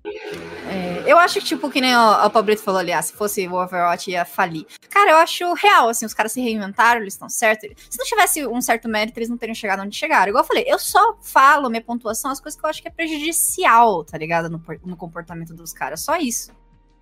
É, 0.07 1.03
eu 1.07 1.19
acho 1.19 1.41
que, 1.41 1.47
tipo, 1.47 1.71
que 1.71 1.81
nem 1.81 1.95
o, 1.97 2.27
o 2.27 2.31
Pablito 2.31 2.63
falou 2.63 2.81
ali, 2.81 2.93
ah, 2.93 3.01
se 3.01 3.13
fosse 3.13 3.47
o 3.49 3.55
Overwatch 3.55 4.11
ia 4.11 4.25
falir. 4.25 4.67
Cara, 4.91 5.13
eu 5.13 5.17
acho 5.17 5.53
real, 5.55 5.89
assim, 5.89 6.05
os 6.05 6.15
caras 6.15 6.33
se 6.33 6.41
reinventaram, 6.41 7.01
eles 7.01 7.15
estão 7.15 7.29
certos. 7.29 7.71
Se 7.89 7.99
não 7.99 8.05
tivesse 8.05 8.47
um 8.47 8.61
certo 8.61 8.89
mérito, 8.89 9.19
eles 9.19 9.29
não 9.29 9.37
teriam 9.37 9.55
chegado 9.55 9.83
onde 9.83 9.97
chegaram. 9.97 10.29
Igual 10.29 10.45
eu 10.45 10.49
falei, 10.49 10.65
eu 10.67 10.79
só 10.79 11.17
falo 11.23 11.71
minha 11.71 11.83
pontuação, 11.83 12.31
as 12.31 12.41
coisas 12.41 12.59
que 12.59 12.67
eu 12.67 12.71
acho 12.71 12.83
que 12.83 12.89
é 12.89 12.91
prejudicial, 12.91 14.05
tá 14.05 14.19
ligado? 14.19 14.51
No, 14.51 14.63
no 14.85 14.97
comportamento 14.97 15.55
dos 15.55 15.73
caras, 15.73 16.01
só 16.01 16.17
isso. 16.17 16.53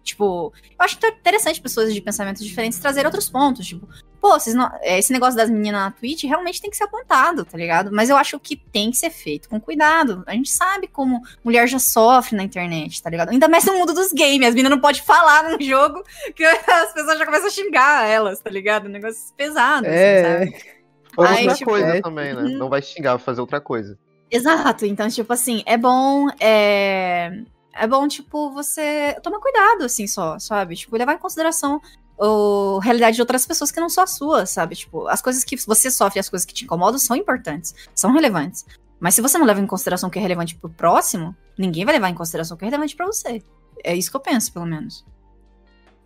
Tipo, 0.02 0.52
eu 0.70 0.76
acho 0.84 0.96
interessante 1.06 1.60
pessoas 1.60 1.92
de 1.94 2.00
pensamentos 2.00 2.44
diferentes 2.44 2.78
trazerem 2.78 3.06
outros 3.06 3.30
pontos. 3.30 3.66
Tipo, 3.66 3.88
pô, 4.20 4.32
vocês 4.38 4.54
não- 4.54 4.70
é, 4.80 4.98
esse 4.98 5.12
negócio 5.12 5.36
das 5.36 5.48
meninas 5.48 5.80
na 5.80 5.90
Twitch 5.90 6.24
realmente 6.24 6.60
tem 6.60 6.70
que 6.70 6.76
ser 6.76 6.84
apontado, 6.84 7.44
tá 7.44 7.56
ligado? 7.56 7.90
Mas 7.92 8.10
eu 8.10 8.16
acho 8.16 8.38
que 8.40 8.56
tem 8.56 8.90
que 8.90 8.96
ser 8.96 9.10
feito 9.10 9.48
com 9.48 9.60
cuidado. 9.60 10.22
A 10.26 10.32
gente 10.32 10.50
sabe 10.50 10.86
como 10.88 11.20
mulher 11.44 11.66
já 11.68 11.78
sofre 11.78 12.36
na 12.36 12.42
internet, 12.42 13.02
tá 13.02 13.08
ligado? 13.10 13.30
Ainda 13.30 13.48
mais 13.48 13.64
no 13.64 13.74
mundo 13.74 13.92
dos 13.94 14.12
games. 14.12 14.48
As 14.48 14.54
meninas 14.54 14.70
não 14.70 14.80
podem 14.80 15.02
falar 15.02 15.44
num 15.50 15.60
jogo 15.60 16.02
que 16.34 16.44
as 16.44 16.92
pessoas 16.92 17.18
já 17.18 17.24
começam 17.24 17.46
a 17.46 17.50
xingar 17.50 18.06
elas, 18.08 18.40
tá 18.40 18.50
ligado? 18.50 18.86
Um 18.86 18.90
negócio 18.90 19.32
pesado, 19.36 19.86
É. 19.86 20.42
assim, 20.42 20.50
sabe? 20.52 20.72
Ou 21.16 21.24
Aí, 21.26 21.40
outra 21.42 21.54
tipo, 21.56 21.70
coisa 21.70 21.86
é- 21.96 22.00
também, 22.00 22.34
né? 22.34 22.42
Uhum. 22.42 22.58
Não 22.58 22.68
vai 22.68 22.80
xingar, 22.82 23.16
vai 23.16 23.24
fazer 23.24 23.40
outra 23.40 23.60
coisa. 23.60 23.98
Exato. 24.30 24.86
Então, 24.86 25.08
tipo 25.10 25.30
assim, 25.32 25.62
é 25.66 25.76
bom. 25.76 26.26
É, 26.40 27.30
é 27.74 27.86
bom, 27.86 28.06
tipo, 28.08 28.50
você 28.50 29.16
tomar 29.22 29.40
cuidado, 29.40 29.84
assim, 29.84 30.06
só, 30.06 30.38
sabe? 30.38 30.76
Tipo, 30.76 30.96
levar 30.96 31.14
em 31.14 31.18
consideração 31.18 31.80
a 32.20 32.84
realidade 32.84 33.16
de 33.16 33.22
outras 33.22 33.44
pessoas 33.46 33.70
que 33.72 33.80
não 33.80 33.88
são 33.88 34.04
a 34.04 34.06
sua, 34.06 34.46
sabe? 34.46 34.76
Tipo, 34.76 35.08
as 35.08 35.20
coisas 35.20 35.42
que 35.44 35.56
você 35.66 35.90
sofre, 35.90 36.20
as 36.20 36.28
coisas 36.28 36.46
que 36.46 36.54
te 36.54 36.64
incomodam 36.64 36.98
são 36.98 37.16
importantes, 37.16 37.74
são 37.94 38.12
relevantes. 38.12 38.64
Mas 39.00 39.14
se 39.14 39.20
você 39.20 39.36
não 39.36 39.46
leva 39.46 39.60
em 39.60 39.66
consideração 39.66 40.08
o 40.08 40.12
que 40.12 40.18
é 40.18 40.22
relevante 40.22 40.54
pro 40.54 40.70
próximo, 40.70 41.34
ninguém 41.58 41.84
vai 41.84 41.94
levar 41.94 42.08
em 42.08 42.14
consideração 42.14 42.54
o 42.54 42.58
que 42.58 42.64
é 42.64 42.68
relevante 42.68 42.94
pra 42.94 43.06
você. 43.06 43.42
É 43.82 43.96
isso 43.96 44.10
que 44.10 44.16
eu 44.16 44.20
penso, 44.20 44.52
pelo 44.52 44.66
menos. 44.66 45.04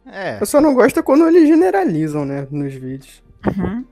É, 0.06 0.40
Eu 0.40 0.46
só 0.46 0.60
não 0.60 0.72
gosto 0.72 1.02
quando 1.02 1.26
eles 1.26 1.48
generalizam, 1.48 2.24
né? 2.24 2.46
Nos 2.50 2.72
vídeos. 2.72 3.22
Uhum. 3.46 3.84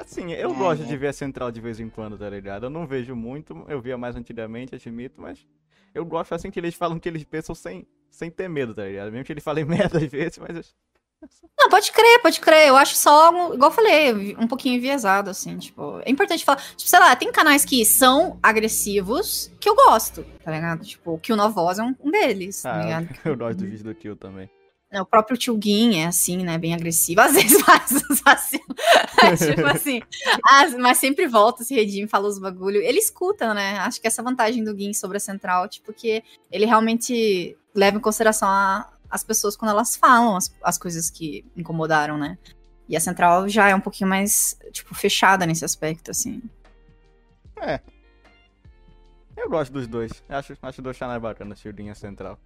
Assim, 0.00 0.32
eu 0.32 0.54
gosto 0.54 0.84
de 0.84 0.96
ver 0.96 1.08
a 1.08 1.12
Central 1.12 1.50
de 1.50 1.60
vez 1.60 1.80
em 1.80 1.88
quando, 1.88 2.18
tá 2.18 2.28
ligado? 2.28 2.66
Eu 2.66 2.70
não 2.70 2.86
vejo 2.86 3.14
muito, 3.14 3.64
eu 3.68 3.80
via 3.80 3.96
mais 3.96 4.16
antigamente, 4.16 4.74
admito, 4.74 5.20
mas 5.20 5.46
eu 5.94 6.04
gosto 6.04 6.34
assim 6.34 6.50
que 6.50 6.58
eles 6.58 6.74
falam 6.74 6.98
que 6.98 7.08
eles 7.08 7.24
pensam 7.24 7.54
sem, 7.54 7.86
sem 8.10 8.30
ter 8.30 8.48
medo, 8.48 8.74
tá 8.74 8.84
ligado? 8.84 9.10
Mesmo 9.12 9.24
que 9.24 9.32
eles 9.32 9.44
falem 9.44 9.64
merda 9.66 9.98
às 9.98 10.10
vezes, 10.10 10.38
mas 10.38 10.74
Não, 11.58 11.68
pode 11.68 11.92
crer, 11.92 12.20
pode 12.20 12.40
crer. 12.40 12.68
Eu 12.68 12.76
acho 12.76 12.96
só, 12.96 13.28
igual 13.52 13.70
eu 13.70 13.74
falei, 13.74 14.36
um 14.38 14.46
pouquinho 14.46 14.76
enviesado, 14.76 15.30
assim, 15.30 15.56
tipo. 15.58 16.00
É 16.04 16.10
importante 16.10 16.44
falar. 16.44 16.60
Tipo, 16.76 16.88
sei 16.88 16.98
lá, 16.98 17.14
tem 17.14 17.30
canais 17.30 17.64
que 17.64 17.84
são 17.84 18.38
agressivos 18.42 19.52
que 19.60 19.68
eu 19.68 19.74
gosto, 19.74 20.24
tá 20.42 20.50
ligado? 20.50 20.84
Tipo, 20.84 21.12
o 21.12 21.18
Kill 21.18 21.36
No 21.36 21.50
Voz 21.50 21.78
é 21.78 21.82
um, 21.82 22.10
deles, 22.10 22.62
tá 22.62 22.74
ah, 22.74 22.82
ligado? 22.82 23.08
eu 23.24 23.36
gosto 23.36 23.58
do 23.58 23.66
vídeo 23.66 23.84
do 23.84 23.94
Kill 23.94 24.16
também. 24.16 24.50
É, 24.92 25.00
O 25.00 25.06
próprio 25.06 25.38
Tio 25.38 25.58
Gin 25.60 25.96
é 26.00 26.06
assim, 26.06 26.44
né? 26.44 26.58
Bem 26.58 26.74
agressivo. 26.74 27.20
Às 27.22 27.32
vezes 27.34 27.60
faz 27.62 27.90
vacilos. 28.22 28.66
tipo 29.56 29.66
assim. 29.66 30.02
as- 30.44 30.74
mas 30.74 30.98
sempre 30.98 31.26
volta, 31.26 31.64
se 31.64 31.74
redime, 31.74 32.06
fala 32.06 32.28
os 32.28 32.38
bagulho. 32.38 32.80
Ele 32.82 32.98
escuta, 32.98 33.54
né? 33.54 33.78
Acho 33.78 34.00
que 34.00 34.06
essa 34.06 34.20
a 34.20 34.24
vantagem 34.24 34.62
do 34.62 34.76
Gin 34.76 34.92
sobre 34.92 35.16
a 35.16 35.20
Central, 35.20 35.66
tipo, 35.68 35.92
que 35.92 36.22
ele 36.50 36.66
realmente 36.66 37.56
leva 37.74 37.96
em 37.96 38.00
consideração 38.00 38.48
a- 38.48 38.92
as 39.10 39.24
pessoas 39.24 39.56
quando 39.56 39.70
elas 39.70 39.96
falam 39.96 40.36
as, 40.36 40.54
as 40.62 40.76
coisas 40.78 41.08
que 41.10 41.44
incomodaram, 41.56 42.18
né? 42.18 42.36
E 42.88 42.94
a 42.96 43.00
Central 43.00 43.48
já 43.48 43.68
é 43.68 43.74
um 43.74 43.80
pouquinho 43.80 44.10
mais, 44.10 44.58
tipo, 44.72 44.94
fechada 44.94 45.46
nesse 45.46 45.64
aspecto, 45.64 46.10
assim. 46.10 46.42
É. 47.56 47.80
Eu 49.36 49.48
gosto 49.48 49.72
dos 49.72 49.86
dois. 49.86 50.22
Acho, 50.28 50.54
acho 50.60 50.82
dois 50.82 50.98
canais 50.98 51.20
bacanas, 51.22 51.58
Shieldinha 51.60 51.94
Central. 51.94 52.38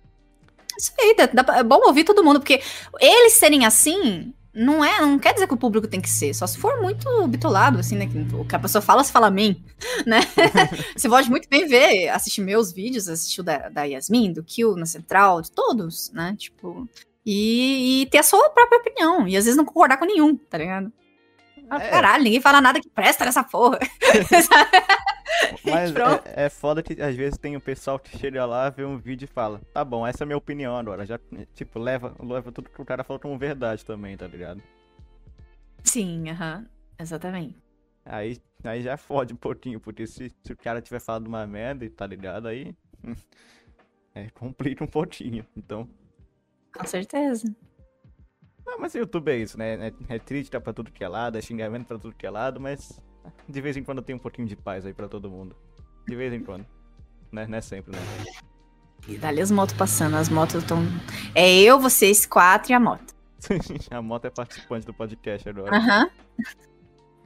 Isso 0.79 0.93
aí, 1.01 1.15
dá- 1.17 1.43
dá 1.43 1.57
é 1.59 1.63
bom 1.63 1.81
ouvir 1.87 2.05
todo 2.05 2.23
mundo, 2.25 2.41
porque 2.41 2.61
eles 3.01 3.35
serem 3.35 3.65
assim, 3.67 4.33
não 4.55 4.85
é, 4.85 5.01
não 5.01 5.19
quer 5.19 5.35
dizer 5.35 5.47
que 5.47 5.55
o 5.55 5.57
público 5.57 5.87
tem 5.89 6.01
que 6.01 6.09
ser, 6.09 6.35
só 6.35 6.47
se 6.47 6.59
for 6.59 6.81
muito 6.81 7.27
bitolado, 7.29 7.79
assim, 7.79 7.97
né? 7.97 8.07
que 8.07 8.19
O 8.35 8.45
que 8.45 8.55
a 8.57 8.59
pessoa 8.59 8.81
fala, 8.83 9.03
você 9.05 9.13
fala 9.13 9.27
amém, 9.29 9.63
né? 10.07 10.21
você 10.97 11.09
pode 11.09 11.29
muito 11.31 11.49
bem 11.49 11.67
ver, 11.67 12.09
assistir 12.09 12.41
meus 12.41 12.73
vídeos, 12.73 13.09
assistir 13.09 13.41
o 13.41 13.45
da, 13.45 13.69
da 13.69 13.85
Yasmin, 13.85 14.33
do 14.33 14.43
Kill 14.45 14.77
na 14.77 14.87
Central, 14.87 15.43
de 15.43 15.51
todos, 15.51 16.11
né? 16.13 16.35
Tipo, 16.39 16.89
E, 17.25 18.03
e 18.03 18.07
ter 18.07 18.19
a 18.19 18.23
sua 18.23 18.49
própria 18.51 18.79
opinião. 18.79 19.27
E 19.29 19.37
às 19.37 19.45
vezes 19.45 19.57
não 19.57 19.65
concordar 19.65 19.97
com 19.99 20.05
nenhum, 20.05 20.37
tá 20.37 20.59
ligado? 20.59 20.93
Ah, 21.69 21.83
É. 21.83 21.91
Caralho, 21.91 22.25
ninguém 22.25 22.41
fala 22.41 22.61
nada 22.61 22.81
que 22.81 22.89
presta 22.89 23.25
nessa 23.25 23.43
porra. 23.45 23.79
Mas 25.65 25.91
é, 26.25 26.47
é 26.47 26.49
foda 26.49 26.83
que 26.83 27.01
às 27.01 27.15
vezes 27.15 27.39
tem 27.39 27.57
o 27.57 27.61
pessoal 27.61 27.99
que 27.99 28.17
chega 28.17 28.45
lá, 28.47 28.71
vê 28.71 28.85
um 28.85 28.97
vídeo 28.97 29.25
e 29.25 29.29
fala, 29.29 29.61
tá 29.73 29.85
bom, 29.85 30.07
essa 30.07 30.23
é 30.23 30.25
a 30.25 30.27
minha 30.27 30.37
opinião 30.37 30.77
agora. 30.77 31.05
Já, 31.05 31.19
tipo, 31.55 31.79
leva, 31.79 32.15
leva 32.21 32.53
tudo 32.53 32.71
que 32.71 32.81
o 32.81 32.85
cara 32.85 33.03
falou 33.05 33.21
como 33.21 33.37
verdade 33.39 33.85
também, 33.85 34.17
tá 34.17 34.27
ligado? 34.27 34.63
Sim, 35.83 36.31
aham. 36.31 36.67
Exatamente. 36.99 37.57
Aí, 38.05 38.39
aí 38.65 38.83
já 38.83 38.97
fode 38.97 39.35
um 39.35 39.37
pouquinho, 39.37 39.81
porque 39.81 40.07
se, 40.07 40.33
se 40.43 40.53
o 40.53 40.57
cara 40.57 40.81
tiver 40.81 41.01
falado 41.01 41.27
uma 41.27 41.47
merda, 41.47 41.89
tá 41.91 42.07
ligado? 42.07 42.49
Aí. 42.49 42.75
hum, 43.05 43.15
É, 44.15 44.31
complica 44.31 44.83
um 44.83 44.87
pouquinho. 44.87 45.45
Então. 45.57 45.89
Com 46.75 46.87
certeza. 46.87 47.55
Não, 48.67 48.79
mas 48.81 48.95
o 48.95 48.99
YouTube 48.99 49.31
é 49.31 49.37
isso, 49.37 49.57
né? 49.57 49.93
É, 50.09 50.17
é 50.17 50.19
triste, 50.19 50.51
tá 50.51 50.61
pra 50.61 50.73
tudo 50.73 50.91
que 50.91 51.05
é 51.05 51.09
lado, 51.09 51.39
é 51.39 51.41
xingamento 51.41 51.87
pra 51.87 51.99
tudo 51.99 52.15
que 52.15 52.27
é 52.27 52.31
lado, 52.31 52.61
mas 52.61 53.01
de 53.49 53.61
vez 53.61 53.77
em 53.77 53.83
quando 53.83 54.03
tem 54.03 54.15
um 54.15 54.19
pouquinho 54.19 54.49
de 54.49 54.57
paz 54.57 54.85
aí 54.85 54.93
pra 54.93 55.09
todo 55.09 55.31
mundo. 55.31 55.55
De 56.07 56.17
vez 56.17 56.33
em 56.33 56.41
quando. 56.41 56.67
Né? 57.31 57.47
Não 57.47 57.59
é 57.59 57.61
sempre, 57.61 57.93
né? 57.93 57.99
E 59.09 59.17
dali 59.17 59.41
as 59.41 59.51
motos 59.51 59.75
passando. 59.77 60.17
As 60.17 60.29
motos 60.29 60.63
estão. 60.63 60.79
É 61.35 61.55
eu, 61.61 61.79
vocês 61.79 62.27
quatro 62.27 62.73
e 62.73 62.75
a 62.75 62.81
moto. 62.81 63.15
a 63.91 64.03
moto 64.03 64.25
é 64.25 64.31
participante 64.31 64.87
do 64.87 64.95
podcast 64.95 65.49
agora. 65.49 65.77
Aham. 65.77 66.11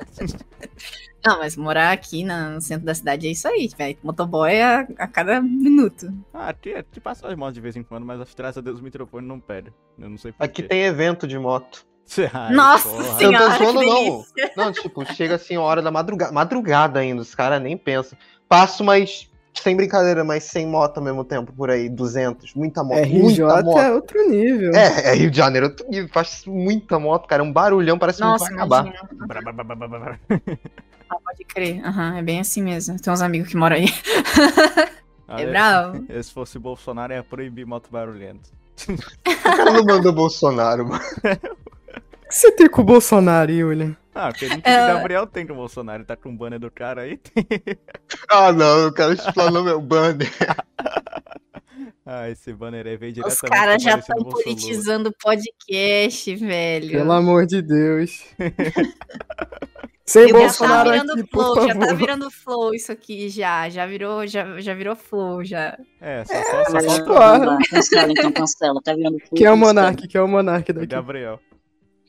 Não, 1.25 1.39
mas 1.39 1.55
morar 1.55 1.93
aqui 1.93 2.25
no 2.25 2.61
centro 2.61 2.87
da 2.87 2.95
cidade 2.95 3.27
é 3.27 3.31
isso 3.31 3.47
aí, 3.47 3.69
velho. 3.77 3.99
Motoboy 4.03 4.61
a, 4.61 4.81
a 4.99 5.07
cada 5.07 5.41
minuto. 5.41 6.11
Ah, 6.33 6.49
aqui, 6.49 6.73
aqui 6.73 6.99
passa 6.99 7.29
as 7.29 7.37
motos 7.37 7.55
de 7.55 7.61
vez 7.61 7.77
em 7.77 7.83
quando, 7.83 8.07
mas 8.07 8.35
graças 8.35 8.57
a 8.57 8.61
Deus 8.63 8.81
o 8.81 8.83
microfone 8.83 9.27
não 9.27 9.39
pede. 9.39 9.73
Eu 9.99 10.09
não 10.09 10.17
sei 10.17 10.33
por 10.33 10.43
Aqui 10.43 10.63
tem 10.63 10.83
evento 10.85 11.27
de 11.27 11.39
moto. 11.39 11.87
Ai, 12.33 12.55
Nossa 12.55 12.89
porra. 12.89 13.05
Eu 13.05 13.17
senhora, 13.17 13.49
não 13.49 13.59
tô 13.59 13.73
zoando, 13.73 13.85
não. 13.85 14.65
Não, 14.65 14.73
tipo, 14.73 15.15
chega 15.15 15.35
assim 15.35 15.57
a 15.57 15.61
hora 15.61 15.83
da 15.83 15.91
madrugada. 15.91 16.33
Madrugada 16.33 17.01
ainda, 17.01 17.21
os 17.23 17.35
caras 17.35 17.61
nem 17.61 17.77
pensam. 17.77 18.19
Passo 18.49 18.83
mais. 18.83 19.30
Sem 19.55 19.77
brincadeira, 19.77 20.23
mas 20.25 20.45
sem 20.45 20.67
moto 20.67 20.99
ao 20.99 21.05
mesmo 21.05 21.25
tempo 21.25 21.53
por 21.53 21.71
aí. 21.71 21.89
200. 21.89 22.55
Muita 22.55 22.83
moto. 22.85 22.99
RJ 22.99 23.19
muita 23.45 23.63
moto. 23.63 23.79
é 23.79 23.93
outro 23.93 24.29
nível. 24.31 24.73
É, 24.75 25.11
é 25.11 25.15
Rio 25.15 25.31
de 25.31 25.37
Janeiro, 25.37 25.67
outro 25.67 25.87
nível. 25.89 26.09
Faz 26.13 26.45
muita 26.47 26.99
moto, 26.99 27.27
cara. 27.27 27.43
É 27.43 27.45
um 27.45 27.53
barulhão, 27.53 27.99
parece 27.99 28.19
que 28.19 28.25
não 28.25 28.31
Nossa, 28.33 28.45
vai 28.47 28.55
acabar. 28.55 28.87
imagina. 28.87 29.09
Brá. 29.27 30.19
Ah, 31.11 31.17
pode 31.25 31.45
crer. 31.45 31.85
Aham, 31.85 32.17
é 32.19 32.23
bem 32.23 32.41
assim 32.41 32.63
mesmo. 32.63 32.99
Tem 33.01 33.13
uns 33.13 33.21
amigos 33.21 33.49
que 33.49 33.57
moram 33.57 33.77
aí. 33.77 33.87
Ah, 35.29 35.41
É 35.43 35.47
bravo. 35.47 36.05
Se 36.23 36.33
fosse 36.33 36.59
Bolsonaro, 36.59 37.13
ia 37.13 37.23
proibir 37.23 37.67
moto 37.67 37.89
barulhenta. 37.91 38.49
O 39.27 39.57
cara 39.57 39.73
não 39.73 39.85
mandou 39.85 40.13
Bolsonaro, 40.13 40.89
mano. 40.89 41.03
O 41.93 42.33
que 42.33 42.37
você 42.37 42.53
tem 42.53 42.69
com 42.71 42.83
o 42.83 42.85
Bolsonaro, 42.85 43.51
Yulia? 43.51 43.97
Ah, 44.15 44.29
acredito 44.29 44.63
que 44.63 44.69
É. 44.69 44.85
o 44.85 44.95
Gabriel 44.97 45.27
tem 45.27 45.47
com 45.47 45.53
o 45.53 45.57
Bolsonaro. 45.57 45.99
Ele 45.99 46.05
tá 46.07 46.17
com 46.17 46.31
o 46.31 46.37
banner 46.37 46.59
do 46.59 46.71
cara 46.71 47.03
aí. 47.03 47.21
Ah, 48.29 48.53
não, 48.53 48.89
o 48.89 48.93
cara 48.93 49.13
explanou 49.15 49.63
meu 49.65 49.81
banner. 49.81 50.29
Ah, 52.13 52.29
esse 52.29 52.53
banner 52.53 52.87
aí 52.89 52.97
veio 52.97 53.11
Os 53.13 53.15
diretamente 53.15 53.51
caras 53.51 53.77
do 53.77 53.83
já 53.85 53.99
estão 53.99 54.17
do 54.17 54.25
Bolsonaro. 54.25 54.45
politizando 54.45 55.09
o 55.11 55.13
podcast, 55.23 56.35
velho. 56.35 56.91
Pelo 56.91 57.13
amor 57.13 57.47
de 57.47 57.63
Deus. 57.63 58.25
Sem 60.05 60.27
Já 60.27 60.33
tá 60.35 60.39
Bolsonaro 60.41 60.91
virando 60.91 61.13
aqui, 61.13 61.23
por 61.25 61.43
flow, 61.45 61.55
já 61.69 61.73
favor. 61.75 61.87
tá 61.87 61.95
virando 61.95 62.31
flow 62.33 62.75
isso 62.75 62.91
aqui 62.91 63.29
já. 63.29 63.69
Já 63.69 63.87
virou, 63.87 64.27
já, 64.27 64.61
já 64.61 64.75
virou 64.75 64.97
flow, 64.97 65.45
já. 65.45 65.79
É, 66.01 66.25
só, 66.25 66.35
só, 66.35 66.65
só 66.65 66.73
mas- 66.73 66.87
falta 66.87 67.05
porra. 67.05 67.39
Não 67.39 67.47
dá. 67.59 67.59
Cancela, 67.71 68.11
então 68.11 68.33
cancela. 68.33 68.81
Tá 68.83 68.93
virando 68.95 69.19
Quem 69.37 69.47
é 69.47 69.53
o 69.53 69.55
cancela. 69.55 69.57
Monark? 69.57 70.09
Quem 70.09 70.19
é 70.21 70.25
o 70.25 70.29
Monark 70.29 70.71
o 70.71 70.75
daqui? 70.75 70.87
Gabriel. 70.89 71.41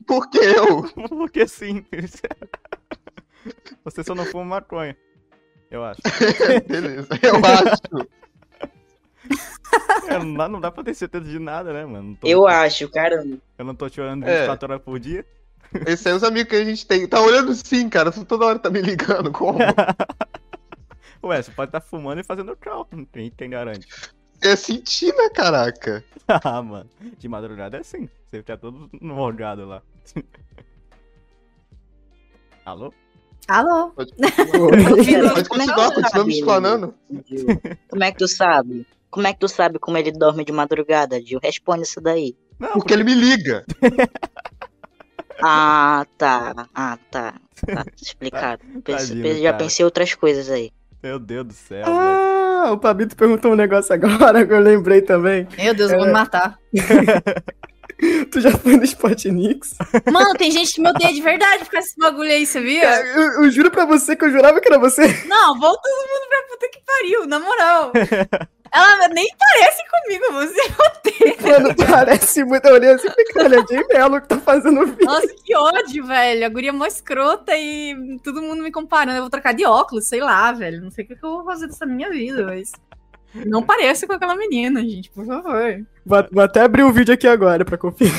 Por 0.07 0.29
que 0.29 0.37
eu? 0.39 0.83
Porque 1.09 1.47
sim. 1.47 1.85
Você 3.83 4.03
só 4.03 4.13
não 4.15 4.25
fuma 4.25 4.45
maconha. 4.45 4.95
Eu 5.69 5.83
acho. 5.83 6.01
Beleza, 6.67 7.07
eu 7.23 7.35
acho. 7.37 8.07
É, 10.09 10.19
não, 10.19 10.33
dá, 10.33 10.49
não 10.49 10.59
dá 10.59 10.69
pra 10.71 10.83
ter 10.83 10.93
certeza 10.93 11.23
de 11.25 11.39
nada, 11.39 11.71
né, 11.71 11.85
mano? 11.85 12.17
Tô- 12.19 12.27
Eu 12.27 12.45
acho, 12.47 12.89
caramba. 12.89 13.37
Eu 13.57 13.65
não 13.65 13.73
tô 13.73 13.89
te 13.89 14.01
olhando 14.01 14.25
É. 14.27 14.39
24 14.41 14.71
horas 14.73 14.83
por 14.83 14.99
dia. 14.99 15.25
Esses 15.87 16.01
são 16.01 16.17
os 16.17 16.23
amigos 16.23 16.49
que 16.49 16.55
a 16.57 16.65
gente 16.65 16.85
tem. 16.85 17.07
Tá 17.07 17.21
olhando 17.21 17.53
sim, 17.55 17.87
cara. 17.87 18.11
Tu 18.11 18.25
toda 18.25 18.45
hora 18.45 18.59
tá 18.59 18.69
me 18.69 18.81
ligando. 18.81 19.31
Como? 19.31 19.59
Ué, 21.23 21.41
você 21.41 21.51
pode 21.51 21.69
estar 21.69 21.79
fumando 21.79 22.19
e 22.19 22.23
fazendo. 22.25 22.57
Quem, 23.13 23.31
quem 23.31 23.49
garante? 23.49 23.87
É 24.41 24.55
sentir, 24.55 25.13
né, 25.15 25.29
caraca? 25.29 26.03
ah, 26.27 26.61
mano. 26.61 26.89
De 27.17 27.27
madrugada 27.27 27.77
é 27.77 27.81
assim. 27.81 28.09
Você 28.25 28.37
fica 28.37 28.57
todo 28.57 28.89
morgado 29.01 29.65
lá. 29.65 29.81
Alô? 32.65 32.93
Alô? 33.47 33.89
Pode, 33.91 34.13
é 34.13 34.31
continuar, 35.47 35.89
tu 35.89 35.95
continuamos 35.95 36.11
sabe? 36.11 36.31
explanando. 36.31 36.93
Como 37.89 38.03
é 38.03 38.11
que 38.11 38.17
tu 38.19 38.27
sabe? 38.27 38.85
Como 39.09 39.27
é 39.27 39.33
que 39.33 39.39
tu 39.39 39.47
sabe 39.47 39.79
como 39.79 39.97
ele 39.97 40.11
dorme 40.11 40.45
de 40.45 40.51
madrugada, 40.51 41.19
Gil? 41.21 41.39
Responde 41.41 41.83
isso 41.83 41.99
daí. 41.99 42.35
Não, 42.59 42.73
Porque 42.73 42.93
ele 42.93 43.03
me 43.03 43.13
liga. 43.15 43.65
Ah, 45.41 46.05
tá. 46.17 46.67
Ah, 46.73 46.97
tá. 47.09 47.33
Tá 47.65 47.83
explicado. 47.99 48.63
Pense- 48.83 49.07
Tadinho, 49.15 49.35
já 49.41 49.51
cara. 49.51 49.63
pensei 49.63 49.83
outras 49.83 50.13
coisas 50.13 50.49
aí. 50.49 50.71
Meu 51.01 51.17
Deus 51.17 51.47
do 51.47 51.53
céu, 51.53 51.85
velho. 51.85 51.97
Ah, 51.97 52.71
o 52.71 52.77
Pablito 52.77 53.15
perguntou 53.15 53.53
um 53.53 53.55
negócio 53.55 53.93
agora 53.93 54.45
que 54.45 54.53
eu 54.53 54.59
lembrei 54.59 55.01
também. 55.01 55.47
Meu 55.57 55.73
Deus, 55.73 55.91
eu 55.91 55.97
vou 55.97 56.07
me 56.07 56.13
matar. 56.13 56.59
Tu 58.31 58.41
já 58.41 58.51
foi 58.51 58.77
no 58.77 58.83
Spotnix? 58.83 59.75
Mano, 60.11 60.33
tem 60.33 60.49
gente 60.49 60.73
que 60.73 60.81
me 60.81 60.89
odeia 60.89 61.13
de 61.13 61.21
verdade 61.21 61.65
por 61.65 61.71
desse 61.71 61.95
bagulho 61.97 62.31
aí, 62.31 62.45
você 62.45 62.59
viu? 62.59 62.81
Cara, 62.81 63.05
eu, 63.07 63.43
eu 63.43 63.51
juro 63.51 63.69
pra 63.69 63.85
você 63.85 64.15
que 64.15 64.25
eu 64.25 64.31
jurava 64.31 64.59
que 64.59 64.67
era 64.67 64.79
você. 64.79 65.01
Não, 65.27 65.59
volta 65.59 65.81
todo 65.83 66.09
mundo 66.09 66.27
pra 66.29 66.43
puta 66.49 66.69
que 66.69 66.81
pariu, 66.85 67.27
na 67.27 67.39
moral. 67.39 67.91
Ela 68.73 69.09
nem 69.09 69.27
parece 69.37 69.83
comigo, 69.89 70.31
você. 70.31 71.41
Mano, 71.41 71.75
parece 71.75 72.43
muito. 72.45 72.65
Eu 72.65 72.75
olhei 72.75 72.89
assim 72.91 73.09
cara, 73.33 74.15
é 74.15 74.21
que 74.21 74.27
tá 74.27 74.39
fazendo 74.39 74.79
o 74.79 74.85
vídeo. 74.87 75.05
Nossa, 75.05 75.27
que 75.43 75.55
ódio, 75.55 76.05
velho. 76.05 76.45
A 76.45 76.49
guria 76.49 76.69
é 76.69 76.71
mó 76.71 76.85
escrota 76.85 77.51
e 77.55 78.17
todo 78.23 78.41
mundo 78.41 78.63
me 78.63 78.71
comparando. 78.71 79.17
Eu 79.17 79.23
vou 79.23 79.29
trocar 79.29 79.53
de 79.53 79.65
óculos, 79.65 80.07
sei 80.07 80.21
lá, 80.21 80.53
velho. 80.53 80.81
Não 80.81 80.89
sei 80.89 81.03
o 81.03 81.07
que 81.07 81.13
eu 81.13 81.19
vou 81.21 81.43
fazer 81.43 81.67
dessa 81.67 81.85
minha 81.85 82.09
vida, 82.09 82.45
mas. 82.45 82.71
Não 83.33 83.63
pareça 83.63 84.05
com 84.05 84.13
aquela 84.13 84.35
menina, 84.35 84.81
gente, 84.81 85.09
por 85.09 85.25
favor. 85.25 85.85
Vou, 86.05 86.27
vou 86.31 86.43
até 86.43 86.61
abrir 86.61 86.83
o 86.83 86.91
vídeo 86.91 87.13
aqui 87.13 87.27
agora 87.27 87.63
pra 87.63 87.77
conferir. 87.77 88.13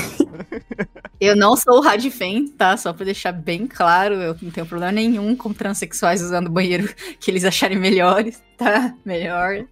Eu 1.19 1.35
não 1.35 1.55
sou 1.55 1.77
o 1.77 1.81
Radfem, 1.81 2.47
tá? 2.47 2.75
Só 2.75 2.91
pra 2.91 3.05
deixar 3.05 3.31
bem 3.31 3.67
claro, 3.67 4.15
eu 4.15 4.35
não 4.41 4.51
tenho 4.51 4.65
problema 4.65 4.91
nenhum 4.91 5.35
com 5.35 5.53
transexuais 5.53 6.21
usando 6.21 6.49
banheiro 6.49 6.93
que 7.19 7.29
eles 7.31 7.45
acharem 7.45 7.77
melhores, 7.77 8.43
tá? 8.57 8.95
Melhor. 9.05 9.65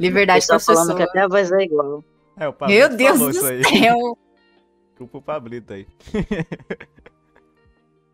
Liberdade 0.00 0.46
Pessoal 0.46 0.60
falando 0.60 0.96
que 0.96 1.02
até 1.02 1.20
a 1.20 1.28
voz 1.28 1.52
é 1.52 1.62
igual. 1.62 2.02
É, 2.36 2.48
o 2.48 2.52
Pablito 2.52 2.80
Meu 2.80 2.96
Deus 2.96 3.18
falou 3.18 3.32
do 3.32 3.36
isso 3.36 3.46
aí. 3.46 3.64
céu. 3.64 4.18
Culpa 4.96 5.18
o 5.18 5.22
Pablito 5.22 5.72
aí. 5.74 5.86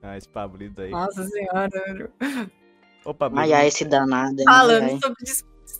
ah, 0.03 0.17
esse 0.17 0.29
Pablito 0.29 0.81
aí. 0.83 0.91
Nossa 0.91 1.25
senhora. 1.25 2.11
Ô, 3.05 3.15
Pablito. 3.15 3.43
Ai, 3.43 3.53
ai, 3.53 3.69
esse 3.69 3.85
danado. 3.85 4.39
hein? 4.39 4.45
Falando 4.45 4.83
Ai, 4.85 4.99
sobre 5.03 5.25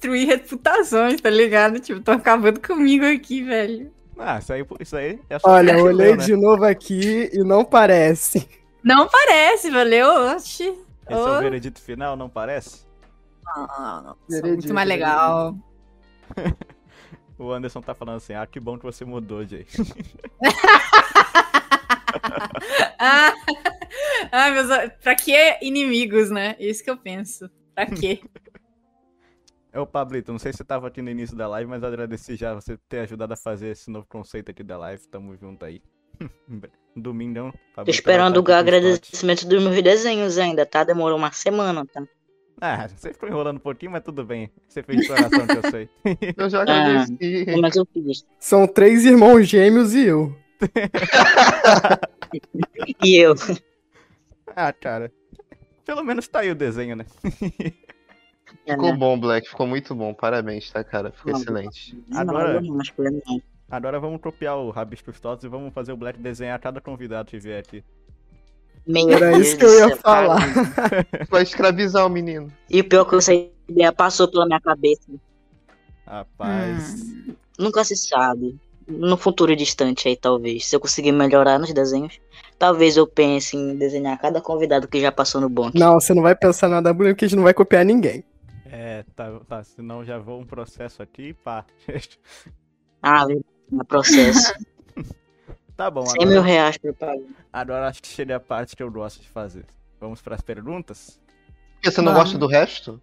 destruir 0.03 0.27
reputações, 0.27 1.21
tá 1.21 1.31
ligado? 1.31 1.79
Tipo, 1.79 2.01
tô 2.01 2.11
acabando 2.11 2.61
comigo 2.61 3.05
aqui, 3.05 3.43
velho. 3.43 3.93
Ah, 4.19 4.39
isso 4.39 4.53
aí, 4.53 4.67
isso 4.81 4.97
aí 4.97 5.21
é 5.31 5.39
só 5.39 5.51
Olha, 5.51 5.73
eu 5.73 5.85
olhei 5.85 6.17
né? 6.17 6.25
de 6.25 6.37
novo 6.37 6.65
aqui 6.65 7.31
e 7.33 7.39
não 7.39 7.65
parece. 7.65 8.49
Não 8.83 9.09
parece, 9.09 9.71
valeu? 9.71 10.35
Oxi. 10.35 10.65
Esse 11.09 11.13
é 11.13 11.17
o 11.17 11.41
veredito 11.41 11.81
final, 11.81 12.17
não 12.17 12.29
parece? 12.29 12.85
Não, 13.45 14.03
não, 14.03 14.17
Veredito, 14.29 14.55
muito 14.55 14.75
mais 14.75 14.89
legal. 14.89 15.55
O 17.39 17.51
Anderson 17.51 17.81
tá 17.81 17.93
falando 17.93 18.19
assim, 18.19 18.35
ah, 18.35 18.47
que 18.47 18.61
bom 18.61 18.79
que 18.79 18.85
você 18.85 19.05
mudou, 19.05 19.45
Jay. 19.45 19.67
Ah, 22.99 23.33
ah, 24.31 24.51
meus, 24.51 24.69
pra 25.03 25.17
que 25.17 25.59
inimigos, 25.61 26.31
né? 26.31 26.55
Isso 26.61 26.85
que 26.85 26.91
eu 26.91 26.97
penso. 26.97 27.51
Pra 27.75 27.87
quê? 27.87 28.21
É 29.73 29.81
o 29.81 29.87
Pablito, 29.87 30.31
não 30.31 30.39
sei 30.39 30.53
se 30.53 30.59
você 30.59 30.65
tava 30.65 30.89
aqui 30.89 31.01
no 31.01 31.09
início 31.09 31.35
da 31.35 31.49
live, 31.49 31.71
mas 31.71 31.83
agradeci 31.83 32.37
já 32.37 32.53
você 32.53 32.77
ter 32.89 33.01
ajudado 33.01 33.33
a 33.33 33.37
fazer 33.37 33.69
esse 33.69 33.91
novo 33.91 34.07
conceito 34.07 34.51
aqui 34.51 34.63
da 34.63 34.77
live. 34.77 35.03
Tamo 35.09 35.35
junto 35.35 35.65
aí. 35.65 35.81
Domingão. 36.95 37.51
Tô 37.51 37.59
Pablito 37.77 37.97
esperando 37.97 38.37
o 38.37 38.53
agradecimento 38.53 39.47
dos 39.47 39.63
meus 39.63 39.83
desenhos 39.83 40.37
ainda, 40.37 40.67
tá? 40.67 40.85
Demorou 40.85 41.17
uma 41.17 41.33
semana, 41.33 41.87
tá? 41.87 42.07
Ah, 42.61 42.87
você 42.87 43.15
ficou 43.15 43.29
enrolando 43.29 43.57
um 43.57 43.61
pouquinho, 43.61 43.93
mas 43.93 44.05
tudo 44.05 44.23
bem. 44.23 44.51
Você 44.69 44.83
fez 44.83 45.01
de 45.01 45.09
coração 45.09 45.47
que 45.47 45.67
eu 45.67 45.71
sei. 45.71 45.89
Eu 46.37 46.51
já 46.51 46.63
agradeci. 46.63 47.47
Mas 47.59 47.75
eu 47.75 47.87
fiz. 47.87 48.27
São 48.39 48.69
três 48.69 49.07
irmãos 49.07 49.49
gêmeos 49.49 49.95
e 49.95 50.07
eu. 50.07 50.37
E 53.05 53.17
eu. 53.17 53.35
ah, 54.57 54.73
cara. 54.73 55.13
Pelo 55.85 56.03
menos 56.03 56.27
tá 56.29 56.41
aí 56.41 56.51
o 56.51 56.55
desenho, 56.55 56.97
né? 56.97 57.05
É, 58.67 58.73
Ficou 58.73 58.93
né? 58.93 58.97
bom, 58.97 59.19
Black. 59.19 59.49
Ficou 59.49 59.67
muito 59.67 59.95
bom. 59.95 60.15
Parabéns, 60.15 60.71
tá, 60.71 60.85
cara? 60.85 61.11
Ficou 61.11 61.33
Não, 61.33 61.41
excelente. 61.41 61.99
Agora- 62.15 62.61
Não. 62.61 63.43
Agora 63.71 63.99
vamos 63.99 64.21
copiar 64.21 64.57
o 64.59 64.71
Rabiscos 64.71 65.19
Totos 65.19 65.45
e 65.45 65.49
vamos 65.49 65.73
fazer 65.73 65.93
o 65.93 65.97
Black 65.97 66.19
desenhar 66.19 66.59
cada 66.61 66.81
convidado 66.81 67.31
que 67.31 67.39
vier 67.39 67.59
aqui. 67.59 67.83
Meu 68.87 69.11
Era 69.11 69.39
isso 69.39 69.57
que 69.57 69.65
eu 69.65 69.89
ia 69.89 69.97
falar. 69.97 70.41
Vai 71.31 71.43
escravizar 71.45 72.05
o 72.05 72.11
menino. 72.11 72.53
E 72.69 72.81
o 72.81 72.85
pior 72.85 73.07
é 73.07 73.09
que 73.09 73.17
essa 73.17 73.33
ideia 73.69 73.93
passou 73.93 74.29
pela 74.29 74.45
minha 74.45 74.61
cabeça. 74.61 75.11
Rapaz. 76.07 77.03
Hum. 77.03 77.35
Nunca 77.59 77.85
se 77.85 77.97
sabe. 77.97 78.59
No 78.87 79.17
futuro 79.17 79.55
distante 79.55 80.09
aí, 80.09 80.17
talvez. 80.17 80.67
Se 80.67 80.77
eu 80.77 80.81
conseguir 80.81 81.13
melhorar 81.13 81.59
nos 81.59 81.73
desenhos, 81.73 82.19
talvez 82.59 82.97
eu 82.97 83.07
pense 83.07 83.57
em 83.57 83.77
desenhar 83.77 84.19
cada 84.19 84.41
convidado 84.41 84.89
que 84.89 85.01
já 85.01 85.13
passou 85.13 85.41
no 85.41 85.49
bonde. 85.49 85.79
Não, 85.79 85.95
você 85.95 86.13
não 86.13 86.23
vai 86.23 86.35
pensar 86.35 86.69
nada 86.69 86.93
porque 86.95 87.25
a 87.25 87.29
gente 87.29 87.37
não 87.37 87.45
vai 87.45 87.55
copiar 87.55 87.85
ninguém. 87.85 88.25
É, 88.75 89.05
tá, 89.15 89.39
tá. 89.47 89.63
Senão 89.63 90.03
já 90.03 90.19
vou 90.19 90.41
um 90.41 90.47
processo 90.47 91.03
aqui 91.03 91.29
e 91.29 91.35
pá. 91.35 91.65
Ah, 93.05 93.27
no 93.71 93.85
processo. 93.85 94.53
tá 95.77 95.91
bom, 95.91 96.07
100 96.07 96.25
mil 96.25 96.41
reais 96.41 96.79
pro 96.79 96.95
pago. 96.95 97.27
agora 97.53 97.89
acho 97.89 98.01
que 98.01 98.07
chega 98.09 98.37
a 98.37 98.41
parte 98.41 98.77
que 98.77 98.83
eu 98.83 98.91
gosto 98.93 99.21
de 99.21 99.29
fazer. 99.29 99.67
Vamos 100.01 100.23
pras 100.23 100.41
perguntas? 100.41 101.21
Porque 101.75 101.91
você 101.91 102.01
não 102.01 102.13
Vamos. 102.13 102.29
gosta 102.29 102.39
do 102.39 102.47
resto? 102.47 103.03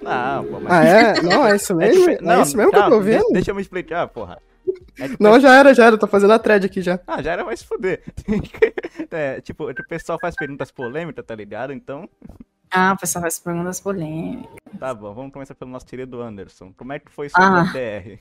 Não, 0.00 0.44
pô, 0.44 0.60
mas. 0.60 0.72
Ah, 0.72 0.84
é? 0.84 1.20
Não, 1.22 1.44
é 1.44 1.56
isso 1.56 1.72
É 1.82 1.88
mesmo? 1.88 2.06
dife- 2.06 2.24
é 2.24 2.42
isso 2.42 2.56
mesmo 2.56 2.70
que 2.70 2.76
eu 2.76 2.80
calma, 2.80 2.96
tô 2.96 3.02
vendo? 3.02 3.26
de- 3.26 3.32
Deixa 3.32 3.50
eu 3.50 3.54
me 3.56 3.62
explicar, 3.62 4.06
porra. 4.06 4.40
É 5.00 5.08
que 5.08 5.16
Não, 5.20 5.40
já 5.40 5.52
era, 5.58 5.74
já 5.74 5.86
era. 5.86 5.98
Tô 5.98 6.06
fazendo 6.06 6.32
a 6.32 6.38
thread 6.38 6.64
aqui 6.64 6.80
já. 6.80 7.00
Ah, 7.08 7.20
já 7.20 7.32
era 7.32 7.44
mais 7.44 7.58
se 7.58 7.66
fuder. 7.66 8.04
é, 9.10 9.40
tipo, 9.40 9.68
o 9.68 9.74
pessoal 9.88 10.16
faz 10.20 10.36
perguntas 10.36 10.70
polêmicas, 10.70 11.24
tá 11.26 11.34
ligado? 11.34 11.72
Então, 11.72 12.08
Ah, 12.74 12.92
o 12.92 12.98
pessoal 12.98 13.22
faz 13.22 13.38
perguntas 13.38 13.80
polêmicas. 13.80 14.50
tá 14.78 14.92
bom. 14.92 15.14
Vamos 15.14 15.32
começar 15.32 15.54
pelo 15.54 15.70
nosso 15.70 15.86
querido 15.86 16.20
Anderson. 16.20 16.72
Como 16.76 16.92
é 16.92 16.98
que 16.98 17.10
foi 17.10 17.28
sua 17.28 17.60
Ah. 17.60 17.64
DR? 17.72 18.18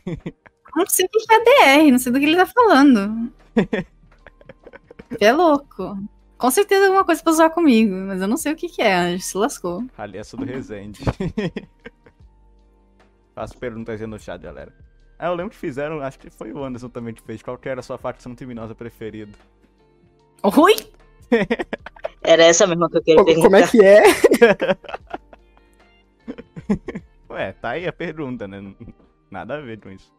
Não 0.75 0.85
sei 0.87 1.05
o 1.05 1.09
que 1.09 1.33
é 1.33 1.39
DR, 1.83 1.91
não 1.91 1.99
sei 1.99 2.11
do 2.11 2.19
que 2.19 2.25
ele 2.25 2.35
tá 2.37 2.45
falando. 2.45 3.31
é 5.19 5.31
louco. 5.31 5.97
Com 6.37 6.51
certeza 6.51 6.85
alguma 6.85 7.05
coisa 7.05 7.21
pra 7.23 7.31
usar 7.31 7.49
comigo, 7.51 7.95
mas 7.95 8.21
eu 8.21 8.27
não 8.27 8.37
sei 8.37 8.53
o 8.53 8.55
que, 8.55 8.67
que 8.67 8.81
é, 8.81 9.17
se 9.17 9.37
lascou. 9.37 9.83
Aliança 9.97 10.35
do 10.35 10.43
Resende. 10.45 11.01
Faço 13.33 13.57
perguntas 13.57 13.99
aí 14.01 14.07
no 14.07 14.19
chat, 14.19 14.41
galera. 14.41 14.73
Ah, 15.17 15.27
eu 15.27 15.35
lembro 15.35 15.51
que 15.51 15.57
fizeram, 15.57 16.01
acho 16.01 16.19
que 16.19 16.29
foi 16.29 16.51
o 16.51 16.63
Anderson 16.63 16.89
também 16.89 17.13
que 17.13 17.21
fez. 17.21 17.41
Qual 17.41 17.57
que 17.57 17.69
era 17.69 17.79
a 17.79 17.83
sua 17.83 17.97
facção 17.97 18.35
criminosa 18.35 18.75
preferida? 18.75 19.31
Oi? 20.43 20.75
Era 22.23 22.43
essa 22.43 22.65
mesma 22.65 22.89
que 22.89 22.97
eu 22.97 23.03
queria 23.03 23.23
perguntar. 23.25 23.45
como 23.45 23.55
é 23.57 23.67
que 23.67 23.83
é? 23.83 24.03
Ué, 27.29 27.51
tá 27.53 27.71
aí 27.71 27.87
a 27.87 27.93
pergunta, 27.93 28.47
né? 28.47 28.73
Nada 29.29 29.55
a 29.55 29.61
ver 29.61 29.79
com 29.79 29.89
isso. 29.89 30.11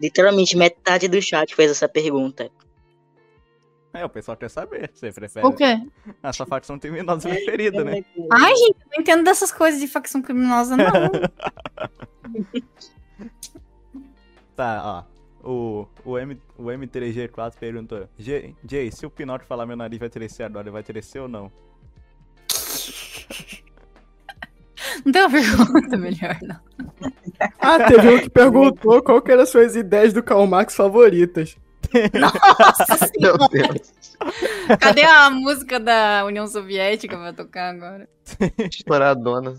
Literalmente 0.00 0.56
metade 0.56 1.08
do 1.08 1.20
chat 1.20 1.54
fez 1.54 1.70
essa 1.70 1.88
pergunta. 1.88 2.50
É, 3.92 4.04
o 4.04 4.08
pessoal 4.08 4.36
quer 4.36 4.48
saber. 4.48 4.90
Você 4.94 5.12
prefere 5.12 5.44
O 5.46 5.52
quê? 5.52 5.80
a 6.22 6.32
sua 6.32 6.46
facção 6.46 6.78
criminosa 6.78 7.28
preferida, 7.28 7.84
né? 7.84 8.04
Ai, 8.32 8.54
gente, 8.54 8.76
eu 8.80 8.86
não 8.92 9.00
entendo 9.00 9.24
dessas 9.24 9.50
coisas 9.50 9.80
de 9.80 9.88
facção 9.88 10.22
criminosa, 10.22 10.76
não. 10.76 10.84
Tá, 14.56 14.82
ó. 14.84 15.19
O, 15.42 15.86
o, 16.04 16.18
M, 16.18 16.38
o 16.58 16.64
M3G4 16.64 17.54
perguntou: 17.58 18.08
Jay, 18.18 18.90
se 18.92 19.06
o 19.06 19.10
Pinocchio 19.10 19.46
falar 19.46 19.66
meu 19.66 19.76
nariz 19.76 19.98
vai 19.98 20.10
crescer 20.10 20.42
agora, 20.42 20.64
ele 20.64 20.72
vai 20.72 20.82
crescer 20.82 21.20
ou 21.20 21.28
não? 21.28 21.50
Não 25.04 25.12
tem 25.12 25.22
uma 25.22 25.30
pergunta 25.30 25.96
melhor, 25.96 26.38
não. 26.42 26.60
Ah, 27.58 27.78
teve 27.86 28.08
um 28.08 28.18
que 28.18 28.28
perguntou 28.28 29.02
qual 29.02 29.22
que 29.22 29.30
eram 29.32 29.44
as 29.44 29.48
suas 29.48 29.74
ideias 29.74 30.12
do 30.12 30.22
Karl 30.22 30.46
Marx 30.46 30.76
favoritas. 30.76 31.56
Nossa 32.18 33.10
Meu 33.18 33.36
Deus. 33.48 33.92
cadê 34.78 35.02
a 35.02 35.30
música 35.30 35.80
da 35.80 36.24
União 36.26 36.46
Soviética 36.46 37.16
pra 37.16 37.32
tocar 37.32 37.70
agora? 37.74 38.08
Estouradona. 38.70 39.56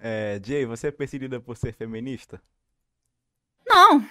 É, 0.00 0.40
Jay, 0.44 0.66
você 0.66 0.88
é 0.88 0.90
perseguida 0.90 1.38
por 1.40 1.56
ser 1.56 1.72
feminista? 1.74 2.40
Não. 3.68 4.04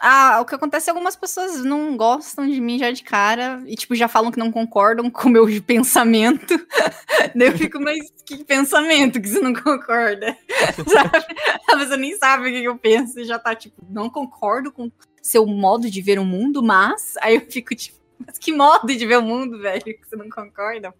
Ah, 0.00 0.40
o 0.40 0.44
que 0.44 0.54
acontece 0.54 0.90
é 0.90 0.92
algumas 0.92 1.14
pessoas 1.14 1.64
não 1.64 1.96
gostam 1.96 2.46
de 2.48 2.60
mim 2.60 2.78
já 2.78 2.90
de 2.90 3.02
cara 3.02 3.62
e, 3.64 3.76
tipo, 3.76 3.94
já 3.94 4.08
falam 4.08 4.32
que 4.32 4.38
não 4.38 4.50
concordam 4.50 5.08
com 5.08 5.28
o 5.28 5.32
meu 5.32 5.46
pensamento. 5.62 6.54
Daí 7.34 7.48
eu 7.48 7.56
fico, 7.56 7.80
mas 7.80 8.12
que 8.26 8.44
pensamento 8.44 9.20
que 9.20 9.28
você 9.28 9.40
não 9.40 9.54
concorda? 9.54 10.36
sabe? 10.86 11.26
A 11.70 11.76
pessoa 11.76 11.96
nem 11.96 12.16
sabe 12.16 12.48
o 12.48 12.52
que 12.52 12.64
eu 12.64 12.76
penso 12.76 13.20
e 13.20 13.24
já 13.24 13.38
tá, 13.38 13.54
tipo, 13.54 13.82
não 13.88 14.10
concordo 14.10 14.72
com 14.72 14.90
seu 15.22 15.46
modo 15.46 15.88
de 15.88 16.02
ver 16.02 16.18
o 16.18 16.24
mundo, 16.24 16.62
mas. 16.62 17.14
Aí 17.20 17.36
eu 17.36 17.40
fico, 17.42 17.74
tipo, 17.74 17.96
mas 18.26 18.36
que 18.36 18.52
modo 18.52 18.86
de 18.86 19.06
ver 19.06 19.18
o 19.18 19.22
mundo, 19.22 19.58
velho, 19.58 19.82
que 19.82 20.00
você 20.04 20.16
não 20.16 20.28
concorda? 20.28 20.92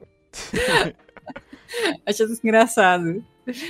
Acho 2.07 2.25
isso 2.25 2.41
engraçado. 2.43 3.25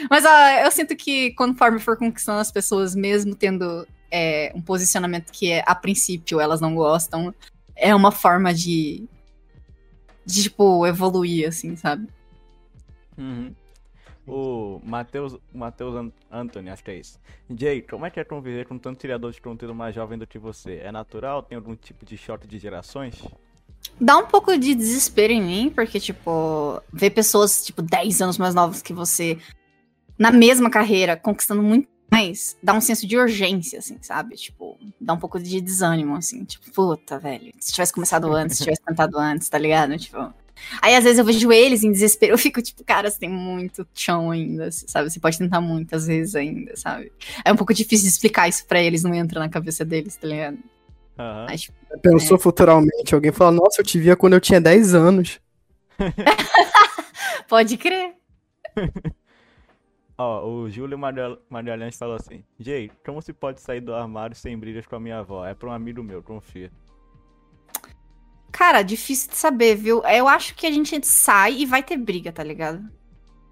Mas 0.09 0.25
eu 0.63 0.71
sinto 0.71 0.95
que 0.95 1.33
conforme 1.33 1.81
for 1.81 1.97
conquistando 1.97 2.41
as 2.41 2.53
pessoas, 2.53 2.95
mesmo 2.95 3.35
tendo 3.35 3.87
é, 4.17 4.53
um 4.55 4.63
posicionamento 4.63 5.33
que 5.33 5.51
é, 5.51 5.65
a 5.67 5.75
princípio 5.75 6.39
elas 6.39 6.61
não 6.61 6.73
gostam, 6.73 7.35
é 7.75 7.93
uma 7.93 8.13
forma 8.13 8.55
de, 8.55 9.09
de 10.25 10.45
tipo, 10.45 10.87
evoluir, 10.87 11.49
assim, 11.49 11.75
sabe? 11.75 12.07
Uhum. 13.19 13.53
O 14.25 14.81
Matheus, 14.85 15.37
An- 15.97 16.13
Anthony, 16.31 16.71
acho 16.71 16.85
que 16.85 16.93
é 16.93 16.97
isso. 16.97 17.19
Jay, 17.51 17.83
como 17.83 18.07
é 18.07 18.11
que 18.11 18.21
é 18.21 18.25
conviver 18.25 18.67
com 18.67 18.79
tanto 18.79 19.01
criador 19.01 19.33
de 19.33 19.41
conteúdo 19.41 19.75
mais 19.75 19.93
jovem 19.93 20.17
do 20.17 20.29
que 20.29 20.39
você? 20.39 20.77
É 20.77 20.93
natural? 20.93 21.43
Tem 21.43 21.57
algum 21.57 21.75
tipo 21.75 22.07
de 22.07 22.17
choque 22.17 22.47
de 22.47 22.57
gerações? 22.57 23.21
Dá 24.01 24.17
um 24.17 24.27
pouco 24.27 24.57
de 24.57 24.77
desespero 24.77 25.33
em 25.33 25.43
mim, 25.43 25.73
porque, 25.75 25.99
tipo, 25.99 26.81
ver 26.93 27.11
pessoas, 27.11 27.67
tipo, 27.67 27.83
10 27.83 28.23
anos 28.23 28.39
mais 28.39 28.55
novas 28.55 28.81
que 28.81 28.93
você, 28.95 29.39
na 30.17 30.31
mesma 30.31 30.71
carreira, 30.71 31.17
conquistando 31.17 31.63
muito 31.63 31.89
mais, 32.15 32.57
dá 32.63 32.73
um 32.73 32.81
senso 32.81 33.07
de 33.07 33.17
urgência, 33.19 33.81
assim, 33.81 33.99
sabe? 34.01 34.37
Tipo, 34.37 34.79
dá 35.01 35.13
um 35.15 35.19
pouco 35.19 35.41
de 35.41 35.61
desânimo, 35.61 36.15
assim, 36.15 36.45
tipo, 36.45 36.71
puta, 36.71 37.19
velho, 37.19 37.53
se 37.59 37.73
tivesse 37.73 37.93
começado 37.93 38.33
antes, 38.33 38.59
se 38.59 38.65
tivesse 38.65 38.83
tentado 38.83 39.19
antes, 39.19 39.49
tá 39.49 39.59
ligado? 39.59 39.97
Tipo. 39.99 40.33
Aí, 40.81 40.95
às 40.95 41.03
vezes, 41.03 41.19
eu 41.19 41.25
vejo 41.25 41.51
eles 41.51 41.83
em 41.83 41.91
desespero, 41.91 42.33
eu 42.33 42.39
fico, 42.39 42.63
tipo, 42.63 42.85
cara, 42.85 43.11
você 43.11 43.19
tem 43.19 43.29
muito 43.29 43.87
chão 43.93 44.31
ainda, 44.31 44.71
sabe? 44.71 45.11
Você 45.11 45.19
pode 45.19 45.37
tentar 45.37 45.61
muitas 45.61 46.07
vezes 46.07 46.37
ainda, 46.37 46.77
sabe? 46.77 47.11
É 47.45 47.53
um 47.53 47.57
pouco 47.57 47.75
difícil 47.75 48.05
de 48.05 48.13
explicar 48.13 48.49
isso 48.49 48.65
pra 48.67 48.81
eles, 48.81 49.03
não 49.03 49.13
entra 49.13 49.41
na 49.41 49.49
cabeça 49.49 49.85
deles, 49.85 50.17
tá 50.17 50.29
ligado? 50.29 50.59
Aham. 51.19 51.47
Mas, 51.49 51.63
tipo, 51.63 51.77
Pensou 52.01 52.39
futuramente, 52.39 53.15
alguém 53.15 53.33
fala, 53.33 53.51
nossa, 53.51 53.81
eu 53.81 53.85
te 53.85 53.99
via 53.99 54.17
quando 54.17 54.35
eu 54.35 54.41
tinha 54.41 54.61
10 54.61 54.95
anos. 54.95 55.41
pode 57.49 57.77
crer. 57.77 58.15
Ó, 60.17 60.47
o 60.47 60.71
Júlio 60.71 60.97
Magal- 60.99 61.39
Magalhães 61.51 61.97
falou 61.97 62.17
assim: 62.17 62.45
Jay, 62.59 62.91
como 63.05 63.21
se 63.21 63.33
pode 63.33 63.61
sair 63.61 63.81
do 63.81 63.95
armário 63.95 64.37
sem 64.37 64.57
brigas 64.57 64.87
com 64.87 64.97
a 64.97 65.01
minha 65.01 65.19
avó? 65.19 65.45
É 65.45 65.55
pra 65.55 65.69
um 65.69 65.73
amigo 65.73 66.03
meu, 66.03 66.23
confia. 66.23 66.71
Cara, 68.53 68.83
difícil 68.83 69.31
de 69.31 69.37
saber, 69.37 69.75
viu? 69.75 70.03
Eu 70.05 70.29
acho 70.29 70.55
que 70.55 70.67
a 70.67 70.71
gente 70.71 71.05
sai 71.05 71.55
e 71.55 71.67
vai 71.67 71.83
ter 71.83 71.97
briga, 71.97 72.31
tá 72.31 72.45
ligado? 72.45 72.89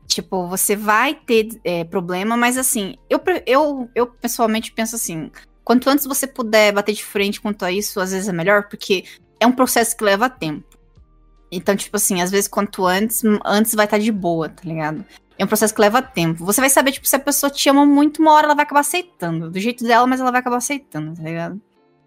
Tipo, 0.07 0.47
você 0.47 0.77
vai 0.77 1.15
ter 1.15 1.49
é, 1.65 1.83
problema, 1.83 2.37
mas 2.37 2.57
assim, 2.57 2.97
eu, 3.11 3.21
eu, 3.45 3.91
eu 3.95 4.07
pessoalmente 4.07 4.71
penso 4.73 4.95
assim: 4.95 5.33
quanto 5.65 5.91
antes 5.91 6.07
você 6.07 6.27
puder 6.27 6.73
bater 6.73 6.93
de 6.93 7.05
frente 7.05 7.41
quanto 7.41 7.65
a 7.65 7.73
isso, 7.73 7.99
às 7.99 8.13
vezes 8.13 8.29
é 8.29 8.33
melhor, 8.33 8.69
porque 8.69 9.05
é 9.41 9.47
um 9.47 9.53
processo 9.53 9.97
que 9.97 10.05
leva 10.05 10.31
tempo. 10.31 10.79
Então, 11.51 11.75
tipo 11.75 11.97
assim, 11.97 12.23
às 12.23 12.31
vezes 12.31 12.47
quanto 12.49 12.87
antes, 12.87 13.23
antes 13.45 13.75
vai 13.75 13.85
estar 13.85 13.99
de 13.99 14.13
boa, 14.13 14.49
tá 14.49 14.63
ligado? 14.65 15.05
É 15.39 15.45
um 15.45 15.49
processo 15.49 15.75
que 15.75 15.81
leva 15.81 16.03
tempo. 16.03 16.45
Você 16.45 16.61
vai 16.61 16.71
saber, 16.71 16.93
tipo, 16.93 17.07
se 17.07 17.17
a 17.17 17.19
pessoa 17.21 17.51
te 17.51 17.69
ama 17.69 17.85
muito, 17.85 18.21
uma 18.21 18.33
hora 18.33 18.47
ela 18.47 18.55
vai 18.55 18.65
acabar 18.65 18.81
aceitando. 18.81 19.51
Do 19.51 19.59
jeito 19.59 19.85
dela, 19.85 20.07
mas 20.07 20.21
ela 20.21 20.31
vai 20.31 20.41
acabar 20.41 20.59
aceitando, 20.59 21.15
tá 21.15 21.23
ligado? 21.23 21.61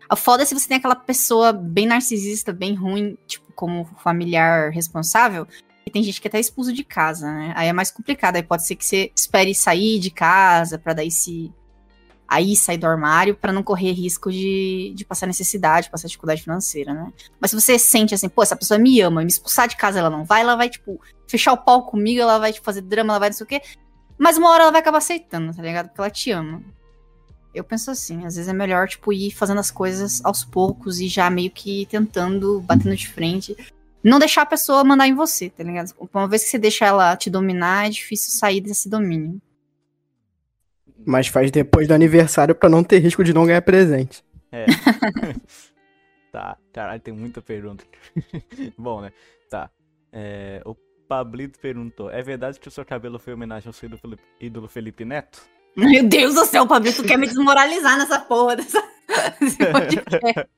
A 0.07 0.15
foda 0.15 0.43
é 0.43 0.45
se 0.45 0.53
você 0.53 0.67
tem 0.67 0.77
aquela 0.77 0.95
pessoa 0.95 1.51
bem 1.51 1.87
narcisista, 1.87 2.53
bem 2.53 2.75
ruim, 2.75 3.17
tipo, 3.25 3.51
como 3.53 3.85
familiar 4.03 4.69
responsável, 4.71 5.47
e 5.85 5.91
tem 5.91 6.01
gente 6.03 6.19
que 6.19 6.27
é 6.27 6.29
até 6.29 6.39
expulso 6.39 6.73
de 6.73 6.83
casa, 6.83 7.31
né? 7.31 7.53
Aí 7.55 7.67
é 7.67 7.73
mais 7.73 7.91
complicado. 7.91 8.35
Aí 8.35 8.43
pode 8.43 8.65
ser 8.65 8.75
que 8.75 8.85
você 8.85 9.11
espere 9.15 9.53
sair 9.53 9.99
de 9.99 10.09
casa 10.09 10.79
pra 10.79 10.93
daí 10.93 11.11
se. 11.11 11.53
Aí 12.27 12.55
sair 12.55 12.79
do 12.79 12.87
armário 12.87 13.35
pra 13.35 13.51
não 13.51 13.61
correr 13.61 13.91
risco 13.91 14.31
de, 14.31 14.93
de 14.95 15.05
passar 15.05 15.27
necessidade, 15.27 15.91
passar 15.91 16.07
dificuldade 16.07 16.41
financeira, 16.41 16.91
né? 16.91 17.13
Mas 17.39 17.51
se 17.51 17.61
você 17.61 17.77
sente 17.77 18.15
assim, 18.15 18.27
pô, 18.27 18.41
essa 18.41 18.55
pessoa 18.55 18.79
me 18.79 18.99
ama, 18.99 19.21
me 19.21 19.27
expulsar 19.27 19.67
de 19.67 19.77
casa 19.77 19.99
ela 19.99 20.09
não 20.09 20.25
vai, 20.25 20.41
ela 20.41 20.55
vai, 20.55 20.67
tipo, 20.67 20.99
fechar 21.27 21.53
o 21.53 21.57
pau 21.57 21.83
comigo, 21.85 22.21
ela 22.21 22.37
vai, 22.37 22.53
tipo, 22.53 22.65
fazer 22.65 22.81
drama, 22.81 23.13
ela 23.13 23.19
vai 23.19 23.29
não 23.29 23.35
sei 23.35 23.43
o 23.43 23.47
quê. 23.47 23.61
Mas 24.17 24.37
uma 24.37 24.49
hora 24.49 24.63
ela 24.63 24.71
vai 24.71 24.81
acabar 24.81 24.99
aceitando, 24.99 25.53
tá 25.55 25.61
ligado? 25.61 25.87
Porque 25.87 26.01
ela 26.01 26.09
te 26.09 26.31
ama. 26.31 26.63
Eu 27.53 27.63
penso 27.63 27.89
assim, 27.89 28.25
às 28.25 28.35
vezes 28.35 28.47
é 28.49 28.53
melhor, 28.53 28.87
tipo, 28.87 29.13
ir 29.13 29.31
fazendo 29.31 29.59
as 29.59 29.71
coisas 29.71 30.23
aos 30.25 30.43
poucos 30.43 30.99
e 30.99 31.07
já 31.07 31.29
meio 31.29 31.51
que 31.51 31.85
tentando, 31.85 32.59
batendo 32.61 32.95
de 32.95 33.07
frente. 33.07 33.55
Não 34.03 34.19
deixar 34.19 34.43
a 34.43 34.45
pessoa 34.45 34.83
mandar 34.83 35.07
em 35.07 35.15
você, 35.15 35.49
tá 35.49 35.63
ligado? 35.63 35.93
Uma 36.13 36.27
vez 36.27 36.43
que 36.43 36.49
você 36.49 36.59
deixa 36.59 36.85
ela 36.85 37.15
te 37.15 37.29
dominar, 37.29 37.87
é 37.87 37.89
difícil 37.89 38.37
sair 38.37 38.61
desse 38.61 38.89
domínio. 38.89 39.41
Mas 41.05 41.27
faz 41.27 41.49
depois 41.49 41.87
do 41.87 41.93
aniversário 41.93 42.53
pra 42.53 42.69
não 42.69 42.83
ter 42.83 42.99
risco 42.99 43.23
de 43.23 43.33
não 43.33 43.45
ganhar 43.45 43.61
presente. 43.61 44.23
É. 44.51 44.65
tá, 46.31 46.57
caralho, 46.73 47.01
tem 47.01 47.13
muita 47.13 47.41
pergunta. 47.41 47.83
Bom, 48.77 49.01
né? 49.01 49.11
Tá. 49.49 49.69
É, 50.11 50.61
o 50.65 50.75
Pablito 51.07 51.59
perguntou: 51.59 52.09
É 52.09 52.21
verdade 52.21 52.59
que 52.59 52.67
o 52.67 52.71
seu 52.71 52.85
cabelo 52.85 53.19
foi 53.19 53.33
homenagem 53.33 53.67
ao 53.67 53.73
seu 53.73 53.87
ídolo 53.87 54.01
Felipe, 54.01 54.23
ídolo 54.39 54.67
Felipe 54.67 55.05
Neto? 55.05 55.41
Meu 55.75 56.03
Deus 56.03 56.35
do 56.35 56.45
céu, 56.45 56.63
o 56.63 56.67
Pablito 56.67 57.03
quer 57.03 57.17
me 57.17 57.27
desmoralizar 57.27 57.97
nessa 57.97 58.19
porra 58.19 58.55
dessa. 58.55 58.81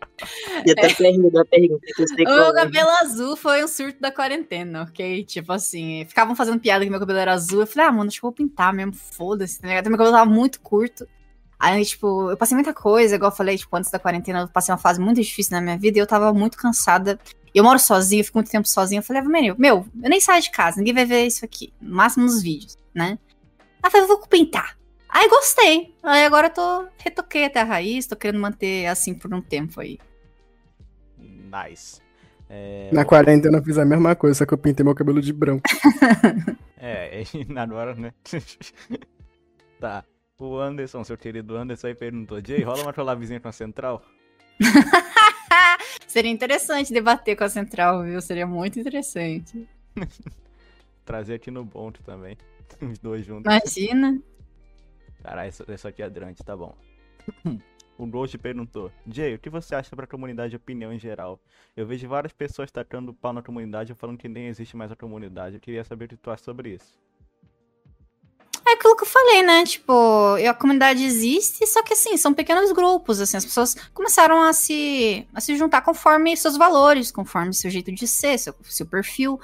E 0.65 0.71
até 0.71 0.93
pergunta, 0.93 1.45
pergunta. 1.45 1.85
que 1.85 2.01
eu 2.01 2.07
sei 2.07 2.25
O 2.25 2.49
é. 2.49 2.53
cabelo 2.53 2.89
azul 3.01 3.35
foi 3.35 3.63
um 3.63 3.67
surto 3.67 3.99
da 3.99 4.11
quarentena, 4.11 4.83
ok? 4.83 5.23
Tipo 5.25 5.53
assim, 5.53 6.05
ficavam 6.07 6.35
fazendo 6.35 6.59
piada 6.59 6.83
que 6.83 6.89
meu 6.89 6.99
cabelo 6.99 7.19
era 7.19 7.33
azul. 7.33 7.61
Eu 7.61 7.67
falei, 7.67 7.87
ah, 7.87 7.91
mano, 7.91 8.07
acho 8.07 8.19
que 8.19 8.25
eu 8.25 8.29
vou 8.29 8.35
pintar 8.35 8.73
mesmo, 8.73 8.93
foda-se, 8.93 9.61
tá 9.61 9.67
ligado? 9.67 9.89
Meu 9.89 9.97
cabelo 9.97 10.15
tava 10.15 10.29
muito 10.29 10.59
curto. 10.61 11.07
Aí, 11.59 11.83
tipo, 11.83 12.29
eu 12.29 12.37
passei 12.37 12.55
muita 12.55 12.73
coisa, 12.73 13.15
igual 13.15 13.31
eu 13.31 13.35
falei, 13.35 13.57
tipo, 13.57 13.75
antes 13.75 13.89
da 13.89 13.97
quarentena, 13.97 14.41
eu 14.41 14.47
passei 14.47 14.71
uma 14.71 14.77
fase 14.77 14.99
muito 14.99 15.21
difícil 15.21 15.53
na 15.53 15.61
minha 15.61 15.77
vida 15.77 15.97
e 15.97 16.01
eu 16.01 16.07
tava 16.07 16.31
muito 16.33 16.57
cansada. 16.57 17.19
Eu 17.53 17.63
moro 17.63 17.79
sozinha, 17.79 18.21
eu 18.21 18.25
fico 18.25 18.37
muito 18.37 18.51
tempo 18.51 18.67
sozinha. 18.67 18.99
Eu 18.99 19.03
falei, 19.03 19.21
ah, 19.21 19.25
meu, 19.25 19.55
meu, 19.57 19.85
eu 20.03 20.09
nem 20.09 20.19
saio 20.19 20.41
de 20.41 20.51
casa, 20.51 20.77
ninguém 20.77 20.93
vai 20.93 21.05
ver 21.05 21.25
isso 21.25 21.43
aqui. 21.43 21.73
No 21.81 21.95
máximo 21.95 22.25
nos 22.25 22.41
vídeos, 22.41 22.77
né? 22.93 23.17
Aí 23.81 23.87
eu 23.87 23.91
falei, 23.91 24.03
eu 24.03 24.07
vou 24.07 24.27
pintar. 24.27 24.77
Aí 25.09 25.27
gostei. 25.29 25.95
Aí 26.03 26.25
agora 26.25 26.47
eu 26.47 26.53
tô. 26.53 26.87
Retoquei 26.97 27.45
até 27.45 27.61
a 27.61 27.63
raiz, 27.63 28.05
tô 28.05 28.15
querendo 28.15 28.41
manter 28.41 28.85
assim 28.85 29.13
por 29.15 29.33
um 29.33 29.41
tempo 29.41 29.79
aí. 29.79 29.97
Nice. 31.17 32.01
É, 32.49 32.89
Na 32.93 33.03
quarentena 33.03 33.57
eu 33.57 33.63
fiz 33.63 33.77
a 33.77 33.85
mesma 33.85 34.15
coisa, 34.15 34.37
só 34.37 34.45
que 34.45 34.53
eu 34.53 34.57
pintei 34.57 34.83
meu 34.83 34.95
cabelo 34.95 35.21
de 35.21 35.33
branco. 35.33 35.63
É, 36.79 37.23
e 37.33 37.57
agora, 37.57 37.95
né? 37.95 38.13
tá. 39.79 40.05
O 40.39 40.59
Anderson, 40.59 41.03
seu 41.03 41.17
querido 41.17 41.57
Anderson, 41.57 41.87
aí 41.87 41.95
perguntou: 41.95 42.39
Jay, 42.45 42.61
rola 42.61 42.83
uma 42.83 42.93
trolavizinha 42.93 43.39
com 43.39 43.47
a 43.47 43.51
central? 43.51 44.03
Seria 46.07 46.29
interessante 46.29 46.93
debater 46.93 47.35
com 47.35 47.43
a 47.43 47.49
central, 47.49 48.03
viu? 48.03 48.21
Seria 48.21 48.45
muito 48.45 48.79
interessante. 48.79 49.67
Trazer 51.03 51.33
aqui 51.33 51.49
no 51.49 51.65
Bonto 51.65 52.03
também. 52.03 52.37
Os 52.81 52.99
dois 52.99 53.25
juntos. 53.25 53.51
Imagina. 53.51 54.21
Caralho, 55.23 55.49
isso, 55.49 55.65
isso 55.67 55.87
aqui 55.87 56.03
é 56.03 56.09
grande, 56.09 56.43
tá 56.43 56.55
bom. 56.55 56.77
O 57.97 58.05
Ghost 58.05 58.37
perguntou: 58.37 58.91
Jay, 59.07 59.33
o 59.33 59.39
que 59.39 59.49
você 59.49 59.73
acha 59.73 59.89
sobre 59.89 60.05
a 60.05 60.07
comunidade 60.07 60.51
de 60.51 60.55
opinião 60.55 60.93
em 60.93 60.99
geral? 60.99 61.39
Eu 61.75 61.87
vejo 61.87 62.07
várias 62.07 62.31
pessoas 62.31 62.69
tacando 62.69 63.11
pau 63.11 63.33
na 63.33 63.41
comunidade 63.41 63.91
e 63.91 63.95
falando 63.95 64.19
que 64.19 64.29
nem 64.29 64.45
existe 64.45 64.77
mais 64.77 64.91
a 64.91 64.95
comunidade. 64.95 65.55
Eu 65.55 65.61
queria 65.61 65.83
saber 65.83 66.05
o 66.05 66.09
que 66.09 66.15
tu 66.15 66.29
acha 66.29 66.43
sobre 66.43 66.75
isso. 66.75 66.95
É 68.69 68.73
aquilo 68.73 68.97
que 68.97 69.03
eu 69.03 69.07
falei, 69.07 69.43
né? 69.43 69.63
Tipo, 69.63 70.35
a 70.47 70.53
comunidade 70.53 71.01
existe, 71.01 71.65
só 71.65 71.81
que 71.81 71.93
assim, 71.93 72.17
são 72.17 72.33
pequenos 72.33 72.73
grupos, 72.73 73.21
assim, 73.21 73.37
as 73.37 73.45
pessoas 73.45 73.75
começaram 73.93 74.41
a 74.41 74.51
se, 74.51 75.25
a 75.33 75.39
se 75.39 75.55
juntar 75.55 75.81
conforme 75.81 76.35
seus 76.35 76.57
valores, 76.57 77.09
conforme 77.09 77.53
seu 77.53 77.71
jeito 77.71 77.93
de 77.93 78.05
ser, 78.05 78.37
seu, 78.37 78.53
seu 78.63 78.85
perfil. 78.85 79.39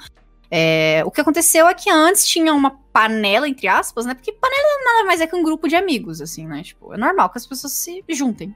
É, 0.50 1.02
o 1.06 1.10
que 1.10 1.22
aconteceu 1.22 1.66
é 1.66 1.74
que 1.74 1.88
antes 1.88 2.26
tinha 2.26 2.52
uma 2.52 2.70
panela, 2.92 3.48
entre 3.48 3.66
aspas, 3.66 4.04
né? 4.04 4.12
Porque 4.12 4.30
panela 4.30 4.84
nada 4.84 5.06
mais 5.06 5.22
é 5.22 5.26
que 5.26 5.34
um 5.34 5.42
grupo 5.42 5.66
de 5.66 5.74
amigos, 5.74 6.20
assim, 6.20 6.46
né? 6.46 6.62
Tipo, 6.62 6.92
é 6.92 6.98
normal 6.98 7.30
que 7.30 7.38
as 7.38 7.46
pessoas 7.46 7.72
se 7.72 8.04
juntem. 8.10 8.54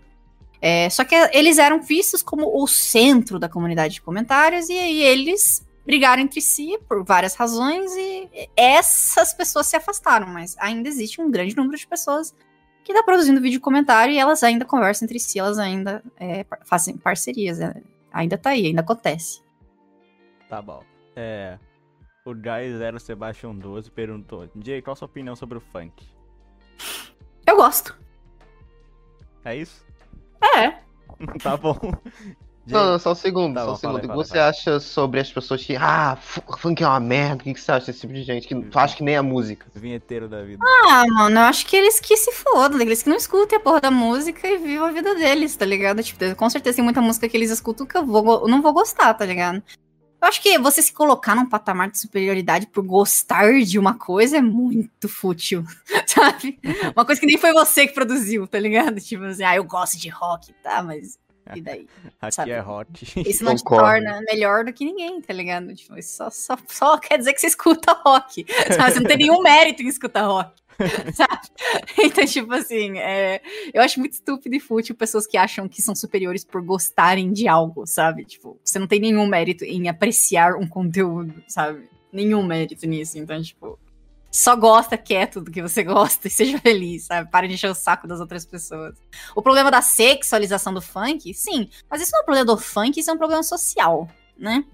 É, 0.60 0.90
só 0.90 1.02
que 1.02 1.14
eles 1.32 1.56
eram 1.56 1.80
vistos 1.80 2.22
como 2.22 2.62
o 2.62 2.66
centro 2.66 3.38
da 3.38 3.48
comunidade 3.48 3.94
de 3.94 4.02
comentários, 4.02 4.68
e 4.68 4.78
aí 4.78 5.02
eles 5.02 5.66
brigaram 5.88 6.20
entre 6.20 6.42
si 6.42 6.78
por 6.86 7.02
várias 7.02 7.34
razões, 7.34 7.90
e 7.96 8.50
essas 8.54 9.32
pessoas 9.32 9.68
se 9.68 9.74
afastaram, 9.74 10.26
mas 10.26 10.54
ainda 10.58 10.86
existe 10.86 11.18
um 11.18 11.30
grande 11.30 11.56
número 11.56 11.78
de 11.78 11.86
pessoas 11.86 12.36
que 12.84 12.92
tá 12.92 13.02
produzindo 13.02 13.40
vídeo 13.40 13.58
comentário 13.58 14.12
e 14.12 14.18
elas 14.18 14.42
ainda 14.42 14.66
conversam 14.66 15.06
entre 15.06 15.18
si, 15.18 15.38
elas 15.38 15.58
ainda 15.58 16.04
é, 16.20 16.44
fazem 16.66 16.94
parcerias, 16.94 17.58
é, 17.58 17.82
ainda 18.12 18.36
tá 18.36 18.50
aí, 18.50 18.66
ainda 18.66 18.82
acontece. 18.82 19.42
Tá 20.46 20.60
bom. 20.60 20.84
É. 21.16 21.58
O 22.22 22.34
Guy 22.34 22.76
0 22.76 23.00
Sebastian 23.00 23.54
12 23.54 23.90
perguntou: 23.90 24.46
Jay, 24.62 24.82
qual 24.82 24.92
a 24.92 24.96
sua 24.96 25.06
opinião 25.06 25.34
sobre 25.34 25.56
o 25.56 25.60
funk? 25.72 26.06
Eu 27.46 27.56
gosto. 27.56 27.98
É 29.42 29.56
isso? 29.56 29.86
É. 30.54 30.82
tá 31.42 31.56
bom. 31.56 31.78
Não, 32.72 32.92
não, 32.92 32.98
só 32.98 33.12
um 33.12 33.14
segundo, 33.14 33.54
Tá 33.54 33.60
só 33.60 33.66
bom, 33.66 33.72
um 33.72 33.76
segundo. 33.76 33.92
fala 33.94 33.98
aí, 33.98 33.98
O 33.98 34.00
que 34.02 34.08
fala, 34.08 34.24
você 34.24 34.34
fala. 34.38 34.48
acha 34.48 34.80
sobre 34.80 35.20
as 35.20 35.32
pessoas 35.32 35.64
que, 35.64 35.76
ah, 35.76 36.16
fu- 36.20 36.42
funk 36.58 36.82
é 36.82 36.86
uma 36.86 37.00
merda, 37.00 37.36
o 37.40 37.44
que 37.44 37.54
que 37.54 37.60
você 37.60 37.72
acha 37.72 37.86
desse 37.86 38.00
tipo 38.00 38.12
de 38.12 38.22
gente 38.22 38.46
que 38.46 38.54
acha 38.74 38.96
que 38.96 39.02
nem 39.02 39.16
a 39.16 39.22
música? 39.22 39.66
vinheteiro 39.74 40.28
da 40.28 40.42
vida. 40.42 40.58
Ah, 40.88 41.04
mano, 41.08 41.40
eu 41.40 41.44
acho 41.44 41.64
que 41.66 41.76
eles 41.76 42.00
que 42.00 42.16
se 42.16 42.32
fodam, 42.32 42.80
eles 42.80 43.02
que 43.02 43.08
não 43.10 43.16
escutem 43.16 43.58
a 43.58 43.60
porra 43.60 43.80
da 43.80 43.90
música 43.90 44.46
e 44.48 44.58
vivam 44.58 44.86
a 44.86 44.92
vida 44.92 45.14
deles, 45.14 45.54
tá 45.56 45.64
ligado? 45.64 46.02
Tipo, 46.02 46.34
com 46.36 46.50
certeza 46.50 46.76
tem 46.76 46.84
muita 46.84 47.00
música 47.00 47.28
que 47.28 47.36
eles 47.36 47.50
escutam 47.50 47.86
que 47.86 47.96
eu, 47.96 48.04
vou, 48.04 48.42
eu 48.42 48.48
não 48.48 48.60
vou 48.62 48.72
gostar, 48.72 49.14
tá 49.14 49.24
ligado? 49.24 49.62
Eu 50.20 50.26
acho 50.28 50.42
que 50.42 50.58
você 50.58 50.82
se 50.82 50.92
colocar 50.92 51.36
num 51.36 51.46
patamar 51.48 51.88
de 51.90 51.98
superioridade 52.00 52.66
por 52.66 52.82
gostar 52.84 53.52
de 53.62 53.78
uma 53.78 53.94
coisa 53.94 54.38
é 54.38 54.42
muito 54.42 55.08
fútil, 55.08 55.64
sabe? 56.08 56.58
Uma 56.96 57.04
coisa 57.04 57.20
que 57.20 57.26
nem 57.26 57.38
foi 57.38 57.52
você 57.52 57.86
que 57.86 57.94
produziu, 57.94 58.44
tá 58.48 58.58
ligado? 58.58 59.00
Tipo 59.00 59.22
assim, 59.24 59.44
ah, 59.44 59.54
eu 59.54 59.62
gosto 59.62 59.96
de 59.96 60.08
rock, 60.08 60.52
tá, 60.60 60.82
mas 60.82 61.16
e 61.54 61.60
daí? 61.60 61.86
Aqui 62.20 62.34
sabe? 62.34 62.50
é 62.50 62.62
hot. 62.62 62.88
Isso 63.28 63.44
não 63.44 63.54
te 63.54 63.62
Concordo. 63.62 64.04
torna 64.04 64.22
melhor 64.22 64.64
do 64.64 64.72
que 64.72 64.84
ninguém, 64.84 65.20
tá 65.20 65.32
ligado? 65.32 65.74
Tipo, 65.74 65.98
isso 65.98 66.16
só, 66.16 66.30
só, 66.30 66.56
só 66.68 66.98
quer 66.98 67.18
dizer 67.18 67.32
que 67.32 67.40
você 67.40 67.46
escuta 67.48 67.92
rock. 68.04 68.46
Sabe? 68.74 68.92
Você 68.92 69.00
não 69.00 69.06
tem 69.06 69.18
nenhum 69.18 69.40
mérito 69.40 69.82
em 69.82 69.88
escutar 69.88 70.26
rock. 70.26 70.52
Sabe? 71.14 71.48
Então, 71.98 72.24
tipo 72.24 72.52
assim, 72.54 72.98
é, 72.98 73.40
eu 73.72 73.82
acho 73.82 73.98
muito 73.98 74.12
estúpido 74.12 74.54
e 74.54 74.60
fútil 74.60 74.94
pessoas 74.94 75.26
que 75.26 75.36
acham 75.36 75.68
que 75.68 75.82
são 75.82 75.94
superiores 75.94 76.44
por 76.44 76.62
gostarem 76.62 77.32
de 77.32 77.48
algo, 77.48 77.84
sabe? 77.84 78.24
Tipo, 78.24 78.58
você 78.62 78.78
não 78.78 78.86
tem 78.86 79.00
nenhum 79.00 79.26
mérito 79.26 79.64
em 79.64 79.88
apreciar 79.88 80.54
um 80.54 80.68
conteúdo, 80.68 81.42
sabe? 81.48 81.88
Nenhum 82.12 82.44
mérito 82.44 82.86
nisso. 82.86 83.18
Então, 83.18 83.42
tipo, 83.42 83.78
só 84.30 84.54
gosta 84.54 84.96
quieto 84.98 85.40
do 85.40 85.50
que 85.50 85.62
você 85.62 85.82
gosta 85.84 86.28
e 86.28 86.30
seja 86.30 86.58
feliz, 86.58 87.04
sabe? 87.04 87.30
Para 87.30 87.46
de 87.46 87.54
encher 87.54 87.70
o 87.70 87.74
saco 87.74 88.06
das 88.06 88.20
outras 88.20 88.44
pessoas. 88.44 88.96
O 89.34 89.42
problema 89.42 89.70
da 89.70 89.82
sexualização 89.82 90.72
do 90.72 90.82
funk, 90.82 91.32
sim, 91.34 91.68
mas 91.90 92.02
isso 92.02 92.12
não 92.12 92.20
é 92.20 92.22
um 92.22 92.24
problema 92.24 92.46
do 92.46 92.56
funk, 92.56 92.98
isso 92.98 93.10
é 93.10 93.12
um 93.12 93.18
problema 93.18 93.42
social, 93.42 94.08
né? 94.36 94.64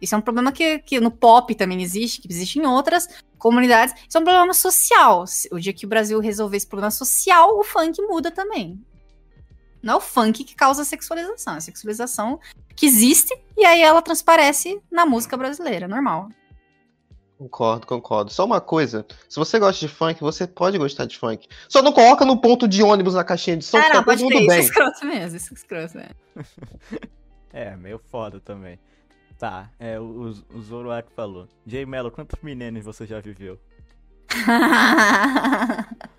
Isso 0.00 0.14
é 0.14 0.18
um 0.18 0.22
problema 0.22 0.50
que, 0.50 0.78
que 0.78 0.98
no 0.98 1.10
pop 1.10 1.54
também 1.54 1.82
existe, 1.82 2.22
que 2.22 2.28
existe 2.30 2.58
em 2.58 2.66
outras 2.66 3.06
comunidades. 3.38 3.94
Isso 4.08 4.16
é 4.16 4.20
um 4.20 4.24
problema 4.24 4.54
social. 4.54 5.24
O 5.52 5.58
dia 5.58 5.74
que 5.74 5.84
o 5.84 5.88
Brasil 5.88 6.18
resolver 6.20 6.56
esse 6.56 6.66
problema 6.66 6.90
social, 6.90 7.58
o 7.58 7.62
funk 7.62 8.00
muda 8.02 8.30
também. 8.30 8.82
Não 9.82 9.94
é 9.94 9.96
o 9.96 10.00
funk 10.00 10.44
que 10.44 10.54
causa 10.54 10.82
a 10.82 10.84
sexualização, 10.84 11.54
é 11.54 11.56
a 11.56 11.60
sexualização 11.60 12.40
que 12.74 12.86
existe 12.86 13.34
e 13.56 13.64
aí 13.64 13.82
ela 13.82 14.02
transparece 14.02 14.80
na 14.90 15.04
música 15.04 15.36
brasileira, 15.36 15.88
normal. 15.88 16.28
Concordo, 17.40 17.86
concordo. 17.86 18.30
Só 18.30 18.44
uma 18.44 18.60
coisa, 18.60 19.06
se 19.26 19.38
você 19.38 19.58
gosta 19.58 19.80
de 19.80 19.90
funk, 19.90 20.20
você 20.20 20.46
pode 20.46 20.76
gostar 20.76 21.06
de 21.06 21.16
funk. 21.16 21.48
Só 21.70 21.80
não 21.80 21.90
coloca 21.90 22.22
no 22.22 22.38
ponto 22.38 22.68
de 22.68 22.82
ônibus 22.82 23.14
na 23.14 23.24
caixinha 23.24 23.56
de 23.56 23.64
som, 23.64 23.78
ah, 23.78 23.80
que 23.80 23.88
tá 23.88 23.94
não, 23.94 24.04
todo 24.04 24.18
pode 24.18 24.22
mundo 24.22 24.32
crer, 24.32 24.42
isso 24.42 24.52
é 24.52 24.56
bem. 24.56 24.64
escroto 24.66 25.06
mesmo, 25.06 25.36
isso 25.38 25.54
é 25.54 25.56
escroto 25.56 25.96
mesmo. 25.96 26.14
É, 27.52 27.74
meio 27.76 27.98
foda 28.10 28.38
também. 28.38 28.78
Tá, 29.36 29.70
é, 29.80 29.98
o, 29.98 30.32
o 30.54 30.60
Zoroark 30.60 31.10
falou. 31.16 31.48
Jay 31.66 31.84
Mello, 31.84 32.10
quantos 32.10 32.40
milênios 32.42 32.84
você 32.84 33.06
já 33.06 33.18
viveu? 33.20 33.58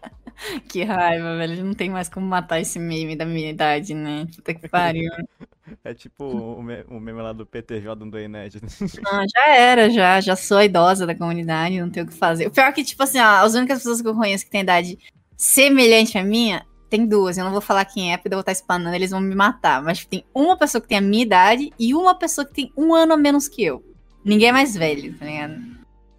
que 0.70 0.84
raiva, 0.84 1.38
velho. 1.38 1.64
Não 1.64 1.74
tem 1.74 1.90
mais 1.90 2.10
como 2.10 2.26
matar 2.26 2.60
esse 2.60 2.80
meme 2.80 3.16
da 3.16 3.26
minha 3.26 3.50
idade, 3.50 3.94
né? 3.94 4.28
Puta 4.36 4.54
que 4.54 4.68
pariu. 4.68 5.10
É 5.86 5.94
tipo 5.94 6.26
o, 6.26 6.62
me- 6.62 6.84
o 6.90 7.00
meme 7.00 7.22
lá 7.22 7.32
do 7.32 7.46
PTJ 7.46 7.96
do 7.96 8.20
Ened. 8.20 8.56
Não, 9.02 9.26
já 9.30 9.56
era, 9.56 9.90
já. 9.90 10.20
Já 10.20 10.36
sou 10.36 10.58
a 10.58 10.66
idosa 10.66 11.06
da 11.08 11.16
comunidade, 11.16 11.80
não 11.80 11.90
tenho 11.90 12.06
o 12.06 12.10
que 12.10 12.16
fazer. 12.16 12.46
O 12.48 12.52
pior 12.52 12.66
é 12.68 12.72
que, 12.74 12.84
tipo 12.84 13.02
assim, 13.04 13.20
ó, 13.20 13.46
as 13.46 13.54
únicas 13.54 13.78
pessoas 13.78 14.02
que 14.02 14.08
eu 14.08 14.14
conheço 14.14 14.44
que 14.44 14.52
têm 14.52 14.62
idade 14.62 15.00
semelhante 15.38 16.18
à 16.18 16.24
minha, 16.26 16.66
tem 16.90 17.06
duas. 17.06 17.38
Eu 17.38 17.46
não 17.46 17.52
vou 17.52 17.62
falar 17.62 17.86
quem 17.86 18.12
é, 18.12 18.18
porque 18.18 18.28
eu 18.28 18.34
vou 18.38 18.42
estar 18.42 18.52
espanando, 18.52 18.96
eles 18.96 19.12
vão 19.12 19.22
me 19.22 19.34
matar. 19.34 19.82
Mas 19.82 20.04
tem 20.04 20.26
uma 20.36 20.58
pessoa 20.58 20.82
que 20.82 20.90
tem 20.90 20.98
a 20.98 21.02
minha 21.02 21.24
idade 21.24 21.72
e 21.80 21.94
uma 21.94 22.16
pessoa 22.16 22.44
que 22.46 22.54
tem 22.54 22.74
um 22.76 22.94
ano 22.94 23.14
a 23.14 23.18
menos 23.18 23.48
que 23.48 23.64
eu. 23.64 23.82
Ninguém 24.26 24.50
é 24.50 24.52
mais 24.52 24.76
velho, 24.76 25.18
tá 25.18 25.26
ligado? 25.26 25.54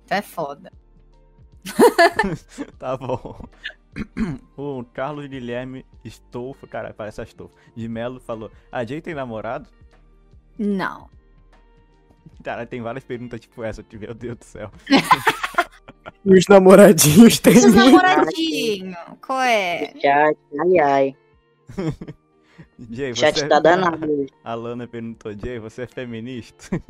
Então 0.07 0.17
é 0.17 0.23
foda. 0.23 0.73
tá 2.79 2.97
bom. 2.97 3.37
O 4.57 4.85
Carlos 4.93 5.27
Guilherme 5.27 5.85
Stolfo, 6.05 6.67
cara, 6.67 6.95
parece 6.95 7.21
a 7.21 7.25
Stolfo, 7.25 7.55
de 7.75 7.89
Melo 7.89 8.21
falou: 8.21 8.51
A 8.71 8.85
Jay 8.85 9.01
tem 9.01 9.15
namorado? 9.15 9.69
Não. 10.59 11.09
Cara, 12.43 12.67
tem 12.67 12.81
várias 12.81 13.05
perguntas 13.05 13.41
tipo 13.41 13.63
essa, 13.63 13.83
que, 13.83 13.97
meu 13.97 14.15
Deus 14.15 14.39
do 14.39 14.45
céu. 14.45 14.71
Os 16.25 16.47
namoradinhos 16.49 17.39
tem 17.39 17.57
Os 17.57 17.65
muito. 17.67 17.77
namoradinhos, 17.77 18.97
qual 19.25 19.41
é? 19.41 19.93
Chat, 20.01 20.39
ai, 20.61 20.79
ai. 20.79 21.17
Jay, 22.91 23.15
Chat 23.15 23.39
você... 23.39 23.49
tá 23.49 23.61
danado 23.61 24.11
hoje. 24.11 24.29
A 24.43 24.55
Lana 24.55 24.87
perguntou: 24.87 25.33
Jay, 25.33 25.59
você 25.59 25.83
é 25.83 25.87
feminista? 25.87 26.81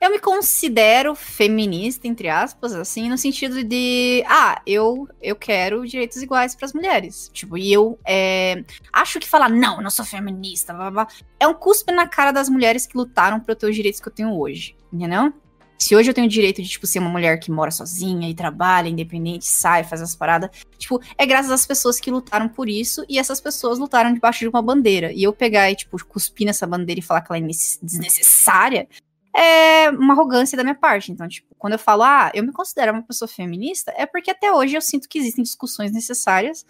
Eu 0.00 0.10
me 0.10 0.18
considero 0.18 1.14
feminista, 1.14 2.08
entre 2.08 2.26
aspas, 2.26 2.72
assim, 2.72 3.10
no 3.10 3.18
sentido 3.18 3.62
de, 3.62 4.24
ah, 4.26 4.62
eu, 4.66 5.06
eu 5.20 5.36
quero 5.36 5.86
direitos 5.86 6.22
iguais 6.22 6.54
para 6.54 6.64
as 6.64 6.72
mulheres. 6.72 7.30
Tipo, 7.34 7.58
e 7.58 7.70
eu 7.70 7.98
é, 8.06 8.64
acho 8.90 9.20
que 9.20 9.28
falar, 9.28 9.50
não, 9.50 9.76
eu 9.76 9.82
não 9.82 9.90
sou 9.90 10.02
feminista, 10.02 10.72
blá, 10.72 10.90
blá, 10.90 11.08
é 11.38 11.46
um 11.46 11.52
cuspe 11.52 11.92
na 11.92 12.08
cara 12.08 12.32
das 12.32 12.48
mulheres 12.48 12.86
que 12.86 12.96
lutaram 12.96 13.38
para 13.38 13.54
ter 13.54 13.66
os 13.66 13.76
direitos 13.76 14.00
que 14.00 14.08
eu 14.08 14.12
tenho 14.12 14.34
hoje, 14.34 14.74
entendeu? 14.90 15.34
Se 15.78 15.94
hoje 15.94 16.10
eu 16.10 16.14
tenho 16.14 16.26
o 16.26 16.30
direito 16.30 16.62
de, 16.62 16.68
tipo, 16.68 16.86
ser 16.86 16.98
uma 16.98 17.10
mulher 17.10 17.38
que 17.38 17.50
mora 17.50 17.70
sozinha 17.70 18.28
e 18.28 18.34
trabalha, 18.34 18.88
independente, 18.88 19.44
sai, 19.44 19.84
faz 19.84 20.00
as 20.00 20.16
paradas, 20.16 20.48
tipo, 20.78 20.98
é 21.18 21.26
graças 21.26 21.50
às 21.50 21.66
pessoas 21.66 22.00
que 22.00 22.10
lutaram 22.10 22.48
por 22.48 22.70
isso 22.70 23.04
e 23.06 23.18
essas 23.18 23.38
pessoas 23.38 23.78
lutaram 23.78 24.14
debaixo 24.14 24.40
de 24.40 24.48
uma 24.48 24.62
bandeira. 24.62 25.12
E 25.12 25.22
eu 25.22 25.32
pegar 25.32 25.70
e, 25.70 25.76
tipo, 25.76 26.02
cuspir 26.06 26.46
nessa 26.46 26.66
bandeira 26.66 27.00
e 27.00 27.02
falar 27.02 27.20
que 27.20 27.30
ela 27.30 27.44
é 27.44 27.46
desnecessária 27.82 28.88
é 29.34 29.90
uma 29.90 30.14
arrogância 30.14 30.56
da 30.56 30.64
minha 30.64 30.74
parte. 30.74 31.12
Então, 31.12 31.28
tipo, 31.28 31.54
quando 31.58 31.74
eu 31.74 31.78
falo, 31.78 32.02
ah, 32.02 32.30
eu 32.34 32.42
me 32.42 32.52
considero 32.52 32.92
uma 32.92 33.02
pessoa 33.02 33.28
feminista, 33.28 33.92
é 33.96 34.06
porque 34.06 34.30
até 34.30 34.52
hoje 34.52 34.74
eu 34.76 34.80
sinto 34.80 35.08
que 35.08 35.18
existem 35.18 35.42
discussões 35.42 35.92
necessárias 35.92 36.66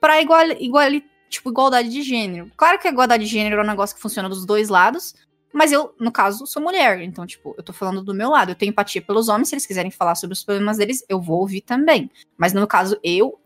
para 0.00 0.20
igual, 0.20 0.46
igual, 0.58 0.88
tipo, 1.28 1.50
igualdade 1.50 1.88
de 1.88 2.02
gênero. 2.02 2.50
Claro 2.56 2.78
que 2.78 2.88
a 2.88 2.90
igualdade 2.90 3.24
de 3.24 3.30
gênero 3.30 3.60
é 3.60 3.64
um 3.64 3.66
negócio 3.66 3.96
que 3.96 4.02
funciona 4.02 4.28
dos 4.28 4.44
dois 4.44 4.68
lados, 4.68 5.14
mas 5.52 5.70
eu, 5.70 5.94
no 6.00 6.10
caso, 6.10 6.46
sou 6.46 6.62
mulher. 6.62 7.00
Então, 7.02 7.26
tipo, 7.26 7.54
eu 7.56 7.62
tô 7.62 7.72
falando 7.72 8.02
do 8.02 8.14
meu 8.14 8.30
lado. 8.30 8.50
Eu 8.50 8.54
tenho 8.54 8.70
empatia 8.70 9.02
pelos 9.02 9.28
homens. 9.28 9.48
Se 9.48 9.54
eles 9.54 9.66
quiserem 9.66 9.90
falar 9.90 10.14
sobre 10.14 10.32
os 10.32 10.42
problemas 10.42 10.78
deles, 10.78 11.04
eu 11.08 11.20
vou 11.20 11.40
ouvir 11.40 11.60
também. 11.60 12.10
Mas 12.38 12.54
no 12.54 12.66
caso, 12.66 12.98
eu, 13.04 13.38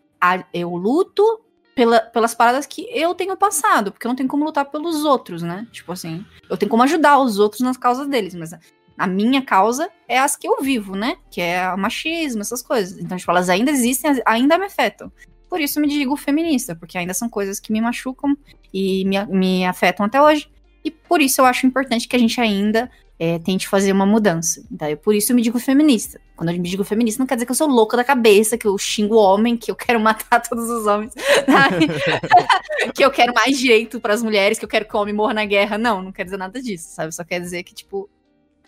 eu 0.54 0.76
luto 0.76 1.40
pela, 1.76 2.00
pelas 2.00 2.34
paradas 2.34 2.64
que 2.64 2.88
eu 2.90 3.14
tenho 3.14 3.36
passado. 3.36 3.92
Porque 3.92 4.06
eu 4.06 4.08
não 4.08 4.16
tenho 4.16 4.28
como 4.28 4.46
lutar 4.46 4.64
pelos 4.64 5.04
outros, 5.04 5.42
né? 5.42 5.68
Tipo 5.70 5.92
assim, 5.92 6.24
eu 6.48 6.56
tenho 6.56 6.70
como 6.70 6.82
ajudar 6.82 7.20
os 7.20 7.38
outros 7.38 7.60
nas 7.60 7.76
causas 7.76 8.08
deles. 8.08 8.34
Mas 8.34 8.52
a 8.96 9.06
minha 9.06 9.42
causa 9.42 9.88
é 10.08 10.18
as 10.18 10.34
que 10.34 10.48
eu 10.48 10.62
vivo, 10.62 10.96
né? 10.96 11.18
Que 11.30 11.42
é 11.42 11.72
o 11.72 11.78
machismo, 11.78 12.40
essas 12.40 12.62
coisas. 12.62 12.98
Então, 12.98 13.16
tipo, 13.16 13.30
elas 13.30 13.50
ainda 13.50 13.70
existem, 13.70 14.20
ainda 14.24 14.58
me 14.58 14.64
afetam. 14.64 15.12
Por 15.50 15.60
isso 15.60 15.78
me 15.78 15.86
digo 15.86 16.16
feminista, 16.16 16.74
porque 16.74 16.98
ainda 16.98 17.14
são 17.14 17.28
coisas 17.28 17.60
que 17.60 17.70
me 17.70 17.80
machucam 17.80 18.36
e 18.72 19.04
me, 19.04 19.24
me 19.26 19.66
afetam 19.66 20.06
até 20.06 20.20
hoje. 20.20 20.50
E 20.82 20.90
por 20.90 21.20
isso 21.20 21.42
eu 21.42 21.44
acho 21.44 21.66
importante 21.66 22.08
que 22.08 22.16
a 22.16 22.18
gente 22.18 22.40
ainda 22.40 22.90
é, 23.18 23.38
tente 23.38 23.66
fazer 23.66 23.92
uma 23.92 24.04
mudança. 24.04 24.62
Então, 24.70 24.94
por 24.98 25.14
isso 25.14 25.32
eu 25.32 25.36
me 25.36 25.42
digo 25.42 25.58
feminista. 25.58 26.20
Quando 26.36 26.50
eu 26.50 26.60
me 26.60 26.68
digo 26.68 26.84
feminista, 26.84 27.18
não 27.18 27.26
quer 27.26 27.36
dizer 27.36 27.46
que 27.46 27.52
eu 27.52 27.56
sou 27.56 27.66
louca 27.66 27.96
da 27.96 28.04
cabeça, 28.04 28.58
que 28.58 28.66
eu 28.66 28.76
xingo 28.76 29.14
o 29.14 29.18
homem, 29.18 29.56
que 29.56 29.70
eu 29.70 29.74
quero 29.74 29.98
matar 30.00 30.40
todos 30.40 30.68
os 30.68 30.86
homens, 30.86 31.14
que 32.94 33.04
eu 33.04 33.10
quero 33.10 33.32
mais 33.32 33.58
direito 33.58 34.00
para 34.00 34.12
as 34.12 34.22
mulheres, 34.22 34.58
que 34.58 34.64
eu 34.64 34.68
quero 34.68 34.84
que 34.84 34.94
o 34.94 35.00
homem 35.00 35.14
morra 35.14 35.34
na 35.34 35.44
guerra. 35.44 35.78
Não, 35.78 36.02
não 36.02 36.12
quer 36.12 36.24
dizer 36.24 36.36
nada 36.36 36.60
disso, 36.60 36.88
sabe? 36.90 37.14
Só 37.14 37.24
quer 37.24 37.40
dizer 37.40 37.62
que, 37.62 37.74
tipo, 37.74 38.08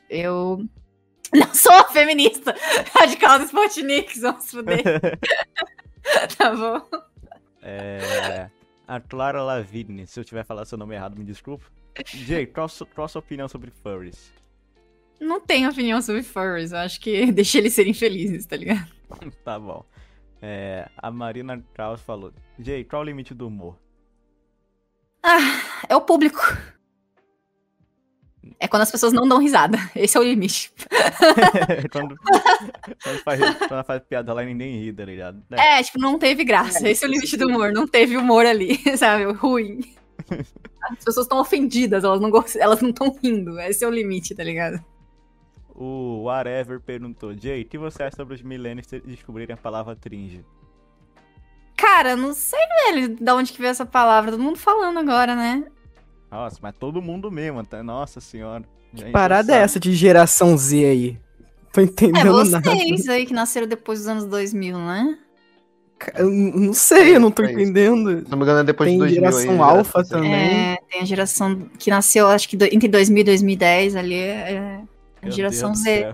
eu 0.08 0.64
não 1.32 1.54
sou 1.54 1.84
feminista 1.90 2.54
radical 2.98 3.38
do 3.38 3.44
Sputnik, 3.44 4.18
vamos 4.18 4.50
foder. 4.50 5.18
tá 6.38 6.54
bom? 6.54 6.80
É. 7.62 8.48
A 8.88 8.98
Clara 8.98 9.42
Lavigne, 9.42 10.06
se 10.06 10.18
eu 10.18 10.24
tiver 10.24 10.42
falado 10.46 10.64
seu 10.64 10.78
nome 10.78 10.94
errado, 10.94 11.14
me 11.14 11.22
desculpa. 11.22 11.66
Jay, 12.06 12.46
qual, 12.46 12.66
qual 12.94 13.04
a 13.04 13.08
sua 13.08 13.18
opinião 13.18 13.46
sobre 13.46 13.70
furries? 13.70 14.32
Não 15.20 15.38
tenho 15.38 15.68
opinião 15.68 16.00
sobre 16.00 16.22
furries, 16.22 16.72
eu 16.72 16.78
acho 16.78 16.98
que 16.98 17.26
deixa 17.30 17.58
eles 17.58 17.74
serem 17.74 17.92
felizes, 17.92 18.46
tá 18.46 18.56
ligado? 18.56 18.90
tá 19.44 19.58
bom. 19.58 19.84
É, 20.40 20.88
a 20.96 21.10
Marina 21.10 21.62
Kraus 21.74 22.00
falou: 22.00 22.32
Jay, 22.58 22.82
qual 22.82 23.02
o 23.02 23.04
limite 23.04 23.34
do 23.34 23.48
humor? 23.48 23.76
Ah, 25.22 25.84
é 25.86 25.94
o 25.94 26.00
público. 26.00 26.40
É 28.58 28.68
quando 28.68 28.82
as 28.82 28.90
pessoas 28.90 29.12
não 29.12 29.28
dão 29.28 29.38
risada. 29.38 29.78
Esse 29.94 30.16
é 30.16 30.20
o 30.20 30.24
limite. 30.24 30.72
quando, 31.92 32.16
quando, 33.02 33.18
faz, 33.22 33.40
quando 33.68 33.84
faz 33.84 34.02
piada 34.02 34.32
lá 34.32 34.42
e 34.42 34.46
ninguém 34.46 34.80
ri, 34.80 34.92
tá 34.92 35.04
ligado? 35.04 35.42
É. 35.52 35.78
é, 35.78 35.82
tipo, 35.82 35.98
não 35.98 36.18
teve 36.18 36.44
graça. 36.44 36.88
Esse 36.88 37.04
é 37.04 37.08
o 37.08 37.10
limite 37.10 37.36
do 37.36 37.48
humor. 37.48 37.72
Não 37.72 37.86
teve 37.86 38.16
humor 38.16 38.46
ali, 38.46 38.78
sabe? 38.96 39.24
Ruim. 39.32 39.80
As 40.82 41.04
pessoas 41.04 41.26
estão 41.26 41.40
ofendidas, 41.40 42.04
elas 42.04 42.20
não 42.20 42.30
elas 42.56 42.80
não 42.80 42.90
estão 42.90 43.16
rindo. 43.22 43.58
Esse 43.60 43.84
é 43.84 43.88
o 43.88 43.90
limite, 43.90 44.34
tá 44.34 44.42
ligado? 44.42 44.82
O 45.74 46.24
Whatever 46.24 46.80
perguntou, 46.80 47.32
Jay, 47.36 47.62
o 47.62 47.64
que 47.64 47.78
você 47.78 48.02
acha 48.02 48.16
sobre 48.16 48.34
os 48.34 48.42
millennials 48.42 48.88
descobrirem 49.04 49.54
a 49.54 49.56
palavra 49.56 49.94
tringe? 49.94 50.44
Cara, 51.76 52.16
não 52.16 52.34
sei, 52.34 52.58
velho, 52.86 53.14
de 53.14 53.30
onde 53.30 53.52
que 53.52 53.60
veio 53.60 53.70
essa 53.70 53.86
palavra. 53.86 54.32
Todo 54.32 54.42
mundo 54.42 54.58
falando 54.58 54.98
agora, 54.98 55.36
né? 55.36 55.64
Nossa, 56.30 56.58
mas 56.60 56.74
todo 56.78 57.00
mundo 57.00 57.30
mesmo, 57.30 57.64
tá? 57.64 57.82
Nossa 57.82 58.20
senhora. 58.20 58.64
Que 58.94 59.04
parada 59.06 59.54
é 59.54 59.58
essa 59.58 59.78
de 59.78 59.94
geração 59.94 60.56
Z 60.56 60.84
aí? 60.84 61.18
Tô 61.72 61.80
entendendo 61.80 62.26
é 62.26 62.30
vocês 62.30 62.50
nada. 62.50 63.12
aí 63.12 63.26
que 63.26 63.34
nasceram 63.34 63.66
depois 63.66 64.00
dos 64.00 64.08
anos 64.08 64.24
2000, 64.24 64.78
né? 64.78 65.18
Eu 66.14 66.30
não 66.30 66.72
sei, 66.72 67.16
eu 67.16 67.20
não 67.20 67.30
tô 67.30 67.42
é 67.42 67.52
entendendo. 67.52 68.24
Se 68.24 68.30
não 68.30 68.38
me 68.38 68.44
engano, 68.44 68.60
é 68.60 68.64
depois 68.64 68.88
tem 68.88 68.98
de 68.98 69.20
2000 69.20 69.20
geração 69.20 69.64
aí, 69.64 69.70
alfa 69.70 70.04
também. 70.04 70.32
É, 70.32 70.78
tem 70.88 71.00
a 71.00 71.04
geração 71.04 71.68
que 71.78 71.90
nasceu, 71.90 72.28
acho 72.28 72.48
que 72.48 72.56
do, 72.56 72.64
entre 72.64 72.88
2000 72.88 73.20
e 73.20 73.24
2010 73.24 73.96
ali, 73.96 74.14
é 74.14 74.80
a 75.20 75.30
geração 75.30 75.74
Z. 75.74 76.06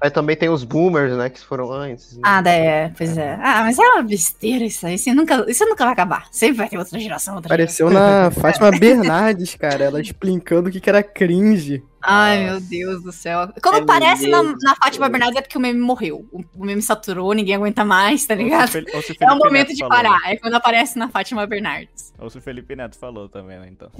Aí 0.00 0.10
também 0.10 0.36
tem 0.36 0.48
os 0.48 0.62
boomers, 0.62 1.16
né, 1.16 1.30
que 1.30 1.40
foram 1.40 1.72
antes. 1.72 2.16
Né? 2.16 2.22
Ah, 2.24 2.42
é, 2.46 2.92
pois 2.96 3.16
é. 3.16 3.38
Ah, 3.40 3.62
mas 3.62 3.78
é 3.78 3.82
uma 3.82 4.02
besteira 4.02 4.64
isso 4.64 4.86
aí. 4.86 4.94
Isso 4.94 5.14
nunca, 5.14 5.44
isso 5.48 5.64
nunca 5.64 5.84
vai 5.84 5.92
acabar. 5.94 6.26
Sempre 6.30 6.58
vai 6.58 6.68
ter 6.68 6.76
outra 6.76 6.98
geração, 6.98 7.36
outra 7.36 7.48
Apareceu 7.48 7.88
geração. 7.88 8.24
na 8.24 8.30
Fátima 8.30 8.70
Bernardes, 8.70 9.54
cara, 9.54 9.84
ela 9.84 10.00
explicando 10.00 10.68
o 10.68 10.72
que, 10.72 10.80
que 10.80 10.90
era 10.90 11.02
cringe. 11.02 11.82
Ai, 12.02 12.40
Nossa. 12.40 12.52
meu 12.52 12.60
Deus 12.60 13.02
do 13.02 13.10
céu. 13.10 13.48
Quando 13.60 13.78
é 13.78 13.80
aparece 13.80 14.28
na, 14.28 14.42
na, 14.42 14.76
Fátima 14.76 15.08
Bernardes 15.08 15.38
é 15.38 15.42
porque 15.42 15.58
o 15.58 15.60
meme 15.60 15.80
morreu. 15.80 16.24
O, 16.30 16.44
o 16.54 16.64
meme 16.64 16.82
saturou, 16.82 17.32
ninguém 17.32 17.56
aguenta 17.56 17.84
mais, 17.84 18.24
tá 18.26 18.34
ligado? 18.34 18.68
Se, 18.68 18.84
é 19.18 19.32
o 19.32 19.36
momento 19.36 19.68
Neto 19.68 19.74
de 19.74 19.88
parar. 19.88 20.20
É 20.26 20.36
quando 20.36 20.54
aparece 20.54 20.98
na 20.98 21.08
Fátima 21.08 21.46
Bernardes. 21.46 22.12
Ou 22.18 22.30
se 22.30 22.38
o 22.38 22.42
Felipe 22.42 22.76
Neto 22.76 22.96
falou 22.96 23.28
também, 23.28 23.58
né, 23.58 23.68
então. 23.70 23.90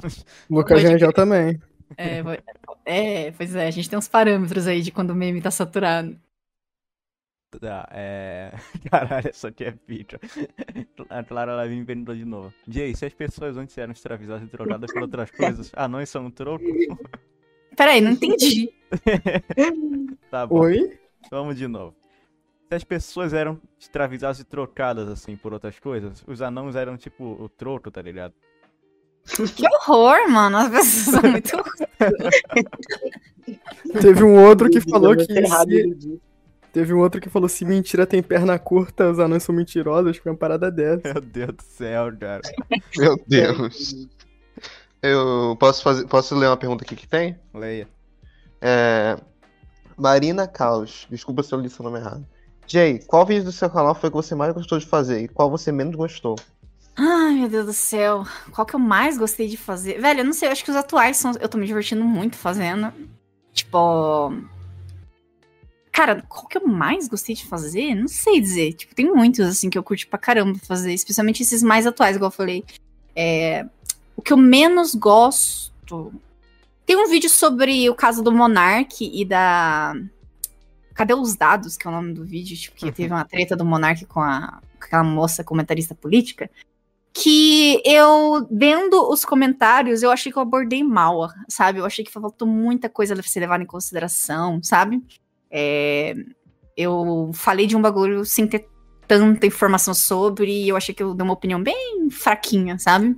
Lucas 0.48 0.82
Rangel 0.82 1.12
também. 1.12 1.59
É, 1.96 2.22
é, 2.84 3.30
pois 3.32 3.54
é, 3.54 3.66
a 3.66 3.70
gente 3.70 3.88
tem 3.88 3.98
uns 3.98 4.08
parâmetros 4.08 4.66
aí 4.66 4.82
de 4.82 4.90
quando 4.90 5.10
o 5.10 5.14
meme 5.14 5.40
tá 5.40 5.50
saturado. 5.50 6.18
Tá, 7.60 7.88
é. 7.92 8.52
Caralho, 8.90 9.28
essa 9.28 9.48
aqui 9.48 9.64
é 9.64 9.72
pica. 9.72 10.20
A 11.08 11.22
Clara 11.22 11.54
Lavigne 11.54 11.84
perguntou 11.84 12.14
de 12.14 12.24
novo. 12.24 12.52
Jay, 12.68 12.94
se 12.94 13.06
as 13.06 13.14
pessoas 13.14 13.56
antes 13.56 13.76
eram 13.78 13.92
escravizadas 13.92 14.42
e 14.42 14.50
trocadas 14.50 14.92
por 14.92 15.02
outras 15.02 15.30
coisas, 15.30 15.72
anões 15.74 16.08
são 16.08 16.26
um 16.26 16.30
troco? 16.30 16.64
Peraí, 17.76 18.00
não 18.00 18.12
entendi. 18.12 18.72
tá 20.30 20.46
bom. 20.46 20.60
Oi? 20.60 20.98
Vamos 21.30 21.56
de 21.56 21.68
novo. 21.68 21.94
Se 22.68 22.74
as 22.74 22.84
pessoas 22.84 23.32
eram 23.32 23.60
escravizadas 23.78 24.40
e 24.40 24.44
trocadas, 24.44 25.08
assim, 25.08 25.36
por 25.36 25.52
outras 25.52 25.78
coisas, 25.78 26.24
os 26.26 26.42
anões 26.42 26.74
eram 26.74 26.96
tipo 26.96 27.24
o 27.24 27.48
troco, 27.48 27.90
tá 27.90 28.02
ligado? 28.02 28.34
Que 29.26 29.66
horror, 29.66 30.30
mano. 30.30 30.56
As 30.58 30.68
pessoas 30.70 31.20
são 31.20 31.22
muito. 31.30 31.56
Teve 34.00 34.22
um 34.22 34.44
outro 34.44 34.70
que 34.70 34.80
falou 34.80 35.16
que. 35.16 35.24
Se... 35.24 36.20
Teve 36.72 36.94
um 36.94 36.98
outro 36.98 37.20
que 37.20 37.28
falou: 37.28 37.48
se 37.48 37.64
mentira 37.64 38.06
tem 38.06 38.22
perna 38.22 38.58
curta, 38.58 39.10
os 39.10 39.18
anões 39.18 39.42
são 39.42 39.54
mentirosos. 39.54 40.18
Foi 40.18 40.30
uma 40.30 40.38
parada 40.38 40.70
dessa. 40.70 41.12
Meu 41.12 41.20
Deus 41.20 41.54
do 41.54 41.62
céu, 41.62 42.16
cara. 42.18 42.42
Meu 42.96 43.18
Deus. 43.26 44.08
Eu 45.02 45.56
posso, 45.58 45.82
fazer, 45.82 46.06
posso 46.06 46.34
ler 46.34 46.46
uma 46.48 46.56
pergunta 46.56 46.84
aqui 46.84 46.96
que 46.96 47.06
tem? 47.06 47.38
Leia. 47.54 47.88
É, 48.60 49.16
Marina 49.96 50.46
Caos. 50.46 51.06
Desculpa 51.10 51.42
se 51.42 51.54
eu 51.54 51.60
li 51.60 51.70
seu 51.70 51.84
nome 51.84 51.98
errado. 51.98 52.26
Jay, 52.66 52.98
qual 53.06 53.24
vídeo 53.24 53.44
do 53.44 53.52
seu 53.52 53.70
canal 53.70 53.94
foi 53.94 54.10
que 54.10 54.16
você 54.16 54.34
mais 54.34 54.52
gostou 54.52 54.78
de 54.78 54.86
fazer 54.86 55.20
e 55.20 55.28
qual 55.28 55.48
você 55.48 55.70
menos 55.70 55.94
gostou? 55.94 56.36
Ai, 56.97 57.35
meu 57.35 57.48
Deus 57.48 57.66
do 57.66 57.73
céu. 57.74 58.24
Qual 58.52 58.66
que 58.66 58.74
eu 58.74 58.81
mais 58.81 59.18
gostei 59.18 59.47
de 59.47 59.56
fazer? 59.59 60.01
Velho, 60.01 60.20
eu 60.20 60.24
não 60.24 60.32
sei, 60.32 60.48
eu 60.48 60.52
acho 60.52 60.64
que 60.64 60.70
os 60.70 60.77
atuais 60.77 61.18
são. 61.18 61.32
Eu 61.39 61.48
tô 61.48 61.59
me 61.59 61.66
divertindo 61.66 62.02
muito 62.05 62.36
fazendo. 62.36 62.93
Tipo. 63.52 64.32
Cara, 65.93 66.23
qual 66.28 66.47
que 66.47 66.59
eu 66.59 66.66
mais 66.66 67.09
gostei 67.09 67.35
de 67.35 67.47
fazer? 67.47 67.94
Não 67.94 68.09
sei 68.09 68.40
dizer. 68.40 68.73
Tipo, 68.73 68.94
tem 68.94 69.12
muitos, 69.12 69.40
assim, 69.40 69.68
que 69.68 69.78
eu 69.78 69.82
curti 69.82 70.06
pra 70.06 70.18
caramba 70.18 70.59
fazer. 70.59 70.93
Especialmente 70.93 71.43
esses 71.43 71.62
mais 71.62 71.86
atuais, 71.86 72.16
igual 72.16 72.31
eu 72.31 72.36
falei. 72.36 72.64
É, 73.14 73.66
o 74.16 74.23
que 74.23 74.32
eu 74.32 74.36
menos 74.36 74.94
gosto. 74.94 76.12
Tem 76.86 76.97
um 76.97 77.09
vídeo 77.09 77.28
sobre 77.28 77.89
o 77.90 77.94
caso 77.94 78.23
do 78.23 78.32
Monark 78.32 78.94
e 79.01 79.24
da. 79.24 79.94
Cadê 80.94 81.12
os 81.12 81.36
dados? 81.36 81.77
Que 81.77 81.86
é 81.86 81.90
o 81.90 81.93
nome 81.93 82.14
do 82.14 82.24
vídeo. 82.24 82.56
Tipo, 82.56 82.77
que 82.77 82.86
uhum. 82.86 82.93
teve 82.93 83.12
uma 83.12 83.24
treta 83.24 83.55
do 83.55 83.66
Monark 83.66 84.06
com, 84.06 84.20
a, 84.20 84.60
com 84.78 84.85
aquela 84.86 85.05
moça 85.05 85.44
comentarista 85.44 85.94
política. 85.94 86.51
Que 87.18 87.80
eu, 87.82 88.47
vendo 88.51 89.10
os 89.10 89.24
comentários, 89.24 90.02
eu 90.02 90.10
achei 90.10 90.30
que 90.30 90.36
eu 90.36 90.43
abordei 90.43 90.84
mal, 90.84 91.30
sabe? 91.48 91.78
Eu 91.78 91.86
achei 91.86 92.05
que 92.05 92.10
faltou 92.12 92.47
muita 92.47 92.90
coisa 92.90 93.14
a 93.14 93.22
ser 93.22 93.40
levada 93.40 93.62
em 93.62 93.66
consideração, 93.66 94.62
sabe? 94.62 95.02
É, 95.51 96.14
eu 96.76 97.30
falei 97.32 97.66
de 97.66 97.74
um 97.74 97.80
bagulho 97.80 98.22
sem 98.26 98.47
ter 98.47 98.68
tanta 99.09 99.47
informação 99.47 99.94
sobre, 99.94 100.64
e 100.64 100.68
eu 100.68 100.76
achei 100.76 100.94
que 100.94 101.02
eu 101.02 101.14
dei 101.14 101.24
uma 101.24 101.32
opinião 101.32 101.62
bem 101.62 102.10
fraquinha, 102.10 102.78
sabe? 102.78 103.16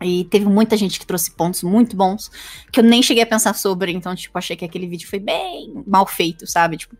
E 0.00 0.24
teve 0.24 0.46
muita 0.46 0.76
gente 0.76 0.98
que 0.98 1.06
trouxe 1.06 1.30
pontos 1.30 1.62
muito 1.62 1.96
bons 1.96 2.28
que 2.72 2.80
eu 2.80 2.84
nem 2.84 3.04
cheguei 3.04 3.22
a 3.22 3.26
pensar 3.26 3.54
sobre, 3.54 3.92
então, 3.92 4.16
tipo, 4.16 4.36
achei 4.36 4.56
que 4.56 4.64
aquele 4.64 4.88
vídeo 4.88 5.08
foi 5.08 5.20
bem 5.20 5.84
mal 5.86 6.08
feito, 6.08 6.44
sabe? 6.44 6.76
Tipo, 6.76 6.96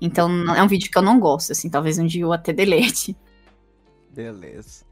então 0.00 0.54
é 0.54 0.62
um 0.62 0.68
vídeo 0.68 0.90
que 0.90 0.96
eu 0.96 1.02
não 1.02 1.20
gosto, 1.20 1.52
assim, 1.52 1.68
talvez 1.68 1.98
um 1.98 2.06
dia 2.06 2.22
eu 2.22 2.32
até 2.32 2.50
delete. 2.50 3.14
Beleza. 4.08 4.88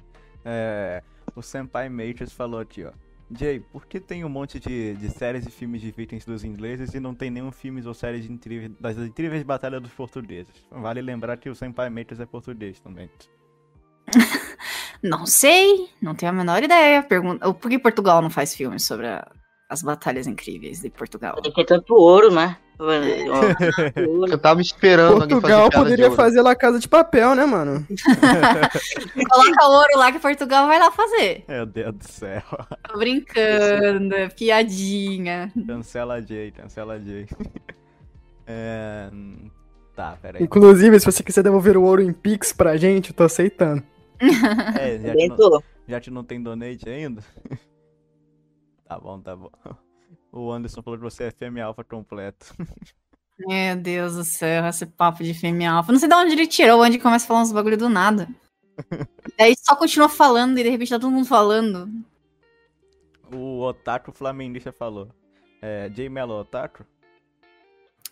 É, 0.51 1.03
o 1.37 1.43
Senpai 1.43 1.89
Matrix 1.91 2.33
falou 2.33 2.59
aqui, 2.59 2.85
ó. 2.85 2.93
Jay, 3.31 3.61
por 3.61 3.85
que 3.85 4.01
tem 4.01 4.25
um 4.25 4.29
monte 4.31 4.59
de, 4.59 4.95
de 4.95 5.11
séries 5.11 5.47
e 5.47 5.51
filmes 5.51 5.83
de 5.83 5.91
vikings 5.91 6.25
dos 6.27 6.45
ingleses 6.45 6.95
e 6.95 7.01
não 7.01 7.15
tem 7.15 7.31
nenhum 7.31 7.53
filme 7.53 7.87
ou 7.87 7.93
série 7.93 8.21
de 8.21 8.33
incríveis, 8.33 8.73
das 8.81 8.97
incríveis 8.97 9.43
batalhas 9.43 9.83
dos 9.83 9.93
portugueses? 9.93 10.55
Vale 10.71 11.03
lembrar 11.03 11.37
que 11.37 11.51
o 11.51 11.55
Senpai 11.55 11.91
Matrix 11.91 12.21
é 12.21 12.25
português 12.27 12.81
também. 12.81 13.11
Não 15.03 15.27
sei, 15.27 15.89
não 16.03 16.13
tenho 16.15 16.33
a 16.33 16.35
menor 16.35 16.61
ideia. 16.63 17.03
Pergunta, 17.05 17.53
por 17.55 17.71
que 17.71 17.79
Portugal 17.79 18.21
não 18.21 18.31
faz 18.31 18.53
filmes 18.55 18.85
sobre 18.85 19.07
a- 19.07 19.31
as 19.69 19.81
batalhas 19.81 20.27
incríveis 20.27 20.81
de 20.81 20.91
Portugal? 20.91 21.41
Tem 21.41 21.53
que 21.53 21.65
ter 21.65 21.67
tanto 21.67 21.95
ouro, 21.95 22.33
né? 22.35 22.57
Eu 24.31 24.39
tava 24.39 24.61
esperando 24.61 25.19
Portugal 25.19 25.71
fazer 25.71 25.79
poderia 25.79 26.11
fazer 26.13 26.43
La 26.43 26.55
Casa 26.55 26.79
de 26.79 26.89
Papel, 26.89 27.35
né, 27.35 27.45
mano? 27.45 27.85
Coloca 29.31 29.67
ouro 29.67 29.97
lá 29.97 30.13
que 30.13 30.21
Portugal 30.21 30.69
vai 30.69 30.79
lá 30.79 30.91
fazer. 30.93 31.45
Meu 31.49 31.67
Deus 31.67 31.95
do 31.95 32.05
céu. 32.09 32.43
Tô 32.89 32.99
brincando, 32.99 34.15
é 34.15 34.29
piadinha. 34.29 35.53
Cancela 35.67 36.23
Jay, 36.23 36.53
cancela 36.53 37.01
Jay. 37.01 37.27
É, 38.51 39.11
Tá, 39.95 40.17
peraí. 40.23 40.43
Inclusive, 40.43 40.99
se 41.01 41.05
você 41.05 41.23
quiser 41.23 41.43
devolver 41.43 41.77
o 41.77 41.83
ouro 41.83 42.01
em 42.01 42.13
Pix 42.13 42.51
pra 42.53 42.79
gente, 42.79 43.11
eu 43.11 43.17
tô 43.17 43.25
aceitando. 43.25 43.83
É, 44.81 44.99
já 45.01 45.13
Bem 45.13 45.29
não, 45.29 45.63
já 45.89 46.01
que 46.01 46.09
não 46.09 46.23
tem 46.23 46.41
donate 46.41 46.89
ainda? 46.89 47.21
Tá 48.87 48.99
bom, 48.99 49.21
tá 49.21 49.35
bom. 49.35 49.51
O 50.33 50.53
Anderson 50.53 50.83
falou 50.83 50.99
que 50.99 51.05
você 51.05 51.25
é 51.25 51.31
fêmea 51.31 51.65
alfa 51.65 51.83
completo. 51.83 52.55
Meu 53.39 53.77
Deus 53.77 54.17
do 54.17 54.25
céu, 54.25 54.67
esse 54.67 54.85
papo 54.85 55.23
de 55.23 55.33
fêmea 55.33 55.73
alfa. 55.73 55.93
Não 55.93 55.99
sei 55.99 56.09
de 56.09 56.15
onde 56.15 56.33
ele 56.33 56.47
tirou, 56.47 56.83
onde 56.83 56.99
começa 56.99 57.25
a 57.25 57.29
falar 57.29 57.43
uns 57.43 57.53
bagulho 57.53 57.79
do 57.79 57.89
nada. 57.89 58.29
E 59.39 59.43
aí 59.43 59.55
só 59.57 59.77
continua 59.77 60.09
falando 60.09 60.59
e 60.59 60.63
de 60.65 60.71
repente 60.71 60.91
tá 60.91 60.99
todo 60.99 61.13
mundo 61.13 61.27
falando. 61.27 61.89
O 63.33 63.61
Otaku 63.61 64.11
Flamenguista 64.11 64.73
falou. 64.73 65.09
É, 65.61 65.91
Jay 65.95 66.09
Mello 66.09 66.41
Otaku? 66.41 66.85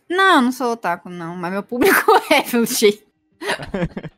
Não, 0.09 0.37
eu 0.37 0.43
não 0.43 0.53
sou 0.53 0.73
otaku, 0.73 1.09
não, 1.09 1.35
mas 1.35 1.53
meu 1.53 1.63
público 1.63 1.97
é, 2.31 2.43
pelo 2.43 2.67
jeito. 2.67 3.05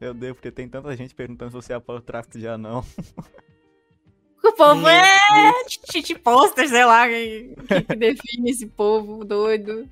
Meu 0.00 0.14
Deus, 0.14 0.34
porque 0.34 0.50
tem 0.50 0.66
tanta 0.66 0.96
gente 0.96 1.14
perguntando 1.14 1.50
se 1.50 1.56
você 1.56 1.74
apoia 1.74 1.98
o 1.98 2.02
tráfico 2.02 2.38
de 2.38 2.48
anão. 2.48 2.82
O 4.60 4.74
povo 4.74 4.88
é 4.88 5.08
shit 5.90 6.14
poster, 6.16 6.68
sei 6.68 6.84
lá, 6.84 7.08
que, 7.08 7.54
que 7.88 7.96
define 7.96 8.50
esse 8.50 8.66
povo 8.66 9.24
doido. 9.24 9.88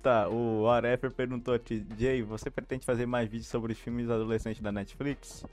Tá, 0.00 0.28
o 0.28 0.68
Arefer 0.68 1.10
perguntou 1.10 1.52
aqui, 1.52 1.84
Jay, 1.98 2.22
você 2.22 2.48
pretende 2.48 2.86
fazer 2.86 3.06
mais 3.06 3.28
vídeos 3.28 3.48
sobre 3.48 3.72
os 3.72 3.78
filmes 3.80 4.08
adolescentes 4.08 4.62
da 4.62 4.70
Netflix? 4.70 5.44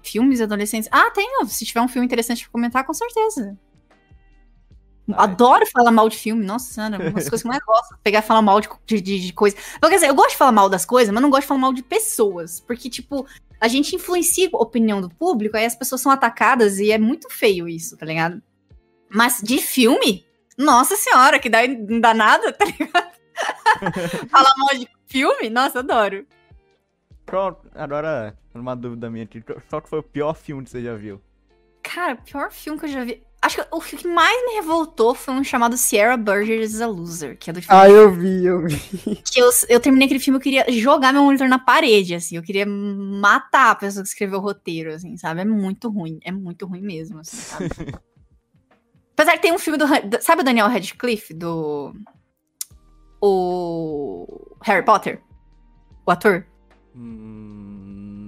Filmes 0.00 0.40
adolescentes. 0.40 0.88
Ah, 0.92 1.10
tenho. 1.10 1.44
Se 1.46 1.64
tiver 1.64 1.80
um 1.80 1.88
filme 1.88 2.06
interessante 2.06 2.44
pra 2.44 2.52
comentar, 2.52 2.86
com 2.86 2.94
certeza. 2.94 3.58
Ah, 5.12 5.24
Adoro 5.24 5.66
falar 5.66 5.90
mal 5.90 6.08
de 6.08 6.16
filme. 6.16 6.44
Nossa 6.44 6.72
senhora, 6.72 6.98
uma 6.98 7.10
das 7.10 7.28
coisas 7.28 7.42
que 7.42 7.48
eu 7.48 7.50
mais 7.50 7.64
gosto. 7.64 7.98
Pegar 8.04 8.20
e 8.20 8.22
falar 8.22 8.42
mal 8.42 8.60
de, 8.60 8.68
de, 8.86 9.20
de, 9.20 9.32
coisa. 9.32 9.56
Então, 9.76 9.90
quer 9.90 9.96
dizer, 9.96 10.08
eu 10.08 10.14
gosto 10.14 10.30
de 10.30 10.36
falar 10.36 10.52
mal 10.52 10.68
das 10.68 10.84
coisas, 10.84 11.12
mas 11.12 11.20
não 11.20 11.30
gosto 11.30 11.42
de 11.42 11.48
falar 11.48 11.60
mal 11.60 11.72
de 11.72 11.82
pessoas. 11.82 12.60
Porque, 12.60 12.88
tipo, 12.88 13.26
a 13.60 13.68
gente 13.68 13.96
influencia 13.96 14.48
a 14.52 14.58
opinião 14.58 15.00
do 15.00 15.08
público, 15.08 15.56
aí 15.56 15.64
as 15.64 15.74
pessoas 15.74 16.00
são 16.00 16.12
atacadas 16.12 16.78
e 16.78 16.92
é 16.92 16.98
muito 16.98 17.30
feio 17.30 17.68
isso, 17.68 17.96
tá 17.96 18.04
ligado? 18.04 18.42
Mas 19.08 19.40
de 19.42 19.58
filme, 19.58 20.24
nossa 20.58 20.96
senhora, 20.96 21.38
que 21.38 21.48
dá, 21.48 21.66
não 21.66 22.00
dá 22.00 22.12
nada, 22.12 22.52
tá 22.52 22.64
ligado? 22.64 23.16
falar 24.30 24.52
mal 24.56 24.74
de 24.78 24.88
filme, 25.06 25.50
nossa, 25.50 25.80
adoro. 25.80 26.26
Qual, 27.26 27.62
agora, 27.74 28.36
uma 28.54 28.76
dúvida 28.76 29.10
minha 29.10 29.24
aqui, 29.24 29.42
qual 29.42 29.82
que 29.82 29.88
foi 29.88 29.98
o 29.98 30.02
pior 30.02 30.34
filme 30.34 30.64
que 30.64 30.70
você 30.70 30.82
já 30.82 30.94
viu? 30.94 31.20
Cara, 31.82 32.14
o 32.14 32.22
pior 32.22 32.52
filme 32.52 32.78
que 32.78 32.86
eu 32.86 32.90
já 32.90 33.04
vi. 33.04 33.25
Acho 33.46 33.62
que 33.62 33.68
o 33.70 33.80
filme 33.80 34.02
que 34.02 34.08
mais 34.08 34.44
me 34.44 34.54
revoltou 34.54 35.14
foi 35.14 35.32
um 35.32 35.44
chamado 35.44 35.76
Sierra 35.76 36.16
Burgess 36.16 36.74
is 36.74 36.80
a 36.80 36.86
Loser, 36.88 37.38
que 37.38 37.48
é 37.48 37.52
do 37.52 37.62
filme 37.62 37.80
Ah, 37.80 37.88
eu 37.88 38.12
vi, 38.12 38.44
eu 38.44 38.66
vi. 38.66 38.76
que 39.24 39.40
eu, 39.40 39.48
eu 39.68 39.78
terminei 39.78 40.06
aquele 40.06 40.18
filme, 40.18 40.36
eu 40.36 40.42
queria 40.42 40.64
jogar 40.72 41.12
meu 41.12 41.22
monitor 41.22 41.48
na 41.48 41.58
parede, 41.58 42.14
assim. 42.16 42.34
Eu 42.36 42.42
queria 42.42 42.66
matar 42.66 43.70
a 43.70 43.74
pessoa 43.76 44.02
que 44.02 44.08
escreveu 44.08 44.40
o 44.40 44.42
roteiro, 44.42 44.92
assim, 44.92 45.16
sabe? 45.16 45.42
É 45.42 45.44
muito 45.44 45.88
ruim. 45.88 46.18
É 46.24 46.32
muito 46.32 46.66
ruim 46.66 46.82
mesmo, 46.82 47.20
assim, 47.20 47.36
sabe? 47.36 47.68
Apesar 49.16 49.32
que 49.32 49.42
tem 49.42 49.52
um 49.52 49.58
filme 49.58 49.78
do... 49.78 49.86
do- 49.86 50.20
Sabe 50.20 50.42
o 50.42 50.44
Daniel 50.44 50.66
Radcliffe, 50.68 51.32
do... 51.32 51.94
O... 53.22 54.56
Harry 54.62 54.84
Potter? 54.84 55.22
O 56.04 56.10
ator? 56.10 56.44
Hum... 56.96 57.55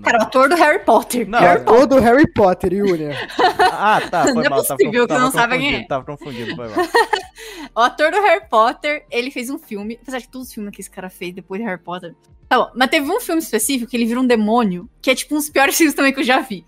Cara, 0.02 0.18
o 0.18 0.22
ator 0.22 0.48
do 0.48 0.54
Harry 0.56 0.78
Potter. 0.84 1.28
Não, 1.28 1.38
É 1.38 1.42
Harry 1.42 1.60
ator 1.62 1.86
do 1.86 1.98
Harry 2.00 2.32
Potter, 2.32 2.72
Yuri. 2.72 3.04
Ah, 3.80 4.00
tá, 4.10 4.24
foi 4.24 4.32
Não 4.34 4.42
é 4.42 4.48
mal. 4.48 4.62
tava 4.62 4.76
possível 4.76 5.02
que 5.02 5.08
tava 5.08 5.20
você 5.20 5.24
não 5.24 5.30
sabe 5.32 5.52
confundido, 5.54 5.76
quem 5.76 5.84
é. 5.84 5.86
Tava 5.86 6.04
confundido, 6.04 6.56
foi 6.56 6.68
mal. 6.68 6.76
O 7.76 7.80
ator 7.80 8.10
do 8.10 8.20
Harry 8.20 8.44
Potter, 8.48 9.04
ele 9.10 9.30
fez 9.30 9.50
um 9.50 9.58
filme. 9.58 9.98
Apesar 10.02 10.18
de 10.18 10.28
todos 10.28 10.48
os 10.48 10.54
filmes 10.54 10.74
que 10.74 10.80
esse 10.80 10.90
cara 10.90 11.08
fez 11.10 11.32
depois 11.34 11.60
de 11.60 11.66
Harry 11.66 11.80
Potter. 11.80 12.14
Tá 12.48 12.58
bom, 12.58 12.70
mas 12.74 12.88
teve 12.90 13.08
um 13.10 13.20
filme 13.20 13.40
específico 13.40 13.90
que 13.90 13.96
ele 13.96 14.06
vira 14.06 14.18
um 14.20 14.26
demônio, 14.26 14.88
que 15.02 15.10
é 15.10 15.14
tipo 15.14 15.34
um 15.34 15.38
dos 15.38 15.50
piores 15.50 15.76
filmes 15.78 15.94
também 15.94 16.12
que 16.12 16.20
eu 16.20 16.24
já 16.24 16.40
vi. 16.40 16.64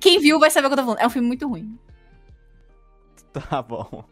Quem 0.00 0.18
viu 0.20 0.38
vai 0.38 0.50
saber 0.50 0.66
o 0.66 0.70
que 0.70 0.74
eu 0.74 0.78
tô 0.78 0.84
falando. 0.84 1.00
É 1.00 1.06
um 1.06 1.10
filme 1.10 1.26
muito 1.28 1.48
ruim. 1.48 1.78
Tá 3.32 3.62
bom. 3.62 4.04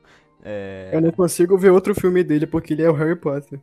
É, 0.45 0.91
Eu 0.93 1.01
não 1.01 1.13
consigo 1.13 1.57
ver 1.57 1.71
outro 1.71 1.95
filme 1.95 2.25
dele 2.25 2.47
porque 2.47 2.73
ele 2.73 2.83
é 2.83 2.91
o 2.91 2.95
Harry 2.95 3.15
Potter. 3.17 3.61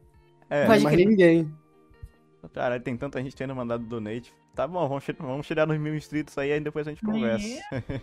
é, 0.50 0.66
Pode 0.66 0.84
Mas 0.84 0.94
crer. 0.94 1.06
ninguém. 1.08 1.52
Caralho, 2.54 2.82
tem 2.82 2.96
tanta 2.96 3.22
gente 3.22 3.36
tendo 3.36 3.56
mandado 3.56 3.84
donate. 3.84 4.34
Tá 4.56 4.68
bom, 4.68 4.88
vamos, 4.88 5.04
che- 5.04 5.16
vamos 5.20 5.46
chegar 5.46 5.66
nos 5.68 5.78
mil 5.78 5.96
inscritos 5.96 6.38
aí, 6.38 6.52
aí 6.52 6.60
depois 6.60 6.88
a 6.88 6.92
gente 6.92 7.04
conversa. 7.04 7.62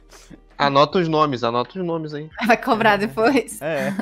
Anota 0.56 0.98
os 0.98 1.08
nomes, 1.08 1.42
anota 1.42 1.78
os 1.78 1.84
nomes 1.84 2.14
aí. 2.14 2.28
Vai 2.46 2.56
cobrar 2.56 2.96
depois. 2.96 3.60
É. 3.60 3.94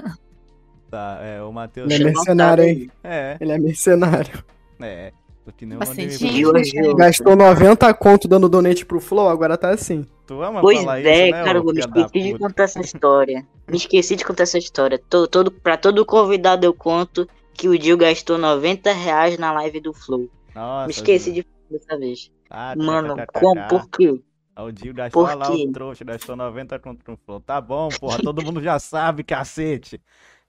Tá, 0.90 1.18
é, 1.20 1.42
o 1.42 1.52
Matheus. 1.52 1.90
Ele 1.92 2.02
é 2.04 2.06
mercenário, 2.06 2.64
hein? 2.64 2.90
É, 3.02 3.36
Ele 3.40 3.52
é 3.52 3.58
mercenário. 3.58 4.44
é. 4.80 5.12
Porque 5.44 5.66
nem 5.66 5.76
o 5.76 5.78
Bastante 5.78 6.94
Gastou 6.96 7.36
90 7.36 7.92
conto 7.94 8.26
dando 8.26 8.48
donate 8.48 8.86
pro 8.86 8.98
Flow, 8.98 9.28
agora 9.28 9.58
tá 9.58 9.70
assim. 9.70 10.06
Tu 10.26 10.42
ama 10.42 10.62
Pois 10.62 10.78
falar 10.80 11.00
é, 11.00 11.26
isso, 11.28 11.36
né, 11.36 11.44
cara, 11.44 11.58
eu 11.58 11.64
me 11.64 11.78
esqueci 11.78 12.22
de 12.22 12.38
contar 12.38 12.62
essa 12.62 12.80
história. 12.80 13.46
Me 13.68 13.76
esqueci 13.76 14.16
de 14.16 14.24
contar 14.24 14.44
essa 14.44 14.56
história. 14.56 14.98
Todo, 14.98 15.28
todo, 15.28 15.50
pra 15.50 15.76
todo 15.76 16.04
convidado 16.06 16.64
eu 16.64 16.72
conto 16.72 17.28
que 17.54 17.68
o 17.68 17.78
Dio 17.78 17.96
gastou 17.96 18.36
90 18.36 18.92
reais 18.92 19.38
na 19.38 19.52
live 19.52 19.80
do 19.80 19.92
Flow. 19.92 20.28
Nossa, 20.54 20.86
me 20.86 20.90
esqueci 20.92 21.34
Gil. 21.34 21.44
de 21.44 21.48
dessa 21.70 21.98
vez. 21.98 22.30
Ah, 22.50 22.74
Mano, 22.76 23.14
tchacacaca. 23.14 23.40
como, 23.40 23.68
por 23.68 23.88
quê? 23.90 24.22
Ah, 24.54 24.64
O 24.64 24.72
Dio 24.72 24.94
gastou 24.94 25.22
lá 25.22 25.50
o 25.50 25.72
trouxa, 25.72 26.04
gastou 26.04 26.36
90 26.36 26.78
conto 26.78 27.10
no 27.10 27.16
flow. 27.16 27.40
Tá 27.40 27.60
bom, 27.60 27.88
porra, 27.88 28.18
todo 28.22 28.44
mundo 28.44 28.62
já 28.62 28.78
sabe, 28.78 29.24
cacete. 29.24 30.00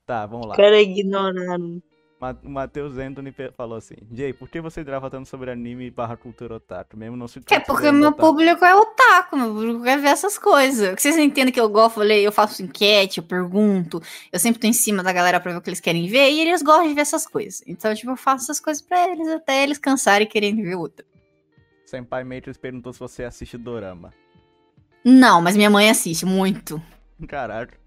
Tá, 0.06 0.26
vamos 0.28 0.48
lá. 0.48 0.54
O 0.54 0.58
cara 0.58 0.80
ignorado. 0.82 1.82
Ma- 1.82 1.95
O 2.44 2.50
Matheus 2.50 2.98
Anthony 2.98 3.34
falou 3.56 3.78
assim: 3.78 3.96
Jay, 4.12 4.34
por 4.34 4.50
que 4.50 4.62
você 4.62 4.84
grava 4.84 5.10
tanto 5.10 5.28
sobre 5.28 5.52
anime 5.52 5.92
barra 5.92 6.16
cultura 6.16 6.56
otaku? 6.56 6.98
Mesmo 6.98 7.16
não 7.16 7.28
se 7.28 7.40
é 7.50 7.60
porque 7.60 7.92
meu 7.92 8.10
otaku? 8.10 8.28
público 8.30 8.66
é 8.66 8.76
otaku, 8.76 9.38
meu 9.38 9.54
público 9.54 9.84
quer 9.84 10.00
ver 10.00 10.10
essas 10.10 10.38
coisas. 10.38 10.96
Que 10.96 11.02
vocês 11.02 11.18
entendem 11.18 11.54
que 11.54 11.60
eu 11.60 11.70
gosto, 11.70 11.98
eu 11.98 12.02
falei, 12.02 12.28
eu 12.28 12.32
faço 12.32 12.64
enquete, 12.64 13.20
eu 13.20 13.24
pergunto, 13.24 14.02
eu 14.32 14.40
sempre 14.40 14.60
tô 14.60 14.68
em 14.68 14.74
cima 14.74 15.04
da 15.04 15.12
galera 15.12 15.40
pra 15.40 15.52
ver 15.52 15.58
o 15.58 15.62
que 15.62 15.70
eles 15.70 15.80
querem 15.80 16.08
ver, 16.08 16.32
e 16.32 16.42
eles 16.42 16.62
gostam 16.62 16.88
de 16.88 16.94
ver 16.94 17.02
essas 17.02 17.28
coisas. 17.28 17.62
Então, 17.68 17.94
tipo, 17.94 18.12
eu 18.12 18.18
faço 18.18 18.46
essas 18.46 18.60
coisas 18.60 18.82
pra 18.82 19.12
eles 19.12 19.28
até 19.28 19.64
eles 19.64 19.78
cansarem 19.78 20.26
e 20.26 20.30
querem 20.30 20.56
ver 20.56 20.76
outra. 20.76 21.06
Senpai 21.86 22.24
Matrix 22.24 22.58
perguntou 22.58 22.92
se 22.92 23.00
você 23.00 23.24
assiste 23.24 23.58
Dorama. 23.58 24.14
Não, 25.04 25.40
mas 25.42 25.56
minha 25.56 25.70
mãe 25.70 25.90
assiste 25.90 26.26
muito. 26.26 26.82
Caraca. 27.28 27.78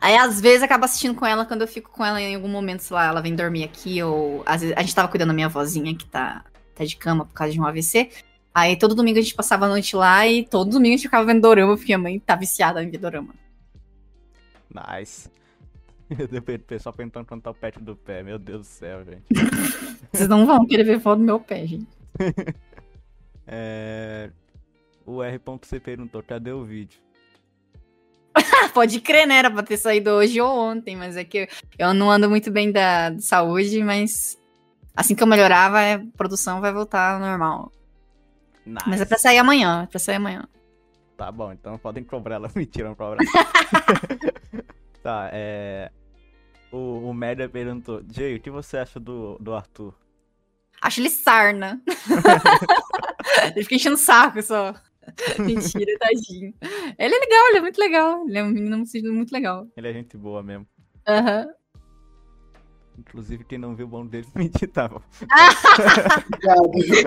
Aí, 0.00 0.16
às 0.16 0.40
vezes, 0.40 0.62
acaba 0.62 0.84
assistindo 0.84 1.14
com 1.14 1.26
ela 1.26 1.44
quando 1.44 1.62
eu 1.62 1.68
fico 1.68 1.90
com 1.90 2.04
ela 2.04 2.20
em 2.20 2.34
algum 2.34 2.48
momento, 2.48 2.80
sei 2.80 2.94
lá, 2.94 3.06
ela 3.06 3.20
vem 3.20 3.34
dormir 3.34 3.64
aqui, 3.64 4.02
ou 4.02 4.42
às 4.46 4.60
vezes 4.60 4.76
a 4.76 4.80
gente 4.80 4.94
tava 4.94 5.08
cuidando 5.08 5.28
da 5.28 5.34
minha 5.34 5.48
vozinha 5.48 5.94
que 5.94 6.06
tá, 6.06 6.44
tá 6.74 6.84
de 6.84 6.96
cama 6.96 7.24
por 7.24 7.34
causa 7.34 7.52
de 7.52 7.60
um 7.60 7.64
AVC. 7.64 8.10
Aí 8.54 8.76
todo 8.76 8.94
domingo 8.94 9.18
a 9.18 9.22
gente 9.22 9.34
passava 9.34 9.66
a 9.66 9.68
noite 9.68 9.94
lá 9.94 10.26
e 10.26 10.44
todo 10.44 10.70
domingo 10.70 10.94
a 10.94 10.96
gente 10.96 11.06
ficava 11.06 11.24
vendo 11.24 11.40
dorama, 11.40 11.76
porque 11.76 11.86
minha 11.86 11.98
mãe 11.98 12.18
tá 12.18 12.34
viciada 12.34 12.82
em 12.82 12.90
ver 12.90 12.98
dorama. 12.98 13.34
Nice. 14.72 15.28
O 16.10 16.58
pessoal 16.60 16.94
perguntando 16.94 17.26
quanto 17.26 17.42
tá 17.42 17.50
o 17.50 17.54
pet 17.54 17.78
do 17.80 17.94
pé. 17.94 18.22
Meu 18.22 18.38
Deus 18.38 18.60
do 18.60 18.64
céu, 18.64 19.04
gente. 19.04 19.24
Vocês 20.10 20.26
não 20.26 20.46
vão 20.46 20.66
querer 20.66 20.84
ver 20.84 21.00
foto 21.00 21.18
do 21.18 21.24
meu 21.24 21.38
pé, 21.38 21.66
gente. 21.66 21.86
É... 23.50 24.30
O 25.06 25.22
R.C 25.22 25.80
perguntou: 25.80 26.22
cadê 26.22 26.52
o 26.52 26.64
vídeo? 26.64 27.00
Pode 28.74 29.00
crer, 29.00 29.26
né? 29.26 29.38
Era 29.38 29.50
pra 29.50 29.62
ter 29.62 29.76
saído 29.76 30.10
hoje 30.10 30.40
ou 30.40 30.50
ontem, 30.50 30.96
mas 30.96 31.16
é 31.16 31.24
que 31.24 31.38
eu, 31.38 31.48
eu 31.78 31.94
não 31.94 32.10
ando 32.10 32.28
muito 32.28 32.50
bem 32.50 32.70
da, 32.70 33.10
de 33.10 33.22
saúde, 33.22 33.82
mas 33.82 34.38
assim 34.96 35.14
que 35.14 35.22
eu 35.22 35.26
melhorar, 35.26 35.70
vai, 35.70 35.94
a 35.94 36.02
produção 36.16 36.60
vai 36.60 36.72
voltar 36.72 37.14
ao 37.14 37.20
normal. 37.20 37.72
Nice. 38.66 38.88
Mas 38.88 39.00
é 39.00 39.04
pra 39.04 39.18
sair 39.18 39.38
amanhã, 39.38 39.84
é 39.84 39.86
pra 39.86 39.98
sair 39.98 40.16
amanhã. 40.16 40.46
Tá 41.16 41.32
bom, 41.32 41.52
então 41.52 41.78
podem 41.78 42.04
cobrar 42.04 42.36
ela. 42.36 42.50
Mentira, 42.54 42.88
não 42.88 42.94
cobrar. 42.94 43.18
tá, 45.02 45.30
é. 45.32 45.90
O, 46.70 47.08
o 47.08 47.14
Média 47.14 47.48
perguntou: 47.48 48.02
Jay, 48.12 48.36
o 48.36 48.40
que 48.40 48.50
você 48.50 48.76
acha 48.76 49.00
do, 49.00 49.36
do 49.40 49.54
Arthur? 49.54 49.94
Acho 50.80 51.00
ele 51.00 51.10
sarna. 51.10 51.80
ele 53.54 53.64
fica 53.64 53.74
enchendo 53.74 53.96
o 53.96 53.98
saco 53.98 54.40
só. 54.42 54.74
Mentira, 55.38 55.98
tadinho. 55.98 56.54
Ele 56.98 57.14
é 57.14 57.18
legal, 57.18 57.48
ele 57.48 57.58
é 57.58 57.60
muito 57.60 57.78
legal. 57.78 58.28
Ele 58.28 58.38
é 58.38 58.44
um 58.44 58.48
menino 58.48 58.84
muito- 59.12 59.32
legal. 59.32 59.66
Ele 59.76 59.88
é 59.88 59.92
gente 59.92 60.16
boa 60.16 60.42
mesmo. 60.42 60.66
Aham. 61.06 61.46
Inclusive, 62.98 63.44
quem 63.44 63.58
não 63.58 63.76
viu 63.76 63.86
o 63.86 63.88
bom 63.88 64.04
dele. 64.06 64.26
Obrigado. 64.34 65.02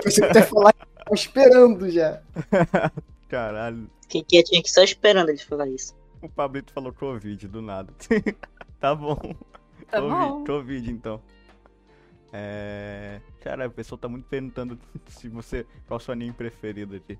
Pensei 0.02 0.10
que 0.10 0.24
até 0.24 0.42
falar. 0.42 0.72
Tava 0.72 1.14
esperando 1.14 1.90
já. 1.90 2.22
Caralho, 3.28 3.90
Quem 4.08 4.24
que 4.24 4.42
tinha 4.42 4.62
que 4.62 4.70
só 4.70 4.82
esperando 4.82 5.28
ele 5.30 5.38
falar 5.38 5.68
isso. 5.68 5.94
o 6.22 6.28
Pablito 6.28 6.72
falou 6.72 6.92
Covid 6.92 7.46
do 7.48 7.60
nada. 7.62 7.92
tá 8.80 8.94
bom. 8.94 9.16
Tá 9.90 10.00
Covid, 10.00 10.28
bom. 10.28 10.44
Covid, 10.44 10.90
então. 10.90 11.22
É. 12.32 13.20
Cara, 13.42 13.68
o 13.68 13.70
pessoal 13.70 13.98
tá 13.98 14.08
muito 14.08 14.26
perguntando 14.28 14.78
se 15.08 15.28
você. 15.28 15.66
Qual 15.86 15.98
o 15.98 16.00
seu 16.00 16.12
anime 16.12 16.32
preferido 16.32 16.96
aqui. 16.96 17.18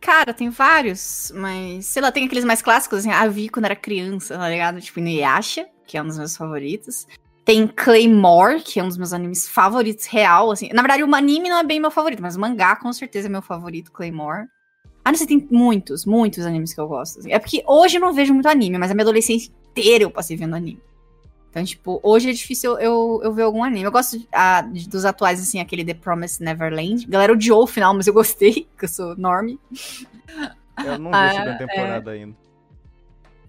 Cara, 0.00 0.32
tem 0.32 0.48
vários, 0.48 1.32
mas 1.34 1.86
sei 1.86 2.00
lá, 2.00 2.12
tem 2.12 2.24
aqueles 2.24 2.44
mais 2.44 2.62
clássicos, 2.62 3.00
assim, 3.00 3.10
a 3.10 3.26
vi 3.26 3.48
quando 3.48 3.64
era 3.64 3.76
criança, 3.76 4.38
tá 4.38 4.48
ligado? 4.48 4.80
Tipo, 4.80 5.00
Inuyasha, 5.00 5.66
que 5.86 5.98
é 5.98 6.02
um 6.02 6.06
dos 6.06 6.18
meus 6.18 6.36
favoritos. 6.36 7.06
Tem 7.44 7.66
Claymore, 7.66 8.62
que 8.62 8.78
é 8.78 8.84
um 8.84 8.88
dos 8.88 8.96
meus 8.96 9.12
animes 9.12 9.48
favoritos 9.48 10.06
real, 10.06 10.50
assim. 10.50 10.68
Na 10.72 10.82
verdade, 10.82 11.02
o 11.02 11.14
anime 11.14 11.48
não 11.48 11.58
é 11.58 11.64
bem 11.64 11.80
meu 11.80 11.90
favorito, 11.90 12.22
mas 12.22 12.36
o 12.36 12.40
mangá 12.40 12.76
com 12.76 12.92
certeza 12.92 13.26
é 13.26 13.30
meu 13.30 13.42
favorito, 13.42 13.90
Claymore. 13.90 14.46
Ah, 15.04 15.10
não 15.10 15.16
sei, 15.18 15.26
tem 15.26 15.48
muitos, 15.50 16.04
muitos 16.04 16.44
animes 16.44 16.74
que 16.74 16.80
eu 16.80 16.86
gosto. 16.86 17.20
assim. 17.20 17.32
É 17.32 17.38
porque 17.38 17.64
hoje 17.66 17.96
eu 17.96 18.00
não 18.00 18.12
vejo 18.12 18.34
muito 18.34 18.48
anime, 18.48 18.78
mas 18.78 18.90
a 18.90 18.94
minha 18.94 19.04
adolescência 19.04 19.50
inteira 19.70 20.04
eu 20.04 20.10
passei 20.10 20.36
vendo 20.36 20.54
anime. 20.54 20.82
Então, 21.58 21.64
tipo, 21.66 22.00
hoje 22.04 22.30
é 22.30 22.32
difícil 22.32 22.78
eu, 22.78 23.20
eu 23.24 23.32
ver 23.32 23.42
algum 23.42 23.64
anime. 23.64 23.82
Eu 23.82 23.90
gosto 23.90 24.16
de- 24.72 24.88
dos 24.88 25.04
atuais, 25.04 25.40
assim, 25.40 25.58
aquele 25.60 25.84
The 25.84 25.94
Promised 25.94 26.40
Neverland. 26.44 27.04
A 27.06 27.10
galera 27.10 27.32
odiou 27.32 27.64
o 27.64 27.66
final, 27.66 27.92
mas 27.94 28.06
eu 28.06 28.12
gostei, 28.14 28.66
porque 28.70 28.84
eu 28.84 28.88
sou 28.88 29.16
normie. 29.16 29.58
Eu 30.84 30.98
não 30.98 31.10
vi 31.10 31.16
a 31.16 31.26
Ah, 31.26 31.30
segunda 31.30 31.58
temporada 31.58 32.10
ainda. 32.12 32.36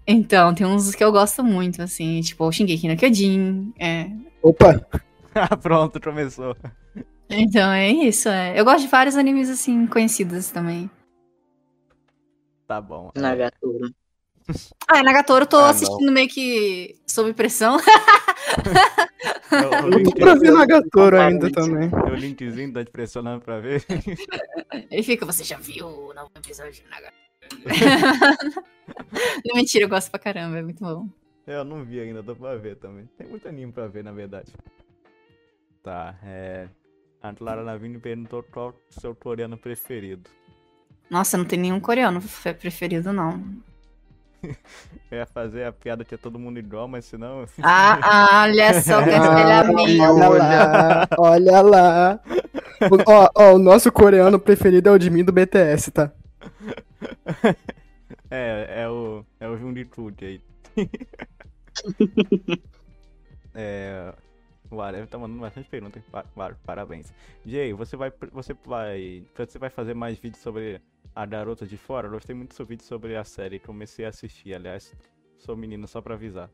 Então, 0.06 0.52
tem 0.54 0.66
uns 0.66 0.92
que 0.94 1.04
eu 1.04 1.12
gosto 1.12 1.44
muito, 1.44 1.80
assim, 1.82 2.20
tipo 2.20 2.44
o 2.44 2.50
Shingeki 2.50 2.88
no 2.88 2.96
Kyojin. 2.96 3.72
É. 3.78 4.10
Opa! 4.42 4.80
Ah, 5.32 5.56
pronto, 5.56 6.00
começou. 6.00 6.56
Então, 7.28 7.70
é 7.70 7.88
isso, 7.88 8.28
é. 8.28 8.58
Eu 8.58 8.64
gosto 8.64 8.80
de 8.80 8.88
vários 8.88 9.14
animes, 9.14 9.48
assim, 9.48 9.86
conhecidos 9.86 10.50
também. 10.50 10.90
Tá 12.66 12.80
bom. 12.80 13.12
é. 13.14 13.20
Nagatoro. 13.20 13.94
Ah, 14.88 14.98
e 14.98 15.02
Nagatoro 15.02 15.44
eu 15.44 15.48
tô 15.48 15.56
Ah, 15.56 15.60
não. 15.62 15.68
assistindo 15.70 16.10
meio 16.12 16.28
que 16.28 16.96
sob 17.06 17.32
pressão. 17.34 17.76
Eu- 19.52 19.70
o 19.88 19.98
Eu 19.98 20.02
tô 20.04 20.12
pra 20.12 20.34
ver 20.34 20.50
Nagatoro 20.52 21.20
ainda 21.20 21.50
também. 21.50 21.88
O 21.88 22.14
linkzinho 22.14 22.72
tá 22.72 22.84
te 22.84 22.90
pressionando 22.90 23.40
pra 23.44 23.60
ver. 23.60 23.84
Ele 24.90 25.02
fica, 25.02 25.24
você 25.26 25.44
já 25.44 25.56
viu 25.58 25.86
o 25.86 26.14
novo 26.14 26.30
episódio 26.36 26.72
de 26.72 26.84
Nagatoro? 26.88 27.14
Não, 29.44 29.54
mentira, 29.56 29.84
eu 29.84 29.88
gosto 29.88 30.10
pra 30.10 30.18
caramba, 30.20 30.58
é 30.58 30.62
muito 30.62 30.80
bom. 30.80 31.08
Eu 31.46 31.64
não 31.64 31.84
vi 31.84 32.00
ainda, 32.00 32.22
dá 32.22 32.34
pra 32.34 32.54
ver 32.56 32.76
também. 32.76 33.08
Tem 33.16 33.26
muito 33.26 33.48
anime 33.48 33.72
pra 33.72 33.86
ver, 33.88 34.04
na 34.04 34.12
verdade. 34.12 34.52
Tá, 35.82 36.14
é. 36.24 36.68
A 37.22 37.32
Clara 37.34 37.60
Lavigne 37.62 37.98
perguntou 37.98 38.42
qual 38.42 38.70
o 38.70 39.00
seu 39.00 39.14
coreano 39.14 39.56
preferido. 39.56 40.28
Nossa, 41.08 41.36
não 41.36 41.44
tem 41.44 41.58
nenhum 41.58 41.80
coreano 41.80 42.20
fe- 42.20 42.54
preferido, 42.54 43.12
não. 43.12 43.42
Eu 45.10 45.18
ia 45.18 45.26
fazer 45.26 45.64
a 45.64 45.72
piada 45.72 46.04
que 46.04 46.14
é 46.14 46.18
todo 46.18 46.38
mundo 46.38 46.58
igual, 46.58 46.86
mas 46.88 47.04
senão. 47.04 47.44
Ah, 47.62 48.42
olha 48.44 48.80
só 48.80 49.02
que 49.02 49.10
Ah, 49.10 49.16
espelhamento. 49.18 50.02
olha 50.02 50.28
lá, 50.28 51.08
olha 51.18 51.60
lá. 51.60 52.20
O- 52.90 53.10
Ó, 53.12 53.28
ó, 53.34 53.54
o 53.54 53.58
nosso 53.58 53.92
coreano 53.92 54.38
preferido 54.38 54.88
é 54.88 54.92
o 54.92 54.98
de 54.98 55.10
mim 55.10 55.22
do 55.24 55.32
BTS, 55.32 55.90
tá? 55.90 56.10
É, 58.32 58.82
é 58.84 58.88
o. 58.88 59.24
É 59.40 59.48
o 59.48 59.56
Junditud 59.58 60.14
aí. 60.24 60.40
é. 63.54 64.12
O 64.70 65.06
tá 65.06 65.18
mandando 65.18 65.40
bastante 65.40 65.68
perguntas. 65.68 66.02
pa- 66.10 66.24
pa- 66.34 66.54
Parabéns. 66.64 67.12
Jay, 67.44 67.72
você 67.72 67.96
vai. 67.96 68.12
Você 68.32 68.54
vai. 68.64 69.24
Você 69.36 69.58
vai 69.58 69.70
fazer 69.70 69.94
mais 69.94 70.18
vídeos 70.18 70.42
sobre 70.42 70.80
a 71.14 71.26
garota 71.26 71.66
de 71.66 71.76
fora? 71.76 72.06
Eu 72.06 72.12
gostei 72.12 72.34
muito 72.36 72.50
do 72.50 72.54
seu 72.54 72.64
vídeo 72.64 72.84
sobre 72.84 73.16
a 73.16 73.24
série. 73.24 73.58
Comecei 73.58 74.04
a 74.04 74.10
assistir, 74.10 74.54
aliás. 74.54 74.94
Sou 75.38 75.56
menino 75.56 75.88
só 75.88 76.00
pra 76.00 76.14
avisar. 76.14 76.48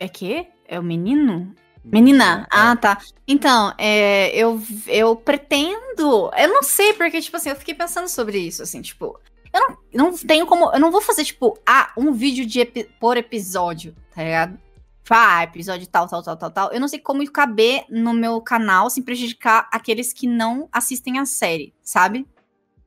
É 0.00 0.08
que? 0.08 0.46
É 0.66 0.78
o 0.78 0.82
menino? 0.82 1.54
Menina, 1.84 2.42
É. 2.44 2.46
ah, 2.50 2.76
tá. 2.76 2.98
Então, 3.26 3.74
é, 3.76 4.34
eu, 4.36 4.60
eu 4.86 5.16
pretendo. 5.16 6.30
Eu 6.36 6.48
não 6.48 6.62
sei, 6.62 6.92
porque, 6.92 7.20
tipo 7.20 7.36
assim, 7.36 7.50
eu 7.50 7.56
fiquei 7.56 7.74
pensando 7.74 8.08
sobre 8.08 8.38
isso, 8.38 8.62
assim, 8.62 8.80
tipo. 8.82 9.18
Eu 9.52 9.60
não, 9.60 9.78
não 10.10 10.16
tenho 10.16 10.46
como. 10.46 10.72
Eu 10.72 10.80
não 10.80 10.90
vou 10.90 11.00
fazer, 11.02 11.24
tipo, 11.24 11.58
ah, 11.66 11.92
um 11.96 12.12
vídeo 12.12 12.46
de 12.46 12.60
epi- 12.60 12.88
por 12.98 13.16
episódio, 13.16 13.94
tá 14.14 14.22
ligado? 14.24 14.58
Ah, 15.10 15.42
episódio 15.42 15.86
tal, 15.86 16.08
tal, 16.08 16.22
tal, 16.22 16.36
tal, 16.36 16.50
tal. 16.50 16.72
Eu 16.72 16.80
não 16.80 16.88
sei 16.88 16.98
como 16.98 17.28
caber 17.30 17.84
no 17.90 18.12
meu 18.14 18.40
canal 18.40 18.88
sem 18.88 19.02
prejudicar 19.02 19.68
aqueles 19.72 20.12
que 20.12 20.26
não 20.26 20.68
assistem 20.72 21.18
a 21.18 21.26
série, 21.26 21.74
sabe? 21.82 22.26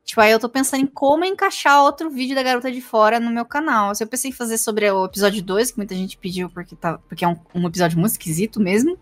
Tipo, 0.04 0.22
aí 0.22 0.32
eu 0.32 0.40
tô 0.40 0.48
pensando 0.48 0.84
em 0.84 0.88
como 0.88 1.26
encaixar 1.26 1.84
outro 1.84 2.12
vídeo 2.12 2.36
da 2.36 2.44
Garota 2.44 2.72
de 2.72 2.80
Fora 2.80 3.20
no 3.20 3.32
meu 3.32 3.44
canal. 3.44 3.94
Se 3.96 4.04
eu 4.04 4.08
pensei 4.08 4.30
em 4.30 4.34
fazer 4.34 4.58
sobre 4.60 4.90
o 4.90 5.06
episódio 5.06 5.42
2, 5.42 5.72
que 5.72 5.78
muita 5.78 5.96
gente 5.96 6.18
pediu 6.18 6.48
porque, 6.50 6.76
tá, 6.76 7.00
porque 7.00 7.26
é 7.26 7.28
um, 7.28 7.38
um 7.56 7.68
episódio 7.68 7.98
muito 7.98 8.12
esquisito 8.12 8.60
mesmo. 8.60 8.98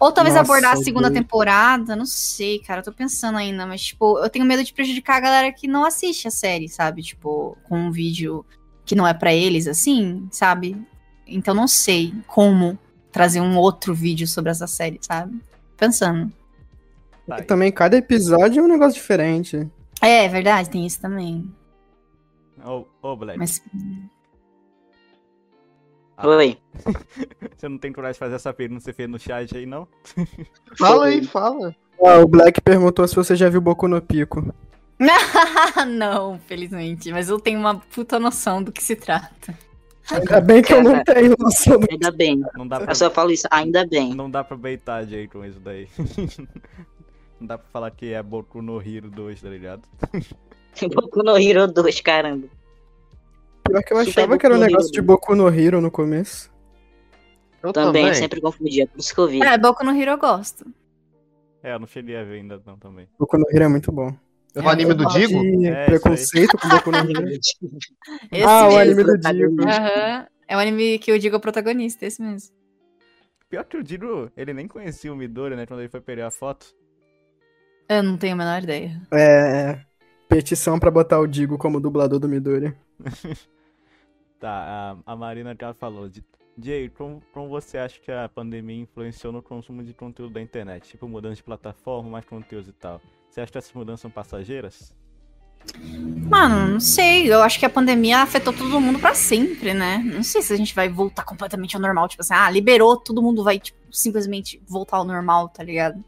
Ou 0.00 0.10
talvez 0.10 0.34
Nossa, 0.34 0.50
abordar 0.50 0.72
a 0.72 0.76
segunda 0.76 1.10
doido. 1.10 1.22
temporada, 1.22 1.94
não 1.94 2.06
sei, 2.06 2.60
cara, 2.60 2.80
eu 2.80 2.84
tô 2.84 2.92
pensando 2.92 3.36
ainda, 3.36 3.66
mas, 3.66 3.82
tipo, 3.82 4.18
eu 4.20 4.30
tenho 4.30 4.44
medo 4.44 4.62
de 4.64 4.72
prejudicar 4.72 5.16
a 5.16 5.20
galera 5.20 5.52
que 5.52 5.66
não 5.66 5.84
assiste 5.84 6.28
a 6.28 6.30
série, 6.30 6.68
sabe? 6.68 7.02
Tipo, 7.02 7.58
com 7.64 7.76
um 7.76 7.90
vídeo 7.90 8.46
que 8.86 8.94
não 8.94 9.06
é 9.06 9.12
pra 9.12 9.34
eles, 9.34 9.66
assim, 9.66 10.28
sabe? 10.30 10.76
Então 11.28 11.54
não 11.54 11.68
sei 11.68 12.14
como 12.26 12.78
trazer 13.12 13.40
um 13.40 13.56
outro 13.56 13.94
vídeo 13.94 14.26
sobre 14.26 14.50
essa 14.50 14.66
série, 14.66 14.98
sabe? 15.00 15.40
Pensando. 15.76 16.32
Tá, 17.26 17.40
E 17.40 17.42
também 17.42 17.70
cada 17.70 17.96
episódio 17.96 18.60
é 18.60 18.62
um 18.62 18.68
negócio 18.68 18.94
diferente. 18.94 19.68
É, 20.00 20.24
é 20.24 20.28
verdade, 20.28 20.70
tem 20.70 20.86
isso 20.86 21.00
também. 21.00 21.52
Ô, 22.64 22.84
ô, 23.02 23.16
Black. 23.16 23.38
Mas 23.38 23.62
Ah. 26.16 26.26
Oi. 26.26 26.58
Você 27.56 27.68
não 27.68 27.78
tem 27.78 27.92
coragem 27.92 28.14
de 28.14 28.18
fazer 28.18 28.34
essa 28.34 28.52
pergunta 28.52 28.80
que 28.80 28.84
você 28.84 28.92
fez 28.92 29.08
no 29.08 29.18
chat 29.18 29.56
aí, 29.56 29.66
não? 29.66 29.86
Fala 30.76 31.06
aí, 31.06 31.24
fala. 31.24 31.74
Ah, 32.04 32.18
o 32.18 32.28
Black 32.28 32.60
perguntou 32.60 33.06
se 33.06 33.14
você 33.14 33.34
já 33.34 33.48
viu 33.48 33.60
Boku 33.60 33.88
no 33.88 34.00
Pico. 34.00 34.54
não, 35.86 36.38
felizmente. 36.40 37.10
Mas 37.10 37.28
eu 37.28 37.40
tenho 37.40 37.58
uma 37.58 37.76
puta 37.76 38.18
noção 38.18 38.62
do 38.62 38.72
que 38.72 38.82
se 38.82 38.94
trata. 38.94 39.56
Ainda 40.10 40.40
bem 40.40 40.62
que 40.62 40.72
eu 40.72 40.82
não 40.82 41.02
tenho 41.04 41.34
noção 41.38 41.80
Ainda 41.90 42.10
bem. 42.10 42.42
Não 42.54 42.66
dá 42.66 42.80
pra, 42.80 42.92
Eu 42.92 42.94
só 42.94 43.10
falo 43.10 43.30
isso, 43.30 43.46
ainda 43.50 43.86
bem. 43.86 44.14
não 44.14 44.30
dá 44.30 44.42
pra 44.42 44.56
beitar 44.56 45.04
Jay 45.06 45.28
com 45.28 45.44
isso 45.44 45.60
daí. 45.60 45.88
não 47.38 47.46
dá 47.46 47.58
pra 47.58 47.68
falar 47.70 47.90
que 47.90 48.12
é 48.12 48.22
Boku 48.22 48.62
no 48.62 48.80
Hero 48.80 49.10
2, 49.10 49.42
tá 49.42 49.48
ligado? 49.48 49.82
Boku 50.94 51.22
no 51.22 51.36
Hero 51.36 51.66
2, 51.66 52.00
caramba. 52.00 52.48
Pior 53.64 53.82
que 53.82 53.92
eu 53.92 53.98
Super 53.98 54.10
achava 54.10 54.38
que 54.38 54.46
era 54.46 54.54
um 54.54 54.58
Boku 54.58 54.70
negócio 54.70 54.92
de 54.92 55.02
Boku 55.02 55.34
no 55.34 55.48
Hero 55.48 55.80
no 55.80 55.90
começo. 55.90 56.50
Eu 57.62 57.72
Também, 57.72 58.04
também. 58.04 58.14
sempre 58.14 58.40
confundia, 58.40 58.86
por 58.86 58.98
isso 58.98 59.12
que 59.14 59.20
eu 59.20 59.28
vi. 59.28 59.42
É, 59.42 59.58
Boku 59.58 59.84
no 59.84 59.90
Hero 59.90 60.12
eu 60.12 60.18
gosto. 60.18 60.64
É, 61.62 61.74
eu 61.74 61.78
não 61.80 61.86
cheguei 61.86 62.16
a 62.16 62.22
ver 62.24 62.36
ainda 62.36 62.62
não 62.64 62.78
também. 62.78 63.08
Boku 63.18 63.36
no 63.36 63.44
Hero 63.50 63.64
é 63.64 63.68
muito 63.68 63.90
bom. 63.92 64.14
Eu 64.54 64.62
O 64.62 64.68
anime 64.68 64.94
do 64.94 65.06
Digo? 65.06 65.66
É, 65.66 65.86
preconceito 65.86 66.56
com 66.58 66.68
Boku 66.68 66.90
no 66.90 66.98
Hero. 66.98 67.28
Esse 68.32 68.44
ah, 68.44 68.68
o 68.68 68.76
anime 68.78 69.04
do. 69.04 69.18
Digo. 69.18 69.62
É 70.48 70.56
o 70.56 70.58
anime 70.60 70.98
que 70.98 71.10
eu 71.12 71.18
digo 71.18 71.36
é 71.36 71.38
o 71.38 71.40
protagonista, 71.40 72.06
esse 72.06 72.22
mesmo. 72.22 72.56
Pior 73.50 73.64
que 73.64 73.76
o 73.76 73.82
Digo, 73.82 74.30
ele 74.36 74.52
nem 74.54 74.66
conhecia 74.66 75.12
o 75.12 75.16
Midori, 75.16 75.54
né? 75.56 75.66
Quando 75.66 75.80
ele 75.80 75.88
foi 75.88 76.00
pegar 76.00 76.26
a 76.26 76.30
foto. 76.30 76.74
Eu 77.88 78.02
não 78.02 78.16
tenho 78.16 78.34
a 78.34 78.36
menor 78.36 78.62
ideia. 78.62 79.00
É. 79.12 79.80
Petição 80.28 80.78
pra 80.78 80.90
botar 80.90 81.18
o 81.18 81.26
Digo 81.26 81.56
como 81.56 81.80
dublador 81.80 82.18
do 82.18 82.28
Midori. 82.28 82.74
Tá, 84.40 84.94
a, 85.04 85.12
a 85.12 85.16
Marina 85.16 85.56
já 85.60 85.74
falou. 85.74 86.08
de- 86.08 86.22
Jay, 86.60 86.88
como, 86.88 87.22
como 87.32 87.48
você 87.48 87.78
acha 87.78 88.00
que 88.00 88.10
a 88.10 88.28
pandemia 88.28 88.82
influenciou 88.82 89.32
no 89.32 89.40
consumo 89.40 89.82
de 89.84 89.94
conteúdo 89.94 90.34
da 90.34 90.40
internet? 90.40 90.88
Tipo, 90.88 91.06
mudança 91.08 91.36
de 91.36 91.42
plataforma, 91.44 92.10
mais 92.10 92.24
conteúdos 92.24 92.68
e 92.68 92.72
tal. 92.72 93.00
Você 93.30 93.40
acha 93.40 93.52
que 93.52 93.58
essas 93.58 93.72
mudanças 93.72 94.00
são 94.00 94.10
passageiras? 94.10 94.92
Mano, 96.28 96.72
não 96.72 96.80
sei. 96.80 97.32
Eu 97.32 97.42
acho 97.42 97.58
que 97.58 97.66
a 97.66 97.70
pandemia 97.70 98.18
afetou 98.18 98.52
todo 98.52 98.80
mundo 98.80 98.98
pra 98.98 99.14
sempre, 99.14 99.72
né? 99.72 99.98
Não 99.98 100.22
sei 100.22 100.42
se 100.42 100.52
a 100.52 100.56
gente 100.56 100.74
vai 100.74 100.88
voltar 100.88 101.24
completamente 101.24 101.76
ao 101.76 101.82
normal. 101.82 102.08
Tipo 102.08 102.22
assim, 102.22 102.34
ah, 102.34 102.50
liberou, 102.50 102.96
todo 102.96 103.22
mundo 103.22 103.44
vai, 103.44 103.60
tipo, 103.60 103.78
simplesmente 103.92 104.60
voltar 104.66 104.96
ao 104.96 105.04
normal, 105.04 105.48
tá 105.48 105.62
ligado? 105.62 106.02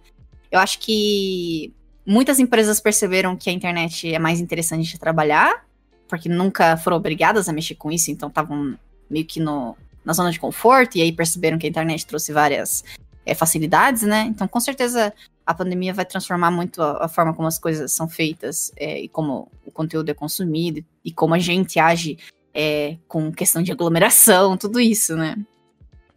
Eu 0.50 0.58
acho 0.58 0.80
que 0.80 1.72
muitas 2.04 2.40
empresas 2.40 2.80
perceberam 2.80 3.36
que 3.36 3.48
a 3.48 3.52
internet 3.52 4.12
é 4.12 4.18
mais 4.18 4.40
interessante 4.40 4.90
de 4.90 4.98
trabalhar, 4.98 5.64
porque 6.08 6.28
nunca 6.28 6.76
foram 6.76 6.96
obrigadas 6.96 7.48
a 7.48 7.52
mexer 7.52 7.76
com 7.76 7.92
isso, 7.92 8.10
então 8.10 8.28
estavam 8.28 8.76
meio 9.08 9.24
que 9.24 9.38
no, 9.38 9.76
na 10.04 10.12
zona 10.12 10.30
de 10.30 10.40
conforto, 10.40 10.96
e 10.96 11.02
aí 11.02 11.12
perceberam 11.12 11.58
que 11.58 11.66
a 11.66 11.70
internet 11.70 12.06
trouxe 12.06 12.32
várias 12.32 12.84
é, 13.24 13.34
facilidades, 13.34 14.02
né? 14.02 14.22
Então, 14.22 14.48
com 14.48 14.60
certeza, 14.60 15.12
a 15.44 15.54
pandemia 15.54 15.92
vai 15.92 16.04
transformar 16.04 16.50
muito 16.50 16.82
a, 16.82 17.04
a 17.04 17.08
forma 17.08 17.34
como 17.34 17.48
as 17.48 17.58
coisas 17.58 17.92
são 17.92 18.08
feitas 18.08 18.72
é, 18.76 19.00
e 19.00 19.08
como 19.08 19.50
o 19.64 19.70
conteúdo 19.70 20.08
é 20.08 20.14
consumido 20.14 20.84
e 21.04 21.12
como 21.12 21.34
a 21.34 21.38
gente 21.38 21.78
age 21.78 22.18
é, 22.54 22.96
com 23.06 23.32
questão 23.32 23.62
de 23.62 23.72
aglomeração, 23.72 24.56
tudo 24.56 24.80
isso, 24.80 25.16
né? 25.16 25.36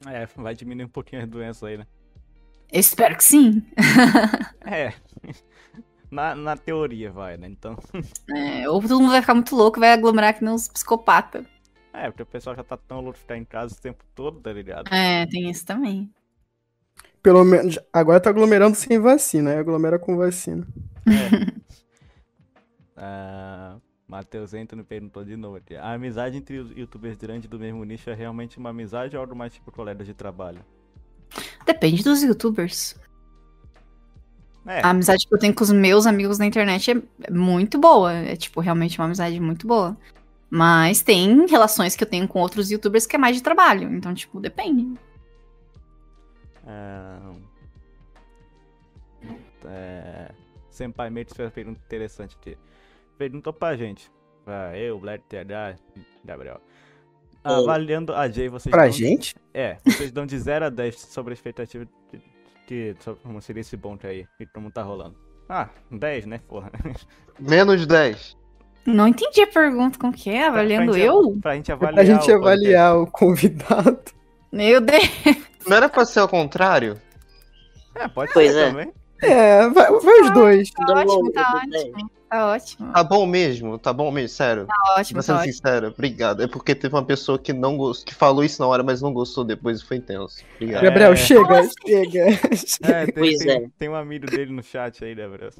É, 0.07 0.27
vai 0.35 0.53
diminuir 0.53 0.85
um 0.85 0.89
pouquinho 0.89 1.21
as 1.21 1.27
doenças 1.27 1.63
aí, 1.63 1.77
né? 1.77 1.87
Eu 2.71 2.79
espero 2.79 3.15
que 3.15 3.23
sim. 3.23 3.63
É. 4.65 4.93
Na, 6.09 6.33
na 6.35 6.55
teoria 6.55 7.11
vai, 7.11 7.37
né? 7.37 7.47
Então. 7.47 7.77
É, 8.33 8.69
ou 8.69 8.81
todo 8.81 8.99
mundo 8.99 9.11
vai 9.11 9.21
ficar 9.21 9.33
muito 9.33 9.55
louco, 9.55 9.79
vai 9.79 9.91
aglomerar 9.91 10.33
que 10.33 10.43
nem 10.43 10.53
uns 10.53 10.67
psicopata. 10.67 11.45
É, 11.93 12.09
porque 12.09 12.23
o 12.23 12.25
pessoal 12.25 12.55
já 12.55 12.63
tá 12.63 12.75
tão 12.75 13.01
louco 13.01 13.13
de 13.13 13.19
ficar 13.19 13.37
em 13.37 13.45
casa 13.45 13.75
o 13.75 13.81
tempo 13.81 14.03
todo, 14.15 14.39
tá 14.39 14.51
ligado? 14.51 14.91
É, 14.91 15.27
tem 15.27 15.49
isso 15.49 15.63
também. 15.63 16.09
Pelo 17.21 17.43
menos. 17.43 17.77
Agora 17.93 18.19
tá 18.19 18.31
aglomerando 18.31 18.75
sem 18.75 18.99
vacina, 18.99 19.51
aí 19.51 19.57
aglomera 19.57 19.99
com 19.99 20.17
vacina. 20.17 20.67
Ah, 22.97 23.77
Matheus 24.07 24.53
Anthony 24.53 24.83
perguntou 24.83 25.23
de 25.23 25.37
novo 25.37 25.57
aqui. 25.57 25.75
A 25.75 25.93
amizade 25.93 26.37
entre 26.37 26.57
os 26.57 26.71
youtubers 26.71 27.17
grandes 27.17 27.49
do 27.49 27.59
mesmo 27.59 27.83
nicho 27.85 28.09
é 28.09 28.13
realmente 28.13 28.57
uma 28.57 28.71
amizade 28.71 29.15
ou 29.15 29.21
algo 29.21 29.35
mais 29.35 29.53
tipo 29.53 29.71
colegas 29.71 30.05
de 30.05 30.13
trabalho? 30.13 30.65
Depende 31.65 32.03
dos 32.03 32.21
youtubers. 32.21 32.95
É, 34.65 34.81
A 34.81 34.89
amizade 34.89 35.27
que 35.27 35.33
eu 35.33 35.39
tenho 35.39 35.53
com 35.53 35.63
os 35.63 35.71
meus 35.71 36.05
amigos 36.05 36.37
na 36.39 36.45
internet 36.45 36.91
é 36.91 37.01
é 37.23 37.31
muito 37.31 37.77
boa. 37.77 38.13
É, 38.13 38.35
tipo, 38.35 38.59
realmente 38.61 38.99
uma 38.99 39.05
amizade 39.05 39.39
muito 39.39 39.67
boa. 39.67 39.97
Mas 40.55 41.01
tem 41.01 41.47
relações 41.47 41.95
que 41.95 42.03
eu 42.03 42.07
tenho 42.07 42.27
com 42.27 42.39
outros 42.39 42.69
youtubers 42.69 43.07
que 43.07 43.15
é 43.15 43.19
mais 43.19 43.35
de 43.35 43.41
trabalho. 43.41 43.91
Então, 43.91 44.13
tipo, 44.13 44.39
depende. 44.39 44.93
ah, 46.67 47.31
é, 49.65 50.31
Senpai 50.69 51.09
Mates 51.09 51.33
fez 51.35 51.47
uma 51.47 51.51
pergunta 51.51 51.79
interessante 51.83 52.35
aqui. 52.39 52.55
Perguntou 53.17 53.51
pra 53.51 53.75
gente. 53.75 54.11
Pra 54.45 54.77
eu, 54.77 54.99
Black 54.99 55.23
TH, 55.27 55.75
Gabriel. 56.23 56.61
Avaliando 57.43 58.13
a 58.13 58.29
Jay, 58.29 58.47
vocês 58.47 58.71
Pra 58.71 58.83
dão- 58.83 58.91
gente? 58.91 59.35
É, 59.53 59.77
vocês 59.85 60.11
dão 60.11 60.25
de 60.25 60.37
0 60.37 60.65
a 60.65 60.69
10 60.69 60.99
sobre 60.99 61.31
a 61.31 61.35
expectativa 61.35 61.85
de, 62.11 62.21
de, 62.93 63.03
sobre 63.03 63.21
como 63.23 63.41
seria 63.41 63.61
esse 63.61 63.75
ponto 63.75 64.05
aí 64.05 64.27
e 64.39 64.45
como 64.45 64.69
tá 64.71 64.83
rolando. 64.83 65.17
Ah, 65.49 65.69
10, 65.91 66.25
né, 66.27 66.39
porra? 66.47 66.71
Menos 67.39 67.85
10. 67.87 68.37
Não 68.85 69.07
entendi 69.07 69.41
a 69.41 69.47
pergunta, 69.47 69.97
como 69.97 70.11
que 70.13 70.29
é? 70.29 70.47
Avaliando 70.47 70.91
pra 70.91 70.99
eu? 71.01 71.37
Pra 71.41 71.55
gente 71.55 71.71
avaliar. 71.71 71.93
Pra 71.93 72.03
gente 72.03 72.31
o 72.31 72.35
avaliar 72.35 72.97
o 72.97 73.07
convidado. 73.07 73.99
Meu 74.51 74.81
Deus. 74.81 75.09
Não 75.65 75.77
era 75.77 75.87
pra 75.89 76.05
ser 76.05 76.19
ao 76.19 76.27
contrário? 76.27 76.99
É, 77.95 78.07
pode 78.07 78.33
Pois 78.33 78.51
ser 78.51 78.59
é. 78.59 78.69
também. 78.69 78.91
É, 79.21 79.69
vai, 79.69 79.89
vai 79.99 80.21
os 80.21 80.31
dois. 80.31 80.69
Tá 80.71 80.83
Dou- 80.85 80.95
ótimo, 80.97 81.31
tá 81.31 81.53
ótimo. 81.63 82.09
Tá 82.29 82.47
ótimo. 82.47 82.91
Tá 82.91 83.03
bom 83.03 83.25
mesmo, 83.27 83.77
tá 83.77 83.93
bom 83.93 84.11
mesmo, 84.11 84.29
sério. 84.35 84.65
Tá 84.65 84.73
ótimo, 84.97 85.13
Pra 85.13 85.21
tá 85.21 85.21
ser 85.21 85.31
ótimo. 85.33 85.53
sincero, 85.53 85.87
obrigado. 85.89 86.41
É 86.43 86.47
porque 86.47 86.73
teve 86.75 86.93
uma 86.95 87.05
pessoa 87.05 87.37
que 87.39 87.53
não 87.53 87.77
gostou, 87.77 88.05
que 88.07 88.13
falou 88.15 88.43
isso 88.43 88.59
na 88.61 88.67
hora, 88.67 88.81
mas 88.83 89.01
não 89.01 89.13
gostou 89.13 89.43
depois 89.45 89.79
e 89.79 89.85
foi 89.85 89.97
intenso. 89.97 90.43
Obrigado. 90.55 90.81
É. 90.83 90.87
Gabriel, 90.87 91.15
chega, 91.15 91.41
Nossa. 91.61 91.71
chega. 91.85 92.19
É, 92.83 93.05
tem, 93.05 93.13
Pois 93.13 93.37
tem, 93.37 93.51
é. 93.51 93.65
tem 93.77 93.87
um 93.89 93.95
amigo 93.95 94.25
dele 94.25 94.51
no 94.51 94.63
chat 94.63 95.05
aí, 95.05 95.13
Gabriel. 95.15 95.51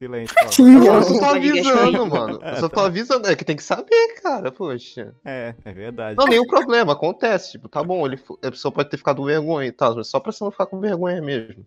Silêncio. 0.00 0.34
Tinha. 0.48 0.90
Eu 0.92 1.02
só 1.02 1.18
tô 1.18 1.24
avisando, 1.26 2.06
mano. 2.06 2.40
Eu 2.42 2.56
só 2.56 2.68
tô 2.70 2.76
tá. 2.80 2.86
avisando. 2.86 3.28
É 3.28 3.36
que 3.36 3.44
tem 3.44 3.54
que 3.54 3.62
saber, 3.62 4.14
cara, 4.22 4.50
poxa. 4.50 5.14
É, 5.22 5.54
é 5.62 5.72
verdade. 5.74 6.16
Não, 6.16 6.24
nenhum 6.26 6.46
problema, 6.46 6.94
acontece. 6.94 7.52
Tipo, 7.52 7.68
tá 7.68 7.82
bom, 7.84 8.06
ele, 8.06 8.18
a 8.42 8.50
pessoa 8.50 8.72
pode 8.72 8.88
ter 8.88 8.96
ficado 8.96 9.18
com 9.18 9.24
vergonha 9.24 9.68
e 9.68 9.72
tal, 9.72 9.94
mas 9.94 10.08
só 10.08 10.18
pra 10.18 10.32
você 10.32 10.42
não 10.42 10.50
ficar 10.50 10.64
com 10.64 10.80
vergonha 10.80 11.20
mesmo. 11.20 11.66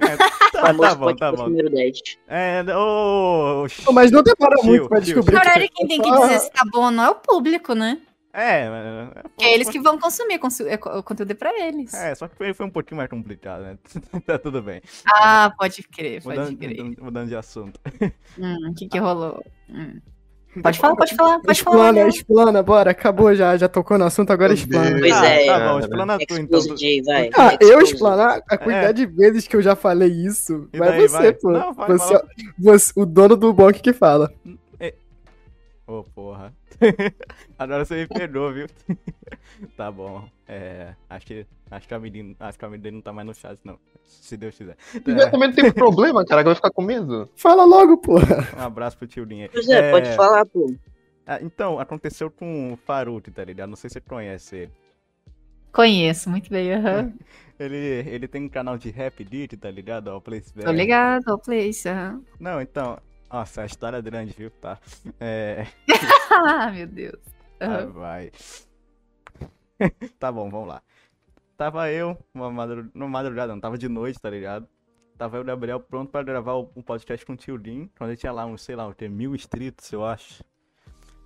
É, 0.00 0.16
tá, 0.16 0.72
tá 0.72 0.94
bom, 0.94 1.14
tá 1.14 1.32
bom. 1.32 1.48
número 1.48 1.68
10. 1.68 1.98
É, 2.28 2.64
ô. 2.74 3.66
Pô, 3.84 3.92
Mas 3.92 4.10
não 4.10 4.22
demora 4.22 4.56
muito 4.62 4.88
pra 4.88 4.98
descobrir. 4.98 5.34
Na 5.34 5.40
que- 5.40 5.46
verdade, 5.46 5.72
quem 5.74 5.86
tem 5.86 6.00
que 6.00 6.10
dizer 6.10 6.40
se 6.40 6.50
tá 6.50 6.62
bom 6.72 6.84
ou 6.86 6.90
não 6.90 7.04
é 7.04 7.10
o 7.10 7.14
público, 7.14 7.74
né? 7.74 7.98
É, 8.38 8.68
mas- 8.68 9.24
Que 9.38 9.44
é 9.46 9.54
eles 9.54 9.70
que 9.70 9.80
vão 9.80 9.98
consumir 9.98 10.38
consu- 10.38 10.68
é, 10.68 10.76
co- 10.76 10.98
o 10.98 11.02
conteúdo 11.02 11.30
é 11.30 11.34
pra 11.34 11.58
eles. 11.58 11.94
É, 11.94 12.14
só 12.14 12.28
que 12.28 12.36
foi, 12.36 12.66
um 12.66 12.70
pouquinho 12.70 12.98
mais 12.98 13.08
complicado, 13.08 13.62
né? 13.62 13.78
tá 14.26 14.38
tudo 14.38 14.60
bem. 14.60 14.82
Ah, 15.06 15.50
pode 15.58 15.82
crer, 15.84 16.22
pode 16.22 16.38
Mudando, 16.38 16.58
crer. 16.58 16.76
mudando- 16.84 17.02
mudando 17.04 17.28
de 17.28 17.36
assunto. 17.36 17.80
Hum, 18.38 18.70
o 18.70 18.74
que 18.74 18.88
que 18.88 18.98
rolou? 18.98 19.42
Hum. 19.70 19.98
Pode 20.62 20.78
falar, 20.78 20.96
pode 20.96 21.14
falar, 21.14 21.40
pode 21.40 21.62
falar. 21.62 21.76
Explana, 21.76 22.02
né? 22.04 22.08
explana, 22.08 22.62
bora, 22.62 22.90
acabou 22.90 23.34
já, 23.34 23.56
já 23.56 23.68
tocou 23.68 23.96
no 23.98 24.04
assunto, 24.04 24.30
agora 24.32 24.52
explana. 24.54 24.98
Pois 24.98 25.12
ah, 25.14 25.26
é. 25.26 25.46
Tá 25.46 25.72
bom, 25.72 25.78
explana 25.80 26.18
tu 26.18 26.34
então. 26.34 26.60
Vai. 26.60 27.30
Ah, 27.36 27.48
Expose. 27.54 27.72
eu 27.72 27.80
explanar 27.80 28.42
a 28.48 28.58
quantidade 28.58 28.98
de 28.98 29.06
vezes 29.06 29.46
que 29.48 29.56
eu 29.56 29.60
já 29.62 29.74
falei 29.76 30.08
isso. 30.10 30.68
E 30.72 30.78
Vai 30.78 30.90
daí, 30.90 31.08
você, 31.08 31.16
vai? 31.16 31.32
pô. 31.32 31.50
Não, 31.52 31.72
vai, 31.74 31.88
você, 31.88 32.22
você- 32.58 32.92
o 32.96 33.04
dono 33.06 33.36
do 33.36 33.52
bonk 33.52 33.80
que 33.80 33.92
fala. 33.94 34.30
Ô, 35.86 36.02
porra. 36.02 36.52
Agora 37.58 37.84
você 37.84 37.96
me 37.96 38.06
perdoou, 38.06 38.52
viu? 38.52 38.66
tá 39.76 39.90
bom. 39.90 40.28
É. 40.46 40.94
Acho 41.08 41.26
que. 41.26 41.46
Acho 41.70 41.88
que 41.88 41.94
a 41.94 41.98
menina. 41.98 42.34
Acho 42.40 42.58
que 42.58 42.64
a 42.64 42.68
menina 42.68 42.90
não 42.92 43.00
tá 43.00 43.12
mais 43.12 43.26
no 43.26 43.34
chat, 43.34 43.58
não. 43.64 43.78
Se 44.04 44.36
Deus 44.36 44.56
quiser. 44.56 44.76
Eu 44.94 45.30
também 45.30 45.48
não 45.48 45.54
tem 45.54 45.72
problema, 45.72 46.24
cara, 46.24 46.42
que 46.42 46.48
vai 46.48 46.54
ficar 46.54 46.70
com 46.70 46.82
medo. 46.82 47.28
Fala 47.36 47.64
logo, 47.64 47.98
pô. 47.98 48.18
Um 48.56 48.62
abraço 48.62 48.96
pro 48.96 49.06
tio 49.06 49.24
Linha. 49.24 49.48
Pois 49.52 49.68
é, 49.68 49.90
pode 49.90 50.14
falar, 50.14 50.46
pô. 50.46 50.74
Ah, 51.26 51.40
então, 51.42 51.80
aconteceu 51.80 52.30
com 52.30 52.72
o 52.72 52.76
Faruk, 52.76 53.30
tá 53.32 53.44
ligado? 53.44 53.70
Não 53.70 53.76
sei 53.76 53.90
se 53.90 53.94
você 53.94 54.00
conhece 54.00 54.56
ele. 54.56 54.72
Conheço, 55.72 56.30
muito 56.30 56.48
bem, 56.48 56.72
aham. 56.72 57.12
Ele, 57.58 57.76
ele 57.76 58.28
tem 58.28 58.44
um 58.44 58.48
canal 58.48 58.78
de 58.78 58.90
rap 58.90 59.24
dit, 59.24 59.56
tá 59.56 59.70
ligado? 59.70 60.08
Ó, 60.08 60.20
Place 60.20 60.52
Tô 60.52 60.70
ligado, 60.70 61.28
ao 61.28 61.38
place, 61.38 61.88
aham. 61.88 62.22
Não, 62.38 62.60
então. 62.60 62.98
Nossa, 63.30 63.62
a 63.62 63.66
história 63.66 63.96
é 63.96 64.02
grande, 64.02 64.34
viu? 64.36 64.50
Tá. 64.50 64.78
É. 65.20 65.66
Ah, 66.28 66.70
meu 66.70 66.86
Deus. 66.86 67.18
Ah, 67.58 67.64
Aham. 67.64 67.92
vai. 67.92 68.30
tá 70.18 70.30
bom, 70.30 70.50
vamos 70.50 70.68
lá. 70.68 70.82
Tava 71.56 71.90
eu, 71.90 72.18
uma 72.34 72.50
madru... 72.50 72.90
não 72.94 73.08
madrugada, 73.08 73.54
não, 73.54 73.60
tava 73.60 73.78
de 73.78 73.88
noite, 73.88 74.20
tá 74.20 74.28
ligado? 74.28 74.68
Tava 75.16 75.38
eu 75.38 75.40
e 75.40 75.42
o 75.42 75.46
Gabriel 75.46 75.80
pronto 75.80 76.10
pra 76.10 76.22
gravar 76.22 76.56
um 76.58 76.82
podcast 76.82 77.24
com 77.24 77.32
o 77.32 77.36
tio 77.36 77.56
Lin, 77.56 77.90
quando 77.96 78.10
ele 78.10 78.18
tinha 78.18 78.32
lá 78.32 78.44
uns, 78.44 78.60
sei 78.60 78.76
lá, 78.76 78.92
tem 78.92 79.08
mil 79.08 79.34
inscritos, 79.34 79.90
eu 79.90 80.04
acho. 80.04 80.44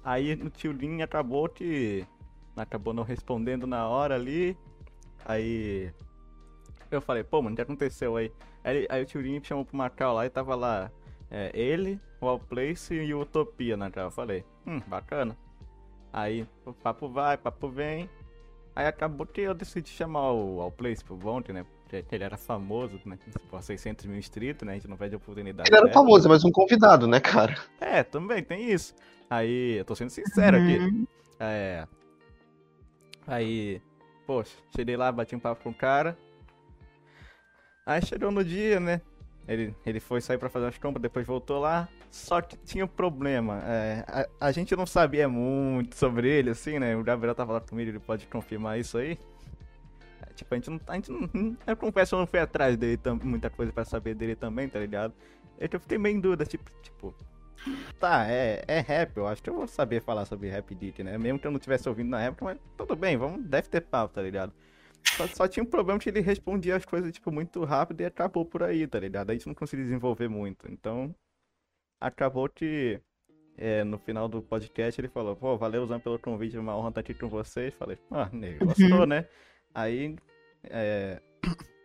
Aí 0.05 0.35
o 0.35 0.49
tio 0.49 0.73
Lin 0.73 1.03
acabou 1.03 1.49
que. 1.49 2.07
Acabou 2.57 2.95
não 2.95 3.03
respondendo 3.03 3.67
na 3.67 3.89
hora 3.89 4.15
ali. 4.15 4.57
Aí. 5.25 5.93
Eu 6.91 7.01
falei, 7.01 7.25
pô, 7.25 7.43
mano, 7.43 7.55
o 7.55 7.57
que 7.57 7.63
aconteceu 7.63 8.17
aí? 8.17 8.33
Aí, 8.63 8.87
aí 8.89 9.03
o 9.03 9.07
tio 9.07 9.21
Lin 9.21 9.41
me 9.41 9.45
chamou 9.45 9.65
pro 9.65 9.77
Macau 9.77 10.15
lá 10.15 10.27
e 10.27 10.31
tava 10.31 10.55
lá. 10.55 10.91
É, 11.31 11.51
ele, 11.55 12.01
o 12.21 12.27
Allplace 12.27 12.95
e 12.95 13.15
o 13.15 13.21
Utopia 13.21 13.77
na 13.77 13.91
cara. 13.91 14.09
Eu 14.09 14.11
falei, 14.11 14.45
hum, 14.67 14.81
bacana. 14.87 15.37
Aí 16.13 16.47
o 16.67 16.73
papo 16.73 17.09
vai, 17.09 17.37
papo 17.37 17.69
vem. 17.69 18.11
Aí 18.75 18.87
acabou 18.87 19.27
que 19.27 19.41
eu 19.41 19.55
decidi 19.55 19.91
chamar 19.91 20.33
o 20.33 20.61
Allplace 20.61 21.05
pro 21.05 21.17
Bonte, 21.17 21.53
né? 21.53 21.65
Porque 21.83 22.05
ele 22.15 22.25
era 22.25 22.37
famoso, 22.37 23.01
né? 23.05 23.17
Tipo, 23.17 23.63
600 23.63 24.07
mil 24.07 24.19
inscritos, 24.19 24.67
né? 24.67 24.73
A 24.73 24.75
gente 24.77 24.89
não 24.89 24.97
perde 24.97 25.15
a 25.15 25.19
oportunidade. 25.19 25.69
Ele 25.69 25.77
era 25.77 25.87
dessa. 25.87 25.99
famoso, 25.99 26.29
mas 26.29 26.45
um 26.45 26.51
convidado, 26.51 27.07
né, 27.07 27.21
cara? 27.21 27.57
É, 27.81 28.03
também 28.03 28.43
tem 28.43 28.71
isso. 28.71 28.95
Aí, 29.29 29.79
eu 29.79 29.85
tô 29.85 29.95
sendo 29.95 30.11
sincero 30.11 30.57
aqui. 30.57 30.79
Uhum. 30.79 31.07
É. 31.39 31.87
Aí, 33.27 33.81
poxa, 34.27 34.57
cheguei 34.75 34.97
lá, 34.97 35.11
bati 35.11 35.37
um 35.37 35.41
papo 35.41 35.63
com 35.63 35.71
o 35.71 35.75
cara. 35.75 36.17
Aí 37.87 38.05
chegou 38.05 38.31
no 38.31 38.45
dia, 38.45 38.79
né? 38.79 39.01
Ele, 39.51 39.75
ele 39.85 39.99
foi 39.99 40.21
sair 40.21 40.39
pra 40.39 40.49
fazer 40.49 40.67
as 40.67 40.79
compras, 40.79 41.03
depois 41.03 41.27
voltou 41.27 41.59
lá. 41.59 41.89
Só 42.09 42.41
que 42.41 42.57
tinha 42.59 42.85
um 42.85 42.89
problema. 42.89 43.61
é, 43.65 44.05
a, 44.07 44.47
a 44.47 44.53
gente 44.53 44.77
não 44.77 44.87
sabia 44.87 45.29
muito 45.29 45.97
sobre 45.97 46.29
ele, 46.31 46.51
assim, 46.51 46.79
né? 46.79 46.95
O 46.97 47.03
Gabriel 47.03 47.35
tava 47.35 47.55
lá 47.55 47.61
comigo, 47.61 47.91
ele 47.91 47.99
pode 47.99 48.29
confirmar 48.29 48.79
isso 48.79 48.97
aí. 48.97 49.19
É, 50.23 50.33
Tipo, 50.35 50.55
a 50.55 50.57
gente 50.57 50.71
não. 50.71 50.81
A 50.87 50.95
gente 50.95 51.11
não 51.11 51.57
eu 51.67 51.77
confesso, 51.77 52.15
eu 52.15 52.21
não 52.21 52.29
fui 52.29 52.39
atrás 52.39 52.77
dele 52.77 52.97
muita 53.25 53.51
coisa 53.51 53.73
pra 53.73 53.85
saber 53.85 54.15
dele 54.15 54.37
também, 54.37 54.69
tá 54.69 54.79
ligado? 54.79 55.13
Eu 55.59 55.69
que 55.69 55.75
eu 55.75 55.81
fiquei 55.81 55.99
meio 55.99 56.17
em 56.17 56.21
dúvida, 56.21 56.47
tipo, 56.47 56.71
tipo. 56.81 57.13
Tá, 57.99 58.27
é, 58.31 58.65
é 58.69 58.81
rap, 58.81 59.17
eu 59.17 59.27
acho 59.27 59.43
que 59.43 59.51
eu 59.51 59.55
vou 59.55 59.67
saber 59.67 60.01
falar 60.01 60.25
sobre 60.27 60.49
rap 60.49 60.73
dick, 60.77 61.03
né? 61.03 61.19
Mesmo 61.19 61.41
que 61.41 61.47
eu 61.47 61.51
não 61.51 61.59
tivesse 61.59 61.89
ouvindo 61.89 62.09
na 62.09 62.23
época, 62.23 62.45
mas 62.45 62.59
tudo 62.77 62.95
bem, 62.95 63.17
vamos, 63.17 63.45
deve 63.45 63.69
ter 63.69 63.81
papo, 63.83 64.15
tá 64.15 64.23
ligado? 64.23 64.53
Só, 65.05 65.27
só 65.29 65.49
tinha 65.49 65.63
um 65.63 65.67
problema 65.67 65.99
que 65.99 66.09
ele 66.09 66.21
respondia 66.21 66.77
as 66.77 66.85
coisas, 66.85 67.13
tipo, 67.13 67.31
muito 67.31 67.65
rápido 67.65 68.01
e 68.01 68.05
acabou 68.05 68.45
por 68.45 68.63
aí, 68.63 68.87
tá 68.87 68.99
ligado? 68.99 69.31
A 69.31 69.33
gente 69.33 69.47
não 69.47 69.55
conseguia 69.55 69.85
desenvolver 69.85 70.29
muito. 70.29 70.71
Então, 70.71 71.15
acabou 72.01 72.49
que 72.49 73.01
é, 73.57 73.85
no 73.85 73.99
final 73.99 74.29
do 74.29 74.43
podcast 74.43 75.01
ele 75.01 75.09
falou, 75.09 75.37
pô, 75.37 75.57
valeu, 75.57 75.87
Zan, 75.87 76.01
pelo 76.01 76.19
convite, 76.19 76.57
é 76.57 76.61
uma 76.61 76.77
honra 76.77 76.89
estar 76.91 77.01
aqui 77.01 77.15
com 77.15 77.29
vocês. 77.29 77.75
Falei, 77.75 77.99
ah, 78.11 78.29
nego, 78.33 78.65
gostou, 78.67 79.07
né? 79.07 79.27
Aí, 79.75 80.17
é, 80.65 81.21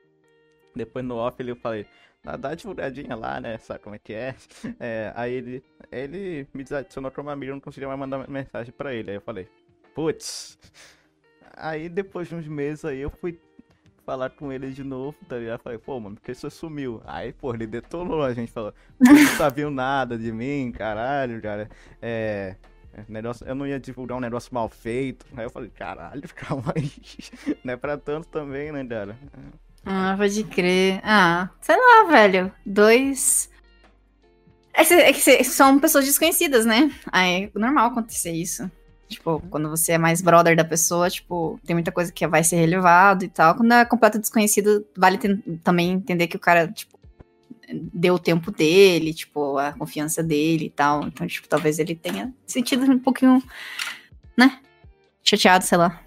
Depois 0.76 1.06
no 1.06 1.16
off 1.16 1.42
ele 1.42 1.52
eu 1.52 1.56
falei, 1.56 1.86
"Ah, 2.26 2.36
dá 2.36 2.50
uma 2.50 2.56
divulgadinha 2.56 3.16
lá, 3.16 3.40
né? 3.40 3.58
Sabe 3.58 3.80
como 3.80 3.96
é 3.96 4.00
que 4.00 4.14
é? 4.14 4.36
É, 4.80 5.14
aí 5.16 5.34
ele, 5.34 5.64
ele 5.92 6.48
me 6.54 6.64
desadicionou 6.64 7.12
amiga, 7.30 7.52
eu 7.52 7.56
não 7.56 7.62
conseguia 7.62 7.88
mais 7.88 8.00
mandar 8.00 8.28
mensagem 8.30 8.74
pra 8.74 8.94
ele. 8.94 9.12
Aí 9.12 9.18
eu 9.18 9.22
falei, 9.22 9.48
putz. 9.94 10.58
Aí 11.56 11.90
depois 11.90 12.28
de 12.28 12.36
uns 12.36 12.48
meses 12.48 12.86
aí 12.86 13.00
eu 13.00 13.10
fui 13.10 13.40
falar 14.06 14.30
com 14.30 14.52
ele 14.52 14.72
de 14.72 14.84
novo, 14.84 15.18
tá 15.28 15.38
ligado? 15.38 15.62
Falei, 15.62 15.80
pô, 15.80 16.00
mano, 16.00 16.16
por 16.16 16.22
que 16.22 16.34
você 16.34 16.50
sumiu? 16.50 17.02
Aí, 17.06 17.34
pô, 17.34 17.54
ele 17.54 17.66
detonou 17.66 18.22
a 18.24 18.34
gente, 18.34 18.52
falou, 18.52 18.74
"Você 19.00 19.12
não 19.12 19.28
sabia 19.36 19.70
nada 19.70 20.18
de 20.18 20.32
mim, 20.32 20.72
caralho, 20.72 21.42
cara. 21.42 21.70
É. 22.02 22.56
Negócio, 23.10 23.46
eu 23.46 23.56
não 23.56 23.68
ia 23.68 23.78
divulgar 23.80 24.18
um 24.18 24.22
negócio 24.22 24.54
mal 24.54 24.70
feito. 24.70 25.26
Aí 25.36 25.44
eu 25.46 25.50
falei, 25.50 25.70
caralho, 25.70 26.24
calma 26.34 26.72
aí. 26.76 26.90
Não 27.64 27.74
é 27.74 27.78
pra 27.78 27.98
tanto 27.98 28.28
também, 28.28 28.72
né, 28.72 28.86
cara? 28.86 29.18
Ah, 29.86 30.16
pode 30.18 30.44
crer. 30.46 31.02
Ah, 31.04 31.50
sei 31.60 31.76
lá, 31.76 32.10
velho. 32.10 32.54
Dois. 32.66 33.50
É 34.74 34.84
que, 34.84 34.94
é 34.94 35.14
que 35.14 35.44
são 35.44 35.80
pessoas 35.80 36.06
desconhecidas, 36.06 36.66
né? 36.66 36.92
Aí 37.12 37.52
é 37.54 37.60
normal 37.60 37.88
acontecer 37.88 38.32
isso. 38.32 38.70
Tipo, 39.08 39.40
quando 39.50 39.70
você 39.70 39.94
é 39.94 39.98
mais 39.98 40.22
brother 40.22 40.56
da 40.56 40.64
pessoa, 40.64 41.10
tipo, 41.10 41.60
tem 41.66 41.76
muita 41.76 41.92
coisa 41.92 42.12
que 42.12 42.28
vai 42.28 42.44
ser 42.44 42.56
relevado 42.56 43.24
e 43.24 43.30
tal. 43.30 43.56
Quando 43.56 43.72
é 43.74 43.86
completo 43.86 44.20
desconhecido, 44.20 44.86
vale 44.98 45.20
também 45.64 45.92
entender 45.92 46.28
que 46.28 46.38
o 46.38 46.40
cara, 46.40 46.68
tipo, 46.68 47.00
deu 47.72 48.16
o 48.16 48.20
tempo 48.20 48.52
dele, 48.52 49.14
tipo, 49.14 49.58
a 49.58 49.74
confiança 49.74 50.24
dele 50.24 50.66
e 50.66 50.70
tal. 50.70 51.06
Então, 51.08 51.28
tipo, 51.28 51.48
talvez 51.48 51.78
ele 51.80 51.96
tenha 51.96 52.34
sentido 52.48 52.84
um 52.92 53.00
pouquinho, 53.00 53.42
né? 54.36 54.60
Chateado, 55.24 55.64
sei 55.66 55.78
lá. 55.78 56.05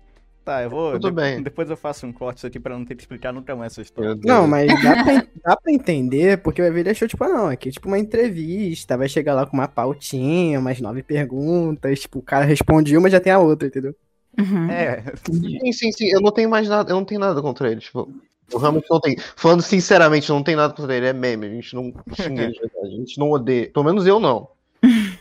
Tá, 0.48 0.62
eu 0.62 0.70
vou. 0.70 0.92
Tudo 0.92 1.10
de- 1.10 1.14
bem. 1.14 1.42
Depois 1.42 1.68
eu 1.68 1.76
faço 1.76 2.06
um 2.06 2.12
corte 2.12 2.38
isso 2.38 2.46
aqui 2.46 2.58
pra 2.58 2.74
não 2.74 2.82
ter 2.82 2.94
que 2.94 3.02
explicar 3.02 3.34
nunca 3.34 3.54
mais 3.54 3.72
essa 3.74 3.82
história. 3.82 4.18
Não, 4.24 4.48
mas 4.48 4.66
dá 4.82 5.04
pra, 5.04 5.04
dá 5.44 5.56
pra 5.58 5.70
entender, 5.70 6.38
porque 6.38 6.62
vai 6.62 6.70
ver 6.70 6.80
ele 6.80 6.88
achou, 6.90 7.06
tipo, 7.06 7.22
ah, 7.22 7.28
não, 7.28 7.48
aqui 7.48 7.68
é 7.68 7.72
tipo 7.72 7.86
uma 7.86 7.98
entrevista, 7.98 8.96
vai 8.96 9.10
chegar 9.10 9.34
lá 9.34 9.44
com 9.44 9.52
uma 9.54 9.68
pautinha, 9.68 10.58
umas 10.58 10.80
nove 10.80 11.02
perguntas, 11.02 12.00
tipo, 12.00 12.20
o 12.20 12.22
cara 12.22 12.46
responde 12.46 12.96
uma 12.96 13.08
e 13.08 13.10
já 13.10 13.20
tem 13.20 13.30
a 13.30 13.38
outra, 13.38 13.68
entendeu? 13.68 13.94
Uhum. 14.38 14.70
É, 14.70 15.02
Sim, 15.30 15.72
sim, 15.72 15.92
sim. 15.92 16.06
Eu 16.06 16.22
não 16.22 16.32
tenho 16.32 16.48
mais 16.48 16.66
nada, 16.66 16.90
eu 16.92 16.96
não 16.96 17.04
tenho 17.04 17.20
nada 17.20 17.42
contra 17.42 17.70
ele. 17.70 17.82
Tipo, 17.82 18.10
eu 18.50 18.58
realmente 18.58 18.86
não 18.90 19.00
tenho. 19.00 19.16
Falando 19.36 19.60
sinceramente, 19.60 20.30
eu 20.30 20.34
não 20.36 20.42
tenho 20.42 20.56
nada 20.56 20.72
contra 20.72 20.96
ele. 20.96 21.08
É 21.08 21.12
meme, 21.12 21.46
a 21.46 21.50
gente 21.50 21.74
não 21.74 21.92
xinga 22.14 22.44
ele 22.44 22.52
de 22.52 22.60
verdade. 22.60 22.86
A 22.86 22.96
gente 22.96 23.18
não 23.18 23.30
odeia. 23.30 23.70
Pelo 23.70 23.84
menos 23.84 24.06
eu 24.06 24.18
não. 24.18 24.48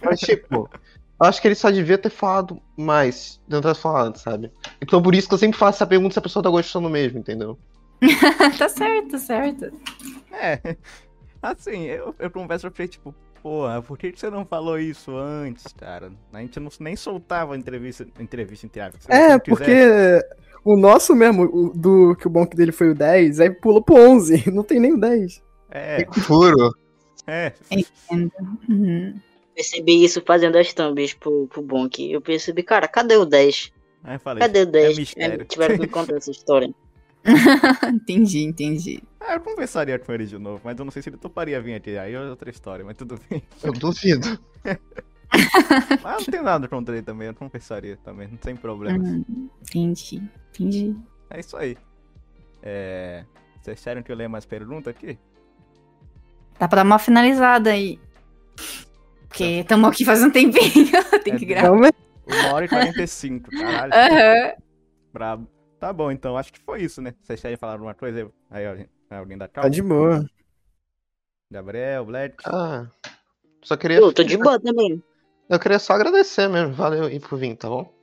Mas, 0.02 0.22
tipo, 0.22 0.70
acho 1.20 1.42
que 1.42 1.48
ele 1.48 1.56
só 1.56 1.70
devia 1.70 1.98
ter 1.98 2.10
falado 2.10 2.62
mais. 2.76 3.40
Não 3.48 3.62
ter 3.62 3.76
falado, 3.76 4.18
sabe? 4.18 4.52
Então 4.82 5.02
por 5.02 5.16
isso 5.16 5.28
que 5.28 5.34
eu 5.34 5.40
sempre 5.40 5.58
faço 5.58 5.78
essa 5.78 5.88
pergunta 5.88 6.14
se 6.14 6.20
a 6.20 6.22
pessoa 6.22 6.44
tá 6.44 6.50
gostando 6.50 6.90
mesmo, 6.90 7.20
entendeu? 7.20 7.58
tá 8.58 8.70
certo, 8.70 9.12
tá 9.12 9.18
certo. 9.18 9.72
é. 10.32 10.76
Assim, 11.42 11.84
eu, 11.84 12.16
eu 12.20 12.32
converso 12.32 12.70
pra 12.70 12.84
ele, 12.84 12.92
tipo, 12.92 13.14
porra, 13.42 13.82
por 13.82 13.98
que 13.98 14.12
que 14.12 14.20
você 14.20 14.30
não 14.30 14.46
falou 14.46 14.80
isso 14.80 15.16
antes, 15.16 15.72
cara? 15.74 16.12
A 16.34 16.42
gente 16.42 16.60
não, 16.60 16.70
nem 16.80 16.96
soltava 16.96 17.54
a 17.54 17.58
entrevista, 17.58 18.06
entrevista 18.20 18.66
entre 18.66 18.82
aspas. 18.82 19.10
É, 19.10 19.38
porque 19.40 20.22
o 20.64 20.76
nosso 20.76 21.16
mesmo, 21.16 21.44
o 21.44 21.70
do 21.74 22.16
que 22.16 22.28
o 22.28 22.30
bom 22.30 22.46
dele 22.46 22.72
foi 22.72 22.90
o 22.90 22.96
10, 22.96 23.40
aí 23.40 23.50
pula 23.50 23.82
pro 23.82 23.96
11, 23.96 24.50
não 24.52 24.64
tem 24.64 24.80
nem 24.80 24.94
o 24.94 25.00
10. 25.00 25.42
É, 25.72 26.06
Furo. 26.12 26.72
é. 27.26 27.54
Uhum. 28.68 29.20
Percebi 29.58 30.04
isso 30.04 30.22
fazendo 30.22 30.56
as 30.56 30.72
thumbs 30.72 31.16
pro, 31.16 31.48
pro 31.48 31.64
Bonk. 31.64 32.12
Eu 32.12 32.22
percebi, 32.22 32.62
cara, 32.62 32.88
cadê 32.88 33.18
o 33.18 33.26
10? 33.26 33.74
Aí 34.04 34.16
eu 34.16 34.20
falei, 34.20 34.40
Cadê 34.42 34.62
o 34.62 34.66
10? 34.68 35.00
mistério. 35.00 35.42
É, 35.42 35.46
tiveram 35.46 35.76
que 35.76 35.82
me 35.82 35.88
contar 35.90 36.16
essa 36.16 36.30
história. 36.30 36.70
entendi, 37.92 38.44
entendi. 38.44 39.02
ah, 39.20 39.34
eu 39.34 39.40
conversaria 39.40 39.98
com 39.98 40.14
ele 40.14 40.28
de 40.28 40.38
novo, 40.38 40.62
mas 40.64 40.78
eu 40.78 40.86
não 40.86 40.92
sei 40.92 41.02
se 41.02 41.10
ele 41.10 41.18
toparia 41.18 41.60
vir 41.60 41.74
aqui. 41.74 41.98
Aí 41.98 42.14
é 42.14 42.22
outra 42.22 42.52
história, 42.52 42.86
mas 42.86 42.96
tudo 42.96 43.20
bem. 43.28 43.42
Eu 43.64 43.74
duvido. 43.74 44.40
Mas 46.02 46.20
não 46.20 46.26
tem 46.32 46.42
nada 46.42 46.70
contra 46.70 46.96
ele 46.96 47.04
também, 47.04 47.28
eu 47.28 47.36
conversaria 47.36 47.98
também, 47.98 48.30
sem 48.42 48.56
problemas. 48.56 49.06
Hum, 49.06 49.50
entendi, 49.62 50.24
entendi. 50.50 50.96
É 51.30 51.40
isso 51.42 51.58
aí. 51.58 51.78
É... 52.64 53.26
Vocês 53.62 53.84
querem 53.84 54.02
que 54.02 54.10
eu 54.10 54.16
leia 54.16 54.30
mais 54.30 54.46
perguntas 54.46 54.96
aqui? 54.96 55.20
Dá 56.58 56.66
pra 56.66 56.78
dar 56.78 56.86
uma 56.86 56.98
finalizada 56.98 57.72
aí. 57.72 58.00
Porque 59.28 59.44
estamos 59.62 59.90
aqui 59.90 60.06
faz 60.06 60.24
um 60.24 60.32
tempinho. 60.32 60.88
Tem 61.24 61.38
que 61.38 61.46
É, 61.46 61.48
gravar. 61.48 61.68
Então, 61.68 61.80
mas- 61.80 61.92
Uma 62.46 62.54
hora 62.54 62.66
e 62.66 62.70
45, 62.70 63.50
caralho. 63.52 63.94
Aham. 63.94 64.54
Brabo. 65.14 65.48
Tá 65.80 65.94
bom, 65.94 66.12
então 66.12 66.36
acho 66.38 66.52
que 66.52 66.60
foi 66.60 66.82
isso, 66.82 67.02
né? 67.02 67.14
Vocês 67.22 67.40
querem 67.40 67.56
falar 67.58 67.74
alguma 67.74 67.94
coisa 67.94 68.20
aí? 68.20 68.28
Aí 68.50 68.66
alguém, 68.68 68.90
alguém 69.10 69.38
da 69.38 69.48
tá 69.48 69.54
calma? 69.62 69.70
de 69.70 69.82
boa. 69.82 70.26
Gabriel, 71.52 72.06
Black. 72.06 72.36
Ah. 72.46 72.88
Só 73.64 73.78
queria. 73.78 73.98
Eu 74.00 74.12
tô 74.12 74.24
de 74.24 74.38
boa 74.38 74.60
também. 74.60 75.02
Eu 75.50 75.60
queria 75.60 75.80
só 75.80 75.94
agradecer 75.94 76.48
mesmo. 76.50 76.74
Valeu 76.74 77.06
aí 77.06 77.20
por 77.20 77.38
vir, 77.38 77.56
tá 77.56 77.70
bom? 77.70 77.94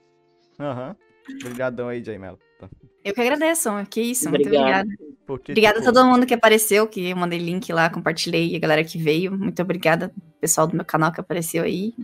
Aham. 0.59 0.97
Obrigadão 1.43 1.89
aí, 1.89 2.03
Jay 2.03 2.17
Mello. 2.19 2.39
Tá. 2.59 2.69
Eu 3.05 3.13
que 3.13 3.21
agradeço. 3.21 3.69
Que 3.91 4.01
isso, 4.01 4.31
muito 4.31 4.47
Obrigado. 4.47 4.87
obrigada. 4.87 5.15
Porque, 5.27 5.53
Obrigada 5.53 5.81
a 5.81 5.83
todo 5.83 6.05
mundo 6.05 6.27
que 6.27 6.35
apareceu, 6.35 6.87
que 6.87 7.11
eu 7.11 7.17
mandei 7.17 7.39
link 7.39 7.73
lá, 7.73 7.89
compartilhei, 7.89 8.53
e 8.53 8.57
a 8.57 8.59
galera 8.59 8.85
que 8.85 8.99
veio. 8.99 9.37
Muito 9.37 9.61
obrigada, 9.63 10.13
pessoal 10.41 10.67
do 10.67 10.77
meu 10.77 10.85
canal 10.85 11.13
que 11.13 11.21
apareceu 11.21 11.65
aí. 11.65 11.95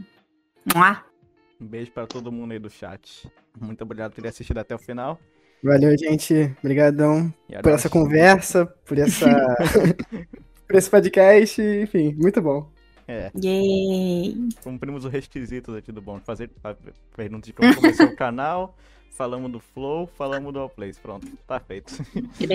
Mua. 0.74 1.02
Um 1.60 1.66
beijo 1.66 1.90
pra 1.90 2.06
todo 2.06 2.32
mundo 2.32 2.52
aí 2.52 2.58
do 2.58 2.70
chat. 2.70 3.30
Muito 3.58 3.82
obrigado 3.82 4.12
por 4.12 4.22
ter 4.22 4.28
assistido 4.28 4.58
até 4.58 4.74
o 4.74 4.78
final. 4.78 5.18
Valeu, 5.62 5.96
gente. 5.98 6.54
Obrigadão 6.60 7.32
por 7.62 7.72
essa 7.72 7.90
conversa, 7.90 8.66
por 8.66 8.98
essa. 8.98 9.26
por 10.66 10.76
esse 10.76 10.88
podcast, 10.88 11.60
enfim, 11.60 12.14
muito 12.14 12.40
bom. 12.40 12.70
É, 13.06 13.30
Yay. 13.42 14.48
cumprimos 14.62 15.04
os 15.04 15.12
requisitos 15.12 15.74
aqui 15.74 15.92
do 15.92 16.00
bom. 16.00 16.20
Fazer 16.20 16.50
a 16.62 16.74
pergunta 17.14 17.46
de 17.46 17.52
como 17.52 17.74
começou 17.74 18.06
o 18.06 18.16
canal. 18.16 18.76
Falamos 19.20 19.52
do 19.52 19.60
Flow, 19.60 20.06
falamos 20.06 20.50
do 20.50 20.60
Allplays. 20.60 20.98
Pronto, 20.98 21.26
tá 21.46 21.60
feito. 21.60 21.92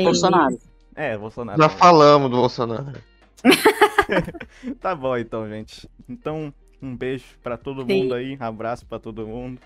Bolsonaro. 0.03 0.57
É, 0.95 1.15
Bolsonaro. 1.15 1.61
Já 1.61 1.69
falamos 1.69 2.31
do 2.31 2.37
Bolsonaro. 2.37 2.91
Tá 4.81 4.95
bom 4.95 5.15
então, 5.15 5.47
gente. 5.47 5.87
Então, 6.09 6.51
um 6.81 6.95
beijo 6.97 7.23
pra 7.43 7.55
todo 7.55 7.85
Sim. 7.85 8.01
mundo 8.03 8.15
aí, 8.15 8.35
abraço 8.39 8.83
pra 8.87 8.97
todo 8.97 9.27
mundo. 9.27 9.61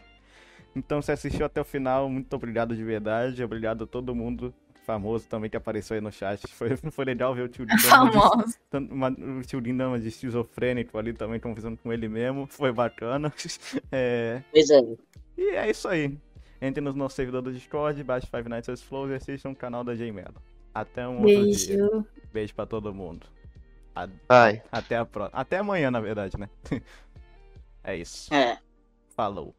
Então, 0.75 1.01
se 1.01 1.09
assistiu 1.09 1.45
até 1.45 1.61
o 1.61 1.65
final, 1.65 2.09
muito 2.09 2.33
obrigado 2.35 2.75
de 2.75 2.83
verdade. 2.83 3.41
Obrigado 3.45 3.85
a 3.85 3.87
todo 3.87 4.13
mundo 4.13 4.53
famoso 4.85 5.25
também 5.29 5.49
que 5.49 5.55
apareceu 5.55 5.95
aí 5.95 6.01
no 6.01 6.11
chat. 6.11 6.45
Foi, 6.47 6.75
foi 6.91 7.05
legal 7.05 7.33
ver 7.33 7.43
o 7.43 7.47
tio 7.47 7.63
Lin 7.63 7.75
dando 7.81 7.95
uma 7.95 8.09
de- 8.09 8.17
Famoso. 8.19 8.57
uma- 8.91 9.39
o 9.39 9.41
tio 9.43 9.59
Lin 9.61 9.77
dando 9.77 9.91
uma 9.91 9.99
de 9.99 10.09
esquizofrênico 10.09 10.97
ali 10.97 11.13
também, 11.13 11.39
conversando 11.39 11.77
com 11.77 11.93
ele 11.93 12.09
mesmo. 12.09 12.45
Foi 12.47 12.73
bacana. 12.73 13.31
É, 13.89 14.41
Pois 14.51 14.69
é. 14.69 14.81
e 15.37 15.49
é 15.55 15.69
isso 15.69 15.87
aí. 15.87 16.17
Entre 16.61 16.81
no 16.81 16.91
nosso 16.93 17.15
servidor 17.15 17.41
do 17.41 17.53
Discord, 17.53 18.03
baixe 18.03 18.27
Five 18.27 18.49
Nights 18.49 18.69
at 18.69 18.79
Flows 18.79 19.09
e 19.11 19.15
assistam 19.15 19.51
o 19.51 19.55
canal 19.55 19.83
da 19.83 19.95
J 19.95 20.11
Mello. 20.11 20.41
Até 20.73 21.07
um 21.07 21.21
outro 21.21 21.49
dia. 21.51 21.77
Beijo. 21.77 22.05
Beijo 22.33 22.55
pra 22.55 22.65
todo 22.65 22.93
mundo. 22.93 23.25
A- 23.95 24.07
Vai. 24.27 24.61
até 24.71 24.97
a 24.97 25.05
próxima. 25.05 25.39
Até 25.39 25.57
amanhã, 25.57 25.89
na 25.89 25.99
verdade, 25.99 26.37
né? 26.37 26.49
é 27.83 27.95
isso. 27.95 28.33
É. 28.33 28.59
Falou. 29.15 29.55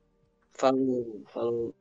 Falou, 0.52 1.22
falou. 1.26 1.74